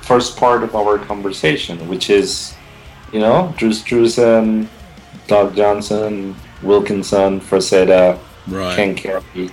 first 0.02 0.36
part 0.36 0.62
of 0.62 0.74
our 0.76 0.98
conversation, 0.98 1.88
which 1.88 2.10
is, 2.10 2.54
you 3.12 3.18
know, 3.18 3.52
Drew 3.56 3.70
Struzan, 3.70 4.68
Doug 5.26 5.56
Johnson, 5.56 6.36
Wilkinson, 6.62 7.40
Frazetta, 7.40 8.18
Right. 8.46 8.76
Ken 8.76 8.94
Carey. 8.94 9.50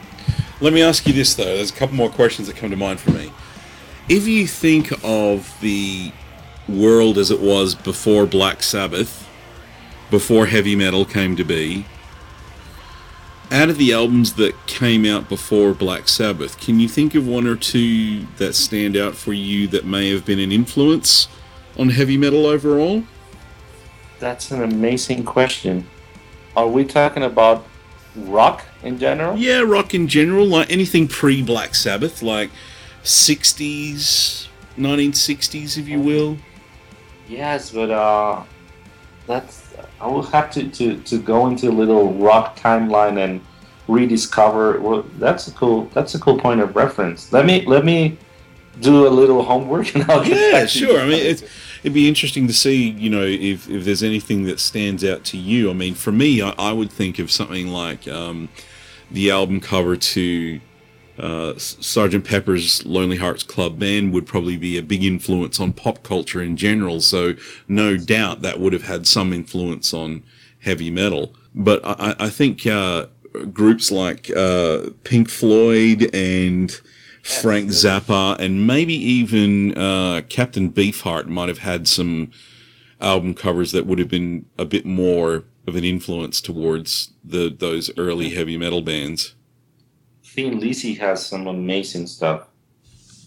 Let 0.61 0.73
me 0.73 0.81
ask 0.83 1.07
you 1.07 1.13
this 1.13 1.33
though. 1.33 1.55
There's 1.55 1.71
a 1.71 1.73
couple 1.73 1.95
more 1.95 2.09
questions 2.09 2.47
that 2.47 2.55
come 2.55 2.69
to 2.69 2.75
mind 2.75 2.99
for 2.99 3.11
me. 3.11 3.31
If 4.07 4.27
you 4.27 4.47
think 4.47 4.91
of 5.03 5.53
the 5.61 6.11
world 6.67 7.17
as 7.17 7.31
it 7.31 7.39
was 7.41 7.73
before 7.75 8.25
Black 8.25 8.61
Sabbath, 8.61 9.22
before 10.09 10.47
heavy 10.47 10.75
metal 10.75 11.05
came 11.05 11.35
to 11.35 11.43
be, 11.43 11.85
out 13.51 13.69
of 13.69 13.77
the 13.77 13.93
albums 13.93 14.33
that 14.33 14.55
came 14.65 15.05
out 15.05 15.29
before 15.29 15.73
Black 15.73 16.07
Sabbath, 16.07 16.59
can 16.59 16.79
you 16.79 16.87
think 16.87 17.13
of 17.13 17.27
one 17.27 17.45
or 17.45 17.55
two 17.55 18.25
that 18.37 18.55
stand 18.55 18.97
out 18.97 19.15
for 19.15 19.31
you 19.31 19.67
that 19.67 19.85
may 19.85 20.11
have 20.11 20.25
been 20.25 20.39
an 20.39 20.51
influence 20.51 21.27
on 21.77 21.89
heavy 21.89 22.17
metal 22.17 22.47
overall? 22.47 23.03
That's 24.19 24.51
an 24.51 24.63
amazing 24.63 25.23
question. 25.25 25.85
Are 26.55 26.67
we 26.67 26.83
talking 26.85 27.23
about 27.23 27.65
rock 28.15 28.63
in 28.81 28.97
general? 28.97 29.37
Yeah, 29.37 29.61
rock 29.61 29.93
in 29.93 30.07
general, 30.07 30.47
like 30.47 30.71
anything 30.71 31.07
pre 31.07 31.43
Black 31.43 31.75
Sabbath, 31.75 32.21
like 32.21 32.49
60s, 33.03 34.47
1960s, 34.77 35.77
if 35.77 35.87
you 35.87 35.99
will. 35.99 36.37
Yes, 37.27 37.71
but 37.71 37.89
uh, 37.89 38.43
that's 39.27 39.62
I 40.03 40.07
will 40.07 40.23
have 40.23 40.51
to, 40.51 40.67
to, 40.69 40.97
to 40.97 41.17
go 41.17 41.47
into 41.47 41.69
a 41.69 41.71
little 41.71 42.13
rock 42.13 42.57
timeline 42.59 43.17
and 43.23 43.39
rediscover. 43.87 44.79
Well, 44.79 45.03
that's 45.17 45.47
a 45.47 45.51
cool 45.51 45.85
that's 45.93 46.15
a 46.15 46.19
cool 46.19 46.37
point 46.37 46.59
of 46.61 46.75
reference. 46.75 47.31
Let 47.31 47.45
me 47.45 47.65
let 47.65 47.85
me 47.85 48.17
do 48.81 49.07
a 49.07 49.09
little 49.09 49.43
homework 49.43 49.93
and 49.95 50.03
I'll 50.11 50.23
get 50.23 50.37
Yeah, 50.37 50.59
back 50.61 50.69
to 50.69 50.79
you. 50.79 50.85
sure. 50.87 50.99
I 50.99 51.05
mean, 51.05 51.25
it's, 51.25 51.43
it'd 51.83 51.93
be 51.93 52.07
interesting 52.09 52.47
to 52.47 52.53
see, 52.53 52.89
you 52.89 53.09
know, 53.09 53.21
if, 53.23 53.69
if 53.69 53.85
there's 53.85 54.03
anything 54.03 54.43
that 54.45 54.59
stands 54.59 55.03
out 55.05 55.23
to 55.25 55.37
you. 55.37 55.69
I 55.69 55.73
mean, 55.73 55.93
for 55.95 56.11
me, 56.11 56.41
I, 56.41 56.49
I 56.57 56.73
would 56.73 56.91
think 56.91 57.19
of 57.19 57.31
something 57.31 57.67
like 57.67 58.07
um, 58.07 58.49
the 59.11 59.31
album 59.31 59.59
cover 59.61 59.95
to 59.95 60.59
uh, 61.23 61.57
Sergeant 61.57 62.25
Pepper's 62.25 62.85
Lonely 62.85 63.17
Hearts 63.17 63.43
Club 63.43 63.79
Band 63.79 64.13
would 64.13 64.25
probably 64.27 64.57
be 64.57 64.77
a 64.77 64.83
big 64.83 65.03
influence 65.03 65.59
on 65.59 65.73
pop 65.73 66.03
culture 66.03 66.41
in 66.41 66.57
general. 66.57 66.99
So, 67.01 67.33
no 67.67 67.97
doubt 67.97 68.41
that 68.41 68.59
would 68.59 68.73
have 68.73 68.83
had 68.83 69.07
some 69.07 69.31
influence 69.33 69.93
on 69.93 70.23
heavy 70.59 70.91
metal. 70.91 71.33
But 71.55 71.79
I, 71.85 71.95
I- 72.19 72.25
I 72.25 72.29
think 72.29 72.65
uh, 72.67 73.07
groups 73.51 73.91
like 73.91 74.29
uh, 74.35 74.89
Pink 75.03 75.29
Floyd 75.29 76.09
and 76.13 76.71
Frank 77.23 77.69
Zappa 77.69 78.37
and 78.39 78.67
maybe 78.67 78.93
even 78.93 79.77
uh, 79.77 80.21
Captain 80.29 80.69
Beefheart 80.71 81.27
might 81.27 81.47
have 81.47 81.59
had 81.59 81.87
some 81.87 82.31
album 82.99 83.33
covers 83.33 83.71
that 83.71 83.85
would 83.85 83.99
have 83.99 84.09
been 84.09 84.45
a 84.57 84.65
bit 84.65 84.85
more 84.85 85.43
of 85.67 85.75
an 85.75 85.83
influence 85.83 86.41
towards 86.41 87.11
the 87.23 87.49
those 87.49 87.89
early 87.97 88.29
heavy 88.31 88.57
metal 88.57 88.81
bands. 88.81 89.35
Thin 90.33 90.59
Lizzy 90.59 90.95
has 90.95 91.23
some 91.23 91.45
amazing 91.47 92.07
stuff. 92.07 92.47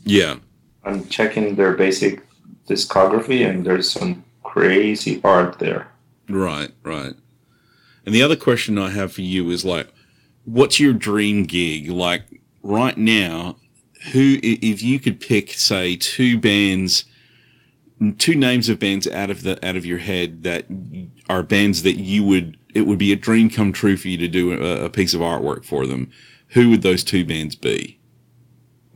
Yeah, 0.05 0.37
I'm 0.85 1.07
checking 1.09 1.55
their 1.55 1.75
basic 1.75 2.23
discography 2.69 3.49
and 3.49 3.65
there's 3.65 3.91
some 3.91 4.25
crazy 4.43 5.21
art 5.23 5.59
there. 5.59 5.89
right, 6.29 6.73
right. 6.83 7.15
And 8.05 8.15
the 8.15 8.23
other 8.23 8.37
question 8.37 8.79
I 8.79 8.91
have 8.91 9.13
for 9.13 9.23
you 9.23 9.51
is 9.51 9.65
like, 9.65 9.89
what's 10.45 10.81
your 10.81 10.93
dream 10.93 11.45
gig? 11.45 11.89
Like 11.89 12.23
right 12.63 12.97
now, 12.97 13.57
who 14.13 14.39
if 14.43 14.83
you 14.83 14.99
could 14.99 15.21
pick, 15.21 15.53
say, 15.53 15.97
two 15.97 16.39
bands, 16.39 17.05
two 18.19 18.35
names 18.35 18.69
of 18.69 18.79
bands 18.79 19.07
out 19.09 19.31
of 19.31 19.43
the 19.43 19.65
out 19.67 19.77
of 19.77 19.87
your 19.87 19.99
head 19.99 20.43
that 20.43 20.67
are 21.29 21.43
bands 21.43 21.83
that 21.83 21.97
you 21.97 22.25
would 22.25 22.57
it 22.75 22.83
would 22.83 22.99
be 22.99 23.13
a 23.13 23.17
dream 23.17 23.49
come 23.49 23.73
true 23.73 23.97
for 23.97 24.09
you 24.09 24.19
to 24.19 24.29
do 24.29 24.53
a, 24.53 24.85
a 24.85 24.91
piece 24.91 25.15
of 25.15 25.21
artwork 25.21 25.65
for 25.65 25.87
them. 25.87 26.11
Who 26.49 26.71
would 26.71 26.83
those 26.83 27.05
two 27.05 27.25
bands 27.25 27.57
be? 27.57 27.99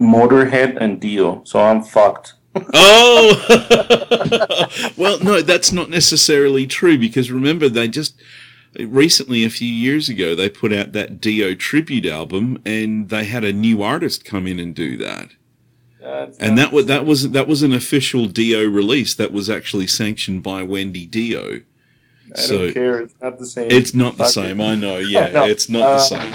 Motorhead 0.00 0.76
and 0.80 1.00
Dio. 1.00 1.42
So 1.44 1.60
I'm 1.60 1.82
fucked. 1.82 2.34
Oh, 2.74 4.66
well, 4.96 5.20
no, 5.20 5.40
that's 5.40 5.70
not 5.70 5.88
necessarily 5.88 6.66
true 6.66 6.98
because 6.98 7.30
remember 7.30 7.68
they 7.68 7.86
just 7.86 8.20
recently, 8.78 9.44
a 9.44 9.50
few 9.50 9.68
years 9.68 10.08
ago, 10.08 10.34
they 10.34 10.48
put 10.48 10.72
out 10.72 10.92
that 10.92 11.20
Dio 11.20 11.54
tribute 11.54 12.06
album, 12.06 12.60
and 12.64 13.08
they 13.08 13.24
had 13.24 13.44
a 13.44 13.52
new 13.52 13.82
artist 13.82 14.24
come 14.24 14.46
in 14.46 14.58
and 14.58 14.74
do 14.74 14.96
that. 14.96 15.30
And 16.40 16.56
that 16.58 16.72
was 16.72 16.86
that 16.86 17.04
was 17.04 17.30
that 17.30 17.46
was 17.46 17.62
an 17.62 17.72
official 17.72 18.26
Dio 18.26 18.64
release 18.64 19.14
that 19.14 19.32
was 19.32 19.50
actually 19.50 19.86
sanctioned 19.86 20.42
by 20.42 20.62
Wendy 20.62 21.06
Dio. 21.06 21.60
I 22.36 22.40
so- 22.40 22.58
don't 22.58 22.72
care. 22.74 23.00
It's 23.00 23.14
not 23.20 23.38
the 23.38 23.46
same. 23.46 23.70
It's 23.70 23.94
not 23.94 24.16
the 24.16 24.26
same. 24.26 24.60
I 24.60 24.74
know. 24.74 24.98
Yeah, 25.10 25.30
No, 25.30 25.44
it's 25.44 25.68
not 25.68 25.82
uh, 25.82 25.94
the 25.94 25.98
same. 26.00 26.32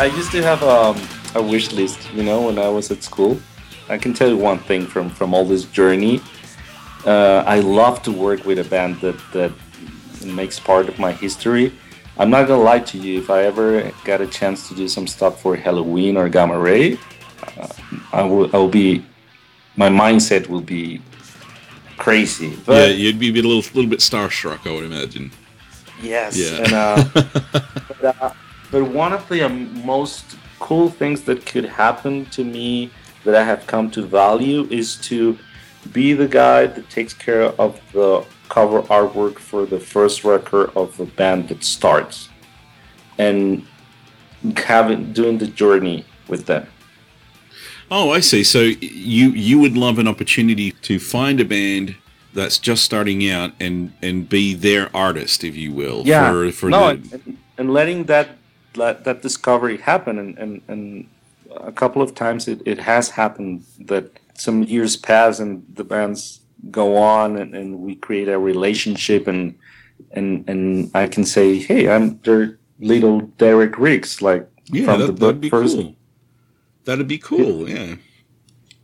I 0.00 0.06
used 0.06 0.30
to 0.32 0.42
have 0.42 0.62
um, 0.62 0.96
a 1.34 1.42
wish 1.42 1.72
list, 1.72 1.98
you 2.14 2.22
know, 2.22 2.46
when 2.46 2.58
I 2.58 2.68
was 2.70 2.90
at 2.90 3.02
school. 3.02 3.38
I 3.90 3.98
can 3.98 4.14
tell 4.14 4.30
you 4.30 4.36
one 4.38 4.58
thing 4.58 4.86
from 4.86 5.10
from 5.10 5.34
all 5.34 5.44
this 5.44 5.64
journey. 5.64 6.22
Uh, 7.04 7.42
I 7.46 7.60
love 7.60 8.02
to 8.04 8.12
work 8.12 8.46
with 8.46 8.58
a 8.58 8.64
band 8.64 9.00
that 9.02 9.18
that 9.34 9.52
makes 10.24 10.58
part 10.58 10.88
of 10.88 10.98
my 10.98 11.12
history. 11.12 11.72
I'm 12.18 12.30
not 12.30 12.48
gonna 12.48 12.62
lie 12.62 12.80
to 12.92 12.96
you. 12.98 13.18
If 13.18 13.28
I 13.28 13.42
ever 13.42 13.92
got 14.04 14.20
a 14.22 14.26
chance 14.26 14.68
to 14.68 14.74
do 14.74 14.88
some 14.88 15.06
stuff 15.06 15.42
for 15.42 15.54
Helloween 15.56 16.16
or 16.16 16.28
Gamma 16.30 16.58
Ray, 16.58 16.96
uh, 17.58 17.68
I 18.12 18.22
will. 18.22 18.48
I 18.54 18.58
will 18.58 18.68
be. 18.82 19.04
My 19.76 19.88
mindset 19.88 20.48
will 20.48 20.62
be 20.78 21.00
crazy. 21.98 22.56
yeah, 22.66 22.86
you'd 22.86 23.18
be 23.18 23.28
a 23.28 23.32
a 23.32 23.42
little, 23.42 23.64
little 23.76 23.90
bit 23.90 24.00
starstruck, 24.00 24.66
I 24.66 24.72
would 24.74 24.84
imagine. 24.84 25.30
Yes, 26.02 26.36
Yeah. 26.36 26.64
and 26.64 26.72
uh, 26.72 27.04
but, 28.00 28.04
uh, 28.22 28.32
but 28.70 28.84
one 28.84 29.12
of 29.12 29.28
the 29.28 29.42
um, 29.42 29.84
most 29.84 30.36
cool 30.58 30.88
things 30.88 31.22
that 31.22 31.46
could 31.46 31.64
happen 31.64 32.26
to 32.26 32.44
me 32.44 32.90
that 33.24 33.34
I 33.34 33.44
have 33.44 33.66
come 33.66 33.90
to 33.92 34.02
value 34.02 34.66
is 34.70 34.96
to 35.08 35.38
be 35.92 36.12
the 36.12 36.28
guy 36.28 36.66
that 36.66 36.90
takes 36.90 37.12
care 37.12 37.44
of 37.60 37.80
the 37.92 38.24
cover 38.48 38.82
artwork 38.82 39.38
for 39.38 39.64
the 39.64 39.80
first 39.80 40.24
record 40.24 40.70
of 40.76 40.96
the 40.96 41.06
band 41.06 41.48
that 41.48 41.64
starts, 41.64 42.28
and 43.18 43.66
having 44.56 45.12
doing 45.12 45.38
the 45.38 45.46
journey 45.46 46.04
with 46.28 46.46
them. 46.46 46.66
Oh, 47.90 48.10
I 48.10 48.20
see. 48.20 48.44
So 48.44 48.60
you 48.60 49.30
you 49.30 49.58
would 49.58 49.76
love 49.76 49.98
an 49.98 50.06
opportunity 50.06 50.72
to 50.72 50.98
find 50.98 51.40
a 51.40 51.44
band 51.44 51.96
that's 52.34 52.58
just 52.58 52.84
starting 52.84 53.28
out 53.28 53.52
and 53.58 53.92
and 54.02 54.28
be 54.28 54.54
their 54.54 54.94
artist, 54.94 55.42
if 55.42 55.56
you 55.56 55.72
will. 55.72 56.02
yeah 56.04 56.30
For, 56.30 56.52
for 56.52 56.70
no 56.70 56.94
the, 56.94 57.14
and, 57.14 57.38
and 57.58 57.72
letting 57.72 58.04
that 58.04 58.28
let 58.76 59.04
that 59.04 59.22
discovery 59.22 59.78
happen 59.78 60.18
and 60.18 60.38
and, 60.38 60.62
and 60.68 61.06
a 61.56 61.72
couple 61.72 62.00
of 62.02 62.14
times 62.14 62.46
it, 62.46 62.62
it 62.64 62.78
has 62.78 63.10
happened 63.10 63.64
that 63.78 64.04
some 64.34 64.62
years 64.62 64.96
pass 64.96 65.40
and 65.40 65.64
the 65.74 65.84
bands 65.84 66.40
go 66.70 66.96
on 66.96 67.36
and, 67.36 67.54
and 67.54 67.80
we 67.80 67.94
create 67.96 68.28
a 68.28 68.38
relationship 68.38 69.26
and 69.26 69.54
and 70.12 70.48
and 70.48 70.90
I 70.94 71.08
can 71.08 71.24
say 71.24 71.58
hey 71.58 71.90
I'm 71.90 72.18
their 72.20 72.58
little 72.78 73.20
Derek 73.38 73.78
Riggs 73.78 74.22
like 74.22 74.48
yeah, 74.66 74.84
from 74.84 75.00
that, 75.00 75.06
the 75.06 75.12
that'd 75.12 75.20
book 75.20 75.40
be 75.40 75.50
first 75.50 75.76
cool. 75.76 75.94
That'd 76.84 77.08
be 77.08 77.18
cool. 77.18 77.68
Yeah. 77.68 77.96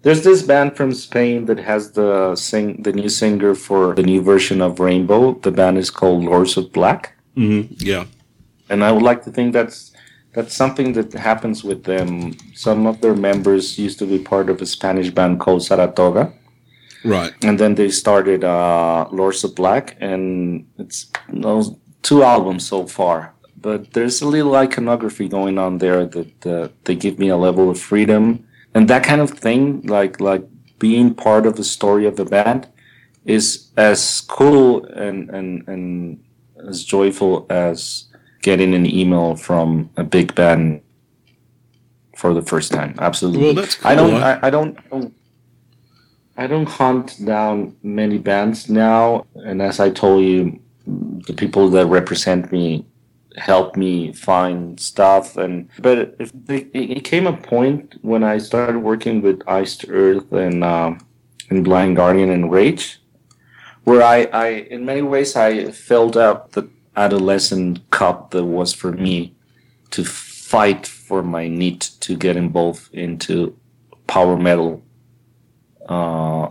There's 0.02 0.22
this 0.22 0.42
band 0.42 0.76
from 0.76 0.92
Spain 0.94 1.46
that 1.46 1.58
has 1.58 1.92
the 1.92 2.36
sing 2.36 2.82
the 2.82 2.92
new 2.92 3.08
singer 3.08 3.54
for 3.54 3.94
the 3.94 4.02
new 4.02 4.22
version 4.22 4.60
of 4.60 4.78
Rainbow. 4.78 5.34
The 5.34 5.50
band 5.50 5.78
is 5.78 5.90
called 5.90 6.24
Lords 6.24 6.56
of 6.56 6.72
Black. 6.72 7.16
Mm-hmm. 7.36 7.74
Yeah. 7.78 8.04
And 8.70 8.82
I 8.84 8.92
would 8.92 9.02
like 9.02 9.22
to 9.24 9.30
think 9.30 9.52
that's 9.52 9.92
that's 10.32 10.54
something 10.54 10.92
that 10.92 11.12
happens 11.14 11.64
with 11.64 11.84
them. 11.84 12.36
Some 12.54 12.86
of 12.86 13.00
their 13.00 13.14
members 13.14 13.78
used 13.78 13.98
to 14.00 14.06
be 14.06 14.18
part 14.18 14.50
of 14.50 14.60
a 14.60 14.66
Spanish 14.66 15.10
band 15.10 15.40
called 15.40 15.62
Saratoga, 15.64 16.32
Right. 17.04 17.32
and 17.42 17.58
then 17.58 17.74
they 17.74 17.88
started 17.90 18.44
uh, 18.44 19.08
Lords 19.10 19.44
of 19.44 19.54
Black, 19.54 19.96
and 20.00 20.66
it's 20.78 21.10
those 21.32 21.74
two 22.02 22.22
albums 22.22 22.66
so 22.68 22.86
far. 22.86 23.32
But 23.60 23.92
there's 23.94 24.20
a 24.22 24.28
little 24.28 24.54
iconography 24.54 25.28
going 25.28 25.58
on 25.58 25.78
there 25.78 26.04
that 26.06 26.46
uh, 26.46 26.68
they 26.84 26.94
give 26.94 27.18
me 27.18 27.28
a 27.28 27.36
level 27.36 27.70
of 27.70 27.80
freedom, 27.80 28.46
and 28.74 28.88
that 28.88 29.02
kind 29.04 29.20
of 29.20 29.30
thing, 29.30 29.82
like 29.86 30.20
like 30.20 30.44
being 30.78 31.14
part 31.14 31.46
of 31.46 31.56
the 31.56 31.64
story 31.64 32.04
of 32.06 32.16
the 32.16 32.24
band, 32.26 32.68
is 33.24 33.70
as 33.76 34.20
cool 34.20 34.84
and 34.84 35.30
and 35.30 35.66
and 35.68 36.20
as 36.68 36.84
joyful 36.84 37.46
as 37.50 38.05
getting 38.46 38.74
an 38.74 38.86
email 38.86 39.34
from 39.34 39.90
a 39.96 40.04
big 40.04 40.32
band 40.36 40.80
for 42.16 42.32
the 42.32 42.42
first 42.52 42.70
time. 42.72 42.94
Absolutely. 42.98 43.42
Well, 43.46 43.54
that's 43.54 43.76
I 43.84 43.94
don't. 43.96 44.10
cool. 44.10 44.24
I, 44.30 44.38
I 44.46 44.50
don't. 44.50 44.78
I 46.36 46.46
don't- 46.46 46.68
hunt 46.68 47.08
down 47.24 47.74
many 47.82 48.18
bands 48.18 48.68
now, 48.68 49.26
and 49.48 49.60
as 49.60 49.80
I 49.80 49.88
told 49.90 50.22
you, 50.24 50.60
the 51.28 51.34
people 51.42 51.64
that 51.70 51.86
represent 51.86 52.52
me 52.52 52.84
help 53.36 53.76
me 53.76 54.12
find 54.12 54.78
stuff. 54.78 55.36
And 55.36 55.68
but 55.86 55.96
if 56.18 56.30
it, 56.48 56.70
it 56.72 57.04
came 57.10 57.26
a 57.26 57.36
point 57.36 57.96
when 58.02 58.22
I 58.22 58.38
started 58.38 58.78
working 58.78 59.22
with 59.22 59.38
Iced 59.48 59.82
Earth 59.88 60.30
and 60.32 60.62
um, 60.62 61.00
and 61.50 61.64
Blind 61.64 61.96
Guardian 61.96 62.30
and 62.30 62.50
Rage, 62.52 63.00
where 63.84 64.02
I, 64.02 64.18
I 64.44 64.46
in 64.74 64.84
many 64.84 65.02
ways 65.02 65.34
I 65.36 65.72
filled 65.72 66.16
up 66.16 66.52
the 66.52 66.62
adolescent 66.96 67.88
cup 67.90 68.30
that 68.30 68.44
was 68.44 68.72
for 68.72 68.92
me 68.92 69.34
to 69.90 70.04
fight 70.04 70.86
for 70.86 71.22
my 71.22 71.48
need 71.48 71.80
to 71.80 72.16
get 72.16 72.36
involved 72.36 72.92
into 72.92 73.56
power 74.06 74.36
metal. 74.36 74.82
Uh, 75.88 76.48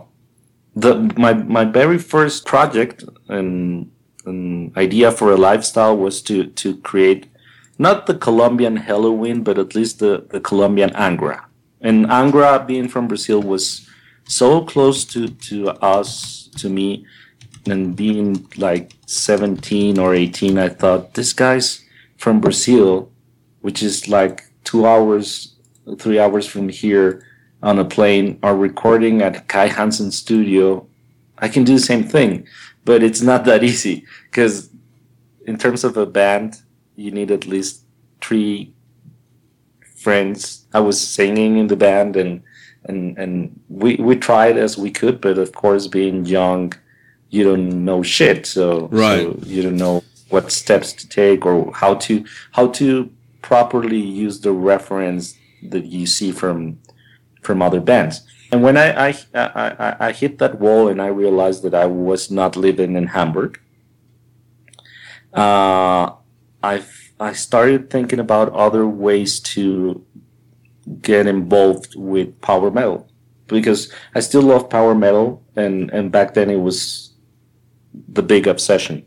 the 0.74 0.94
my 1.16 1.32
my 1.32 1.64
very 1.64 1.98
first 1.98 2.46
project 2.46 3.04
and, 3.28 3.90
and 4.24 4.76
idea 4.76 5.10
for 5.10 5.32
a 5.32 5.36
lifestyle 5.36 5.96
was 5.96 6.22
to 6.22 6.46
to 6.46 6.76
create 6.78 7.26
not 7.78 8.06
the 8.06 8.14
Colombian 8.14 8.78
Helloween, 8.78 9.44
but 9.44 9.58
at 9.58 9.74
least 9.74 9.98
the, 9.98 10.24
the 10.30 10.40
Colombian 10.40 10.90
Angra. 10.90 11.44
And 11.80 12.06
Angra, 12.06 12.66
being 12.66 12.88
from 12.88 13.06
Brazil, 13.06 13.42
was 13.42 13.86
so 14.24 14.64
close 14.64 15.04
to, 15.06 15.28
to 15.28 15.70
us, 15.82 16.48
to 16.56 16.68
me, 16.68 17.04
and 17.66 17.96
being 17.96 18.46
like 18.56 18.92
17 19.06 19.98
or 19.98 20.14
18, 20.14 20.58
I 20.58 20.68
thought, 20.68 21.14
this 21.14 21.32
guy's 21.32 21.84
from 22.16 22.40
Brazil, 22.40 23.10
which 23.60 23.82
is 23.82 24.08
like 24.08 24.44
two 24.64 24.86
hours, 24.86 25.54
three 25.98 26.18
hours 26.18 26.46
from 26.46 26.68
here 26.68 27.24
on 27.62 27.78
a 27.78 27.84
plane, 27.84 28.38
are 28.42 28.56
recording 28.56 29.22
at 29.22 29.48
Kai 29.48 29.68
Hansen 29.68 30.10
studio. 30.10 30.86
I 31.38 31.48
can 31.48 31.64
do 31.64 31.74
the 31.74 31.80
same 31.80 32.04
thing, 32.04 32.46
but 32.84 33.02
it's 33.02 33.22
not 33.22 33.44
that 33.44 33.62
easy 33.62 34.04
because 34.30 34.70
in 35.46 35.56
terms 35.56 35.84
of 35.84 35.96
a 35.96 36.06
band, 36.06 36.62
you 36.96 37.10
need 37.10 37.30
at 37.30 37.46
least 37.46 37.82
three 38.20 38.72
friends. 39.96 40.66
I 40.72 40.80
was 40.80 41.00
singing 41.00 41.58
in 41.58 41.66
the 41.66 41.76
band 41.76 42.16
and 42.16 42.42
and 42.84 43.18
and 43.18 43.60
we 43.68 43.96
we 43.96 44.16
tried 44.16 44.56
as 44.56 44.78
we 44.78 44.90
could, 44.90 45.20
but 45.20 45.38
of 45.38 45.52
course, 45.52 45.86
being 45.86 46.24
young, 46.24 46.72
you 47.30 47.44
don't 47.44 47.84
know 47.84 48.02
shit, 48.02 48.46
so, 48.46 48.88
Right. 48.92 49.22
so 49.22 49.38
you 49.46 49.62
don't 49.62 49.76
know 49.76 50.02
what 50.28 50.50
steps 50.52 50.92
to 50.92 51.08
take 51.08 51.46
or 51.46 51.72
how 51.72 51.94
to 51.94 52.24
how 52.52 52.66
to 52.68 53.10
properly 53.42 54.00
use 54.00 54.40
the 54.40 54.52
reference 54.52 55.34
that 55.70 55.86
you 55.86 56.06
see 56.06 56.32
from 56.32 56.78
from 57.42 57.62
other 57.62 57.80
bands. 57.80 58.22
And 58.52 58.62
when 58.62 58.76
I 58.76 59.08
I, 59.08 59.14
I, 59.34 59.96
I- 60.08 60.12
hit 60.12 60.38
that 60.38 60.60
wall 60.60 60.88
and 60.88 61.00
I 61.02 61.06
realized 61.08 61.62
that 61.64 61.74
I 61.74 61.86
was 61.86 62.30
not 62.30 62.56
living 62.56 62.94
in 62.96 63.08
Hamburg, 63.08 63.60
uh, 65.34 66.12
I 66.62 66.82
I 67.18 67.32
started 67.32 67.90
thinking 67.90 68.18
about 68.20 68.52
other 68.52 68.86
ways 68.86 69.40
to 69.54 70.04
get 71.02 71.26
involved 71.26 71.94
with 71.96 72.40
power 72.40 72.70
metal 72.70 73.08
because 73.48 73.92
I 74.14 74.20
still 74.20 74.42
love 74.42 74.68
power 74.70 74.94
metal 74.94 75.42
and 75.56 75.90
and 75.90 76.10
back 76.12 76.34
then 76.34 76.50
it 76.50 76.60
was 76.60 77.05
the 78.08 78.22
big 78.22 78.46
obsession 78.46 79.04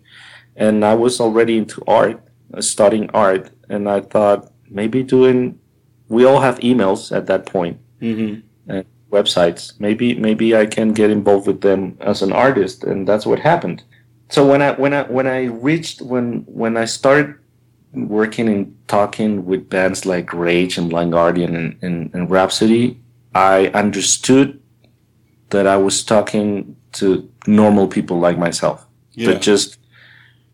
and 0.56 0.84
I 0.84 0.96
was 0.96 1.20
already 1.20 1.58
into 1.58 1.82
art 1.88 2.22
uh, 2.54 2.62
studying 2.62 3.10
art 3.12 3.50
and 3.70 3.90
I 3.90 4.02
thought 4.02 4.52
maybe 4.70 5.04
doing 5.04 5.60
we 6.08 6.26
all 6.26 6.42
have 6.42 6.60
emails 6.60 7.16
at 7.16 7.28
that 7.28 7.46
point 7.46 7.80
Mm-hmm. 8.02 8.72
and 8.72 8.86
websites. 9.12 9.78
Maybe 9.80 10.16
maybe 10.16 10.56
I 10.56 10.66
can 10.66 10.94
get 10.94 11.10
involved 11.10 11.48
with 11.48 11.62
them 11.62 11.98
as 12.00 12.22
an 12.22 12.32
artist, 12.32 12.84
and 12.84 13.08
that's 13.08 13.26
what 13.26 13.40
happened. 13.40 13.84
So 14.30 14.46
when 14.48 14.62
I 14.62 14.72
when 14.74 14.94
I 14.94 15.04
when 15.04 15.28
I 15.28 15.46
reached 15.46 16.02
when 16.02 16.44
when 16.48 16.78
I 16.78 16.86
started 16.86 17.36
working 17.94 18.48
and 18.48 18.78
talking 18.88 19.46
with 19.46 19.70
bands 19.70 20.06
like 20.06 20.32
Rage 20.32 20.78
and 20.78 20.90
Blind 20.90 21.12
Guardian 21.12 21.56
and, 21.56 21.78
and, 21.82 22.14
and 22.14 22.30
Rhapsody, 22.30 23.02
I 23.34 23.68
understood 23.70 24.62
that 25.50 25.66
I 25.66 25.76
was 25.78 26.04
talking 26.04 26.76
to 26.94 27.30
normal 27.48 27.88
people 27.88 28.20
like 28.20 28.38
myself 28.38 28.86
Yeah. 29.14 29.32
that 29.34 29.42
just 29.42 29.78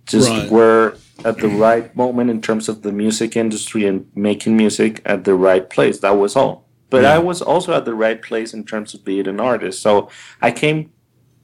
just 0.05 0.29
Right. 0.29 0.51
were 0.51 0.95
at 1.23 1.37
the 1.39 1.47
right 1.47 1.95
moment 1.95 2.29
in 2.29 2.39
terms 2.41 2.69
of 2.69 2.83
the 2.83 2.91
music 2.91 3.35
industry 3.35 3.85
and 3.87 4.05
making 4.13 4.55
music 4.55 5.01
at 5.05 5.23
the 5.23 5.33
right 5.33 5.67
place. 5.69 5.99
That 5.99 6.17
was 6.17 6.35
all. 6.35 6.65
But 6.91 7.01
Yeah. 7.03 7.15
I 7.15 7.17
was 7.17 7.41
also 7.41 7.73
at 7.73 7.85
the 7.85 7.95
right 7.95 8.21
place 8.21 8.53
in 8.53 8.63
terms 8.65 8.93
of 8.93 9.03
being 9.03 9.27
an 9.27 9.39
artist. 9.39 9.81
So 9.81 10.09
I 10.41 10.51
came 10.51 10.91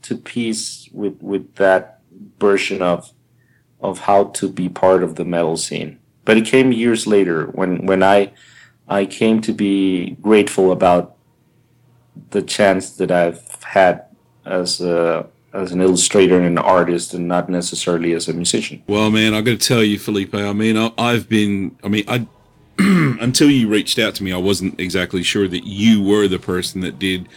to 0.03 0.15
peace 0.15 0.87
with 0.93 1.15
with 1.21 1.55
that 1.55 1.99
version 2.39 2.81
of 2.81 3.11
of 3.81 3.99
how 4.01 4.25
to 4.25 4.47
be 4.47 4.69
part 4.69 5.01
of 5.03 5.15
the 5.15 5.25
metal 5.25 5.57
scene. 5.57 5.97
But 6.25 6.37
it 6.37 6.45
came 6.45 6.71
years 6.71 7.07
later 7.07 7.49
when 7.53 7.85
when 7.87 8.03
I 8.03 8.31
I 8.87 9.05
came 9.05 9.41
to 9.41 9.53
be 9.53 10.17
grateful 10.21 10.71
about 10.71 11.15
the 12.29 12.41
chance 12.41 12.91
that 12.97 13.09
I've 13.09 13.41
had 13.63 14.03
as 14.45 14.81
a 14.81 15.27
as 15.53 15.71
an 15.71 15.81
illustrator 15.81 16.37
and 16.37 16.45
an 16.45 16.57
artist 16.57 17.13
and 17.13 17.27
not 17.27 17.49
necessarily 17.49 18.13
as 18.13 18.27
a 18.29 18.33
musician. 18.33 18.81
Well, 18.87 19.11
man, 19.11 19.33
I 19.33 19.41
got 19.41 19.59
to 19.59 19.67
tell 19.67 19.83
you, 19.83 19.99
Felipe. 19.99 20.33
I 20.33 20.53
mean, 20.53 20.77
I, 20.77 20.91
I've 20.97 21.27
been. 21.27 21.77
I 21.83 21.89
mean, 21.89 22.05
I 22.07 22.27
until 22.77 23.49
you 23.49 23.67
reached 23.67 23.99
out 23.99 24.15
to 24.15 24.23
me, 24.23 24.31
I 24.31 24.37
wasn't 24.37 24.79
exactly 24.79 25.23
sure 25.23 25.47
that 25.47 25.65
you 25.65 26.01
were 26.01 26.27
the 26.27 26.39
person 26.39 26.81
that 26.81 26.97
did 26.97 27.27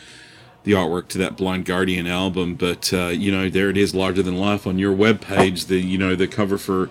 the 0.63 0.73
artwork 0.73 1.09
to 1.09 1.19
that 1.19 1.37
Blind 1.37 1.67
Guardian 1.67 2.07
album. 2.07 2.55
But 2.55 2.93
uh, 2.93 3.09
you 3.09 3.33
know, 3.33 3.49
there 3.49 3.69
it 3.69 3.77
is, 3.77 3.95
larger 3.95 4.23
than 4.23 4.37
life 4.37 4.67
on 4.67 4.79
your 4.79 4.95
webpage. 4.95 5.67
The 5.67 5.81
you 5.81 5.99
know 5.99 6.15
the 6.15 6.29
cover 6.29 6.59
for 6.59 6.91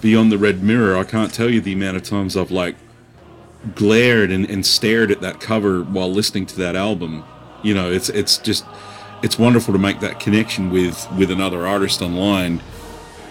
Beyond 0.00 0.32
the 0.32 0.38
Red 0.38 0.62
Mirror. 0.62 0.96
I 0.96 1.04
can't 1.04 1.32
tell 1.32 1.50
you 1.50 1.60
the 1.60 1.74
amount 1.74 1.96
of 1.96 2.02
times 2.02 2.36
I've 2.36 2.50
like 2.50 2.76
glared 3.74 4.32
and, 4.32 4.48
and 4.50 4.66
stared 4.66 5.12
at 5.12 5.20
that 5.20 5.38
cover 5.38 5.82
while 5.82 6.10
listening 6.10 6.46
to 6.46 6.56
that 6.56 6.74
album. 6.74 7.24
You 7.62 7.74
know, 7.74 7.92
it's 7.92 8.08
it's 8.08 8.38
just 8.38 8.64
it's 9.22 9.38
wonderful 9.38 9.72
to 9.72 9.78
make 9.78 10.00
that 10.00 10.20
connection 10.20 10.70
with 10.70 11.10
with 11.12 11.30
another 11.30 11.66
artist 11.66 12.02
online 12.02 12.62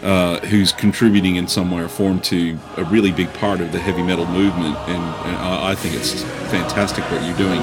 uh, 0.01 0.39
who's 0.47 0.71
contributing 0.71 1.35
in 1.35 1.47
some 1.47 1.69
way 1.69 1.81
or 1.81 1.87
form 1.87 2.19
to 2.19 2.57
a 2.77 2.83
really 2.85 3.11
big 3.11 3.31
part 3.35 3.61
of 3.61 3.71
the 3.71 3.79
heavy 3.79 4.01
metal 4.01 4.25
movement. 4.25 4.75
And, 4.87 5.03
and 5.27 5.37
I, 5.37 5.71
I 5.71 5.75
think 5.75 5.95
it's 5.95 6.23
fantastic 6.49 7.03
what 7.11 7.23
you're 7.23 7.37
doing. 7.37 7.61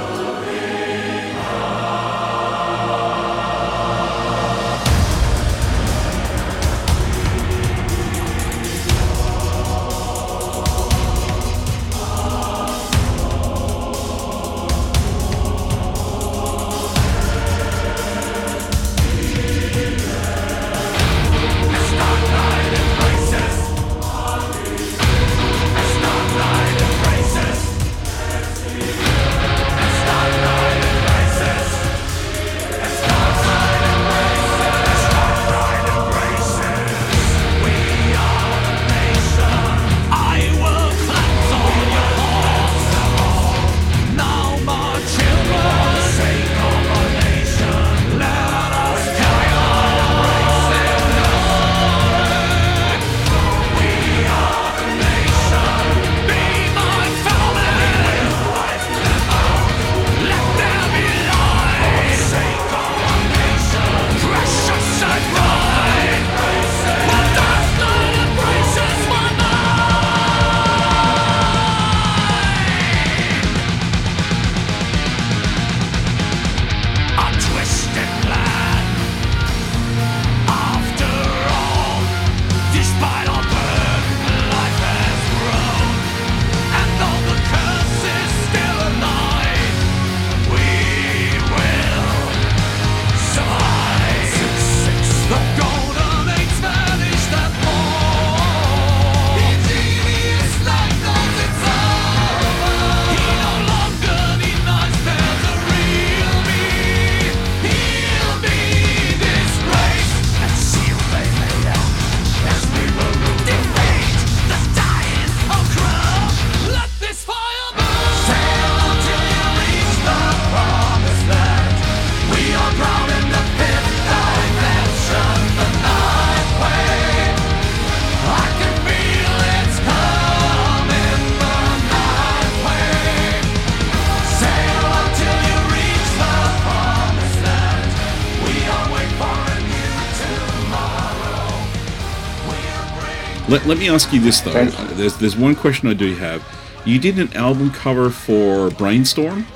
Let, 143.48 143.66
let 143.66 143.78
me 143.78 143.88
ask 143.88 144.12
you 144.12 144.20
this 144.20 144.40
though. 144.40 144.52
You. 144.52 144.70
Uh, 144.70 144.86
There's 144.94 145.16
there's 145.16 145.36
one 145.36 145.54
question 145.54 145.88
I 145.88 145.94
do 145.94 146.14
have. 146.16 146.42
You 146.84 146.98
did 146.98 147.18
an 147.18 147.32
album 147.34 147.70
cover 147.70 148.10
for 148.10 148.70
Brainstorm, 148.70 149.46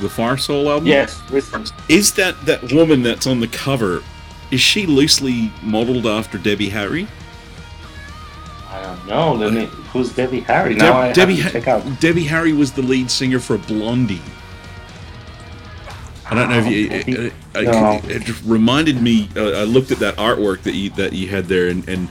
the 0.00 0.08
Fire 0.08 0.36
Soul 0.36 0.70
album. 0.70 0.86
Yes. 0.88 1.20
Is 1.88 2.12
that 2.14 2.40
that 2.46 2.72
woman 2.72 3.02
that's 3.02 3.26
on 3.26 3.40
the 3.40 3.48
cover? 3.48 4.02
Is 4.50 4.60
she 4.60 4.86
loosely 4.86 5.52
modeled 5.62 6.06
after 6.06 6.38
Debbie 6.38 6.70
Harry? 6.70 7.06
I 8.70 8.82
don't 8.82 9.06
know. 9.06 9.32
Let 9.34 9.52
me. 9.52 9.66
Who's 9.92 10.14
Debbie 10.14 10.40
Harry? 10.40 10.74
Now 10.74 10.98
I 10.98 11.06
have 11.06 11.16
Debbie 11.16 11.36
to 11.36 11.42
Ha- 11.42 11.50
check 11.50 11.68
out. 11.68 12.00
Debbie 12.00 12.24
Harry 12.24 12.52
was 12.52 12.72
the 12.72 12.82
lead 12.82 13.10
singer 13.10 13.40
for 13.40 13.58
Blondie. 13.58 14.20
I 16.30 16.34
don't 16.34 16.50
know 16.50 16.58
if 16.58 16.66
you. 16.66 16.86
I 16.90 17.02
think- 17.02 17.18
It, 17.18 17.32
it, 17.56 17.64
no. 17.64 18.00
it 18.04 18.24
just 18.24 18.42
reminded 18.44 19.02
me. 19.02 19.28
Uh, 19.34 19.50
I 19.50 19.64
looked 19.64 19.90
at 19.90 19.98
that 19.98 20.16
artwork 20.16 20.62
that 20.62 20.74
you 20.74 20.90
that 20.90 21.12
you 21.14 21.28
had 21.28 21.46
there, 21.46 21.68
and, 21.68 21.86
and 21.88 22.08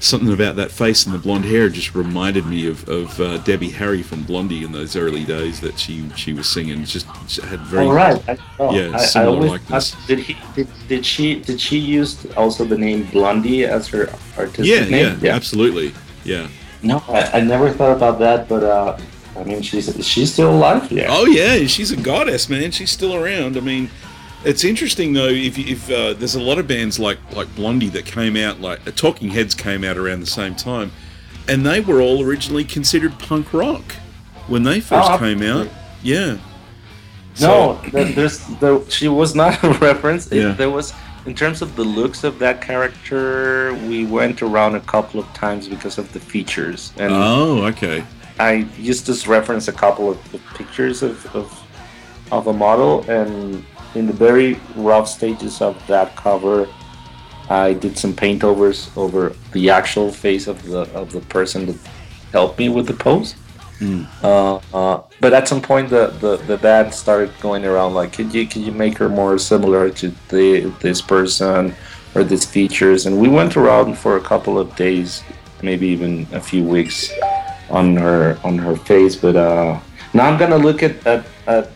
something 0.00 0.32
about 0.32 0.56
that 0.56 0.70
face 0.70 1.06
and 1.06 1.14
the 1.14 1.18
blonde 1.18 1.44
hair 1.44 1.68
just 1.68 1.94
reminded 1.94 2.46
me 2.46 2.68
of, 2.68 2.88
of 2.88 3.20
uh, 3.20 3.38
Debbie 3.38 3.70
Harry 3.70 4.02
from 4.02 4.22
Blondie 4.22 4.64
in 4.64 4.72
those 4.72 4.96
early 4.96 5.24
days 5.24 5.60
that 5.60 5.78
she 5.78 6.08
she 6.16 6.32
was 6.32 6.48
singing. 6.48 6.84
Just 6.84 7.06
had 7.40 7.60
very 7.60 7.86
All 7.86 7.92
right. 7.92 8.28
I, 8.28 8.38
oh, 8.58 8.74
Yeah, 8.74 8.90
I, 8.90 8.94
I 8.94 8.98
similar 8.98 9.36
always 9.36 9.50
likeness. 9.52 10.06
did 10.06 10.18
he 10.20 10.36
did, 10.54 10.68
did 10.88 11.06
she 11.06 11.40
did 11.40 11.60
she 11.60 11.78
use 11.78 12.26
also 12.36 12.64
the 12.64 12.78
name 12.78 13.04
Blondie 13.12 13.64
as 13.64 13.88
her 13.88 14.08
artistic 14.36 14.66
yeah, 14.66 14.84
name? 14.88 15.18
yeah 15.20 15.34
absolutely 15.34 15.94
yeah. 16.24 16.48
No, 16.82 17.02
I, 17.08 17.38
I 17.38 17.40
never 17.40 17.70
thought 17.70 17.96
about 17.96 18.18
that, 18.18 18.48
but 18.48 18.62
uh, 18.62 18.98
I 19.38 19.44
mean, 19.44 19.62
she's 19.62 20.06
she's 20.06 20.32
still 20.32 20.50
alive. 20.50 20.90
Yeah. 20.90 21.06
Oh 21.08 21.26
yeah, 21.26 21.66
she's 21.66 21.90
a 21.90 21.96
goddess, 21.96 22.48
man. 22.48 22.70
She's 22.70 22.90
still 22.90 23.14
around. 23.14 23.56
I 23.56 23.60
mean, 23.60 23.90
it's 24.46 24.64
interesting 24.64 25.12
though. 25.12 25.28
If 25.28 25.58
if 25.58 25.90
uh, 25.90 26.14
there's 26.14 26.34
a 26.36 26.40
lot 26.40 26.58
of 26.58 26.66
bands 26.66 26.98
like 26.98 27.18
like 27.34 27.54
Blondie 27.54 27.88
that 27.90 28.06
came 28.06 28.36
out, 28.36 28.60
like 28.60 28.86
uh, 28.86 28.92
Talking 28.92 29.28
Heads 29.30 29.54
came 29.54 29.84
out 29.84 29.96
around 29.98 30.20
the 30.20 30.26
same 30.26 30.54
time, 30.54 30.92
and 31.48 31.66
they 31.66 31.80
were 31.80 32.00
all 32.00 32.22
originally 32.24 32.64
considered 32.64 33.18
punk 33.18 33.52
rock 33.52 33.84
when 34.48 34.62
they 34.62 34.80
first 34.80 35.10
Oh, 35.10 35.18
came 35.18 35.42
out. 35.42 35.68
Yeah. 36.02 36.38
No, 37.40 37.78
th- 37.90 38.14
there's 38.14 38.46
there, 38.60 38.80
she 38.88 39.08
was 39.08 39.34
not 39.34 39.62
a 39.62 39.70
reference. 39.80 40.32
It- 40.32 40.38
Yeah. 40.42 40.52
There 40.52 40.70
was 40.70 40.94
in 41.26 41.34
terms 41.34 41.60
of 41.60 41.74
the 41.76 41.82
looks 41.84 42.22
of 42.24 42.38
that 42.38 42.62
character, 42.62 43.74
we 43.88 44.06
went 44.06 44.42
around 44.42 44.76
a 44.76 44.80
couple 44.80 45.18
of 45.18 45.26
times 45.34 45.66
because 45.68 45.98
of 45.98 46.12
the 46.12 46.20
features, 46.20 46.92
and 46.98 47.12
Oh, 47.12 47.64
okay. 47.66 48.04
I 48.38 48.66
used 48.78 49.06
to 49.06 49.28
reference 49.28 49.66
a 49.66 49.72
couple 49.72 50.10
of, 50.10 50.34
of 50.34 50.40
pictures 50.54 51.02
of, 51.02 51.26
of 51.34 51.46
of 52.32 52.46
a 52.46 52.52
model, 52.52 53.04
and 53.10 53.64
in 53.96 54.06
the 54.06 54.12
very 54.12 54.60
rough 54.76 55.08
stages 55.08 55.60
of 55.60 55.74
that 55.86 56.14
cover, 56.16 56.68
I 57.48 57.72
did 57.72 57.96
some 57.96 58.14
paint 58.14 58.44
overs 58.44 58.90
over 58.96 59.34
the 59.52 59.70
actual 59.70 60.10
face 60.10 60.46
of 60.46 60.62
the 60.64 60.82
of 60.94 61.12
the 61.12 61.20
person 61.20 61.66
that 61.66 61.78
helped 62.32 62.58
me 62.58 62.68
with 62.68 62.86
the 62.86 62.94
pose. 62.94 63.34
Uh, 64.22 64.56
uh, 64.72 65.02
but 65.20 65.32
at 65.34 65.46
some 65.46 65.60
point, 65.60 65.90
the, 65.90 66.08
the, 66.20 66.38
the 66.46 66.56
band 66.56 66.94
started 66.94 67.30
going 67.40 67.64
around 67.64 67.94
like, 67.94 68.12
could 68.12 68.32
you 68.32 68.46
could 68.46 68.62
you 68.62 68.72
make 68.72 68.96
her 68.98 69.08
more 69.08 69.38
similar 69.38 69.90
to 69.90 70.12
the 70.28 70.72
this 70.80 71.00
person 71.02 71.74
or 72.14 72.24
these 72.24 72.44
features? 72.44 73.06
And 73.06 73.20
we 73.20 73.28
went 73.28 73.56
around 73.56 73.98
for 73.98 74.16
a 74.16 74.20
couple 74.20 74.58
of 74.58 74.74
days, 74.76 75.22
maybe 75.62 75.86
even 75.88 76.26
a 76.32 76.40
few 76.40 76.64
weeks, 76.64 77.12
on 77.70 77.96
her 77.96 78.38
on 78.44 78.58
her 78.58 78.76
face. 78.76 79.14
But 79.14 79.36
uh, 79.36 79.78
now 80.14 80.26
I'm 80.28 80.38
gonna 80.38 80.58
look 80.58 80.82
at 80.82 81.06
at, 81.06 81.26
at 81.46 81.75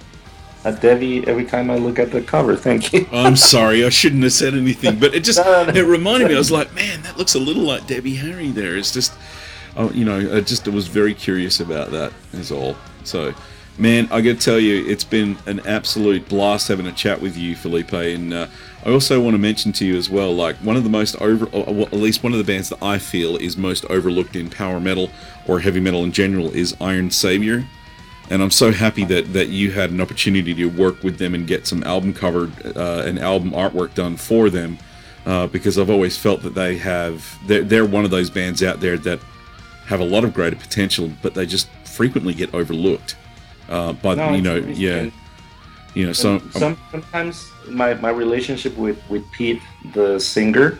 at 0.64 0.80
Debbie 0.80 1.26
every 1.26 1.44
time 1.44 1.70
I 1.70 1.76
look 1.76 1.98
at 1.98 2.10
the 2.10 2.20
cover. 2.20 2.56
Thank 2.56 2.92
you. 2.92 3.06
I'm 3.12 3.36
sorry, 3.36 3.84
I 3.84 3.88
shouldn't 3.88 4.22
have 4.22 4.32
said 4.32 4.54
anything, 4.54 4.98
but 4.98 5.14
it 5.14 5.24
just 5.24 5.38
No, 5.38 5.64
no, 5.64 5.72
no. 5.72 5.78
it 5.78 5.86
reminded 5.86 6.28
me. 6.28 6.34
I 6.34 6.38
was 6.38 6.50
like, 6.50 6.74
man, 6.74 7.02
that 7.02 7.16
looks 7.16 7.34
a 7.34 7.38
little 7.38 7.62
like 7.62 7.86
Debbie 7.86 8.16
Harry 8.16 8.50
there. 8.50 8.76
It's 8.76 8.92
just 8.92 9.12
oh, 9.76 9.90
you 9.90 10.04
know, 10.04 10.36
I 10.36 10.40
just 10.40 10.66
was 10.68 10.88
very 10.88 11.14
curious 11.14 11.60
about 11.60 11.90
that. 11.92 12.12
Is 12.32 12.52
all. 12.52 12.76
So, 13.04 13.34
man, 13.78 14.08
I 14.10 14.20
got 14.20 14.36
to 14.38 14.44
tell 14.44 14.58
you, 14.58 14.86
it's 14.86 15.04
been 15.04 15.38
an 15.46 15.60
absolute 15.66 16.28
blast 16.28 16.68
having 16.68 16.86
a 16.86 16.92
chat 16.92 17.20
with 17.20 17.36
you, 17.36 17.56
Felipe. 17.56 17.92
And 17.92 18.32
uh, 18.34 18.46
I 18.84 18.90
also 18.90 19.20
want 19.20 19.34
to 19.34 19.38
mention 19.38 19.72
to 19.72 19.86
you 19.86 19.96
as 19.96 20.10
well, 20.10 20.34
like 20.34 20.56
one 20.56 20.76
of 20.76 20.84
the 20.84 20.90
most 20.90 21.16
over, 21.20 21.46
well, 21.46 21.82
at 21.82 21.92
least 21.94 22.22
one 22.22 22.32
of 22.32 22.38
the 22.38 22.44
bands 22.44 22.68
that 22.68 22.82
I 22.82 22.98
feel 22.98 23.36
is 23.36 23.56
most 23.56 23.84
overlooked 23.86 24.36
in 24.36 24.50
power 24.50 24.80
metal 24.80 25.10
or 25.46 25.60
heavy 25.60 25.80
metal 25.80 26.04
in 26.04 26.12
general 26.12 26.50
is 26.50 26.76
Iron 26.80 27.10
Savior. 27.10 27.64
And 28.30 28.42
I'm 28.42 28.50
so 28.50 28.72
happy 28.72 29.04
that, 29.06 29.32
that 29.32 29.48
you 29.48 29.72
had 29.72 29.90
an 29.90 30.00
opportunity 30.00 30.54
to 30.54 30.66
work 30.66 31.02
with 31.02 31.18
them 31.18 31.34
and 31.34 31.46
get 31.46 31.66
some 31.66 31.82
album 31.82 32.14
covered 32.14 32.52
uh, 32.76 33.02
and 33.04 33.18
album 33.18 33.50
artwork 33.50 33.94
done 33.94 34.16
for 34.16 34.48
them. 34.50 34.78
Uh, 35.26 35.46
because 35.48 35.78
I've 35.78 35.90
always 35.90 36.16
felt 36.16 36.42
that 36.44 36.54
they 36.54 36.78
have 36.78 37.38
they're, 37.46 37.62
they're 37.62 37.84
one 37.84 38.06
of 38.06 38.10
those 38.10 38.30
bands 38.30 38.62
out 38.62 38.80
there 38.80 38.96
that 38.98 39.20
have 39.84 40.00
a 40.00 40.04
lot 40.04 40.24
of 40.24 40.32
greater 40.32 40.56
potential, 40.56 41.12
but 41.20 41.34
they 41.34 41.44
just 41.44 41.68
frequently 41.84 42.32
get 42.32 42.54
overlooked 42.54 43.16
uh, 43.68 43.92
by 43.92 44.14
No, 44.14 44.32
you 44.32 44.40
know 44.40 44.56
yeah 44.56 45.10
you 45.94 46.06
know 46.06 46.12
so 46.12 46.38
some, 46.52 46.78
sometimes 46.90 47.50
my, 47.68 47.94
my 47.94 48.10
relationship 48.10 48.76
with, 48.76 48.98
with 49.08 49.30
Piet, 49.32 49.60
the 49.92 50.18
singer, 50.18 50.78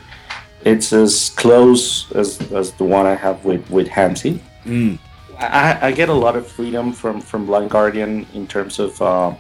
it's 0.64 0.93
as 0.93 1.31
close 1.31 2.10
as, 2.12 2.40
as 2.52 2.72
the 2.72 2.85
one 2.85 3.06
I 3.06 3.14
have 3.14 3.44
with, 3.44 3.68
with 3.70 3.89
Hansi. 3.89 4.40
Mm. 4.64 4.98
I, 5.41 5.89
I 5.89 5.93
get 5.93 6.09
a 6.09 6.15
lot 6.15 6.37
of 6.37 6.47
freedom 6.47 6.93
from, 6.93 7.21
from 7.21 7.47
Blind 7.47 7.71
Guardian 7.71 8.27
in 8.35 8.47
terms 8.47 8.79
of 8.79 9.01
uh, 9.01 9.35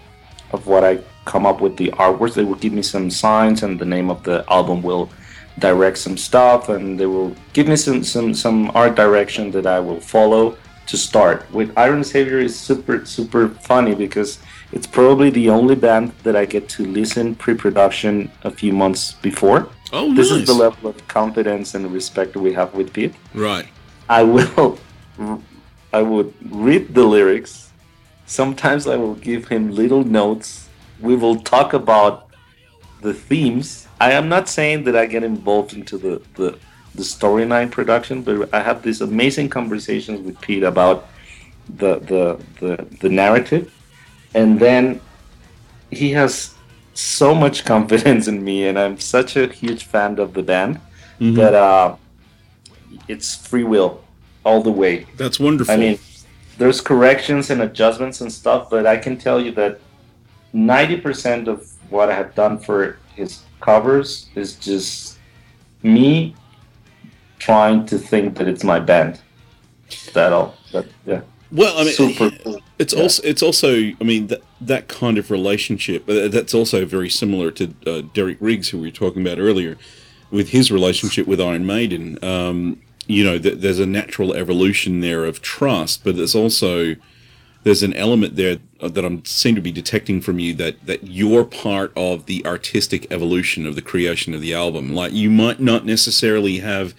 of 0.52 0.66
what 0.66 0.84
I 0.84 0.98
come 1.24 1.46
up 1.46 1.60
with 1.60 1.76
the 1.76 1.88
artworks. 1.92 2.34
They 2.34 2.44
will 2.44 2.56
give 2.56 2.72
me 2.72 2.82
some 2.82 3.10
signs 3.10 3.62
and 3.62 3.78
the 3.78 3.84
name 3.84 4.10
of 4.10 4.22
the 4.24 4.44
album 4.50 4.82
will 4.82 5.10
direct 5.58 5.98
some 5.98 6.16
stuff 6.16 6.68
and 6.68 6.98
they 6.98 7.06
will 7.06 7.34
give 7.52 7.68
me 7.68 7.76
some, 7.76 8.02
some, 8.02 8.32
some 8.34 8.70
art 8.74 8.96
direction 8.96 9.50
that 9.52 9.66
I 9.66 9.78
will 9.80 10.00
follow 10.00 10.56
to 10.86 10.96
start. 10.96 11.48
With 11.52 11.72
Iron 11.76 12.02
Savior 12.02 12.38
is 12.38 12.58
super 12.58 13.04
super 13.04 13.48
funny 13.48 13.94
because 13.94 14.40
it's 14.72 14.86
probably 14.86 15.30
the 15.30 15.50
only 15.50 15.74
band 15.74 16.12
that 16.24 16.34
I 16.34 16.44
get 16.46 16.68
to 16.70 16.86
listen 16.86 17.34
pre-production 17.34 18.30
a 18.42 18.50
few 18.50 18.72
months 18.72 19.12
before. 19.22 19.68
oh 19.92 20.14
This 20.14 20.30
is 20.30 20.46
the 20.46 20.54
level 20.54 20.90
of 20.90 20.96
confidence 21.06 21.74
and 21.74 21.92
respect 21.92 22.36
we 22.36 22.52
have 22.54 22.74
with 22.74 22.92
Piet. 22.92 23.14
right 23.34 23.68
I 24.08 24.22
will 24.24 24.78
I 25.92 26.02
would 26.02 26.32
read 26.50 26.94
the 26.94 27.04
lyrics. 27.04 27.70
Sometimes 28.26 28.86
I 28.86 28.96
will 28.96 29.16
give 29.16 29.48
him 29.48 29.70
little 29.74 30.04
notes. 30.04 30.68
We 31.00 31.16
will 31.16 31.36
talk 31.36 31.72
about 31.72 32.28
the 33.00 33.12
themes. 33.14 33.88
I 34.00 34.12
am 34.12 34.28
not 34.28 34.48
saying 34.48 34.84
that 34.84 34.96
I 34.96 35.06
get 35.06 35.24
involved 35.24 35.72
into 35.72 35.98
the 35.98 36.22
the, 36.34 36.58
the 36.94 37.02
storyline 37.02 37.70
production, 37.70 38.22
but 38.22 38.52
I 38.54 38.62
have 38.62 38.82
these 38.82 39.00
amazing 39.00 39.48
conversations 39.48 40.20
with 40.20 40.40
Piet 40.40 40.62
about 40.62 41.08
the 41.68 41.98
the 41.98 42.40
the, 42.60 42.86
the 43.00 43.08
narrative, 43.08 43.72
and 44.34 44.60
then 44.60 45.00
he 45.90 46.12
has 46.12 46.54
so 46.94 47.34
much 47.34 47.64
confidence 47.74 48.28
in 48.28 48.44
me, 48.44 48.68
and 48.68 48.78
I'm 48.78 48.98
such 49.00 49.36
a 49.36 49.48
huge 49.48 49.84
fan 49.84 50.18
of 50.20 50.34
the 50.34 50.42
band 50.42 50.80
that 51.18 51.54
uh, 51.54 51.96
it's 53.08 53.34
free 53.34 53.64
will 53.64 54.04
all 54.44 54.62
the 54.62 54.72
way. 54.72 55.06
that's 55.16 55.38
wonderful 55.38 55.74
I 55.74 55.76
mean, 55.76 55.98
there's 56.58 56.80
corrections 56.80 57.50
and 57.50 57.62
adjustments 57.62 58.20
and 58.20 58.30
stuff, 58.32 58.68
but 58.70 58.86
I 58.86 58.96
can 58.96 59.16
tell 59.16 59.40
you 59.40 59.50
that 59.52 59.80
90% 60.54 61.48
of 61.48 61.70
what 61.90 62.10
I 62.10 62.14
have 62.14 62.34
done 62.34 62.58
for 62.58 62.98
his 63.14 63.42
covers 63.60 64.28
is 64.34 64.56
just 64.56 65.18
me 65.82 66.34
trying 67.38 67.86
to 67.86 67.98
think 67.98 68.36
that 68.36 68.48
it's 68.48 68.64
my 68.64 68.78
band. 68.78 69.20
That 70.12 70.32
all. 70.32 70.54
That 70.72 70.86
yeah. 71.04 71.22
well 71.50 71.76
I 71.76 71.84
mean 71.84 71.92
Super 71.94 72.30
cool. 72.30 72.60
It's 72.78 72.94
Yeah. 72.94 73.02
also 73.02 73.22
it's 73.24 73.42
also 73.42 73.74
I 74.00 74.04
mean 74.04 74.28
that 74.28 74.42
that 74.60 74.88
kind 74.88 75.18
of 75.18 75.30
relationship 75.30 76.08
uh, 76.08 76.28
that's 76.28 76.54
also 76.54 76.84
very 76.84 77.10
similar 77.10 77.50
to 77.52 77.74
uh, 77.86 78.02
Derek 78.14 78.38
Riggs 78.40 78.68
who 78.68 78.78
we 78.78 78.88
were 78.88 78.92
talking 78.92 79.22
about 79.22 79.38
earlier 79.38 79.76
with 80.30 80.50
his 80.50 80.70
relationship 80.70 81.26
with 81.26 81.40
Iron 81.40 81.66
Maiden. 81.66 82.22
Um, 82.22 82.80
you 83.10 83.24
know, 83.24 83.38
th- 83.38 83.58
there's 83.58 83.78
a 83.78 83.86
natural 83.86 84.34
evolution 84.34 85.00
there 85.00 85.24
of 85.24 85.42
trust, 85.42 86.04
but 86.04 86.16
there's 86.16 86.34
also 86.34 86.96
there's 87.62 87.82
an 87.82 87.92
element 87.94 88.36
there 88.36 88.58
uh, 88.80 88.88
that 88.88 89.04
I'm 89.04 89.24
seem 89.24 89.54
to 89.54 89.60
be 89.60 89.72
detecting 89.72 90.20
from 90.20 90.38
you 90.38 90.54
that 90.54 90.86
that 90.86 91.06
you're 91.08 91.44
part 91.44 91.92
of 91.96 92.26
the 92.26 92.44
artistic 92.46 93.10
evolution 93.10 93.66
of 93.66 93.74
the 93.74 93.82
creation 93.82 94.32
of 94.32 94.40
the 94.40 94.54
album. 94.54 94.94
Like 94.94 95.12
you 95.12 95.30
might 95.30 95.60
not 95.60 95.84
necessarily 95.84 96.58
have 96.58 96.94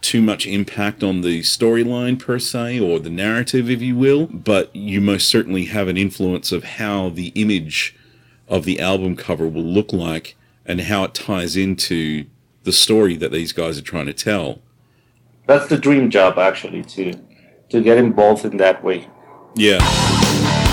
too 0.00 0.20
much 0.20 0.46
impact 0.46 1.02
on 1.02 1.22
the 1.22 1.40
storyline 1.40 2.18
per 2.18 2.38
se 2.38 2.78
or 2.78 2.98
the 2.98 3.08
narrative 3.08 3.70
if 3.70 3.80
you 3.80 3.96
will 3.96 4.26
but 4.26 4.74
you 4.76 5.00
most 5.00 5.26
certainly 5.26 5.64
have 5.64 5.88
an 5.88 5.96
influence 5.96 6.52
of 6.52 6.62
how 6.62 7.08
the 7.08 7.28
image 7.28 7.96
of 8.46 8.66
the 8.66 8.78
album 8.80 9.16
cover 9.16 9.48
will 9.48 9.64
look 9.64 9.94
like 9.94 10.36
and 10.66 10.82
how 10.82 11.04
it 11.04 11.14
ties 11.14 11.56
into 11.56 12.26
the 12.64 12.72
story 12.72 13.16
that 13.16 13.32
these 13.32 13.52
guys 13.52 13.78
are 13.78 13.82
trying 13.82 14.04
to 14.04 14.12
tell 14.12 14.60
That's 15.46 15.68
the 15.68 15.78
dream 15.78 16.10
job, 16.10 16.38
actually, 16.38 16.82
to 16.84 17.12
to 17.70 17.82
get 17.82 17.98
involved 17.98 18.44
in 18.44 18.56
that 18.58 18.82
way. 18.84 19.08
yeah 19.56 20.63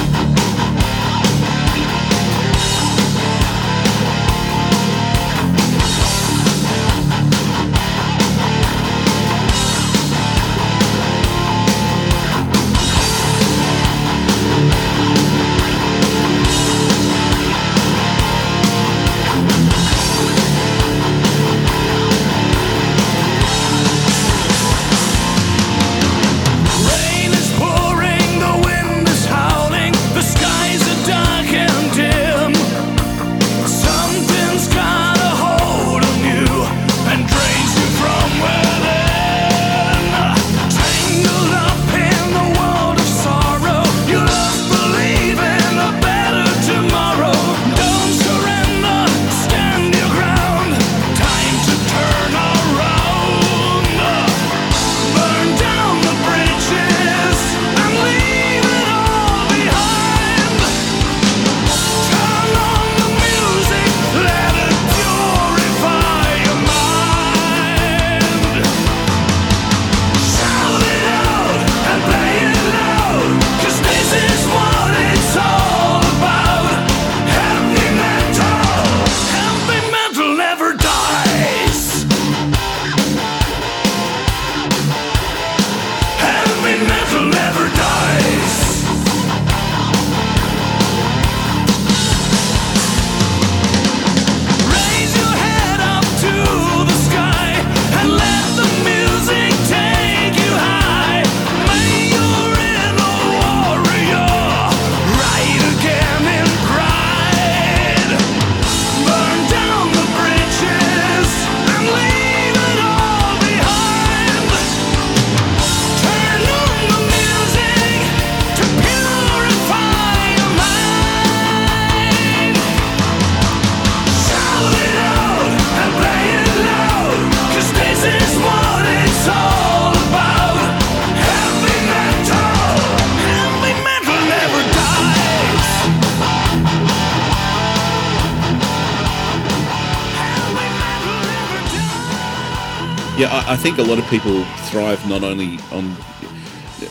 think 143.61 143.77
a 143.77 143.83
lot 143.83 143.99
of 143.99 144.05
people 144.05 144.43
thrive 144.71 145.07
not 145.07 145.23
only 145.23 145.59
on, 145.71 145.95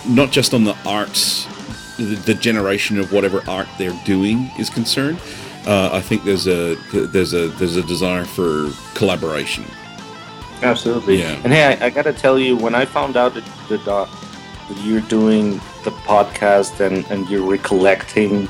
not 0.09 0.30
just 0.30 0.55
on 0.55 0.62
the 0.62 0.76
arts, 0.86 1.47
the, 1.97 2.14
the 2.26 2.34
generation 2.34 2.97
of 3.01 3.12
whatever 3.12 3.42
art 3.48 3.66
they're 3.76 3.98
doing 4.05 4.48
is 4.56 4.70
concerned. 4.70 5.18
Uh, 5.66 5.90
I 5.92 6.01
think 6.01 6.22
there's 6.22 6.47
a 6.47 6.76
there's 6.92 7.34
a 7.34 7.48
there's 7.48 7.74
a 7.74 7.82
desire 7.82 8.24
for 8.24 8.70
collaboration. 8.94 9.64
Absolutely. 10.62 11.18
Yeah. 11.18 11.40
And 11.42 11.52
hey, 11.52 11.64
I, 11.64 11.86
I 11.86 11.90
gotta 11.90 12.12
tell 12.12 12.38
you, 12.38 12.56
when 12.56 12.76
I 12.76 12.84
found 12.84 13.16
out 13.16 13.34
that, 13.34 13.44
that, 13.68 13.88
uh, 13.88 14.06
that 14.68 14.78
you're 14.84 15.01
doing 15.02 15.55
the 15.82 15.90
podcast 16.06 16.78
and, 16.78 17.05
and 17.10 17.28
you're 17.28 17.44
recollecting 17.51 18.48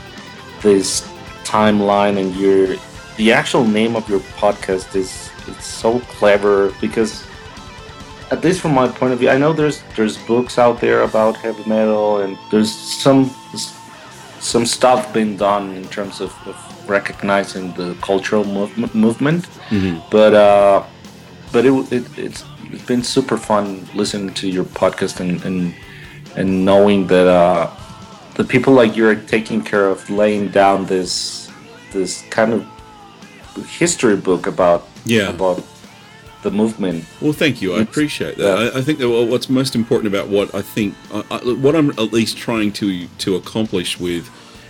this 0.61 1.09
timeline 1.45 2.19
and 2.19 2.37
your 2.37 2.77
the 3.17 3.33
actual 3.33 3.65
name 3.65 3.97
of 3.97 4.07
your 4.11 4.21
podcast 4.37 4.95
is 4.95 5.31
it's 5.47 5.65
so 5.65 6.01
clever 6.01 6.71
because 6.83 7.20
at 8.31 8.45
least 8.45 8.61
from 8.61 8.75
my 8.75 8.87
point 8.89 9.13
of 9.13 9.19
view, 9.19 9.31
I 9.31 9.39
know 9.39 9.53
there's 9.53 9.83
there's 9.97 10.17
books 10.27 10.59
out 10.59 10.81
there 10.81 11.03
about 11.03 11.37
heavy 11.37 11.65
metal 11.69 12.19
and 12.23 12.37
there's 12.51 12.71
some 12.73 13.31
some 14.41 14.65
stuff 14.67 15.13
being 15.13 15.37
done 15.37 15.75
in 15.77 15.85
terms 15.89 16.21
of, 16.21 16.31
of 16.47 16.57
recognizing 16.89 17.73
the 17.75 17.95
cultural 18.01 18.45
movement 18.45 18.95
movement 18.95 19.47
but 20.11 20.33
uh 20.35 20.83
but 21.53 21.65
it, 21.67 21.73
it 21.93 22.05
it's 22.19 22.45
it's 22.73 22.85
been 22.87 23.03
super 23.03 23.37
fun 23.37 23.87
listening 23.95 24.33
to 24.35 24.49
your 24.49 24.65
podcast 24.65 25.21
and 25.21 25.45
and, 25.45 25.75
and 26.37 26.65
knowing 26.65 27.07
that 27.09 27.27
uh 27.27 27.69
the 28.37 28.45
people 28.45 28.73
like 28.73 28.97
you're 28.97 29.15
taking 29.15 29.61
care 29.63 29.87
of 29.89 30.09
laying 30.09 30.49
down 30.49 30.87
this 30.87 31.51
this 31.93 32.23
kind 32.31 32.53
of 32.55 32.65
history 33.79 34.17
book 34.17 34.47
about 34.47 34.83
Yeah. 35.05 35.29
about 35.31 35.63
the 36.43 36.51
movement 36.51 37.05
Well, 37.21 37.33
thank 37.33 37.61
you. 37.61 37.75
I 37.75 37.81
appreciate 37.81 38.37
that. 38.39 38.75
I, 38.75 38.79
I 38.79 38.83
think 38.83 38.99
that 38.99 39.09
what's 39.09 39.49
most 39.49 39.75
important 39.75 40.13
about 40.13 40.29
what 40.29 40.55
I 40.55 40.63
think, 40.63 40.95
uh, 41.13 41.23
uh, 41.31 41.41
what 41.41 41.77
I'm 41.77 41.91
at 41.91 42.13
least 42.13 42.39
trying 42.39 42.73
to 42.73 43.07
to 43.07 43.37
accomplish 43.37 44.01
with 44.01 44.29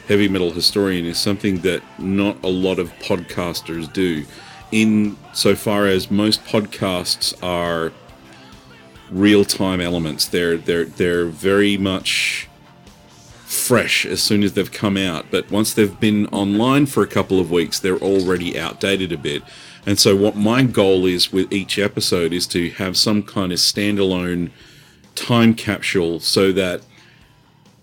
heavy 0.09 0.29
metal 0.29 0.51
historian 0.51 1.07
is 1.07 1.19
something 1.19 1.61
that 1.61 1.83
not 1.99 2.43
a 2.43 2.49
lot 2.49 2.79
of 2.79 2.93
podcasters 2.99 3.93
do. 3.93 4.25
In 4.73 5.17
so 5.33 5.55
far 5.55 5.87
as 5.87 6.11
most 6.11 6.45
podcasts 6.45 7.35
are 7.43 7.93
real 9.11 9.45
time 9.45 9.81
elements, 9.81 10.27
they're 10.27 10.57
they're 10.57 10.85
they're 10.85 11.27
very 11.27 11.77
much 11.77 12.49
fresh 13.45 14.07
as 14.07 14.23
soon 14.23 14.43
as 14.43 14.53
they've 14.53 14.71
come 14.73 14.97
out. 14.97 15.27
But 15.31 15.51
once 15.51 15.75
they've 15.75 15.99
been 15.99 16.27
online 16.27 16.87
for 16.87 17.03
a 17.03 17.07
couple 17.07 17.41
of 17.41 17.51
weeks, 17.51 17.81
they're 17.81 17.99
already 17.99 18.59
outdated 18.59 19.13
a 19.13 19.19
bit. 19.19 19.43
And 19.87 19.99
so, 19.99 20.15
what 20.15 20.37
my 20.37 20.63
goal 20.63 21.07
is 21.07 21.33
with 21.33 21.53
each 21.53 21.79
episode 21.79 22.33
is 22.33 22.47
to 22.49 22.71
have 22.73 22.97
some 22.97 23.23
kind 23.23 23.53
of 23.53 23.59
standalone 23.59 24.51
time 25.15 25.55
capsule 25.55 26.21
so 26.21 26.53
that, 26.53 26.83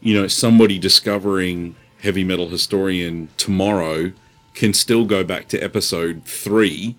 you 0.02 0.14
know, 0.14 0.28
somebody 0.28 0.78
discovering 0.78 1.76
heavy 2.02 2.24
metal 2.24 2.50
historian 2.50 3.30
tomorrow 3.38 4.12
can 4.54 4.74
still 4.74 5.06
go 5.06 5.24
back 5.24 5.48
to 5.50 5.60
episode 5.60 6.24
three 6.26 6.96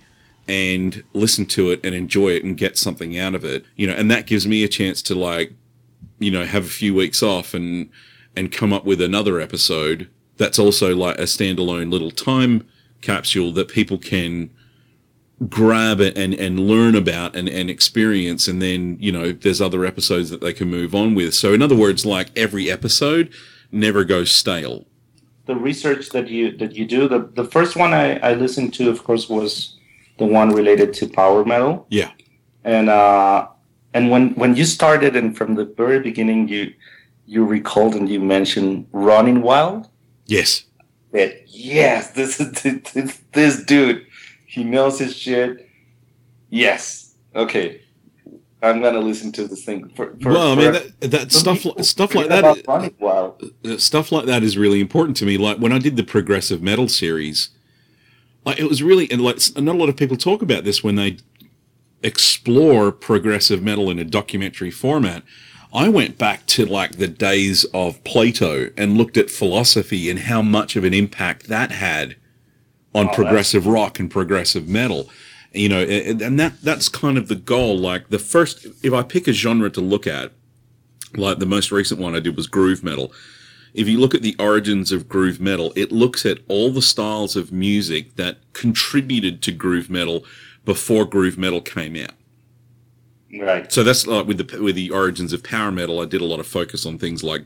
and 0.48 1.04
listen 1.12 1.44
to 1.44 1.70
it 1.70 1.80
and 1.84 1.94
enjoy 1.94 2.30
it 2.30 2.42
and 2.42 2.56
get 2.56 2.78
something 2.78 3.18
out 3.18 3.34
of 3.34 3.44
it. 3.44 3.64
You 3.76 3.86
know, 3.86 3.94
and 3.94 4.10
that 4.10 4.26
gives 4.26 4.46
me 4.46 4.64
a 4.64 4.68
chance 4.68 5.02
to 5.02 5.14
like 5.14 5.52
you 6.18 6.30
know 6.30 6.44
have 6.44 6.64
a 6.64 6.68
few 6.68 6.94
weeks 6.94 7.22
off 7.22 7.54
and 7.54 7.90
and 8.36 8.52
come 8.52 8.72
up 8.72 8.84
with 8.84 9.00
another 9.00 9.40
episode 9.40 10.08
that's 10.36 10.58
also 10.58 10.94
like 10.94 11.18
a 11.18 11.22
standalone 11.22 11.90
little 11.90 12.10
time 12.10 12.66
capsule 13.00 13.52
that 13.52 13.68
people 13.68 13.98
can 13.98 14.50
grab 15.46 16.00
it 16.00 16.18
and 16.18 16.34
and 16.34 16.58
learn 16.58 16.96
about 16.96 17.36
and 17.36 17.48
and 17.48 17.70
experience 17.70 18.48
and 18.48 18.60
then 18.60 18.96
you 18.98 19.12
know 19.12 19.30
there's 19.30 19.60
other 19.60 19.84
episodes 19.84 20.30
that 20.30 20.40
they 20.40 20.52
can 20.52 20.68
move 20.68 20.94
on 20.94 21.14
with. 21.14 21.34
So 21.34 21.52
in 21.52 21.62
other 21.62 21.76
words 21.76 22.04
like 22.04 22.36
every 22.36 22.70
episode 22.70 23.32
never 23.70 24.04
goes 24.04 24.32
stale. 24.32 24.86
The 25.46 25.54
research 25.54 26.10
that 26.10 26.28
you 26.28 26.56
that 26.56 26.74
you 26.74 26.84
do 26.84 27.06
the 27.06 27.30
the 27.34 27.44
first 27.44 27.76
one 27.76 27.94
I, 27.94 28.18
I 28.18 28.34
listened 28.34 28.74
to 28.74 28.90
of 28.90 29.04
course 29.04 29.28
was 29.28 29.76
the 30.18 30.24
one 30.24 30.50
related 30.50 30.92
to 30.94 31.08
power 31.08 31.44
metal. 31.44 31.86
Yeah. 31.88 32.10
And 32.64 32.90
uh 32.90 33.46
and 33.94 34.10
when 34.10 34.34
when 34.34 34.56
you 34.56 34.64
started 34.64 35.14
and 35.14 35.36
from 35.36 35.54
the 35.54 35.66
very 35.66 36.00
beginning 36.00 36.48
you 36.48 36.72
you 37.26 37.44
recalled 37.44 37.94
and 37.94 38.08
you 38.08 38.18
mentioned 38.18 38.88
running 38.90 39.40
wild? 39.42 39.88
Yes. 40.26 40.64
That 41.12 41.44
yes 41.46 42.10
this 42.10 42.40
is 42.40 42.82
this, 42.92 43.20
this 43.32 43.62
dude 43.62 44.04
he 44.48 44.64
knows 44.64 44.98
his 44.98 45.14
shit. 45.14 45.68
Yes. 46.48 47.14
Okay. 47.36 47.82
I'm 48.62 48.80
gonna 48.80 48.98
listen 48.98 49.30
to 49.32 49.46
this 49.46 49.64
thing 49.64 49.88
for, 49.90 50.16
for, 50.20 50.30
well 50.32 50.50
i 50.50 50.54
mean 50.56 50.72
that, 50.72 51.00
that 51.12 51.30
stuff 51.30 51.62
people 51.62 51.84
stuff 51.84 52.12
like 52.16 52.28
that 52.28 52.96
wild. 52.98 53.52
uh, 53.64 53.76
stuff 53.76 54.10
like 54.10 54.24
that 54.24 54.42
is 54.42 54.58
really 54.58 54.80
important 54.80 55.16
to 55.18 55.26
me. 55.26 55.38
Like 55.38 55.58
when 55.58 55.70
I 55.70 55.78
did 55.78 55.94
the 55.96 56.02
progressive 56.02 56.60
metal 56.60 56.88
series, 56.88 57.50
like 58.44 58.58
it 58.58 58.68
was 58.68 58.82
really 58.82 59.08
and 59.12 59.20
like 59.20 59.38
not 59.56 59.76
a 59.76 59.78
lot 59.78 59.88
of 59.88 59.96
people 59.96 60.16
talk 60.16 60.42
about 60.42 60.64
this 60.64 60.82
when 60.82 60.96
they 60.96 61.18
explore 62.02 62.90
progressive 62.90 63.62
metal 63.62 63.90
in 63.90 63.98
a 64.00 64.04
documentary 64.04 64.72
format. 64.72 65.22
I 65.72 65.88
went 65.88 66.18
back 66.18 66.46
to 66.46 66.64
like 66.64 66.96
the 66.96 67.06
days 67.06 67.64
of 67.74 68.02
Plato 68.02 68.70
and 68.76 68.96
looked 68.96 69.18
at 69.18 69.30
philosophy 69.30 70.10
and 70.10 70.20
how 70.20 70.42
much 70.42 70.74
of 70.74 70.82
an 70.82 70.94
impact 70.94 71.46
that 71.48 71.70
had 71.70 72.16
on 72.98 73.06
oh, 73.06 73.08
that's- 73.08 73.16
progressive 73.16 73.66
rock 73.66 73.98
and 73.98 74.10
progressive 74.10 74.68
metal. 74.68 75.08
You 75.52 75.68
know, 75.70 75.82
and, 75.82 76.20
and 76.20 76.38
that 76.38 76.60
that's 76.62 76.88
kind 76.90 77.16
of 77.16 77.28
the 77.28 77.34
goal. 77.34 77.78
Like 77.78 78.10
the 78.10 78.18
first, 78.18 78.66
if 78.82 78.92
I 78.92 79.02
pick 79.02 79.26
a 79.26 79.32
genre 79.32 79.70
to 79.70 79.80
look 79.80 80.06
at, 80.06 80.32
like 81.16 81.38
the 81.38 81.46
most 81.46 81.72
recent 81.72 82.00
one 82.00 82.14
I 82.14 82.20
did 82.20 82.36
was 82.36 82.46
groove 82.46 82.84
metal. 82.84 83.12
If 83.74 83.88
you 83.88 83.98
look 83.98 84.14
at 84.14 84.22
the 84.22 84.36
origins 84.38 84.92
of 84.92 85.08
groove 85.08 85.40
metal, 85.40 85.72
it 85.76 85.92
looks 85.92 86.26
at 86.26 86.38
all 86.48 86.70
the 86.70 86.82
styles 86.82 87.36
of 87.36 87.52
music 87.52 88.16
that 88.16 88.38
contributed 88.52 89.40
to 89.42 89.52
groove 89.52 89.88
metal 89.88 90.24
before 90.64 91.04
groove 91.04 91.38
metal 91.38 91.60
came 91.60 91.96
out. 91.96 92.14
right 93.40 93.70
So 93.72 93.82
that's 93.82 94.06
like 94.06 94.26
with 94.26 94.38
the 94.38 94.62
with 94.62 94.74
the 94.74 94.90
origins 94.90 95.32
of 95.32 95.42
power 95.42 95.72
metal. 95.72 96.00
I 96.00 96.06
did 96.06 96.20
a 96.20 96.26
lot 96.26 96.40
of 96.40 96.46
focus 96.46 96.84
on 96.84 96.98
things 96.98 97.22
like, 97.22 97.44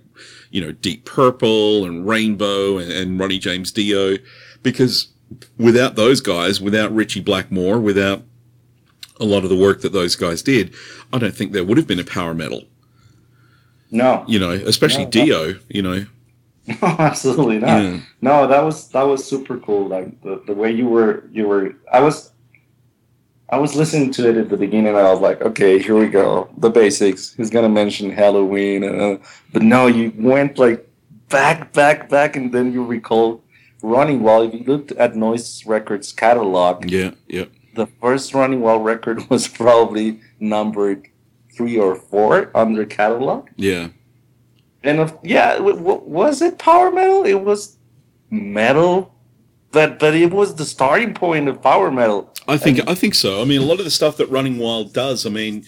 you 0.51 0.61
know, 0.61 0.73
Deep 0.73 1.05
Purple 1.05 1.85
and 1.85 2.07
Rainbow 2.07 2.79
and, 2.79 2.91
and 2.91 3.21
Ronnie 3.21 3.39
James 3.39 3.71
Dio, 3.71 4.17
because 4.63 5.12
without 5.59 5.97
those 5.97 6.21
guys, 6.21 6.61
without 6.61 6.95
Ritchie 6.95 7.21
Blackmore, 7.21 7.79
without 7.79 8.23
a 9.21 9.25
lot 9.25 9.45
of 9.45 9.51
the 9.51 9.57
work 9.57 9.83
that 9.83 9.93
those 9.93 10.17
guys 10.17 10.43
did, 10.43 10.75
I 11.13 11.19
don't 11.19 11.35
think 11.35 11.53
there 11.53 11.65
would 11.65 11.77
have 11.77 11.87
been 11.87 12.01
a 12.01 12.05
power 12.05 12.35
metal. 12.35 12.65
no 13.91 14.25
You 14.27 14.39
know, 14.39 14.51
especially 14.51 15.05
No, 15.05 15.11
no. 15.11 15.11
Dio. 15.11 15.61
You 15.69 15.83
know, 15.83 16.07
No, 16.67 16.77
absolutely 16.99 17.59
not. 17.59 17.83
Yeah. 17.83 18.01
No, 18.21 18.47
that 18.47 18.63
was 18.63 18.89
that 18.91 19.03
was 19.03 19.25
super 19.25 19.59
cool. 19.59 19.89
Like 19.89 20.21
the, 20.23 20.43
the 20.47 20.55
way 20.55 20.71
you 20.71 20.87
were 20.87 21.25
you 21.33 21.49
were 21.49 21.75
I 21.93 22.01
was 22.01 22.31
I 23.49 23.59
was 23.59 23.75
listening 23.75 24.13
to 24.13 24.31
it 24.31 24.37
at 24.37 24.49
the 24.49 24.57
beginning 24.57 24.89
and 24.89 24.97
I 24.97 25.11
was 25.13 25.21
like, 25.21 25.43
okay, 25.43 25.79
here 25.79 25.99
we 25.99 26.09
go. 26.09 26.49
The 26.59 26.71
basics. 26.71 27.35
He's 27.35 27.51
gonna 27.51 27.69
mention 27.69 28.11
Helloween 28.15 28.81
uh, 28.85 29.23
but 29.53 29.63
no, 29.63 29.89
you 29.89 30.13
went 30.17 30.59
like 30.59 30.89
back, 31.29 31.73
back, 31.73 32.09
back 32.09 32.37
and 32.37 32.53
then 32.53 32.73
you 32.73 32.85
recalled 32.85 33.42
Running 33.83 34.23
Wild. 34.23 34.55
If 34.55 34.61
you 34.61 34.67
looked 34.67 34.93
at 34.93 35.17
Noise 35.17 35.67
Records 35.67 36.13
catalog, 36.13 36.91
yeah, 36.91 37.13
yeah. 37.29 37.47
the 37.75 37.87
first 38.01 38.33
Running 38.35 38.61
Wild 38.61 38.85
record 38.85 39.29
was 39.31 39.49
probably 39.49 40.21
numbered 40.41 41.09
three 41.55 41.79
or 41.79 41.95
four 41.97 42.51
on 42.57 42.73
their 42.75 42.87
catalog. 42.87 43.49
Yeah, 43.57 43.89
And 44.83 45.01
of, 45.01 45.19
yeah, 45.23 45.55
w- 45.59 45.77
w- 45.77 46.01
was 46.05 46.41
it 46.41 46.59
power 46.59 46.91
metal? 46.91 47.25
It 47.25 47.35
was 47.43 47.77
metal, 48.31 49.15
but 49.71 49.99
but 49.99 50.15
it 50.15 50.33
was 50.33 50.55
the 50.55 50.65
starting 50.65 51.15
point 51.15 51.49
of 51.49 51.61
power 51.63 51.91
metal. 51.91 52.33
I 52.49 52.57
think 52.57 52.81
I 52.89 52.95
think 52.95 53.15
so. 53.15 53.41
I 53.41 53.45
mean, 53.45 53.61
a 53.61 53.65
lot 53.65 53.79
of 53.79 53.85
the 53.85 53.91
stuff 53.91 54.17
that 54.17 54.31
Running 54.31 54.59
Wild 54.59 54.93
does. 54.93 55.27
I 55.27 55.31
mean, 55.31 55.65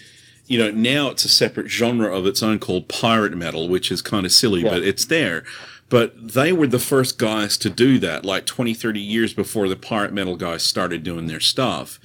you 0.46 0.58
know, 0.58 0.70
now 0.70 1.10
it's 1.10 1.24
a 1.24 1.28
separate 1.28 1.68
genre 1.70 2.14
of 2.16 2.26
its 2.26 2.42
own 2.42 2.58
called 2.58 2.88
pirate 2.88 3.36
metal, 3.36 3.68
which 3.68 3.90
is 3.92 4.02
kind 4.02 4.24
of 4.26 4.32
silly, 4.32 4.62
Yeah. 4.62 4.70
but 4.70 4.82
it's 4.82 5.04
there. 5.04 5.44
But 5.88 6.32
they 6.32 6.52
were 6.52 6.66
the 6.66 6.78
first 6.78 7.18
guys 7.18 7.56
to 7.58 7.70
do 7.70 7.98
that, 7.98 8.24
like 8.24 8.46
20, 8.46 8.74
30 8.74 9.00
years 9.00 9.34
before 9.34 9.68
the 9.68 9.76
pirate 9.76 10.12
metal 10.12 10.36
guys 10.36 10.62
started 10.62 11.02
doing 11.02 11.26
their 11.26 11.40
stuff. 11.40 12.00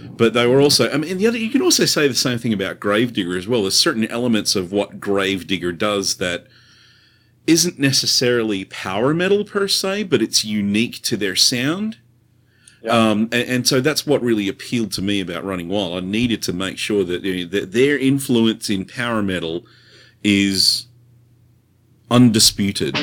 But 0.00 0.32
they 0.32 0.46
were 0.46 0.60
also, 0.60 0.90
I 0.90 0.96
mean, 0.96 1.18
the 1.18 1.26
other, 1.26 1.38
you 1.38 1.50
can 1.50 1.62
also 1.62 1.84
say 1.84 2.08
the 2.08 2.14
same 2.14 2.38
thing 2.38 2.52
about 2.52 2.80
Grave 2.80 3.12
Digger 3.12 3.36
as 3.36 3.46
well. 3.46 3.62
There's 3.62 3.78
certain 3.78 4.06
elements 4.06 4.56
of 4.56 4.72
what 4.72 5.00
Grave 5.00 5.46
Digger 5.46 5.72
does 5.72 6.16
that 6.16 6.46
isn't 7.46 7.78
necessarily 7.78 8.64
power 8.64 9.14
metal 9.14 9.44
per 9.44 9.68
se, 9.68 10.04
but 10.04 10.22
it's 10.22 10.44
unique 10.44 11.02
to 11.02 11.16
their 11.16 11.36
sound. 11.36 11.98
Yeah. 12.82 12.92
Um, 12.92 13.22
and, 13.32 13.48
and 13.48 13.68
so 13.68 13.80
that's 13.80 14.06
what 14.06 14.22
really 14.22 14.48
appealed 14.48 14.92
to 14.92 15.02
me 15.02 15.20
about 15.20 15.44
Running 15.44 15.68
Wild. 15.68 15.96
I 15.96 16.06
needed 16.06 16.42
to 16.42 16.52
make 16.52 16.78
sure 16.78 17.04
that, 17.04 17.22
you 17.22 17.44
know, 17.44 17.50
that 17.50 17.72
their 17.72 17.98
influence 17.98 18.70
in 18.70 18.84
power 18.84 19.22
metal 19.22 19.64
is 20.24 20.86
undisputed. 22.12 22.94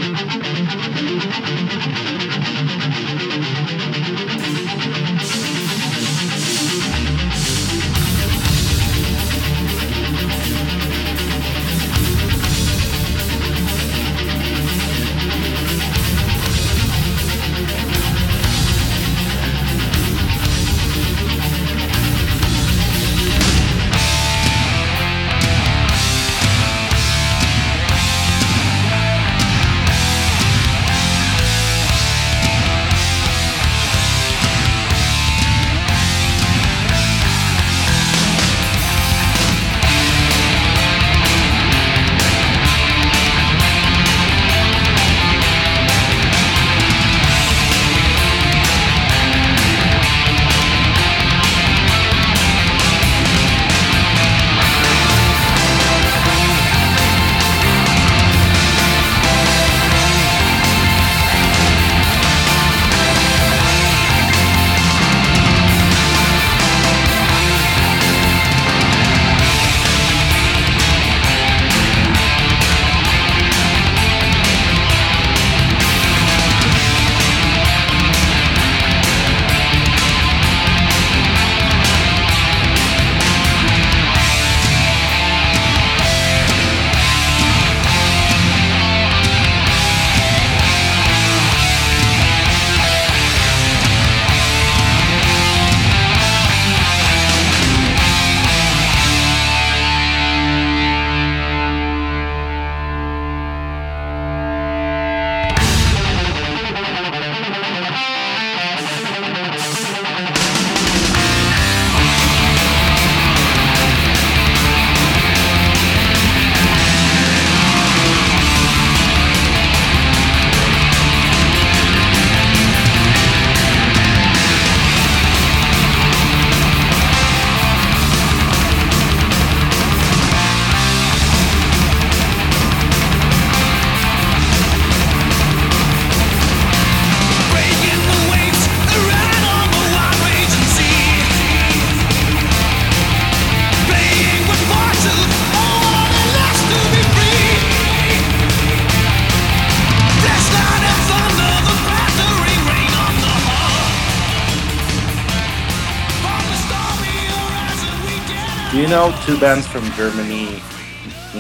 Two 159.30 159.39
bands 159.39 159.68
from 159.68 159.84
Germany? 159.91 160.60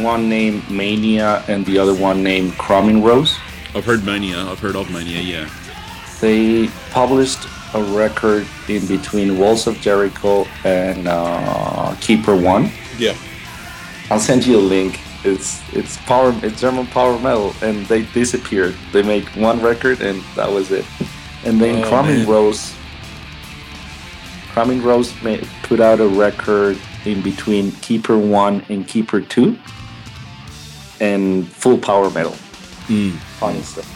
One 0.03 0.29
named 0.29 0.69
Mania 0.69 1.43
and 1.47 1.65
the 1.65 1.79
other 1.79 1.95
one 1.95 2.21
named 2.21 2.53
Crumbing 2.53 3.01
Rose. 3.01 3.35
I've 3.73 3.83
heard 3.83 4.05
Mania. 4.05 4.45
I've 4.45 4.59
heard 4.59 4.75
of 4.75 4.91
Mania. 4.91 5.21
Yeah. 5.21 5.49
They 6.21 6.67
published 6.91 7.39
a 7.73 7.81
record 7.81 8.45
in 8.67 8.85
between 8.85 9.39
Walls 9.39 9.65
of 9.65 9.81
Jericho 9.81 10.45
and 10.63 11.07
uh, 11.07 11.95
Keeper 11.99 12.35
One. 12.35 12.69
Yeah. 12.99 13.17
I'll 14.11 14.19
send 14.19 14.45
you 14.45 14.57
a 14.57 14.65
link. 14.75 14.99
It's 15.23 15.59
it's 15.73 15.97
power 15.97 16.31
it's 16.43 16.61
German 16.61 16.85
power 16.87 17.17
metal, 17.17 17.55
and 17.63 17.87
they 17.87 18.03
disappeared. 18.13 18.75
They 18.93 19.01
made 19.01 19.25
one 19.35 19.59
record, 19.63 20.01
and 20.01 20.21
that 20.35 20.51
was 20.51 20.69
it. 20.71 20.85
And 21.43 21.59
then 21.59 21.83
Oh, 21.83 21.89
Crumbing. 21.89 22.27
Rose, 22.27 22.75
Crumbing 24.53 24.83
Rose 24.83 25.09
made, 25.23 25.47
put 25.63 25.79
out 25.79 25.99
a 25.99 26.07
record 26.07 26.77
in 27.05 27.21
between 27.21 27.71
Keeper 27.73 28.17
One 28.17 28.63
and 28.69 28.87
Keeper 28.87 29.21
Two, 29.21 29.57
and 30.99 31.47
full 31.47 31.77
power 31.77 32.09
metal. 32.09 32.33
Funny 33.39 33.61
stuff. 33.61 33.95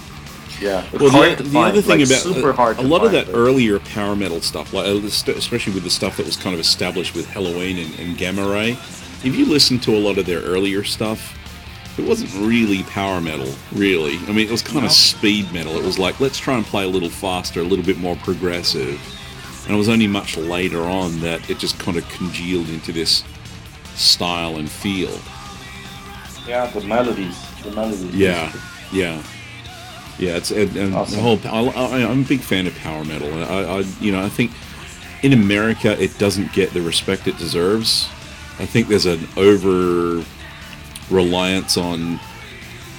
Yeah. 0.61 0.85
Well, 0.93 1.09
hard 1.09 1.31
the, 1.39 1.43
to 1.43 1.49
the 1.49 1.59
other 1.59 1.81
thing 1.81 1.99
like, 1.99 2.07
about 2.07 2.21
super 2.21 2.51
a, 2.51 2.53
hard 2.53 2.77
a 2.79 2.81
to 2.83 2.87
lot 2.87 3.03
of 3.05 3.11
that 3.11 3.25
but- 3.25 3.35
earlier 3.35 3.79
power 3.79 4.15
metal 4.15 4.39
stuff, 4.41 4.71
like 4.71 4.85
uh, 4.85 4.93
the 4.99 5.11
st- 5.11 5.35
especially 5.37 5.73
with 5.73 5.83
the 5.83 5.89
stuff 5.89 6.17
that 6.17 6.25
was 6.25 6.37
kind 6.37 6.53
of 6.53 6.59
established 6.59 7.15
with 7.15 7.27
Helloween 7.27 7.83
and, 7.83 7.99
and 7.99 8.17
Gamma 8.17 8.47
Ray, 8.47 8.71
if 9.23 9.35
you 9.35 9.45
listen 9.45 9.79
to 9.79 9.95
a 9.95 9.99
lot 9.99 10.17
of 10.17 10.25
their 10.25 10.41
earlier 10.41 10.83
stuff, 10.83 11.37
it 11.99 12.07
wasn't 12.07 12.33
really 12.35 12.83
power 12.83 13.19
metal, 13.19 13.51
really. 13.73 14.17
I 14.27 14.31
mean, 14.31 14.47
it 14.47 14.51
was 14.51 14.61
kind 14.61 14.85
of 14.85 14.91
speed 14.91 15.51
metal. 15.51 15.75
It 15.75 15.83
was 15.83 15.99
like 15.99 16.19
let's 16.19 16.37
try 16.37 16.55
and 16.55 16.65
play 16.65 16.85
a 16.85 16.87
little 16.87 17.09
faster, 17.09 17.59
a 17.59 17.63
little 17.63 17.85
bit 17.85 17.97
more 17.97 18.15
progressive. 18.17 19.01
And 19.65 19.73
it 19.73 19.77
was 19.77 19.89
only 19.89 20.07
much 20.07 20.35
later 20.37 20.81
on 20.81 21.19
that 21.21 21.49
it 21.49 21.57
just 21.57 21.79
kind 21.79 21.97
of 21.97 22.07
congealed 22.09 22.69
into 22.69 22.91
this 22.91 23.23
style 23.95 24.57
and 24.57 24.69
feel. 24.69 25.17
Yeah, 26.47 26.67
the 26.67 26.81
melodies. 26.81 27.37
The 27.63 27.71
melodies. 27.71 28.13
Yeah, 28.15 28.51
yeah, 28.91 29.23
yeah. 30.19 30.35
It's 30.35 30.51
and, 30.51 30.75
and 30.75 30.93
Awesome. 30.93 31.15
the 31.15 31.21
whole. 31.21 31.73
I, 31.73 32.01
I, 32.01 32.09
I'm 32.09 32.21
a 32.23 32.27
big 32.27 32.41
fan 32.41 32.67
of 32.67 32.75
power 32.79 33.05
metal. 33.05 33.29
and 33.29 33.43
I, 33.45 33.77
I, 33.77 33.79
you 34.01 34.11
know, 34.11 34.21
I 34.23 34.29
think 34.29 34.51
in 35.23 35.31
America 35.31 36.01
it 36.01 36.17
doesn't 36.19 36.51
get 36.51 36.71
the 36.73 36.81
respect 36.81 37.27
it 37.27 37.37
deserves. 37.37 38.09
I 38.59 38.65
think 38.65 38.87
there's 38.89 39.05
an 39.05 39.25
over 39.37 40.23
reliance 41.09 41.77
on 41.77 42.19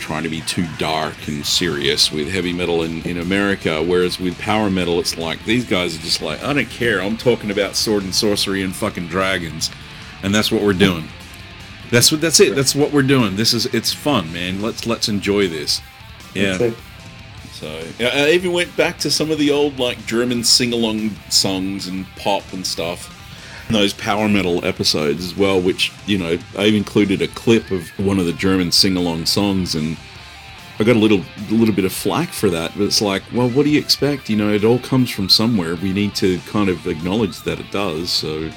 trying 0.04 0.22
to 0.22 0.28
be 0.28 0.42
too 0.42 0.66
dark 0.76 1.14
and 1.28 1.46
serious 1.46 2.12
with 2.12 2.28
heavy 2.28 2.52
metal 2.52 2.82
in, 2.82 3.00
in 3.04 3.16
America, 3.18 3.82
whereas 3.82 4.20
with 4.20 4.38
power 4.38 4.68
metal, 4.68 5.00
it's 5.00 5.16
like 5.16 5.42
these 5.46 5.64
guys 5.64 5.96
are 5.96 6.02
just 6.02 6.20
like, 6.20 6.44
I 6.44 6.52
don't 6.52 6.68
care. 6.68 7.00
I'm 7.00 7.16
talking 7.16 7.50
about 7.50 7.74
sword 7.74 8.02
and 8.02 8.14
sorcery 8.14 8.62
and 8.62 8.76
fucking 8.76 9.06
dragons, 9.06 9.70
and 10.22 10.34
that's 10.34 10.52
what 10.52 10.62
we're 10.62 10.74
doing. 10.74 11.08
That's 11.90 12.12
what. 12.12 12.20
That's 12.20 12.38
it. 12.40 12.54
That's 12.54 12.74
what 12.74 12.92
we're 12.92 13.02
doing. 13.02 13.36
This 13.36 13.54
is. 13.54 13.64
It's 13.66 13.94
fun, 13.94 14.30
man. 14.30 14.60
Let's 14.60 14.86
let's 14.86 15.08
enjoy 15.08 15.48
this. 15.48 15.80
Yeah. 16.34 16.72
So 17.52 17.82
yeah, 17.98 18.10
I 18.12 18.30
even 18.30 18.52
went 18.52 18.76
back 18.76 18.98
to 18.98 19.10
some 19.10 19.30
of 19.30 19.38
the 19.38 19.50
old 19.50 19.78
like 19.78 20.04
German 20.04 20.44
sing-along 20.44 21.10
songs 21.30 21.86
and 21.86 22.06
pop 22.16 22.52
and 22.52 22.66
stuff. 22.66 23.13
Those 23.70 23.92
power 23.94 24.28
metal 24.28 24.64
episodes 24.64 25.24
as 25.24 25.34
well, 25.34 25.60
which 25.60 25.90
you 26.06 26.18
know 26.18 26.38
I've 26.58 26.74
included 26.74 27.22
a 27.22 27.28
clip 27.28 27.70
of 27.70 27.88
one 27.98 28.18
of 28.18 28.26
the 28.26 28.32
German 28.32 28.70
sing-along 28.70 29.26
songs, 29.26 29.74
and 29.74 29.96
I 30.78 30.84
got 30.84 30.96
a 30.96 30.98
little 30.98 31.22
a 31.50 31.54
little 31.54 31.74
bit 31.74 31.84
of 31.84 31.92
flack 31.92 32.28
for 32.28 32.50
that. 32.50 32.72
But 32.76 32.84
it's 32.84 33.00
like, 33.00 33.22
well, 33.32 33.48
what 33.48 33.64
do 33.64 33.70
you 33.70 33.80
expect? 33.80 34.28
You 34.28 34.36
know, 34.36 34.52
it 34.52 34.64
all 34.64 34.78
comes 34.80 35.10
from 35.10 35.28
somewhere. 35.28 35.76
We 35.76 35.92
need 35.92 36.14
to 36.16 36.38
kind 36.40 36.68
of 36.68 36.86
acknowledge 36.86 37.40
that 37.42 37.58
it 37.58 37.70
does. 37.70 38.10
So 38.10 38.50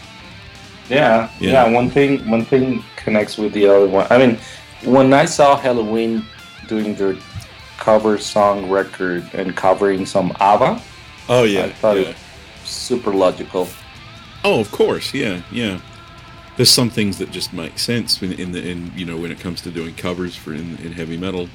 Yeah, 0.90 1.30
Yeah. 1.40 1.52
yeah, 1.52 1.70
One 1.70 1.90
thing, 1.90 2.28
one 2.30 2.46
thing 2.46 2.84
connects 2.96 3.38
with 3.38 3.54
the 3.54 3.68
other 3.68 3.88
one. 3.88 4.08
I 4.10 4.18
mean, 4.18 4.38
when 4.84 5.14
I 5.14 5.26
saw 5.26 5.60
Helloween 5.60 6.24
doing 6.68 6.96
their 6.96 7.16
cover 7.78 8.18
song 8.18 8.70
record 8.70 9.30
and 9.34 9.56
covering 9.56 10.06
some 10.06 10.32
ABBA, 10.40 10.82
oh 11.30 11.44
yeah, 11.44 11.64
I 11.66 11.70
thought 11.70 11.98
it 11.98 12.16
super 12.66 13.14
logical. 13.14 13.68
Oh, 14.48 14.62
of 14.62 14.72
course, 14.72 15.14
yeah, 15.14 15.42
yeah. 15.52 15.82
There's 16.56 16.70
some 16.70 16.90
things 16.90 17.18
that 17.18 17.32
just 17.32 17.52
make 17.52 17.78
sense 17.78 18.22
in, 18.22 18.32
in 18.32 18.54
the 18.54 18.66
in 18.66 18.94
you 18.96 19.04
know 19.04 19.18
when 19.18 19.30
it 19.30 19.42
comes 19.42 19.60
to 19.64 19.72
doing 19.72 19.94
covers 19.94 20.38
for 20.38 20.54
in, 20.54 20.78
in 20.78 20.94
heavy 20.94 21.18
metal. 21.18 21.50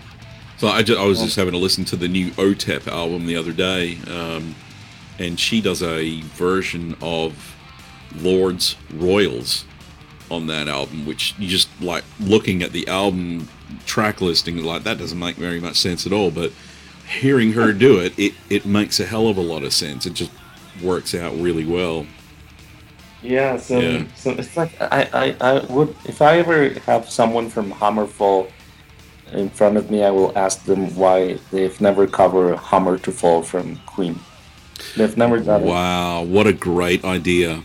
So 0.58 0.68
I, 0.68 0.82
just, 0.82 1.00
I 1.00 1.06
was 1.06 1.22
just 1.22 1.36
having 1.36 1.52
to 1.52 1.58
listen 1.58 1.86
to 1.86 1.96
the 1.96 2.06
new 2.06 2.32
OTEP 2.32 2.86
album 2.86 3.24
the 3.24 3.34
other 3.34 3.52
day, 3.52 3.96
um, 4.08 4.54
and 5.18 5.40
she 5.40 5.62
does 5.62 5.82
a 5.82 6.20
version 6.20 6.94
of 7.00 7.56
Lorde's 8.16 8.76
Royals 8.92 9.64
on 10.30 10.46
that 10.48 10.68
album, 10.68 11.06
which 11.06 11.34
you 11.38 11.48
just 11.48 11.70
like 11.80 12.04
looking 12.20 12.62
at 12.62 12.72
the 12.72 12.86
album 12.88 13.48
track 13.86 14.20
listing 14.20 14.62
like 14.62 14.82
that 14.82 14.98
doesn't 14.98 15.18
make 15.18 15.36
very 15.36 15.60
much 15.60 15.76
sense 15.76 16.06
at 16.06 16.12
all. 16.12 16.30
But 16.30 16.52
hearing 17.08 17.54
her 17.54 17.72
do 17.72 17.98
it, 18.00 18.12
it 18.18 18.34
it 18.50 18.66
makes 18.66 19.00
a 19.00 19.06
hell 19.06 19.28
of 19.28 19.38
a 19.38 19.42
lot 19.42 19.62
of 19.64 19.72
sense. 19.72 20.04
It 20.04 20.12
just 20.12 20.30
works 20.82 21.14
out 21.14 21.34
really 21.38 21.64
well. 21.64 22.06
Yeah, 23.22 23.56
so 23.56 23.78
Yeah. 23.78 24.04
so 24.16 24.30
it's 24.32 24.56
like 24.56 24.72
I, 24.80 25.08
I, 25.12 25.36
I 25.40 25.64
would 25.66 25.94
if 26.04 26.20
I 26.20 26.38
ever 26.38 26.70
have 26.86 27.08
someone 27.08 27.48
from 27.48 27.70
Hammerfall 27.72 28.50
in 29.32 29.48
front 29.48 29.76
of 29.76 29.90
me, 29.90 30.02
I 30.04 30.10
will 30.10 30.36
ask 30.36 30.64
them 30.64 30.94
why 30.96 31.38
they've 31.50 31.80
never 31.80 32.06
covered 32.06 32.56
Hammer 32.58 32.98
to 32.98 33.12
Fall 33.12 33.42
from 33.42 33.76
Queen. 33.86 34.18
They've 34.96 35.16
never 35.16 35.38
done 35.38 35.62
it. 35.62 35.66
Wow, 35.66 36.22
what 36.24 36.46
a 36.46 36.52
great 36.52 37.04
idea. 37.04 37.62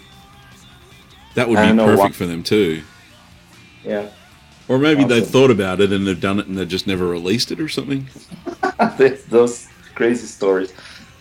That 1.35 1.49
would 1.49 1.57
I 1.57 1.71
be 1.71 1.77
perfect 1.77 1.99
why- 1.99 2.09
for 2.11 2.25
them 2.25 2.43
too. 2.43 2.83
Yeah. 3.83 4.09
Or 4.69 4.77
maybe 4.77 5.05
they've 5.05 5.25
thought 5.25 5.49
about 5.49 5.79
it 5.79 5.93
and 5.93 6.05
they've 6.05 6.19
done 6.19 6.39
it 6.39 6.47
and 6.47 6.57
they've 6.57 6.67
just 6.67 6.87
never 6.87 7.07
released 7.07 7.51
it 7.51 7.59
or 7.61 7.69
something. 7.69 8.05
Those 9.29 9.67
crazy 9.95 10.27
stories. 10.27 10.73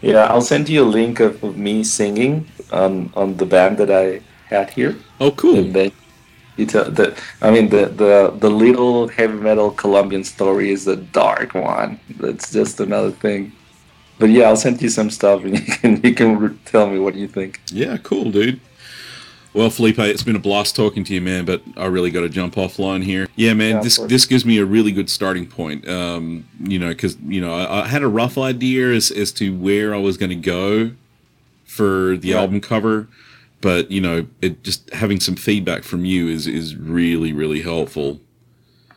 Yeah, 0.03 0.25
I'll 0.25 0.41
send 0.43 0.69
you 0.69 0.83
a 0.83 0.85
link 0.85 1.21
of, 1.21 1.43
of 1.45 1.57
me 1.57 1.85
singing 1.85 2.47
on 2.72 3.10
on 3.14 3.36
the 3.36 3.47
band 3.47 3.78
that 3.78 3.90
I 3.90 4.20
had 4.48 4.70
here, 4.70 4.97
Oh, 5.20 5.30
cool. 5.32 5.56
and 5.59 5.74
then 5.74 5.93
you 6.56 6.66
tell 6.66 6.90
the. 6.90 7.16
I 7.43 7.51
mean, 7.51 7.68
the 7.68 7.86
the 7.86 8.32
the 8.38 8.51
little 8.51 9.09
heavy 9.09 9.34
metal 9.34 9.70
Colombian 9.72 10.24
story 10.24 10.70
is 10.70 10.86
a 10.86 10.97
dark 10.97 11.55
one. 11.55 11.98
That's 12.20 12.52
just 12.52 12.80
another 12.80 13.10
thing. 13.10 13.52
But 14.18 14.30
yeah, 14.30 14.44
I'll 14.48 14.56
send 14.56 14.80
you 14.80 14.88
some 14.88 15.10
stuff, 15.10 15.44
and 15.44 15.59
you 15.59 15.64
can 15.74 16.01
you 16.02 16.14
can 16.14 16.59
tell 16.64 16.88
me 16.88 16.98
what 16.98 17.14
you 17.14 17.28
think. 17.28 17.60
Yeah, 17.70 17.97
cool, 17.98 18.30
dude. 18.30 18.60
Well, 19.52 19.70
Felipe, 19.70 19.98
it's 19.98 20.22
been 20.22 20.36
a 20.36 20.38
blast 20.38 20.76
talking 20.76 21.02
to 21.05 21.14
you, 21.14 21.20
man. 21.22 21.47
But 21.47 21.62
I 21.78 21.86
really 21.86 22.10
got 22.10 22.20
to 22.20 22.28
jump 22.28 22.56
offline 22.56 23.02
here. 23.02 23.26
Yeah, 23.36 23.55
man. 23.55 23.76
Yeah, 23.76 23.80
this 23.82 23.97
this 23.98 24.26
gives 24.26 24.44
me 24.44 24.59
a 24.59 24.64
really 24.64 24.93
good 24.93 25.09
starting 25.10 25.47
point. 25.47 25.88
Um, 25.88 26.47
you 26.62 26.78
know, 26.78 26.88
because 26.88 27.16
you 27.26 27.40
know 27.40 27.55
I, 27.55 27.82
I 27.82 27.86
had 27.88 28.02
a 28.02 28.09
rough 28.09 28.38
idea 28.38 28.93
as 28.93 29.10
as 29.10 29.32
to 29.32 29.55
where 29.56 29.94
I 29.94 29.98
was 29.98 30.16
going 30.16 30.30
to 30.30 30.36
go 30.36 30.93
for 31.77 32.16
the 32.16 32.28
Yeah. 32.28 32.40
album 32.40 32.61
cover, 32.61 33.09
but 33.61 33.90
you 33.90 34.01
know, 34.01 34.27
it 34.43 34.62
just 34.62 34.90
having 35.03 35.20
some 35.20 35.36
feedback 35.36 35.82
from 35.85 36.05
you 36.05 36.28
is 36.28 36.47
is 36.47 36.74
really 36.77 37.32
really 37.32 37.62
helpful. 37.62 38.20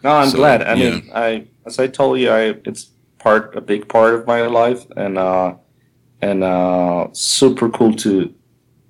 No, 0.03 0.11
I'm 0.11 0.30
So, 0.30 0.38
glad. 0.38 0.60
I 0.64 0.73
yeah. 0.76 0.89
mean, 0.89 1.10
I 1.14 1.27
as 1.65 1.80
I 1.80 1.88
told 1.88 2.19
you, 2.19 2.30
I 2.39 2.41
it's 2.69 2.84
part 3.19 3.56
a 3.56 3.61
big 3.61 3.88
part 3.88 4.14
of 4.15 4.26
my 4.27 4.41
life, 4.47 4.81
and 4.95 5.18
uh, 5.18 5.53
and 6.22 6.43
uh, 6.43 7.07
super 7.14 7.69
cool 7.69 7.93
to 8.06 8.11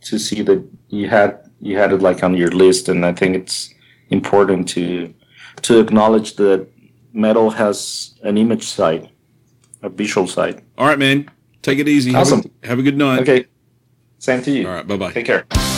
to 0.08 0.18
see 0.18 0.42
that 0.44 0.60
you 0.90 1.10
had 1.10 1.30
you 1.62 1.78
had 1.82 1.92
it 1.92 2.02
like 2.02 2.24
on 2.24 2.34
your 2.38 2.52
list, 2.52 2.90
and 2.90 3.06
I 3.06 3.14
think 3.20 3.36
it's 3.36 3.74
important 4.10 4.68
to 4.76 5.14
to 5.62 5.80
acknowledge 5.80 6.36
that 6.36 6.68
metal 7.14 7.50
has 7.50 8.14
an 8.24 8.38
image 8.38 8.64
side, 8.64 9.10
a 9.82 9.90
visual 9.90 10.28
side. 10.28 10.62
All 10.78 10.88
right, 10.88 11.00
man. 11.00 11.26
Take 11.62 11.80
it 11.80 11.88
easy. 11.90 12.12
Have 12.12 12.20
a- 12.20 12.36
Awesome. 12.36 12.52
Have 12.64 12.80
a, 12.80 12.84
good 12.84 12.98
night. 12.98 13.22
Okay, 13.22 13.46
same 14.20 14.42
to 14.44 14.52
you. 14.52 14.68
All 14.68 14.76
right. 14.76 14.88
Bye 14.88 14.98
bye. 14.98 15.12
Take 15.12 15.26
care. 15.26 15.69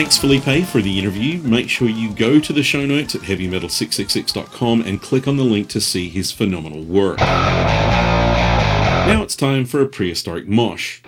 Thanks, 0.00 0.16
Felipe, 0.16 0.64
for 0.64 0.80
the 0.80 0.98
interview. 0.98 1.42
Make 1.42 1.68
sure 1.68 1.86
you 1.86 2.10
go 2.14 2.40
to 2.40 2.54
the 2.54 2.62
show 2.62 2.86
notes 2.86 3.14
at 3.14 3.20
heavymetal666.com 3.20 4.80
and 4.80 5.02
click 5.02 5.28
on 5.28 5.36
the 5.36 5.44
link 5.44 5.68
to 5.68 5.78
see 5.78 6.08
his 6.08 6.32
phenomenal 6.32 6.82
work. 6.82 7.18
Now 7.18 9.22
it's 9.22 9.36
time 9.36 9.66
for 9.66 9.82
a 9.82 9.86
prehistoric 9.86 10.48
mosh. 10.48 11.02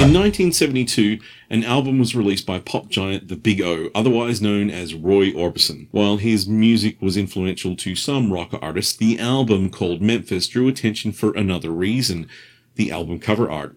In 0.00 0.12
1972, 0.12 1.20
an 1.48 1.62
album 1.62 2.00
was 2.00 2.16
released 2.16 2.46
by 2.46 2.58
pop 2.58 2.88
giant 2.88 3.28
The 3.28 3.36
Big 3.36 3.62
O, 3.62 3.90
otherwise 3.94 4.42
known 4.42 4.68
as 4.68 4.92
Roy 4.92 5.30
Orbison. 5.30 5.86
While 5.92 6.16
his 6.16 6.48
music 6.48 7.00
was 7.00 7.16
influential 7.16 7.76
to 7.76 7.94
some 7.94 8.32
rock 8.32 8.58
artists, 8.60 8.96
the 8.96 9.20
album 9.20 9.70
called 9.70 10.02
Memphis 10.02 10.48
drew 10.48 10.66
attention 10.66 11.12
for 11.12 11.32
another 11.36 11.70
reason 11.70 12.26
the 12.74 12.90
album 12.90 13.20
cover 13.20 13.48
art. 13.48 13.76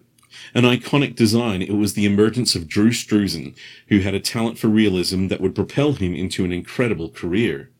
An 0.54 0.64
iconic 0.64 1.14
design, 1.14 1.62
it 1.62 1.76
was 1.76 1.94
the 1.94 2.04
emergence 2.04 2.54
of 2.54 2.68
Drew 2.68 2.90
Struzan, 2.90 3.54
who 3.88 4.00
had 4.00 4.14
a 4.14 4.20
talent 4.20 4.58
for 4.58 4.68
realism 4.68 5.28
that 5.28 5.40
would 5.40 5.54
propel 5.54 5.94
him 5.94 6.14
into 6.14 6.44
an 6.44 6.52
incredible 6.52 7.08
career. 7.08 7.70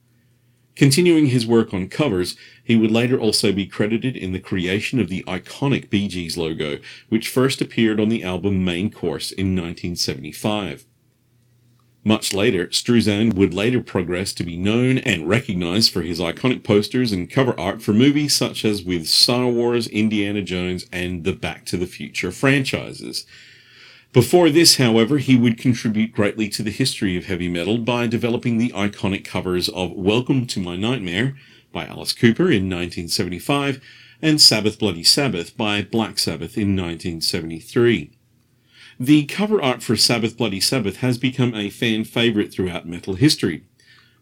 Continuing 0.74 1.26
his 1.26 1.46
work 1.46 1.74
on 1.74 1.88
covers, 1.88 2.34
he 2.64 2.76
would 2.76 2.90
later 2.90 3.20
also 3.20 3.52
be 3.52 3.66
credited 3.66 4.16
in 4.16 4.32
the 4.32 4.40
creation 4.40 4.98
of 5.00 5.10
the 5.10 5.22
iconic 5.24 5.90
Bee 5.90 6.08
Gees 6.08 6.38
logo, 6.38 6.78
which 7.10 7.28
first 7.28 7.60
appeared 7.60 8.00
on 8.00 8.08
the 8.08 8.24
album 8.24 8.64
Main 8.64 8.90
Course 8.90 9.32
in 9.32 9.54
1975. 9.54 10.86
Much 12.04 12.32
later, 12.32 12.66
Struzan 12.66 13.34
would 13.34 13.54
later 13.54 13.80
progress 13.80 14.32
to 14.32 14.42
be 14.42 14.56
known 14.56 14.98
and 14.98 15.28
recognized 15.28 15.92
for 15.92 16.02
his 16.02 16.18
iconic 16.18 16.64
posters 16.64 17.12
and 17.12 17.30
cover 17.30 17.58
art 17.58 17.80
for 17.80 17.92
movies 17.92 18.34
such 18.34 18.64
as 18.64 18.82
with 18.82 19.06
Star 19.06 19.46
Wars, 19.46 19.86
Indiana 19.86 20.42
Jones, 20.42 20.86
and 20.90 21.22
the 21.22 21.32
Back 21.32 21.64
to 21.66 21.76
the 21.76 21.86
Future 21.86 22.32
franchises. 22.32 23.24
Before 24.12 24.50
this, 24.50 24.78
however, 24.78 25.18
he 25.18 25.36
would 25.36 25.58
contribute 25.58 26.10
greatly 26.12 26.48
to 26.50 26.64
the 26.64 26.72
history 26.72 27.16
of 27.16 27.26
heavy 27.26 27.48
metal 27.48 27.78
by 27.78 28.08
developing 28.08 28.58
the 28.58 28.70
iconic 28.70 29.24
covers 29.24 29.68
of 29.68 29.92
Welcome 29.92 30.46
to 30.48 30.60
My 30.60 30.74
Nightmare 30.74 31.36
by 31.72 31.86
Alice 31.86 32.12
Cooper 32.12 32.50
in 32.50 32.68
1975 32.68 33.80
and 34.20 34.40
Sabbath 34.40 34.78
Bloody 34.78 35.04
Sabbath 35.04 35.56
by 35.56 35.82
Black 35.82 36.18
Sabbath 36.18 36.58
in 36.58 36.76
1973. 36.76 38.10
The 39.02 39.24
cover 39.24 39.60
art 39.60 39.82
for 39.82 39.96
Sabbath 39.96 40.36
Bloody 40.36 40.60
Sabbath 40.60 40.98
has 40.98 41.18
become 41.18 41.56
a 41.56 41.70
fan 41.70 42.04
favorite 42.04 42.52
throughout 42.52 42.86
metal 42.86 43.14
history. 43.14 43.64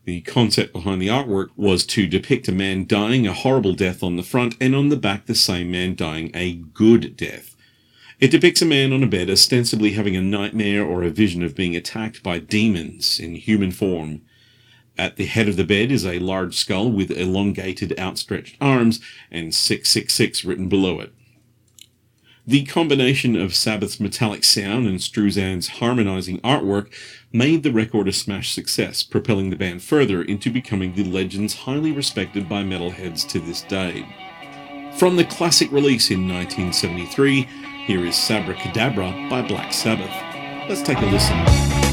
The 0.07 0.23
concept 0.23 0.73
behind 0.73 1.03
the 1.03 1.09
artwork 1.09 1.49
was 1.55 1.85
to 1.89 2.07
depict 2.07 2.49
a 2.49 2.53
man 2.53 2.87
dying 2.87 3.27
a 3.27 3.35
horrible 3.35 3.75
death 3.75 4.03
on 4.03 4.17
the 4.17 4.23
front 4.23 4.55
and 4.59 4.75
on 4.75 4.89
the 4.89 4.97
back 4.97 5.27
the 5.27 5.35
same 5.35 5.71
man 5.71 5.97
dying 5.97 6.31
a 6.33 6.55
good 6.55 7.15
death. 7.15 7.57
It 8.21 8.31
depicts 8.31 8.63
a 8.63 8.65
man 8.65 8.91
on 8.95 9.03
a 9.03 9.07
bed 9.07 9.29
ostensibly 9.29 9.93
having 9.93 10.17
a 10.17 10.23
nightmare 10.23 10.83
or 10.83 11.03
a 11.03 11.11
vision 11.11 11.43
of 11.43 11.55
being 11.55 11.77
attacked 11.77 12.23
by 12.23 12.39
demons 12.39 13.21
in 13.21 13.35
human 13.35 13.73
form. 13.73 14.23
At 14.97 15.17
the 15.17 15.27
head 15.27 15.51
of 15.51 15.57
the 15.57 15.65
bed 15.65 15.93
is 15.93 16.07
a 16.07 16.21
large 16.21 16.57
skull 16.57 16.91
with 16.91 17.11
elongated 17.11 17.99
outstretched 17.99 18.57
arms 18.63 18.99
and 19.31 19.55
666 19.55 20.43
written 20.47 20.71
below 20.71 21.01
it. 21.01 21.13
The 22.51 22.65
combination 22.65 23.37
of 23.37 23.55
Sabbath's 23.55 24.01
metallic 24.01 24.43
sound 24.43 24.89
and 24.89 24.99
Struzan's 24.99 25.69
harmonizing 25.69 26.41
artwork 26.41 26.93
made 27.33 27.63
the 27.63 27.71
record 27.71 28.09
a 28.09 28.13
smash 28.13 28.53
success, 28.53 29.05
propelling 29.05 29.51
the 29.51 29.57
band 29.57 29.85
further 29.85 30.21
into 30.21 30.51
becoming 30.51 30.93
the 30.97 31.05
legends 31.05 31.55
highly 31.55 31.93
respected 31.93 32.49
by 32.49 32.65
metalheads 32.65 33.25
to 33.29 33.39
this 33.39 33.63
day. 33.63 34.05
From 34.99 35.15
the 35.15 35.27
classic 35.27 35.71
release 35.71 36.11
in 36.11 36.27
1973, 36.27 37.47
here 37.87 38.05
is 38.05 38.17
Sabbra 38.17 38.57
Cadabra 38.57 39.31
by 39.31 39.43
Black 39.43 39.73
Sabbath. 39.73 40.11
Let's 40.69 40.83
take 40.83 40.99
a 40.99 41.07
listen. 41.07 41.90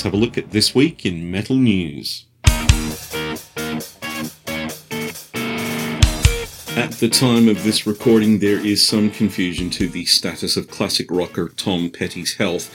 Now, 0.00 0.04
let 0.04 0.14
us 0.14 0.14
have 0.14 0.22
a 0.22 0.24
look 0.24 0.38
at 0.38 0.50
this 0.52 0.74
week 0.74 1.04
in 1.04 1.30
metal 1.30 1.56
news. 1.56 2.24
At 6.74 6.92
the 6.92 7.10
time 7.12 7.48
of 7.48 7.64
this 7.64 7.86
recording, 7.86 8.38
there 8.38 8.64
is 8.64 8.86
some 8.86 9.10
confusion 9.10 9.68
to 9.70 9.88
the 9.88 10.06
status 10.06 10.56
of 10.56 10.70
classic 10.70 11.10
rocker 11.10 11.50
Tom 11.50 11.90
Petty's 11.90 12.36
health. 12.36 12.74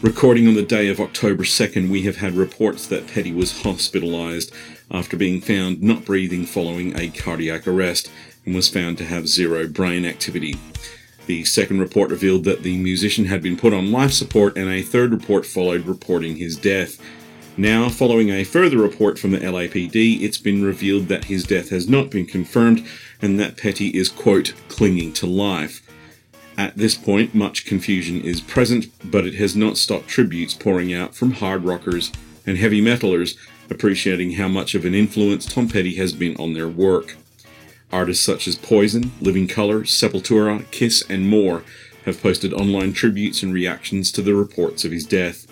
Recording 0.00 0.46
on 0.46 0.54
the 0.54 0.62
day 0.62 0.88
of 0.88 1.00
October 1.00 1.42
2nd, 1.42 1.90
we 1.90 2.02
have 2.02 2.18
had 2.18 2.34
reports 2.34 2.86
that 2.86 3.08
Petty 3.08 3.32
was 3.32 3.62
hospitalized. 3.62 4.52
after 4.92 5.16
being 5.16 5.40
found 5.40 5.82
not 5.82 6.04
breathing 6.04 6.46
following 6.46 6.96
a 6.96 7.08
cardiac 7.08 7.66
arrest 7.66 8.10
and 8.46 8.54
was 8.54 8.68
found 8.68 8.96
to 8.98 9.04
have 9.04 9.26
zero 9.26 9.66
brain 9.66 10.04
activity. 10.04 10.54
The 11.26 11.44
second 11.44 11.80
report 11.80 12.10
revealed 12.10 12.44
that 12.44 12.62
the 12.62 12.76
musician 12.78 13.26
had 13.26 13.42
been 13.42 13.56
put 13.56 13.72
on 13.72 13.92
life 13.92 14.12
support, 14.12 14.56
and 14.56 14.68
a 14.68 14.82
third 14.82 15.12
report 15.12 15.46
followed 15.46 15.86
reporting 15.86 16.36
his 16.36 16.56
death. 16.56 17.00
Now, 17.56 17.88
following 17.88 18.30
a 18.30 18.44
further 18.44 18.78
report 18.78 19.18
from 19.18 19.32
the 19.32 19.38
LAPD, 19.38 20.22
it's 20.22 20.38
been 20.38 20.62
revealed 20.62 21.08
that 21.08 21.24
his 21.24 21.44
death 21.44 21.70
has 21.70 21.88
not 21.88 22.10
been 22.10 22.26
confirmed 22.26 22.86
and 23.20 23.38
that 23.38 23.56
Petty 23.56 23.88
is, 23.88 24.08
quote, 24.08 24.54
clinging 24.68 25.12
to 25.14 25.26
life. 25.26 25.82
At 26.56 26.76
this 26.76 26.94
point, 26.94 27.34
much 27.34 27.66
confusion 27.66 28.20
is 28.20 28.40
present, 28.40 28.86
but 29.04 29.26
it 29.26 29.34
has 29.34 29.54
not 29.56 29.76
stopped 29.76 30.08
tributes 30.08 30.54
pouring 30.54 30.92
out 30.92 31.14
from 31.14 31.32
hard 31.32 31.64
rockers 31.64 32.12
and 32.46 32.56
heavy 32.56 32.82
metalers 32.82 33.36
appreciating 33.70 34.32
how 34.32 34.48
much 34.48 34.74
of 34.74 34.84
an 34.84 34.94
influence 34.94 35.46
Tom 35.46 35.68
Petty 35.68 35.94
has 35.94 36.12
been 36.12 36.36
on 36.36 36.54
their 36.54 36.68
work. 36.68 37.16
Artists 37.92 38.24
such 38.24 38.46
as 38.46 38.56
Poison, 38.56 39.12
Living 39.20 39.48
Colour, 39.48 39.80
Sepultura, 39.80 40.68
Kiss, 40.70 41.02
and 41.08 41.28
more 41.28 41.64
have 42.04 42.22
posted 42.22 42.52
online 42.52 42.92
tributes 42.92 43.42
and 43.42 43.52
reactions 43.52 44.12
to 44.12 44.22
the 44.22 44.34
reports 44.34 44.84
of 44.84 44.92
his 44.92 45.04
death. 45.04 45.46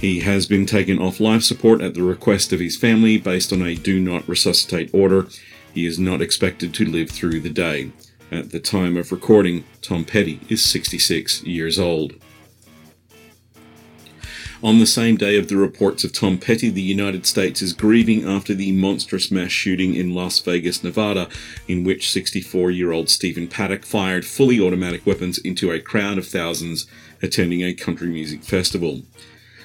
He 0.00 0.20
has 0.20 0.46
been 0.46 0.66
taken 0.66 0.98
off 0.98 1.20
life 1.20 1.42
support 1.42 1.80
at 1.80 1.94
the 1.94 2.02
request 2.02 2.52
of 2.52 2.60
his 2.60 2.76
family 2.76 3.18
based 3.18 3.52
on 3.52 3.62
a 3.62 3.74
do 3.74 4.00
not 4.00 4.28
resuscitate 4.28 4.90
order. 4.92 5.28
He 5.72 5.86
is 5.86 5.98
not 5.98 6.20
expected 6.20 6.74
to 6.74 6.84
live 6.84 7.10
through 7.10 7.40
the 7.40 7.50
day. 7.50 7.92
At 8.30 8.50
the 8.50 8.60
time 8.60 8.96
of 8.96 9.12
recording, 9.12 9.64
Tom 9.80 10.04
Petty 10.04 10.40
is 10.48 10.64
66 10.64 11.44
years 11.44 11.78
old. 11.78 12.14
On 14.62 14.78
the 14.78 14.86
same 14.86 15.16
day 15.16 15.36
of 15.36 15.48
the 15.48 15.56
reports 15.56 16.04
of 16.04 16.12
Tom 16.12 16.38
Petty, 16.38 16.70
the 16.70 16.80
United 16.80 17.26
States 17.26 17.62
is 17.62 17.72
grieving 17.72 18.24
after 18.24 18.54
the 18.54 18.70
monstrous 18.70 19.28
mass 19.28 19.50
shooting 19.50 19.96
in 19.96 20.14
Las 20.14 20.38
Vegas, 20.38 20.84
Nevada, 20.84 21.28
in 21.66 21.82
which 21.82 22.12
64 22.12 22.70
year 22.70 22.92
old 22.92 23.10
Stephen 23.10 23.48
Paddock 23.48 23.84
fired 23.84 24.24
fully 24.24 24.60
automatic 24.60 25.04
weapons 25.04 25.38
into 25.38 25.72
a 25.72 25.80
crowd 25.80 26.16
of 26.16 26.28
thousands 26.28 26.86
attending 27.20 27.62
a 27.62 27.74
country 27.74 28.06
music 28.06 28.44
festival. 28.44 29.02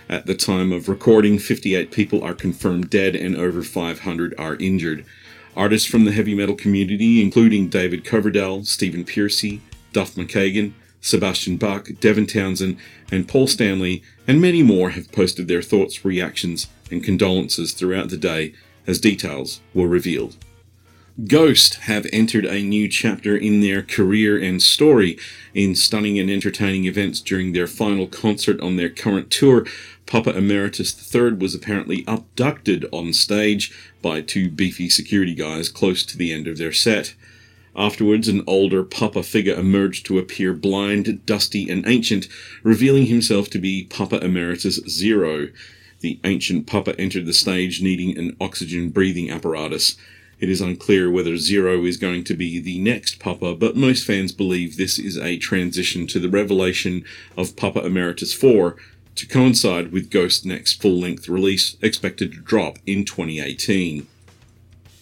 At 0.09 0.25
the 0.25 0.33
time 0.33 0.71
of 0.71 0.89
recording, 0.89 1.37
58 1.37 1.91
people 1.91 2.23
are 2.23 2.33
confirmed 2.33 2.89
dead 2.89 3.15
and 3.15 3.35
over 3.35 3.61
500 3.61 4.33
are 4.39 4.55
injured. 4.55 5.05
Artists 5.55 5.87
from 5.87 6.05
the 6.05 6.11
heavy 6.11 6.33
metal 6.33 6.55
community, 6.55 7.21
including 7.21 7.69
David 7.69 8.03
Coverdale, 8.03 8.63
Stephen 8.63 9.05
Pearcy, 9.05 9.59
Duff 9.93 10.15
McKagan, 10.15 10.73
Sebastian 11.01 11.57
Bach, 11.57 11.87
Devin 11.99 12.25
Townsend, 12.25 12.77
and 13.11 13.27
Paul 13.27 13.45
Stanley, 13.45 14.01
and 14.27 14.41
many 14.41 14.61
more 14.61 14.91
have 14.91 15.11
posted 15.11 15.47
their 15.47 15.61
thoughts, 15.61 16.03
reactions, 16.03 16.67
and 16.91 17.03
condolences 17.03 17.71
throughout 17.71 18.09
the 18.09 18.17
day 18.17 18.53
as 18.85 18.99
details 18.99 19.61
were 19.73 19.87
revealed. 19.87 20.35
Ghost 21.25 21.75
have 21.85 22.05
entered 22.13 22.45
a 22.45 22.61
new 22.61 22.87
chapter 22.87 23.35
in 23.35 23.61
their 23.61 23.81
career 23.81 24.37
and 24.37 24.61
story. 24.61 25.17
In 25.55 25.73
stunning 25.73 26.19
and 26.19 26.29
entertaining 26.29 26.85
events 26.85 27.21
during 27.21 27.53
their 27.53 27.65
final 27.65 28.05
concert 28.05 28.61
on 28.61 28.75
their 28.75 28.89
current 28.89 29.31
tour, 29.31 29.65
Papa 30.05 30.37
Emeritus 30.37 30.93
III 31.13 31.33
was 31.33 31.55
apparently 31.55 32.03
abducted 32.07 32.85
on 32.91 33.13
stage 33.13 33.73
by 34.03 34.21
two 34.21 34.47
beefy 34.47 34.89
security 34.89 35.33
guys 35.33 35.69
close 35.69 36.05
to 36.05 36.17
the 36.17 36.31
end 36.31 36.47
of 36.47 36.59
their 36.59 36.71
set. 36.71 37.15
Afterwards, 37.77 38.27
an 38.27 38.43
older 38.47 38.83
Papa 38.83 39.21
figure 39.21 39.53
emerged 39.53 40.07
to 40.07 40.17
appear 40.17 40.53
blind, 40.53 41.23
dusty, 41.27 41.69
and 41.69 41.87
ancient, 41.87 42.27
revealing 42.63 43.05
himself 43.05 43.51
to 43.51 43.59
be 43.59 43.83
Papa 43.83 44.19
Emeritus 44.23 44.79
Zero. 44.89 45.49
The 45.99 46.19
ancient 46.23 46.65
Papa 46.65 46.99
entered 46.99 47.27
the 47.27 47.33
stage 47.33 47.79
needing 47.79 48.17
an 48.17 48.35
oxygen 48.41 48.89
breathing 48.89 49.29
apparatus. 49.29 49.95
It 50.39 50.49
is 50.49 50.59
unclear 50.59 51.11
whether 51.11 51.37
Zero 51.37 51.85
is 51.85 51.97
going 51.97 52.23
to 52.25 52.33
be 52.33 52.59
the 52.59 52.79
next 52.79 53.19
Papa, 53.19 53.53
but 53.53 53.75
most 53.75 54.05
fans 54.05 54.31
believe 54.31 54.77
this 54.77 54.97
is 54.97 55.17
a 55.17 55.37
transition 55.37 56.07
to 56.07 56.19
the 56.19 56.29
revelation 56.29 57.05
of 57.37 57.55
Papa 57.55 57.85
Emeritus 57.85 58.33
4 58.33 58.75
to 59.15 59.27
coincide 59.27 59.91
with 59.91 60.09
Ghost's 60.09 60.45
next 60.45 60.81
full 60.81 60.99
length 60.99 61.29
release, 61.29 61.77
expected 61.81 62.31
to 62.31 62.39
drop 62.39 62.79
in 62.87 63.05
2018. 63.05 64.07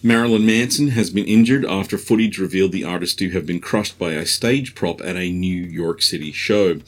Marilyn 0.06 0.45
Manson 0.45 0.90
has 0.90 1.10
been 1.10 1.26
injured 1.26 1.65
after 1.65 1.98
footage 1.98 2.38
revealed 2.38 2.73
the 2.73 2.84
artist 2.84 3.18
to 3.18 3.32
have 3.32 3.48
been 3.48 3.60
crushed 3.60 3.98
by 3.98 4.11
a 4.11 4.23
stage 4.27 4.76
prop 4.76 5.02
at 5.02 5.15
a 5.15 5.32
New 5.32 5.64
York 5.64 6.03
City 6.03 6.32
show. 6.32 6.80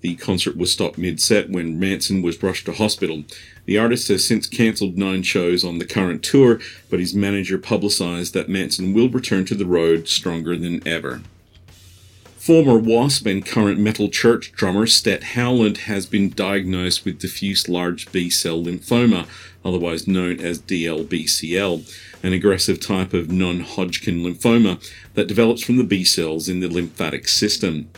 The 0.00 0.16
concert 0.16 0.56
was 0.56 0.72
stopped 0.72 0.98
mid 0.98 1.20
set 1.20 1.48
when 1.48 1.78
Manson 1.78 2.20
was 2.20 2.42
rushed 2.42 2.66
to 2.66 2.72
hospital. 2.72 3.22
The 3.66 3.78
artist 3.78 4.08
has 4.08 4.26
since 4.26 4.48
cancelled 4.48 4.98
nine 4.98 5.22
shows 5.22 5.62
on 5.62 5.78
the 5.78 5.86
current 5.86 6.24
tour, 6.24 6.58
but 6.90 6.98
his 6.98 7.14
manager 7.14 7.58
publicised 7.58 8.34
that 8.34 8.48
Manson 8.48 8.92
will 8.92 9.08
return 9.08 9.44
to 9.44 9.54
the 9.54 9.66
road 9.66 10.08
stronger 10.08 10.56
than 10.56 10.84
ever. 10.84 11.22
Former 12.44 12.76
Wasp 12.76 13.24
and 13.24 13.46
current 13.46 13.78
Metal 13.78 14.08
Church 14.10 14.52
drummer 14.52 14.86
Stet 14.86 15.22
Howland 15.22 15.78
has 15.78 16.06
been 16.06 16.28
diagnosed 16.28 17.04
with 17.04 17.20
diffuse 17.20 17.68
large 17.68 18.10
B 18.10 18.28
cell 18.28 18.62
lymphoma, 18.62 19.28
otherwise 19.64 20.06
known 20.06 20.40
as 20.40 20.60
DLBCL, 20.60 21.92
an 22.22 22.32
aggressive 22.32 22.80
type 22.80 23.12
of 23.12 23.30
non 23.30 23.60
Hodgkin 23.60 24.22
lymphoma 24.22 24.82
that 25.14 25.28
develops 25.28 25.62
from 25.62 25.76
the 25.76 25.84
B 25.84 26.04
cells 26.04 26.48
in 26.48 26.60
the 26.60 26.68
lymphatic 26.68 27.28
system. 27.28 27.90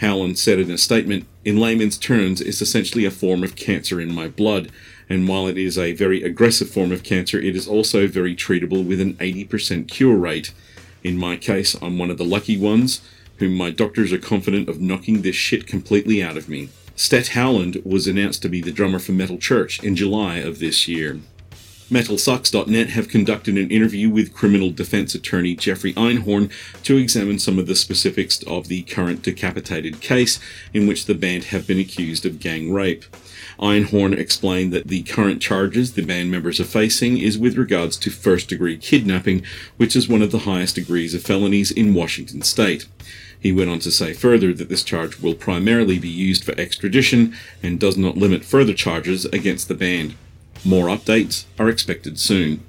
Howland 0.00 0.38
said 0.38 0.58
in 0.58 0.70
a 0.70 0.78
statement, 0.78 1.26
in 1.44 1.58
layman's 1.58 1.96
terms, 1.96 2.40
it's 2.40 2.60
essentially 2.60 3.04
a 3.04 3.10
form 3.10 3.42
of 3.42 3.56
cancer 3.56 4.00
in 4.00 4.14
my 4.14 4.28
blood, 4.28 4.70
and 5.08 5.26
while 5.26 5.46
it 5.46 5.56
is 5.56 5.78
a 5.78 5.92
very 5.92 6.22
aggressive 6.22 6.68
form 6.68 6.92
of 6.92 7.02
cancer, 7.02 7.38
it 7.38 7.56
is 7.56 7.66
also 7.66 8.06
very 8.06 8.34
treatable 8.34 8.86
with 8.86 9.00
an 9.00 9.14
80% 9.14 9.88
cure 9.88 10.16
rate. 10.16 10.52
In 11.02 11.16
my 11.16 11.36
case, 11.36 11.74
I'm 11.80 11.98
one 11.98 12.10
of 12.10 12.18
the 12.18 12.24
lucky 12.24 12.58
ones 12.58 13.00
whom 13.38 13.54
my 13.54 13.70
doctors 13.70 14.12
are 14.12 14.18
confident 14.18 14.68
of 14.68 14.80
knocking 14.80 15.22
this 15.22 15.36
shit 15.36 15.66
completely 15.66 16.22
out 16.22 16.36
of 16.36 16.48
me. 16.48 16.68
Stet 16.98 17.28
Howland 17.28 17.82
was 17.84 18.06
announced 18.06 18.40
to 18.40 18.48
be 18.48 18.62
the 18.62 18.72
drummer 18.72 18.98
for 18.98 19.12
Metal 19.12 19.36
Church 19.36 19.82
in 19.84 19.94
July 19.94 20.36
of 20.38 20.60
this 20.60 20.88
year. 20.88 21.20
MetalSucks.net 21.90 22.88
have 22.88 23.08
conducted 23.08 23.58
an 23.58 23.70
interview 23.70 24.08
with 24.08 24.32
criminal 24.32 24.70
defense 24.70 25.14
attorney 25.14 25.54
Jeffrey 25.54 25.92
Einhorn 25.92 26.50
to 26.82 26.96
examine 26.96 27.38
some 27.38 27.58
of 27.58 27.66
the 27.66 27.76
specifics 27.76 28.42
of 28.44 28.68
the 28.68 28.82
current 28.84 29.22
decapitated 29.22 30.00
case 30.00 30.40
in 30.72 30.86
which 30.86 31.04
the 31.04 31.14
band 31.14 31.44
have 31.44 31.66
been 31.66 31.78
accused 31.78 32.24
of 32.24 32.40
gang 32.40 32.72
rape. 32.72 33.04
Einhorn 33.60 34.16
explained 34.16 34.72
that 34.72 34.88
the 34.88 35.02
current 35.02 35.42
charges 35.42 35.92
the 35.92 36.02
band 36.02 36.30
members 36.30 36.58
are 36.58 36.64
facing 36.64 37.18
is 37.18 37.38
with 37.38 37.58
regards 37.58 37.98
to 37.98 38.10
first 38.10 38.48
degree 38.48 38.78
kidnapping, 38.78 39.42
which 39.76 39.94
is 39.94 40.08
one 40.08 40.22
of 40.22 40.32
the 40.32 40.40
highest 40.40 40.74
degrees 40.74 41.12
of 41.12 41.22
felonies 41.22 41.70
in 41.70 41.94
Washington 41.94 42.40
state. 42.40 42.86
He 43.38 43.52
went 43.52 43.70
on 43.70 43.78
to 43.80 43.90
say 43.90 44.12
further 44.12 44.52
that 44.52 44.68
this 44.68 44.82
charge 44.82 45.20
will 45.20 45.34
primarily 45.34 45.98
be 45.98 46.08
used 46.08 46.44
for 46.44 46.58
extradition 46.58 47.36
and 47.62 47.78
does 47.78 47.96
not 47.96 48.16
limit 48.16 48.44
further 48.44 48.74
charges 48.74 49.24
against 49.26 49.68
the 49.68 49.74
band. 49.74 50.14
More 50.64 50.86
updates 50.86 51.44
are 51.58 51.68
expected 51.68 52.18
soon. 52.18 52.64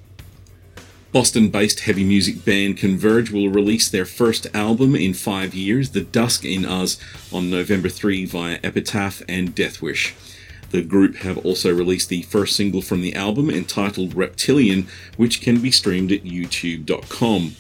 Boston 1.12 1.50
based 1.50 1.80
heavy 1.82 2.04
music 2.04 2.44
band 2.44 2.78
Converge 2.78 3.32
will 3.32 3.50
release 3.50 3.90
their 3.90 4.06
first 4.06 4.46
album 4.54 4.96
in 4.96 5.14
five 5.14 5.54
years, 5.56 5.92
The 5.92 6.02
Dusk 6.02 6.44
in 6.44 6.66
Us, 6.66 7.00
on 7.32 7.50
November 7.50 7.90
3 7.90 8.26
via 8.26 8.60
Epitaph 8.62 9.24
and 9.28 9.56
Deathwish. 9.56 10.14
The 10.72 10.82
group 10.82 11.16
have 11.18 11.38
also 11.40 11.74
released 11.74 12.10
the 12.10 12.24
first 12.24 12.56
single 12.56 12.82
from 12.82 13.02
the 13.02 13.16
album 13.16 13.50
entitled 13.50 14.16
Reptilian, 14.16 14.88
which 15.16 15.42
can 15.42 15.62
be 15.62 15.72
streamed 15.72 16.12
at 16.12 16.24
youtube.com. 16.24 17.56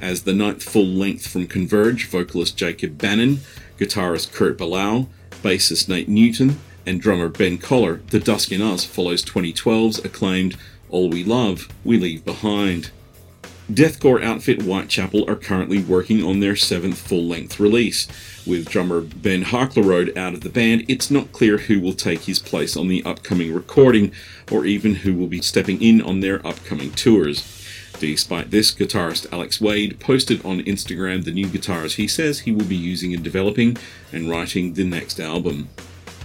As 0.00 0.22
the 0.22 0.32
ninth 0.32 0.62
full 0.62 0.86
length 0.86 1.26
from 1.26 1.48
Converge, 1.48 2.06
vocalist 2.06 2.56
Jacob 2.56 2.98
Bannon, 2.98 3.40
guitarist 3.78 4.32
Kurt 4.32 4.56
Ballou, 4.56 5.08
bassist 5.42 5.88
Nate 5.88 6.08
Newton, 6.08 6.60
and 6.86 7.00
drummer 7.00 7.28
Ben 7.28 7.58
Koller, 7.58 8.00
The 8.10 8.20
Dusk 8.20 8.52
in 8.52 8.62
Us 8.62 8.84
follows 8.84 9.24
2012's 9.24 10.04
acclaimed 10.04 10.56
All 10.88 11.10
We 11.10 11.24
Love, 11.24 11.68
We 11.84 11.98
Leave 11.98 12.24
Behind. 12.24 12.90
Deathcore 13.70 14.22
outfit 14.22 14.62
Whitechapel 14.62 15.28
are 15.28 15.36
currently 15.36 15.82
working 15.82 16.24
on 16.24 16.40
their 16.40 16.56
seventh 16.56 16.96
full 16.96 17.24
length 17.24 17.60
release. 17.60 18.06
With 18.46 18.70
drummer 18.70 19.02
Ben 19.02 19.44
Harclerode 19.44 20.16
out 20.16 20.32
of 20.32 20.40
the 20.40 20.48
band, 20.48 20.86
it's 20.88 21.10
not 21.10 21.32
clear 21.32 21.58
who 21.58 21.78
will 21.78 21.92
take 21.92 22.22
his 22.22 22.38
place 22.38 22.76
on 22.76 22.88
the 22.88 23.02
upcoming 23.04 23.52
recording, 23.52 24.12
or 24.50 24.64
even 24.64 24.94
who 24.94 25.12
will 25.12 25.26
be 25.26 25.42
stepping 25.42 25.82
in 25.82 26.00
on 26.00 26.20
their 26.20 26.46
upcoming 26.46 26.92
tours. 26.92 27.57
Despite 27.98 28.50
this, 28.50 28.72
guitarist 28.72 29.26
Alex 29.32 29.60
Wade 29.60 29.98
posted 29.98 30.44
on 30.44 30.60
Instagram 30.60 31.24
the 31.24 31.32
new 31.32 31.48
guitars 31.48 31.96
he 31.96 32.06
says 32.06 32.40
he 32.40 32.52
will 32.52 32.64
be 32.64 32.76
using 32.76 33.12
in 33.12 33.22
developing 33.22 33.76
and 34.12 34.30
writing 34.30 34.74
the 34.74 34.84
next 34.84 35.18
album. 35.18 35.68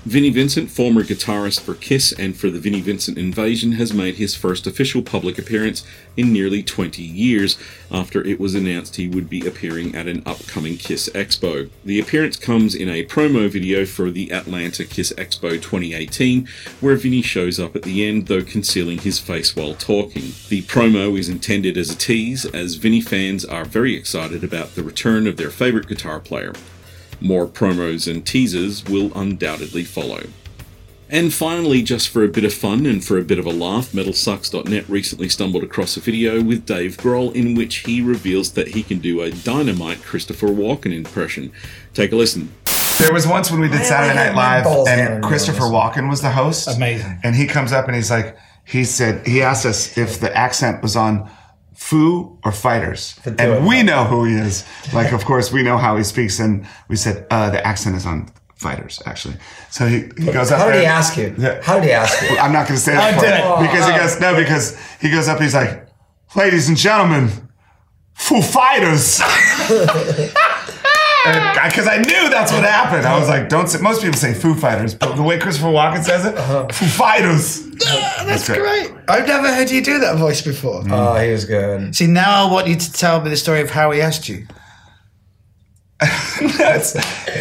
Vinnie 0.05 0.31
Vincent, 0.31 0.69
former 0.69 1.01
guitarist 1.01 1.61
for 1.61 1.75
Kiss 1.75 2.11
and 2.11 2.35
for 2.35 2.49
the 2.49 2.59
Vinnie 2.59 2.81
Vincent 2.81 3.17
Invasion, 3.17 3.73
has 3.73 3.93
made 3.93 4.15
his 4.15 4.35
first 4.35 4.67
official 4.67 5.01
public 5.01 5.39
appearance 5.39 5.85
in 6.17 6.34
nearly 6.34 6.61
20 6.61 7.01
years 7.01 7.57
after 7.89 8.21
it 8.21 8.38
was 8.38 8.53
announced 8.53 8.97
he 8.97 9.07
would 9.07 9.30
be 9.30 9.47
appearing 9.47 9.95
at 9.95 10.07
an 10.07 10.21
upcoming 10.25 10.75
Kiss 10.75 11.07
Expo. 11.15 11.69
The 11.85 12.01
appearance 12.01 12.35
comes 12.35 12.75
in 12.75 12.89
a 12.89 13.05
promo 13.05 13.49
video 13.49 13.85
for 13.85 14.11
the 14.11 14.34
Atlanta 14.34 14.84
Kiss 14.84 15.13
Expo 15.13 15.51
2018, 15.51 16.49
where 16.81 16.97
Vinnie 16.97 17.21
shows 17.21 17.57
up 17.57 17.73
at 17.73 17.84
the 17.84 18.05
end, 18.05 18.27
though 18.27 18.43
concealing 18.43 18.97
his 18.97 19.19
face 19.19 19.55
while 19.55 19.73
talking. 19.73 20.34
The 20.49 20.63
promo 20.63 21.17
is 21.17 21.30
intended 21.30 21.77
as 21.77 21.89
a 21.89 21.95
tease, 21.95 22.43
as 22.43 22.75
Vinnie 22.75 22.99
fans 22.99 23.45
are 23.45 23.63
very 23.63 23.95
excited 23.95 24.43
about 24.43 24.75
the 24.75 24.84
return 24.84 25.27
of 25.27 25.38
their 25.38 25.49
favorite 25.49 25.88
guitar 25.88 26.19
player. 26.19 26.51
More 27.24 27.48
promos 27.48 28.12
and 28.12 28.26
teasers 28.26 28.84
will 28.84 29.10
undoubtedly 29.16 29.86
follow. 29.86 30.24
And 31.10 31.34
finally, 31.34 31.82
just 31.82 32.10
for 32.10 32.22
a 32.26 32.28
bit 32.28 32.44
of 32.44 32.54
fun 32.54 32.86
and 32.86 33.02
for 33.02 33.18
a 33.18 33.24
bit 33.24 33.40
of 33.40 33.45
a 33.45 33.50
laugh, 33.50 33.94
MetalSucks.net 33.94 34.90
recently 34.90 35.30
stumbled 35.30 35.64
across 35.64 35.95
a 35.95 36.02
video 36.02 36.44
with 36.44 36.66
Dave 36.66 36.98
Grohl 36.98 37.34
in 37.34 37.56
which 37.56 37.78
he 37.78 38.02
reveals 38.02 38.52
that 38.52 38.68
he 38.68 38.84
can 38.84 39.00
do 39.00 39.22
a 39.22 39.32
dynamite 39.32 40.02
Christopher 40.02 40.48
Walken 40.48 40.94
impression. 40.94 41.54
Take 41.94 42.12
a 42.12 42.18
listen. 42.18 42.52
There 42.98 43.14
was 43.14 43.26
once 43.26 43.50
when 43.50 43.62
we 43.62 43.70
did 43.70 43.86
Saturday 43.86 44.16
Night 44.16 44.36
Live, 44.36 44.66
and 44.86 45.24
Christopher. 45.24 45.62
Walken 45.62 46.10
was 46.10 46.22
the 46.22 46.32
host. 46.32 46.68
Amazing. 46.68 47.22
And 47.24 47.38
he 47.38 47.48
comes 47.48 47.72
up 47.72 47.88
and 47.88 47.95
he's 47.95 48.12
like, 48.12 48.38
he 48.66 48.84
said, 48.84 49.26
he 49.26 49.41
asked 49.41 49.66
us 49.66 49.98
if 49.98 50.20
the 50.20 50.36
accent 50.36 50.82
was 50.82 50.98
on 50.98 51.32
Foo 51.76 52.38
or 52.44 52.52
Fighters, 52.52 53.20
and 53.26 53.40
of 53.41 53.64
we 53.66 53.84
know 53.84 54.04
who 54.06 54.26
he 54.26 54.36
is. 54.36 54.64
Like, 54.94 55.12
of 55.14 55.26
course, 55.26 55.52
we 55.52 55.64
know 55.64 55.78
how 55.78 55.98
he 55.98 56.04
speaks, 56.04 56.40
and 56.40 56.66
we 56.88 56.95
said 56.95 57.26
uh, 57.32 57.50
the 57.50 57.66
accent 57.66 57.95
is 57.95 58.06
on 58.06 58.30
Fighters, 58.56 59.02
actually. 59.06 59.36
So 59.72 59.88
he, 59.88 60.04
he 60.18 60.32
goes 60.32 60.52
up. 60.52 60.60
How 60.60 60.66
did 60.68 60.76
there- 60.76 60.82
he 60.82 60.86
ask 60.86 61.18
you? 61.18 61.36
Yeah. 61.38 61.62
How 61.64 61.76
did 61.76 61.86
he 61.86 61.91
ask 61.91 62.22
you? 62.30 62.38
I'm 62.38 62.54
not 62.54 62.68
going 62.68 62.78
to 62.78 62.84
say 62.84 62.94
that 62.94 63.14
I 63.16 63.20
did 63.20 63.34
it. 63.34 63.70
because 63.72 63.86
he 63.88 63.94
Oh. 63.94 63.98
goes 63.98 64.20
no 64.22 64.36
because 64.36 64.78
he 65.02 65.10
goes 65.10 65.28
up. 65.28 65.40
He's 65.41 65.54
like, 65.56 65.88
ladies 66.36 66.70
and 66.70 66.78
gentlemen, 66.78 67.30
Foo 68.14 68.41
Fighters. 68.41 69.20
Because 71.26 71.88
I 71.88 71.98
knew 71.98 72.30
that's 72.30 72.52
what 72.52 72.64
happened. 72.64 73.06
I 73.06 73.18
was 73.18 73.30
like, 73.30 73.48
don't 73.50 73.68
say. 73.68 73.80
Most 73.80 74.02
people 74.02 74.18
say 74.18 74.34
Foo 74.34 74.56
Fighters, 74.56 74.94
but 74.94 75.16
the 75.16 75.24
way 75.24 75.40
Christopher 75.40 75.68
Walken 75.68 76.04
says 76.04 76.26
it, 76.26 76.36
uh-huh. 76.38 76.68
Foo 76.72 76.86
Fighters. 76.86 77.66
That's 78.26 78.48
great. 78.48 78.60
great. 78.60 78.91
I've 79.10 79.26
never 79.28 79.54
heard 79.54 79.72
you 79.72 79.82
do 79.82 80.00
that 80.00 80.18
voice 80.18 80.41
before. 80.41 80.84
Oh, 80.90 81.16
he 81.16 81.32
was 81.32 81.45
good. 81.45 81.95
See, 81.95 82.08
now 82.08 82.45
I 82.48 82.52
want 82.52 82.68
you 82.68 82.76
to 82.76 82.94
tell 82.94 83.22
me 83.22 83.30
the 83.30 83.38
story 83.38 83.62
of 83.62 83.70
how 83.70 83.91
he 83.91 84.02
asked 84.02 84.28
you. 84.28 84.45
That's, 86.58 86.95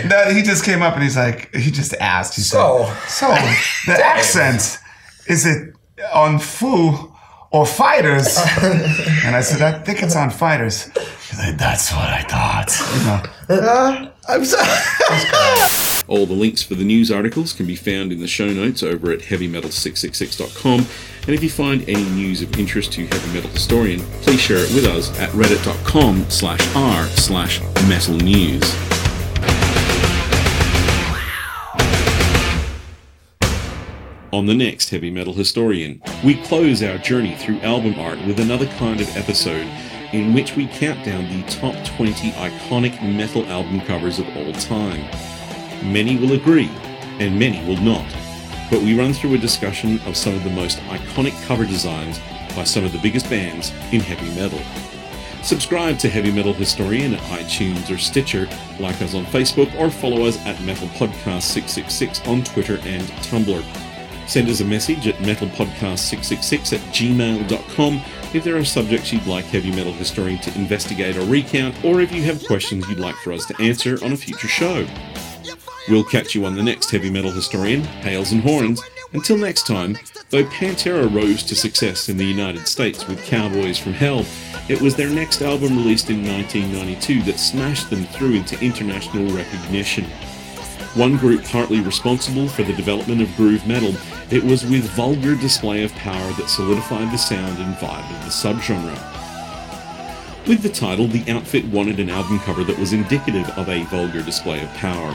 no, 0.04 0.30
he 0.32 0.42
just 0.42 0.64
came 0.64 0.82
up 0.82 0.94
and 0.94 1.02
he's 1.02 1.16
like, 1.16 1.52
he 1.54 1.70
just 1.70 1.94
asked. 1.94 2.36
He 2.36 2.42
So? 2.42 2.84
said, 3.08 3.08
so 3.08 3.92
the 3.92 3.98
accent 4.04 4.78
is 5.26 5.44
it 5.46 5.74
on 6.14 6.38
Foo 6.38 7.11
or 7.52 7.66
Fighters? 7.66 8.36
and 8.62 9.36
I 9.36 9.40
said, 9.40 9.62
I 9.62 9.78
think 9.82 10.02
it's 10.02 10.16
on 10.16 10.30
Fighters. 10.30 10.84
He's 11.28 11.38
like, 11.38 11.58
that's 11.58 11.92
what 11.92 12.08
I 12.08 12.22
thought. 12.22 12.70
You 13.48 13.56
know. 13.60 13.68
Uh, 13.68 14.10
I'm 14.28 14.44
sorry. 14.44 16.04
All 16.08 16.26
the 16.26 16.34
links 16.34 16.62
for 16.62 16.74
the 16.74 16.84
news 16.84 17.10
articles 17.10 17.52
can 17.52 17.66
be 17.66 17.76
found 17.76 18.12
in 18.12 18.20
the 18.20 18.26
show 18.26 18.52
notes 18.52 18.82
over 18.82 19.10
at 19.10 19.20
heavymetal666.com. 19.20 20.86
And 21.26 21.34
if 21.34 21.42
you 21.42 21.50
find 21.50 21.88
any 21.88 22.04
news 22.10 22.42
of 22.42 22.58
interest 22.58 22.92
to 22.94 23.06
Heavy 23.06 23.34
Metal 23.34 23.50
Historian, 23.50 24.00
please 24.22 24.40
share 24.40 24.58
it 24.58 24.74
with 24.74 24.86
us 24.86 25.18
at 25.20 25.30
reddit.com 25.30 26.28
slash 26.28 26.76
r 26.76 27.06
slash 27.06 27.60
metal 27.88 28.16
news. 28.16 28.91
On 34.32 34.46
the 34.46 34.54
next 34.54 34.88
Heavy 34.88 35.10
Metal 35.10 35.34
Historian, 35.34 36.00
we 36.24 36.42
close 36.44 36.82
our 36.82 36.96
journey 36.96 37.34
through 37.36 37.60
album 37.60 38.00
art 38.00 38.18
with 38.26 38.40
another 38.40 38.64
kind 38.78 38.98
of 38.98 39.14
episode 39.14 39.68
in 40.14 40.32
which 40.32 40.56
we 40.56 40.68
count 40.68 41.04
down 41.04 41.28
the 41.28 41.46
top 41.50 41.74
20 41.84 42.30
iconic 42.30 43.14
metal 43.14 43.44
album 43.48 43.82
covers 43.82 44.18
of 44.18 44.26
all 44.34 44.50
time. 44.54 45.02
Many 45.82 46.16
will 46.16 46.32
agree, 46.32 46.70
and 47.18 47.38
many 47.38 47.62
will 47.66 47.76
not. 47.82 48.10
But 48.70 48.80
we 48.80 48.98
run 48.98 49.12
through 49.12 49.34
a 49.34 49.38
discussion 49.38 50.00
of 50.06 50.16
some 50.16 50.34
of 50.34 50.44
the 50.44 50.50
most 50.50 50.78
iconic 50.84 51.38
cover 51.44 51.66
designs 51.66 52.18
by 52.56 52.64
some 52.64 52.84
of 52.86 52.92
the 52.92 53.00
biggest 53.00 53.28
bands 53.28 53.70
in 53.92 54.00
heavy 54.00 54.34
metal. 54.34 54.62
Subscribe 55.42 55.98
to 55.98 56.08
Heavy 56.08 56.32
Metal 56.32 56.54
Historian 56.54 57.12
at 57.12 57.20
iTunes 57.38 57.94
or 57.94 57.98
Stitcher, 57.98 58.48
like 58.80 59.02
us 59.02 59.14
on 59.14 59.26
Facebook, 59.26 59.78
or 59.78 59.90
follow 59.90 60.24
us 60.24 60.38
at 60.46 60.58
Metal 60.62 60.88
Podcast 60.88 61.42
666 61.42 62.26
on 62.26 62.42
Twitter 62.44 62.78
and 62.84 63.02
Tumblr. 63.26 63.91
Send 64.26 64.48
us 64.48 64.60
a 64.60 64.64
message 64.64 65.06
at 65.08 65.16
metalpodcast666 65.16 66.72
at 66.72 66.80
gmail.com 66.94 68.00
if 68.34 68.44
there 68.44 68.56
are 68.56 68.64
subjects 68.64 69.12
you'd 69.12 69.26
like 69.26 69.44
Heavy 69.44 69.70
Metal 69.70 69.92
Historian 69.92 70.38
to 70.40 70.54
investigate 70.58 71.16
or 71.16 71.24
recount, 71.26 71.84
or 71.84 72.00
if 72.00 72.12
you 72.12 72.22
have 72.22 72.44
questions 72.46 72.88
you'd 72.88 72.98
like 72.98 73.16
for 73.16 73.32
us 73.32 73.44
to 73.46 73.62
answer 73.62 74.02
on 74.04 74.12
a 74.12 74.16
future 74.16 74.48
show. 74.48 74.86
We'll 75.88 76.04
catch 76.04 76.34
you 76.34 76.44
on 76.46 76.54
the 76.54 76.62
next 76.62 76.90
Heavy 76.90 77.10
Metal 77.10 77.32
Historian, 77.32 77.82
Hails 77.82 78.32
and 78.32 78.42
Horns. 78.42 78.80
Until 79.12 79.36
next 79.36 79.66
time, 79.66 79.98
though 80.30 80.44
Pantera 80.44 81.12
rose 81.12 81.42
to 81.42 81.54
success 81.54 82.08
in 82.08 82.16
the 82.16 82.24
United 82.24 82.66
States 82.66 83.06
with 83.06 83.22
Cowboys 83.24 83.78
from 83.78 83.92
Hell, 83.92 84.24
it 84.68 84.80
was 84.80 84.94
their 84.94 85.10
next 85.10 85.42
album 85.42 85.76
released 85.76 86.08
in 86.08 86.24
1992 86.26 87.22
that 87.24 87.38
smashed 87.38 87.90
them 87.90 88.04
through 88.06 88.34
into 88.34 88.58
international 88.60 89.26
recognition. 89.34 90.04
One 90.94 91.16
group 91.16 91.44
partly 91.44 91.80
responsible 91.80 92.48
for 92.48 92.62
the 92.62 92.72
development 92.72 93.20
of 93.20 93.34
groove 93.36 93.66
metal, 93.66 93.92
it 94.32 94.42
was 94.42 94.64
with 94.64 94.88
vulgar 94.92 95.36
display 95.36 95.84
of 95.84 95.94
power 95.96 96.32
that 96.32 96.48
solidified 96.48 97.12
the 97.12 97.18
sound 97.18 97.58
and 97.58 97.74
vibe 97.74 98.10
of 98.16 98.24
the 98.24 98.30
subgenre. 98.30 98.98
With 100.48 100.62
the 100.62 100.70
title, 100.70 101.06
the 101.06 101.30
outfit 101.30 101.66
wanted 101.66 102.00
an 102.00 102.08
album 102.08 102.38
cover 102.38 102.64
that 102.64 102.78
was 102.78 102.94
indicative 102.94 103.46
of 103.58 103.68
a 103.68 103.84
vulgar 103.84 104.22
display 104.22 104.62
of 104.62 104.72
power. 104.72 105.14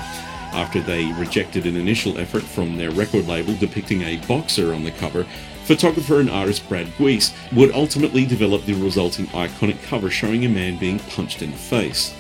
After 0.54 0.82
they 0.82 1.12
rejected 1.14 1.66
an 1.66 1.76
initial 1.76 2.20
effort 2.20 2.44
from 2.44 2.78
their 2.78 2.92
record 2.92 3.28
label 3.28 3.56
depicting 3.56 4.04
a 4.04 4.18
boxer 4.28 4.72
on 4.72 4.84
the 4.84 4.92
cover, 4.92 5.26
photographer 5.64 6.20
and 6.20 6.30
artist 6.30 6.70
Brad 6.70 6.96
Guice 7.00 7.34
would 7.54 7.72
ultimately 7.72 8.24
develop 8.24 8.66
the 8.66 8.76
resulting 8.76 9.26
iconic 9.28 9.82
cover 9.82 10.12
showing 10.12 10.46
a 10.46 10.50
man 10.50 10.78
being 10.78 11.00
punched 11.00 11.42
in 11.42 11.50
the 11.50 11.58
face. 11.58 12.14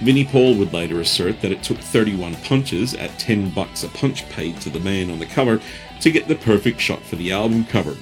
Vinnie 0.00 0.24
Paul 0.24 0.56
would 0.56 0.72
later 0.72 1.00
assert 1.00 1.40
that 1.40 1.52
it 1.52 1.62
took 1.62 1.78
31 1.78 2.34
punches 2.36 2.94
at 2.94 3.18
10 3.18 3.50
bucks 3.50 3.84
a 3.84 3.88
punch 3.88 4.28
paid 4.28 4.60
to 4.60 4.68
the 4.68 4.80
man 4.80 5.10
on 5.10 5.18
the 5.18 5.26
cover 5.26 5.60
to 6.00 6.10
get 6.10 6.28
the 6.28 6.34
perfect 6.34 6.80
shot 6.80 7.02
for 7.02 7.16
the 7.16 7.32
album 7.32 7.64
cover. 7.64 7.96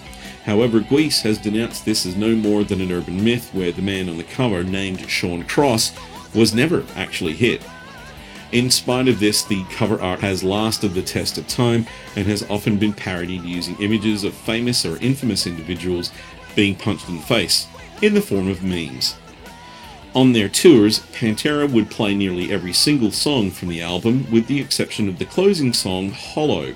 However, 0.45 0.81
Guice 0.81 1.23
has 1.23 1.39
denounced 1.39 1.85
this 1.85 2.05
as 2.05 2.17
no 2.17 2.35
more 2.35 2.65
than 2.65 2.81
an 2.81 2.91
urban 2.91 3.23
myth 3.23 3.51
where 3.55 3.73
the 3.73 3.83
man 3.83 4.09
on 4.09 4.17
the 4.19 4.25
cover, 4.25 4.65
named 4.65 5.09
Sean 5.09 5.45
Cross, 5.45 5.93
was 6.35 6.55
never 6.55 6.85
actually 6.97 7.35
hit. 7.35 7.63
In 8.51 8.71
spite 8.71 9.09
of 9.09 9.19
this, 9.19 9.45
the 9.45 9.65
cover 9.71 10.01
art 10.03 10.21
has 10.21 10.45
lasted 10.45 10.89
the 10.89 11.03
test 11.03 11.39
of 11.39 11.47
time 11.49 11.87
and 12.17 12.27
has 12.27 12.43
often 12.51 12.77
been 12.77 12.93
parodied 12.93 13.45
using 13.45 13.81
images 13.81 14.25
of 14.25 14.35
famous 14.35 14.85
or 14.85 14.99
infamous 14.99 15.47
individuals 15.47 16.11
being 16.55 16.75
punched 16.75 17.09
in 17.09 17.17
the 17.17 17.23
face, 17.23 17.67
in 18.03 18.13
the 18.13 18.21
form 18.21 18.49
of 18.49 18.63
memes. 18.63 19.17
On 20.15 20.35
their 20.35 20.51
tours, 20.51 20.99
Pantera 21.15 21.71
would 21.71 21.91
play 21.91 22.15
nearly 22.15 22.53
every 22.53 22.75
single 22.75 23.11
song 23.11 23.51
from 23.51 23.69
the 23.69 23.81
album, 23.81 24.27
with 24.31 24.47
the 24.47 24.61
exception 24.61 25.09
of 25.09 25.19
the 25.19 25.25
closing 25.25 25.73
song, 25.73 26.11
Hollow. 26.11 26.75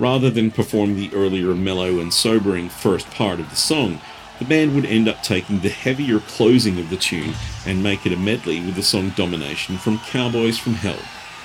Rather 0.00 0.30
than 0.30 0.50
perform 0.50 0.96
the 0.96 1.12
earlier 1.12 1.54
mellow 1.54 2.00
and 2.00 2.12
sobering 2.12 2.70
first 2.70 3.08
part 3.10 3.38
of 3.38 3.50
the 3.50 3.56
song, 3.56 4.00
the 4.38 4.46
band 4.46 4.74
would 4.74 4.86
end 4.86 5.06
up 5.06 5.22
taking 5.22 5.60
the 5.60 5.68
heavier 5.68 6.20
closing 6.20 6.80
of 6.80 6.88
the 6.88 6.96
tune 6.96 7.34
and 7.66 7.82
make 7.82 8.06
it 8.06 8.12
a 8.14 8.16
medley 8.16 8.64
with 8.64 8.76
the 8.76 8.82
song 8.82 9.10
Domination 9.10 9.76
from 9.76 9.98
Cowboys 9.98 10.56
from 10.56 10.72
Hell. 10.72 10.98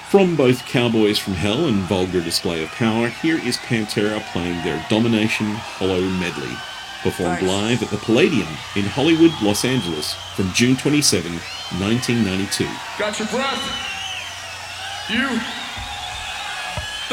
From 0.10 0.38
both 0.38 0.66
Cowboys 0.68 1.20
from 1.20 1.34
Hell 1.34 1.66
and 1.66 1.82
Vulgar 1.82 2.22
Display 2.22 2.64
of 2.64 2.70
Power, 2.70 3.10
here 3.10 3.38
is 3.46 3.58
Pantera 3.58 4.22
playing 4.32 4.64
their 4.64 4.86
Domination 4.90 5.48
Hollow 5.48 6.00
medley, 6.00 6.56
performed 7.04 7.42
live 7.42 7.84
at 7.84 7.90
the 7.90 7.98
Palladium 7.98 8.48
in 8.78 8.86
Hollywood, 8.86 9.34
Los 9.44 9.66
Angeles 9.66 10.14
from 10.34 10.50
June 10.54 10.78
27, 10.78 11.34
1992. 11.34 12.64
Got 12.98 13.20
your 13.20 13.28
breath? 13.28 13.92
You? 15.10 15.65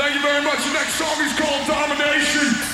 Thank 0.02 0.16
you 0.16 0.20
very 0.20 0.42
much. 0.42 0.58
The 0.64 0.72
next 0.72 0.94
song 0.94 1.24
is 1.24 1.32
called 1.38 1.64
Domination. 1.68 2.71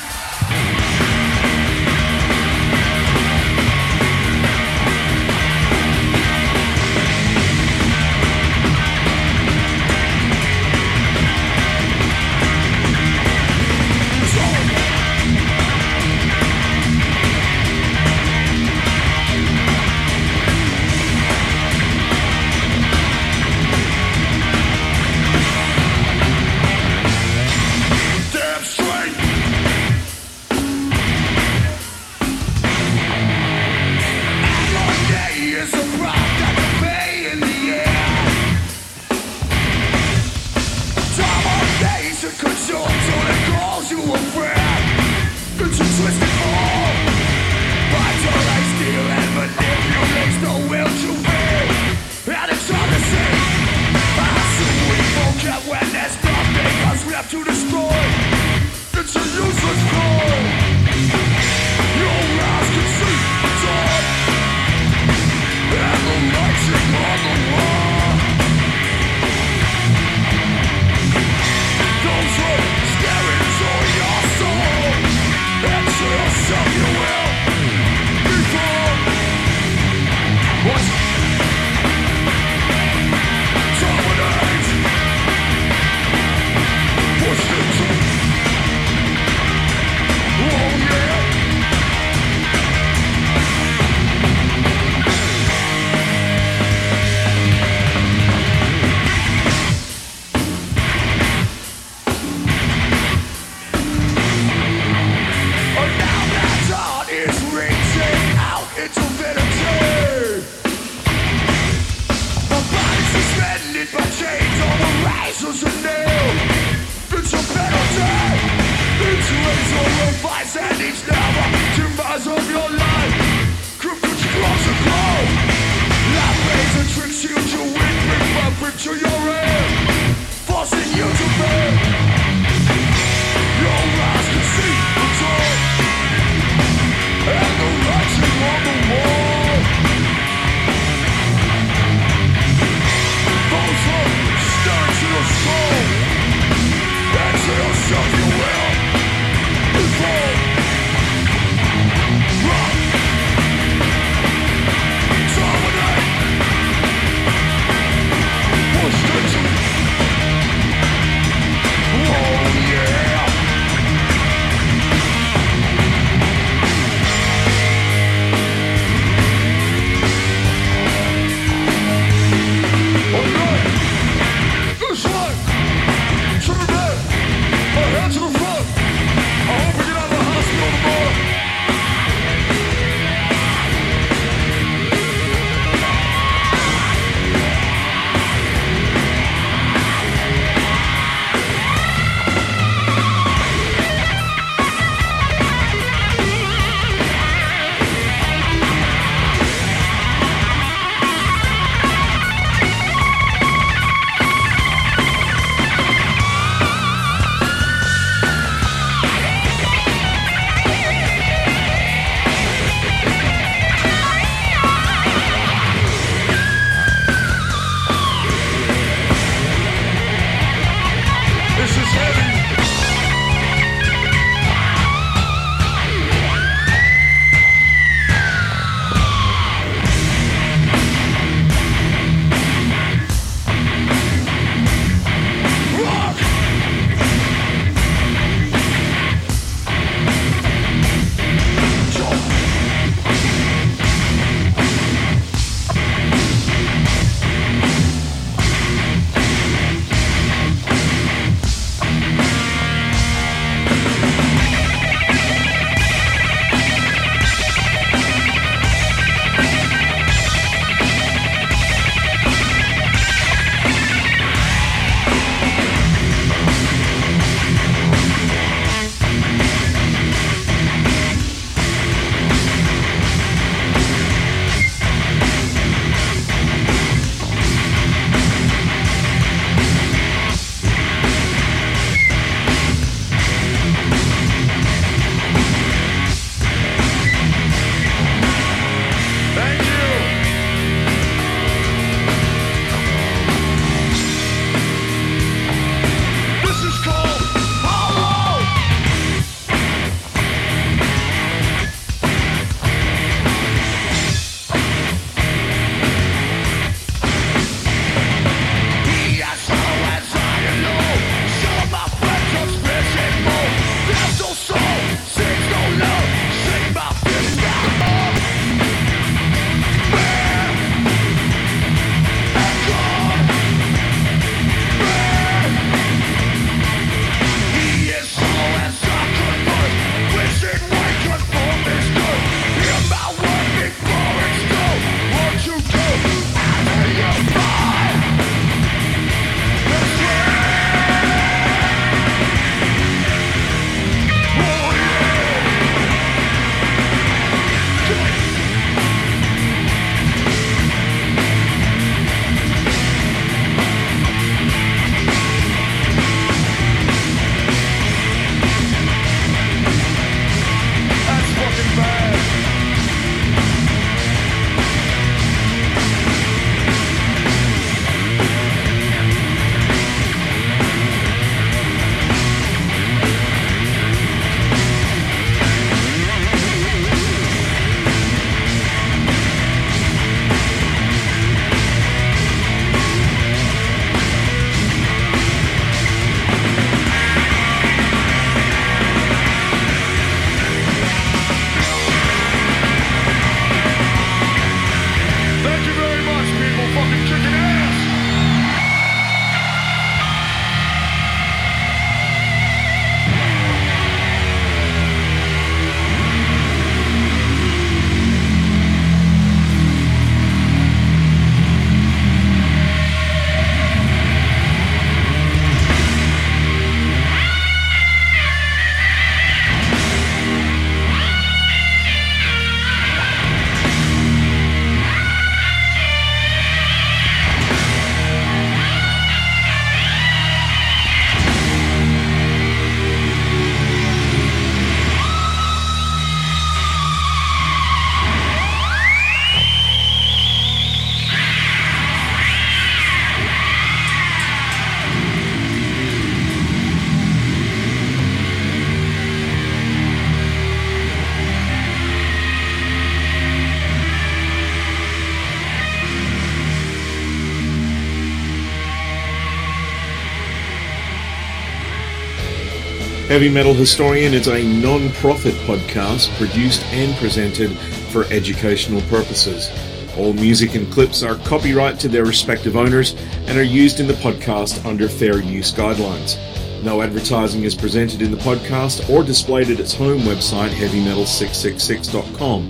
Heavy 463.18 463.34
Metal 463.34 463.52
Historian 463.52 464.14
is 464.14 464.28
a 464.28 464.44
non 464.62 464.90
profit 464.90 465.34
podcast 465.48 466.08
produced 466.18 466.62
and 466.66 466.94
presented 466.98 467.50
for 467.90 468.04
educational 468.12 468.80
purposes. 468.82 469.50
All 469.98 470.12
music 470.12 470.54
and 470.54 470.72
clips 470.72 471.02
are 471.02 471.16
copyright 471.16 471.80
to 471.80 471.88
their 471.88 472.04
respective 472.04 472.56
owners 472.56 472.94
and 473.26 473.36
are 473.36 473.42
used 473.42 473.80
in 473.80 473.88
the 473.88 473.94
podcast 473.94 474.64
under 474.64 474.88
fair 474.88 475.18
use 475.18 475.50
guidelines. 475.50 476.16
No 476.62 476.80
advertising 476.80 477.42
is 477.42 477.56
presented 477.56 478.02
in 478.02 478.12
the 478.12 478.18
podcast 478.18 478.88
or 478.88 479.02
displayed 479.02 479.50
at 479.50 479.58
its 479.58 479.74
home 479.74 480.02
website, 480.02 480.50
heavymetal666.com. 480.50 482.46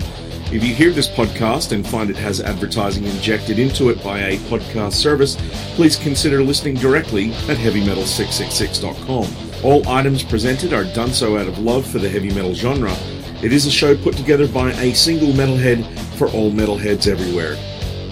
If 0.53 0.63
you 0.63 0.75
hear 0.75 0.91
this 0.91 1.07
podcast 1.07 1.71
and 1.71 1.83
find 1.87 2.11
it 2.11 2.15
has 2.17 2.41
advertising 2.41 3.05
injected 3.05 3.57
into 3.57 3.89
it 3.89 4.03
by 4.03 4.19
a 4.19 4.37
podcast 4.41 4.93
service, 4.93 5.35
please 5.73 5.95
consider 5.95 6.43
listening 6.43 6.75
directly 6.75 7.31
at 7.31 7.57
heavymetal666.com. 7.57 9.48
All 9.63 9.87
items 9.89 10.23
presented 10.23 10.71
are 10.71 10.85
done 10.85 11.11
so 11.13 11.37
out 11.37 11.47
of 11.47 11.59
love 11.59 11.85
for 11.85 11.99
the 11.99 12.07
heavy 12.07 12.29
metal 12.33 12.53
genre. 12.53 12.95
It 13.43 13.51
is 13.51 13.65
a 13.65 13.71
show 13.71 13.97
put 13.97 14.15
together 14.15 14.47
by 14.47 14.71
a 14.71 14.93
single 14.93 15.29
metalhead 15.29 15.85
for 16.17 16.27
all 16.29 16.49
metalheads 16.51 17.07
everywhere. 17.07 17.57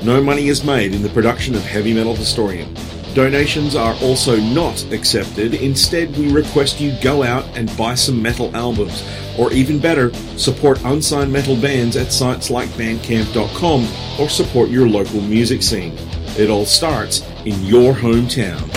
No 0.04 0.22
money 0.22 0.50
is 0.50 0.66
made 0.66 0.94
in 0.94 1.02
the 1.02 1.10
production 1.10 1.56
of 1.56 1.64
Heavy 1.64 1.94
Metal 1.94 2.16
Historian. 2.16 2.74
Donations 3.14 3.76
are 3.76 3.96
also 3.96 4.36
not 4.38 4.84
accepted. 4.92 5.56
Instead, 5.56 6.16
we 6.18 6.32
request 6.32 6.80
you 6.82 6.96
go 7.02 7.24
out 7.24 7.46
and 7.58 7.76
buy 7.78 7.96
some 7.96 8.22
metal 8.22 8.56
albums, 8.56 9.04
or 9.40 9.52
even 9.54 9.80
better, 9.80 10.14
support 10.38 10.84
unsigned 10.84 11.32
metal 11.32 11.56
bands 11.56 11.96
at 11.96 12.12
sites 12.12 12.50
like 12.50 12.70
bandcamp.com 12.70 13.88
or 14.20 14.30
support 14.30 14.70
your 14.70 14.88
local 14.88 15.22
music 15.22 15.64
scene. 15.64 15.98
It 16.38 16.50
all 16.50 16.66
starts 16.66 17.22
in 17.46 17.64
your 17.64 17.94
hometown. 17.94 18.77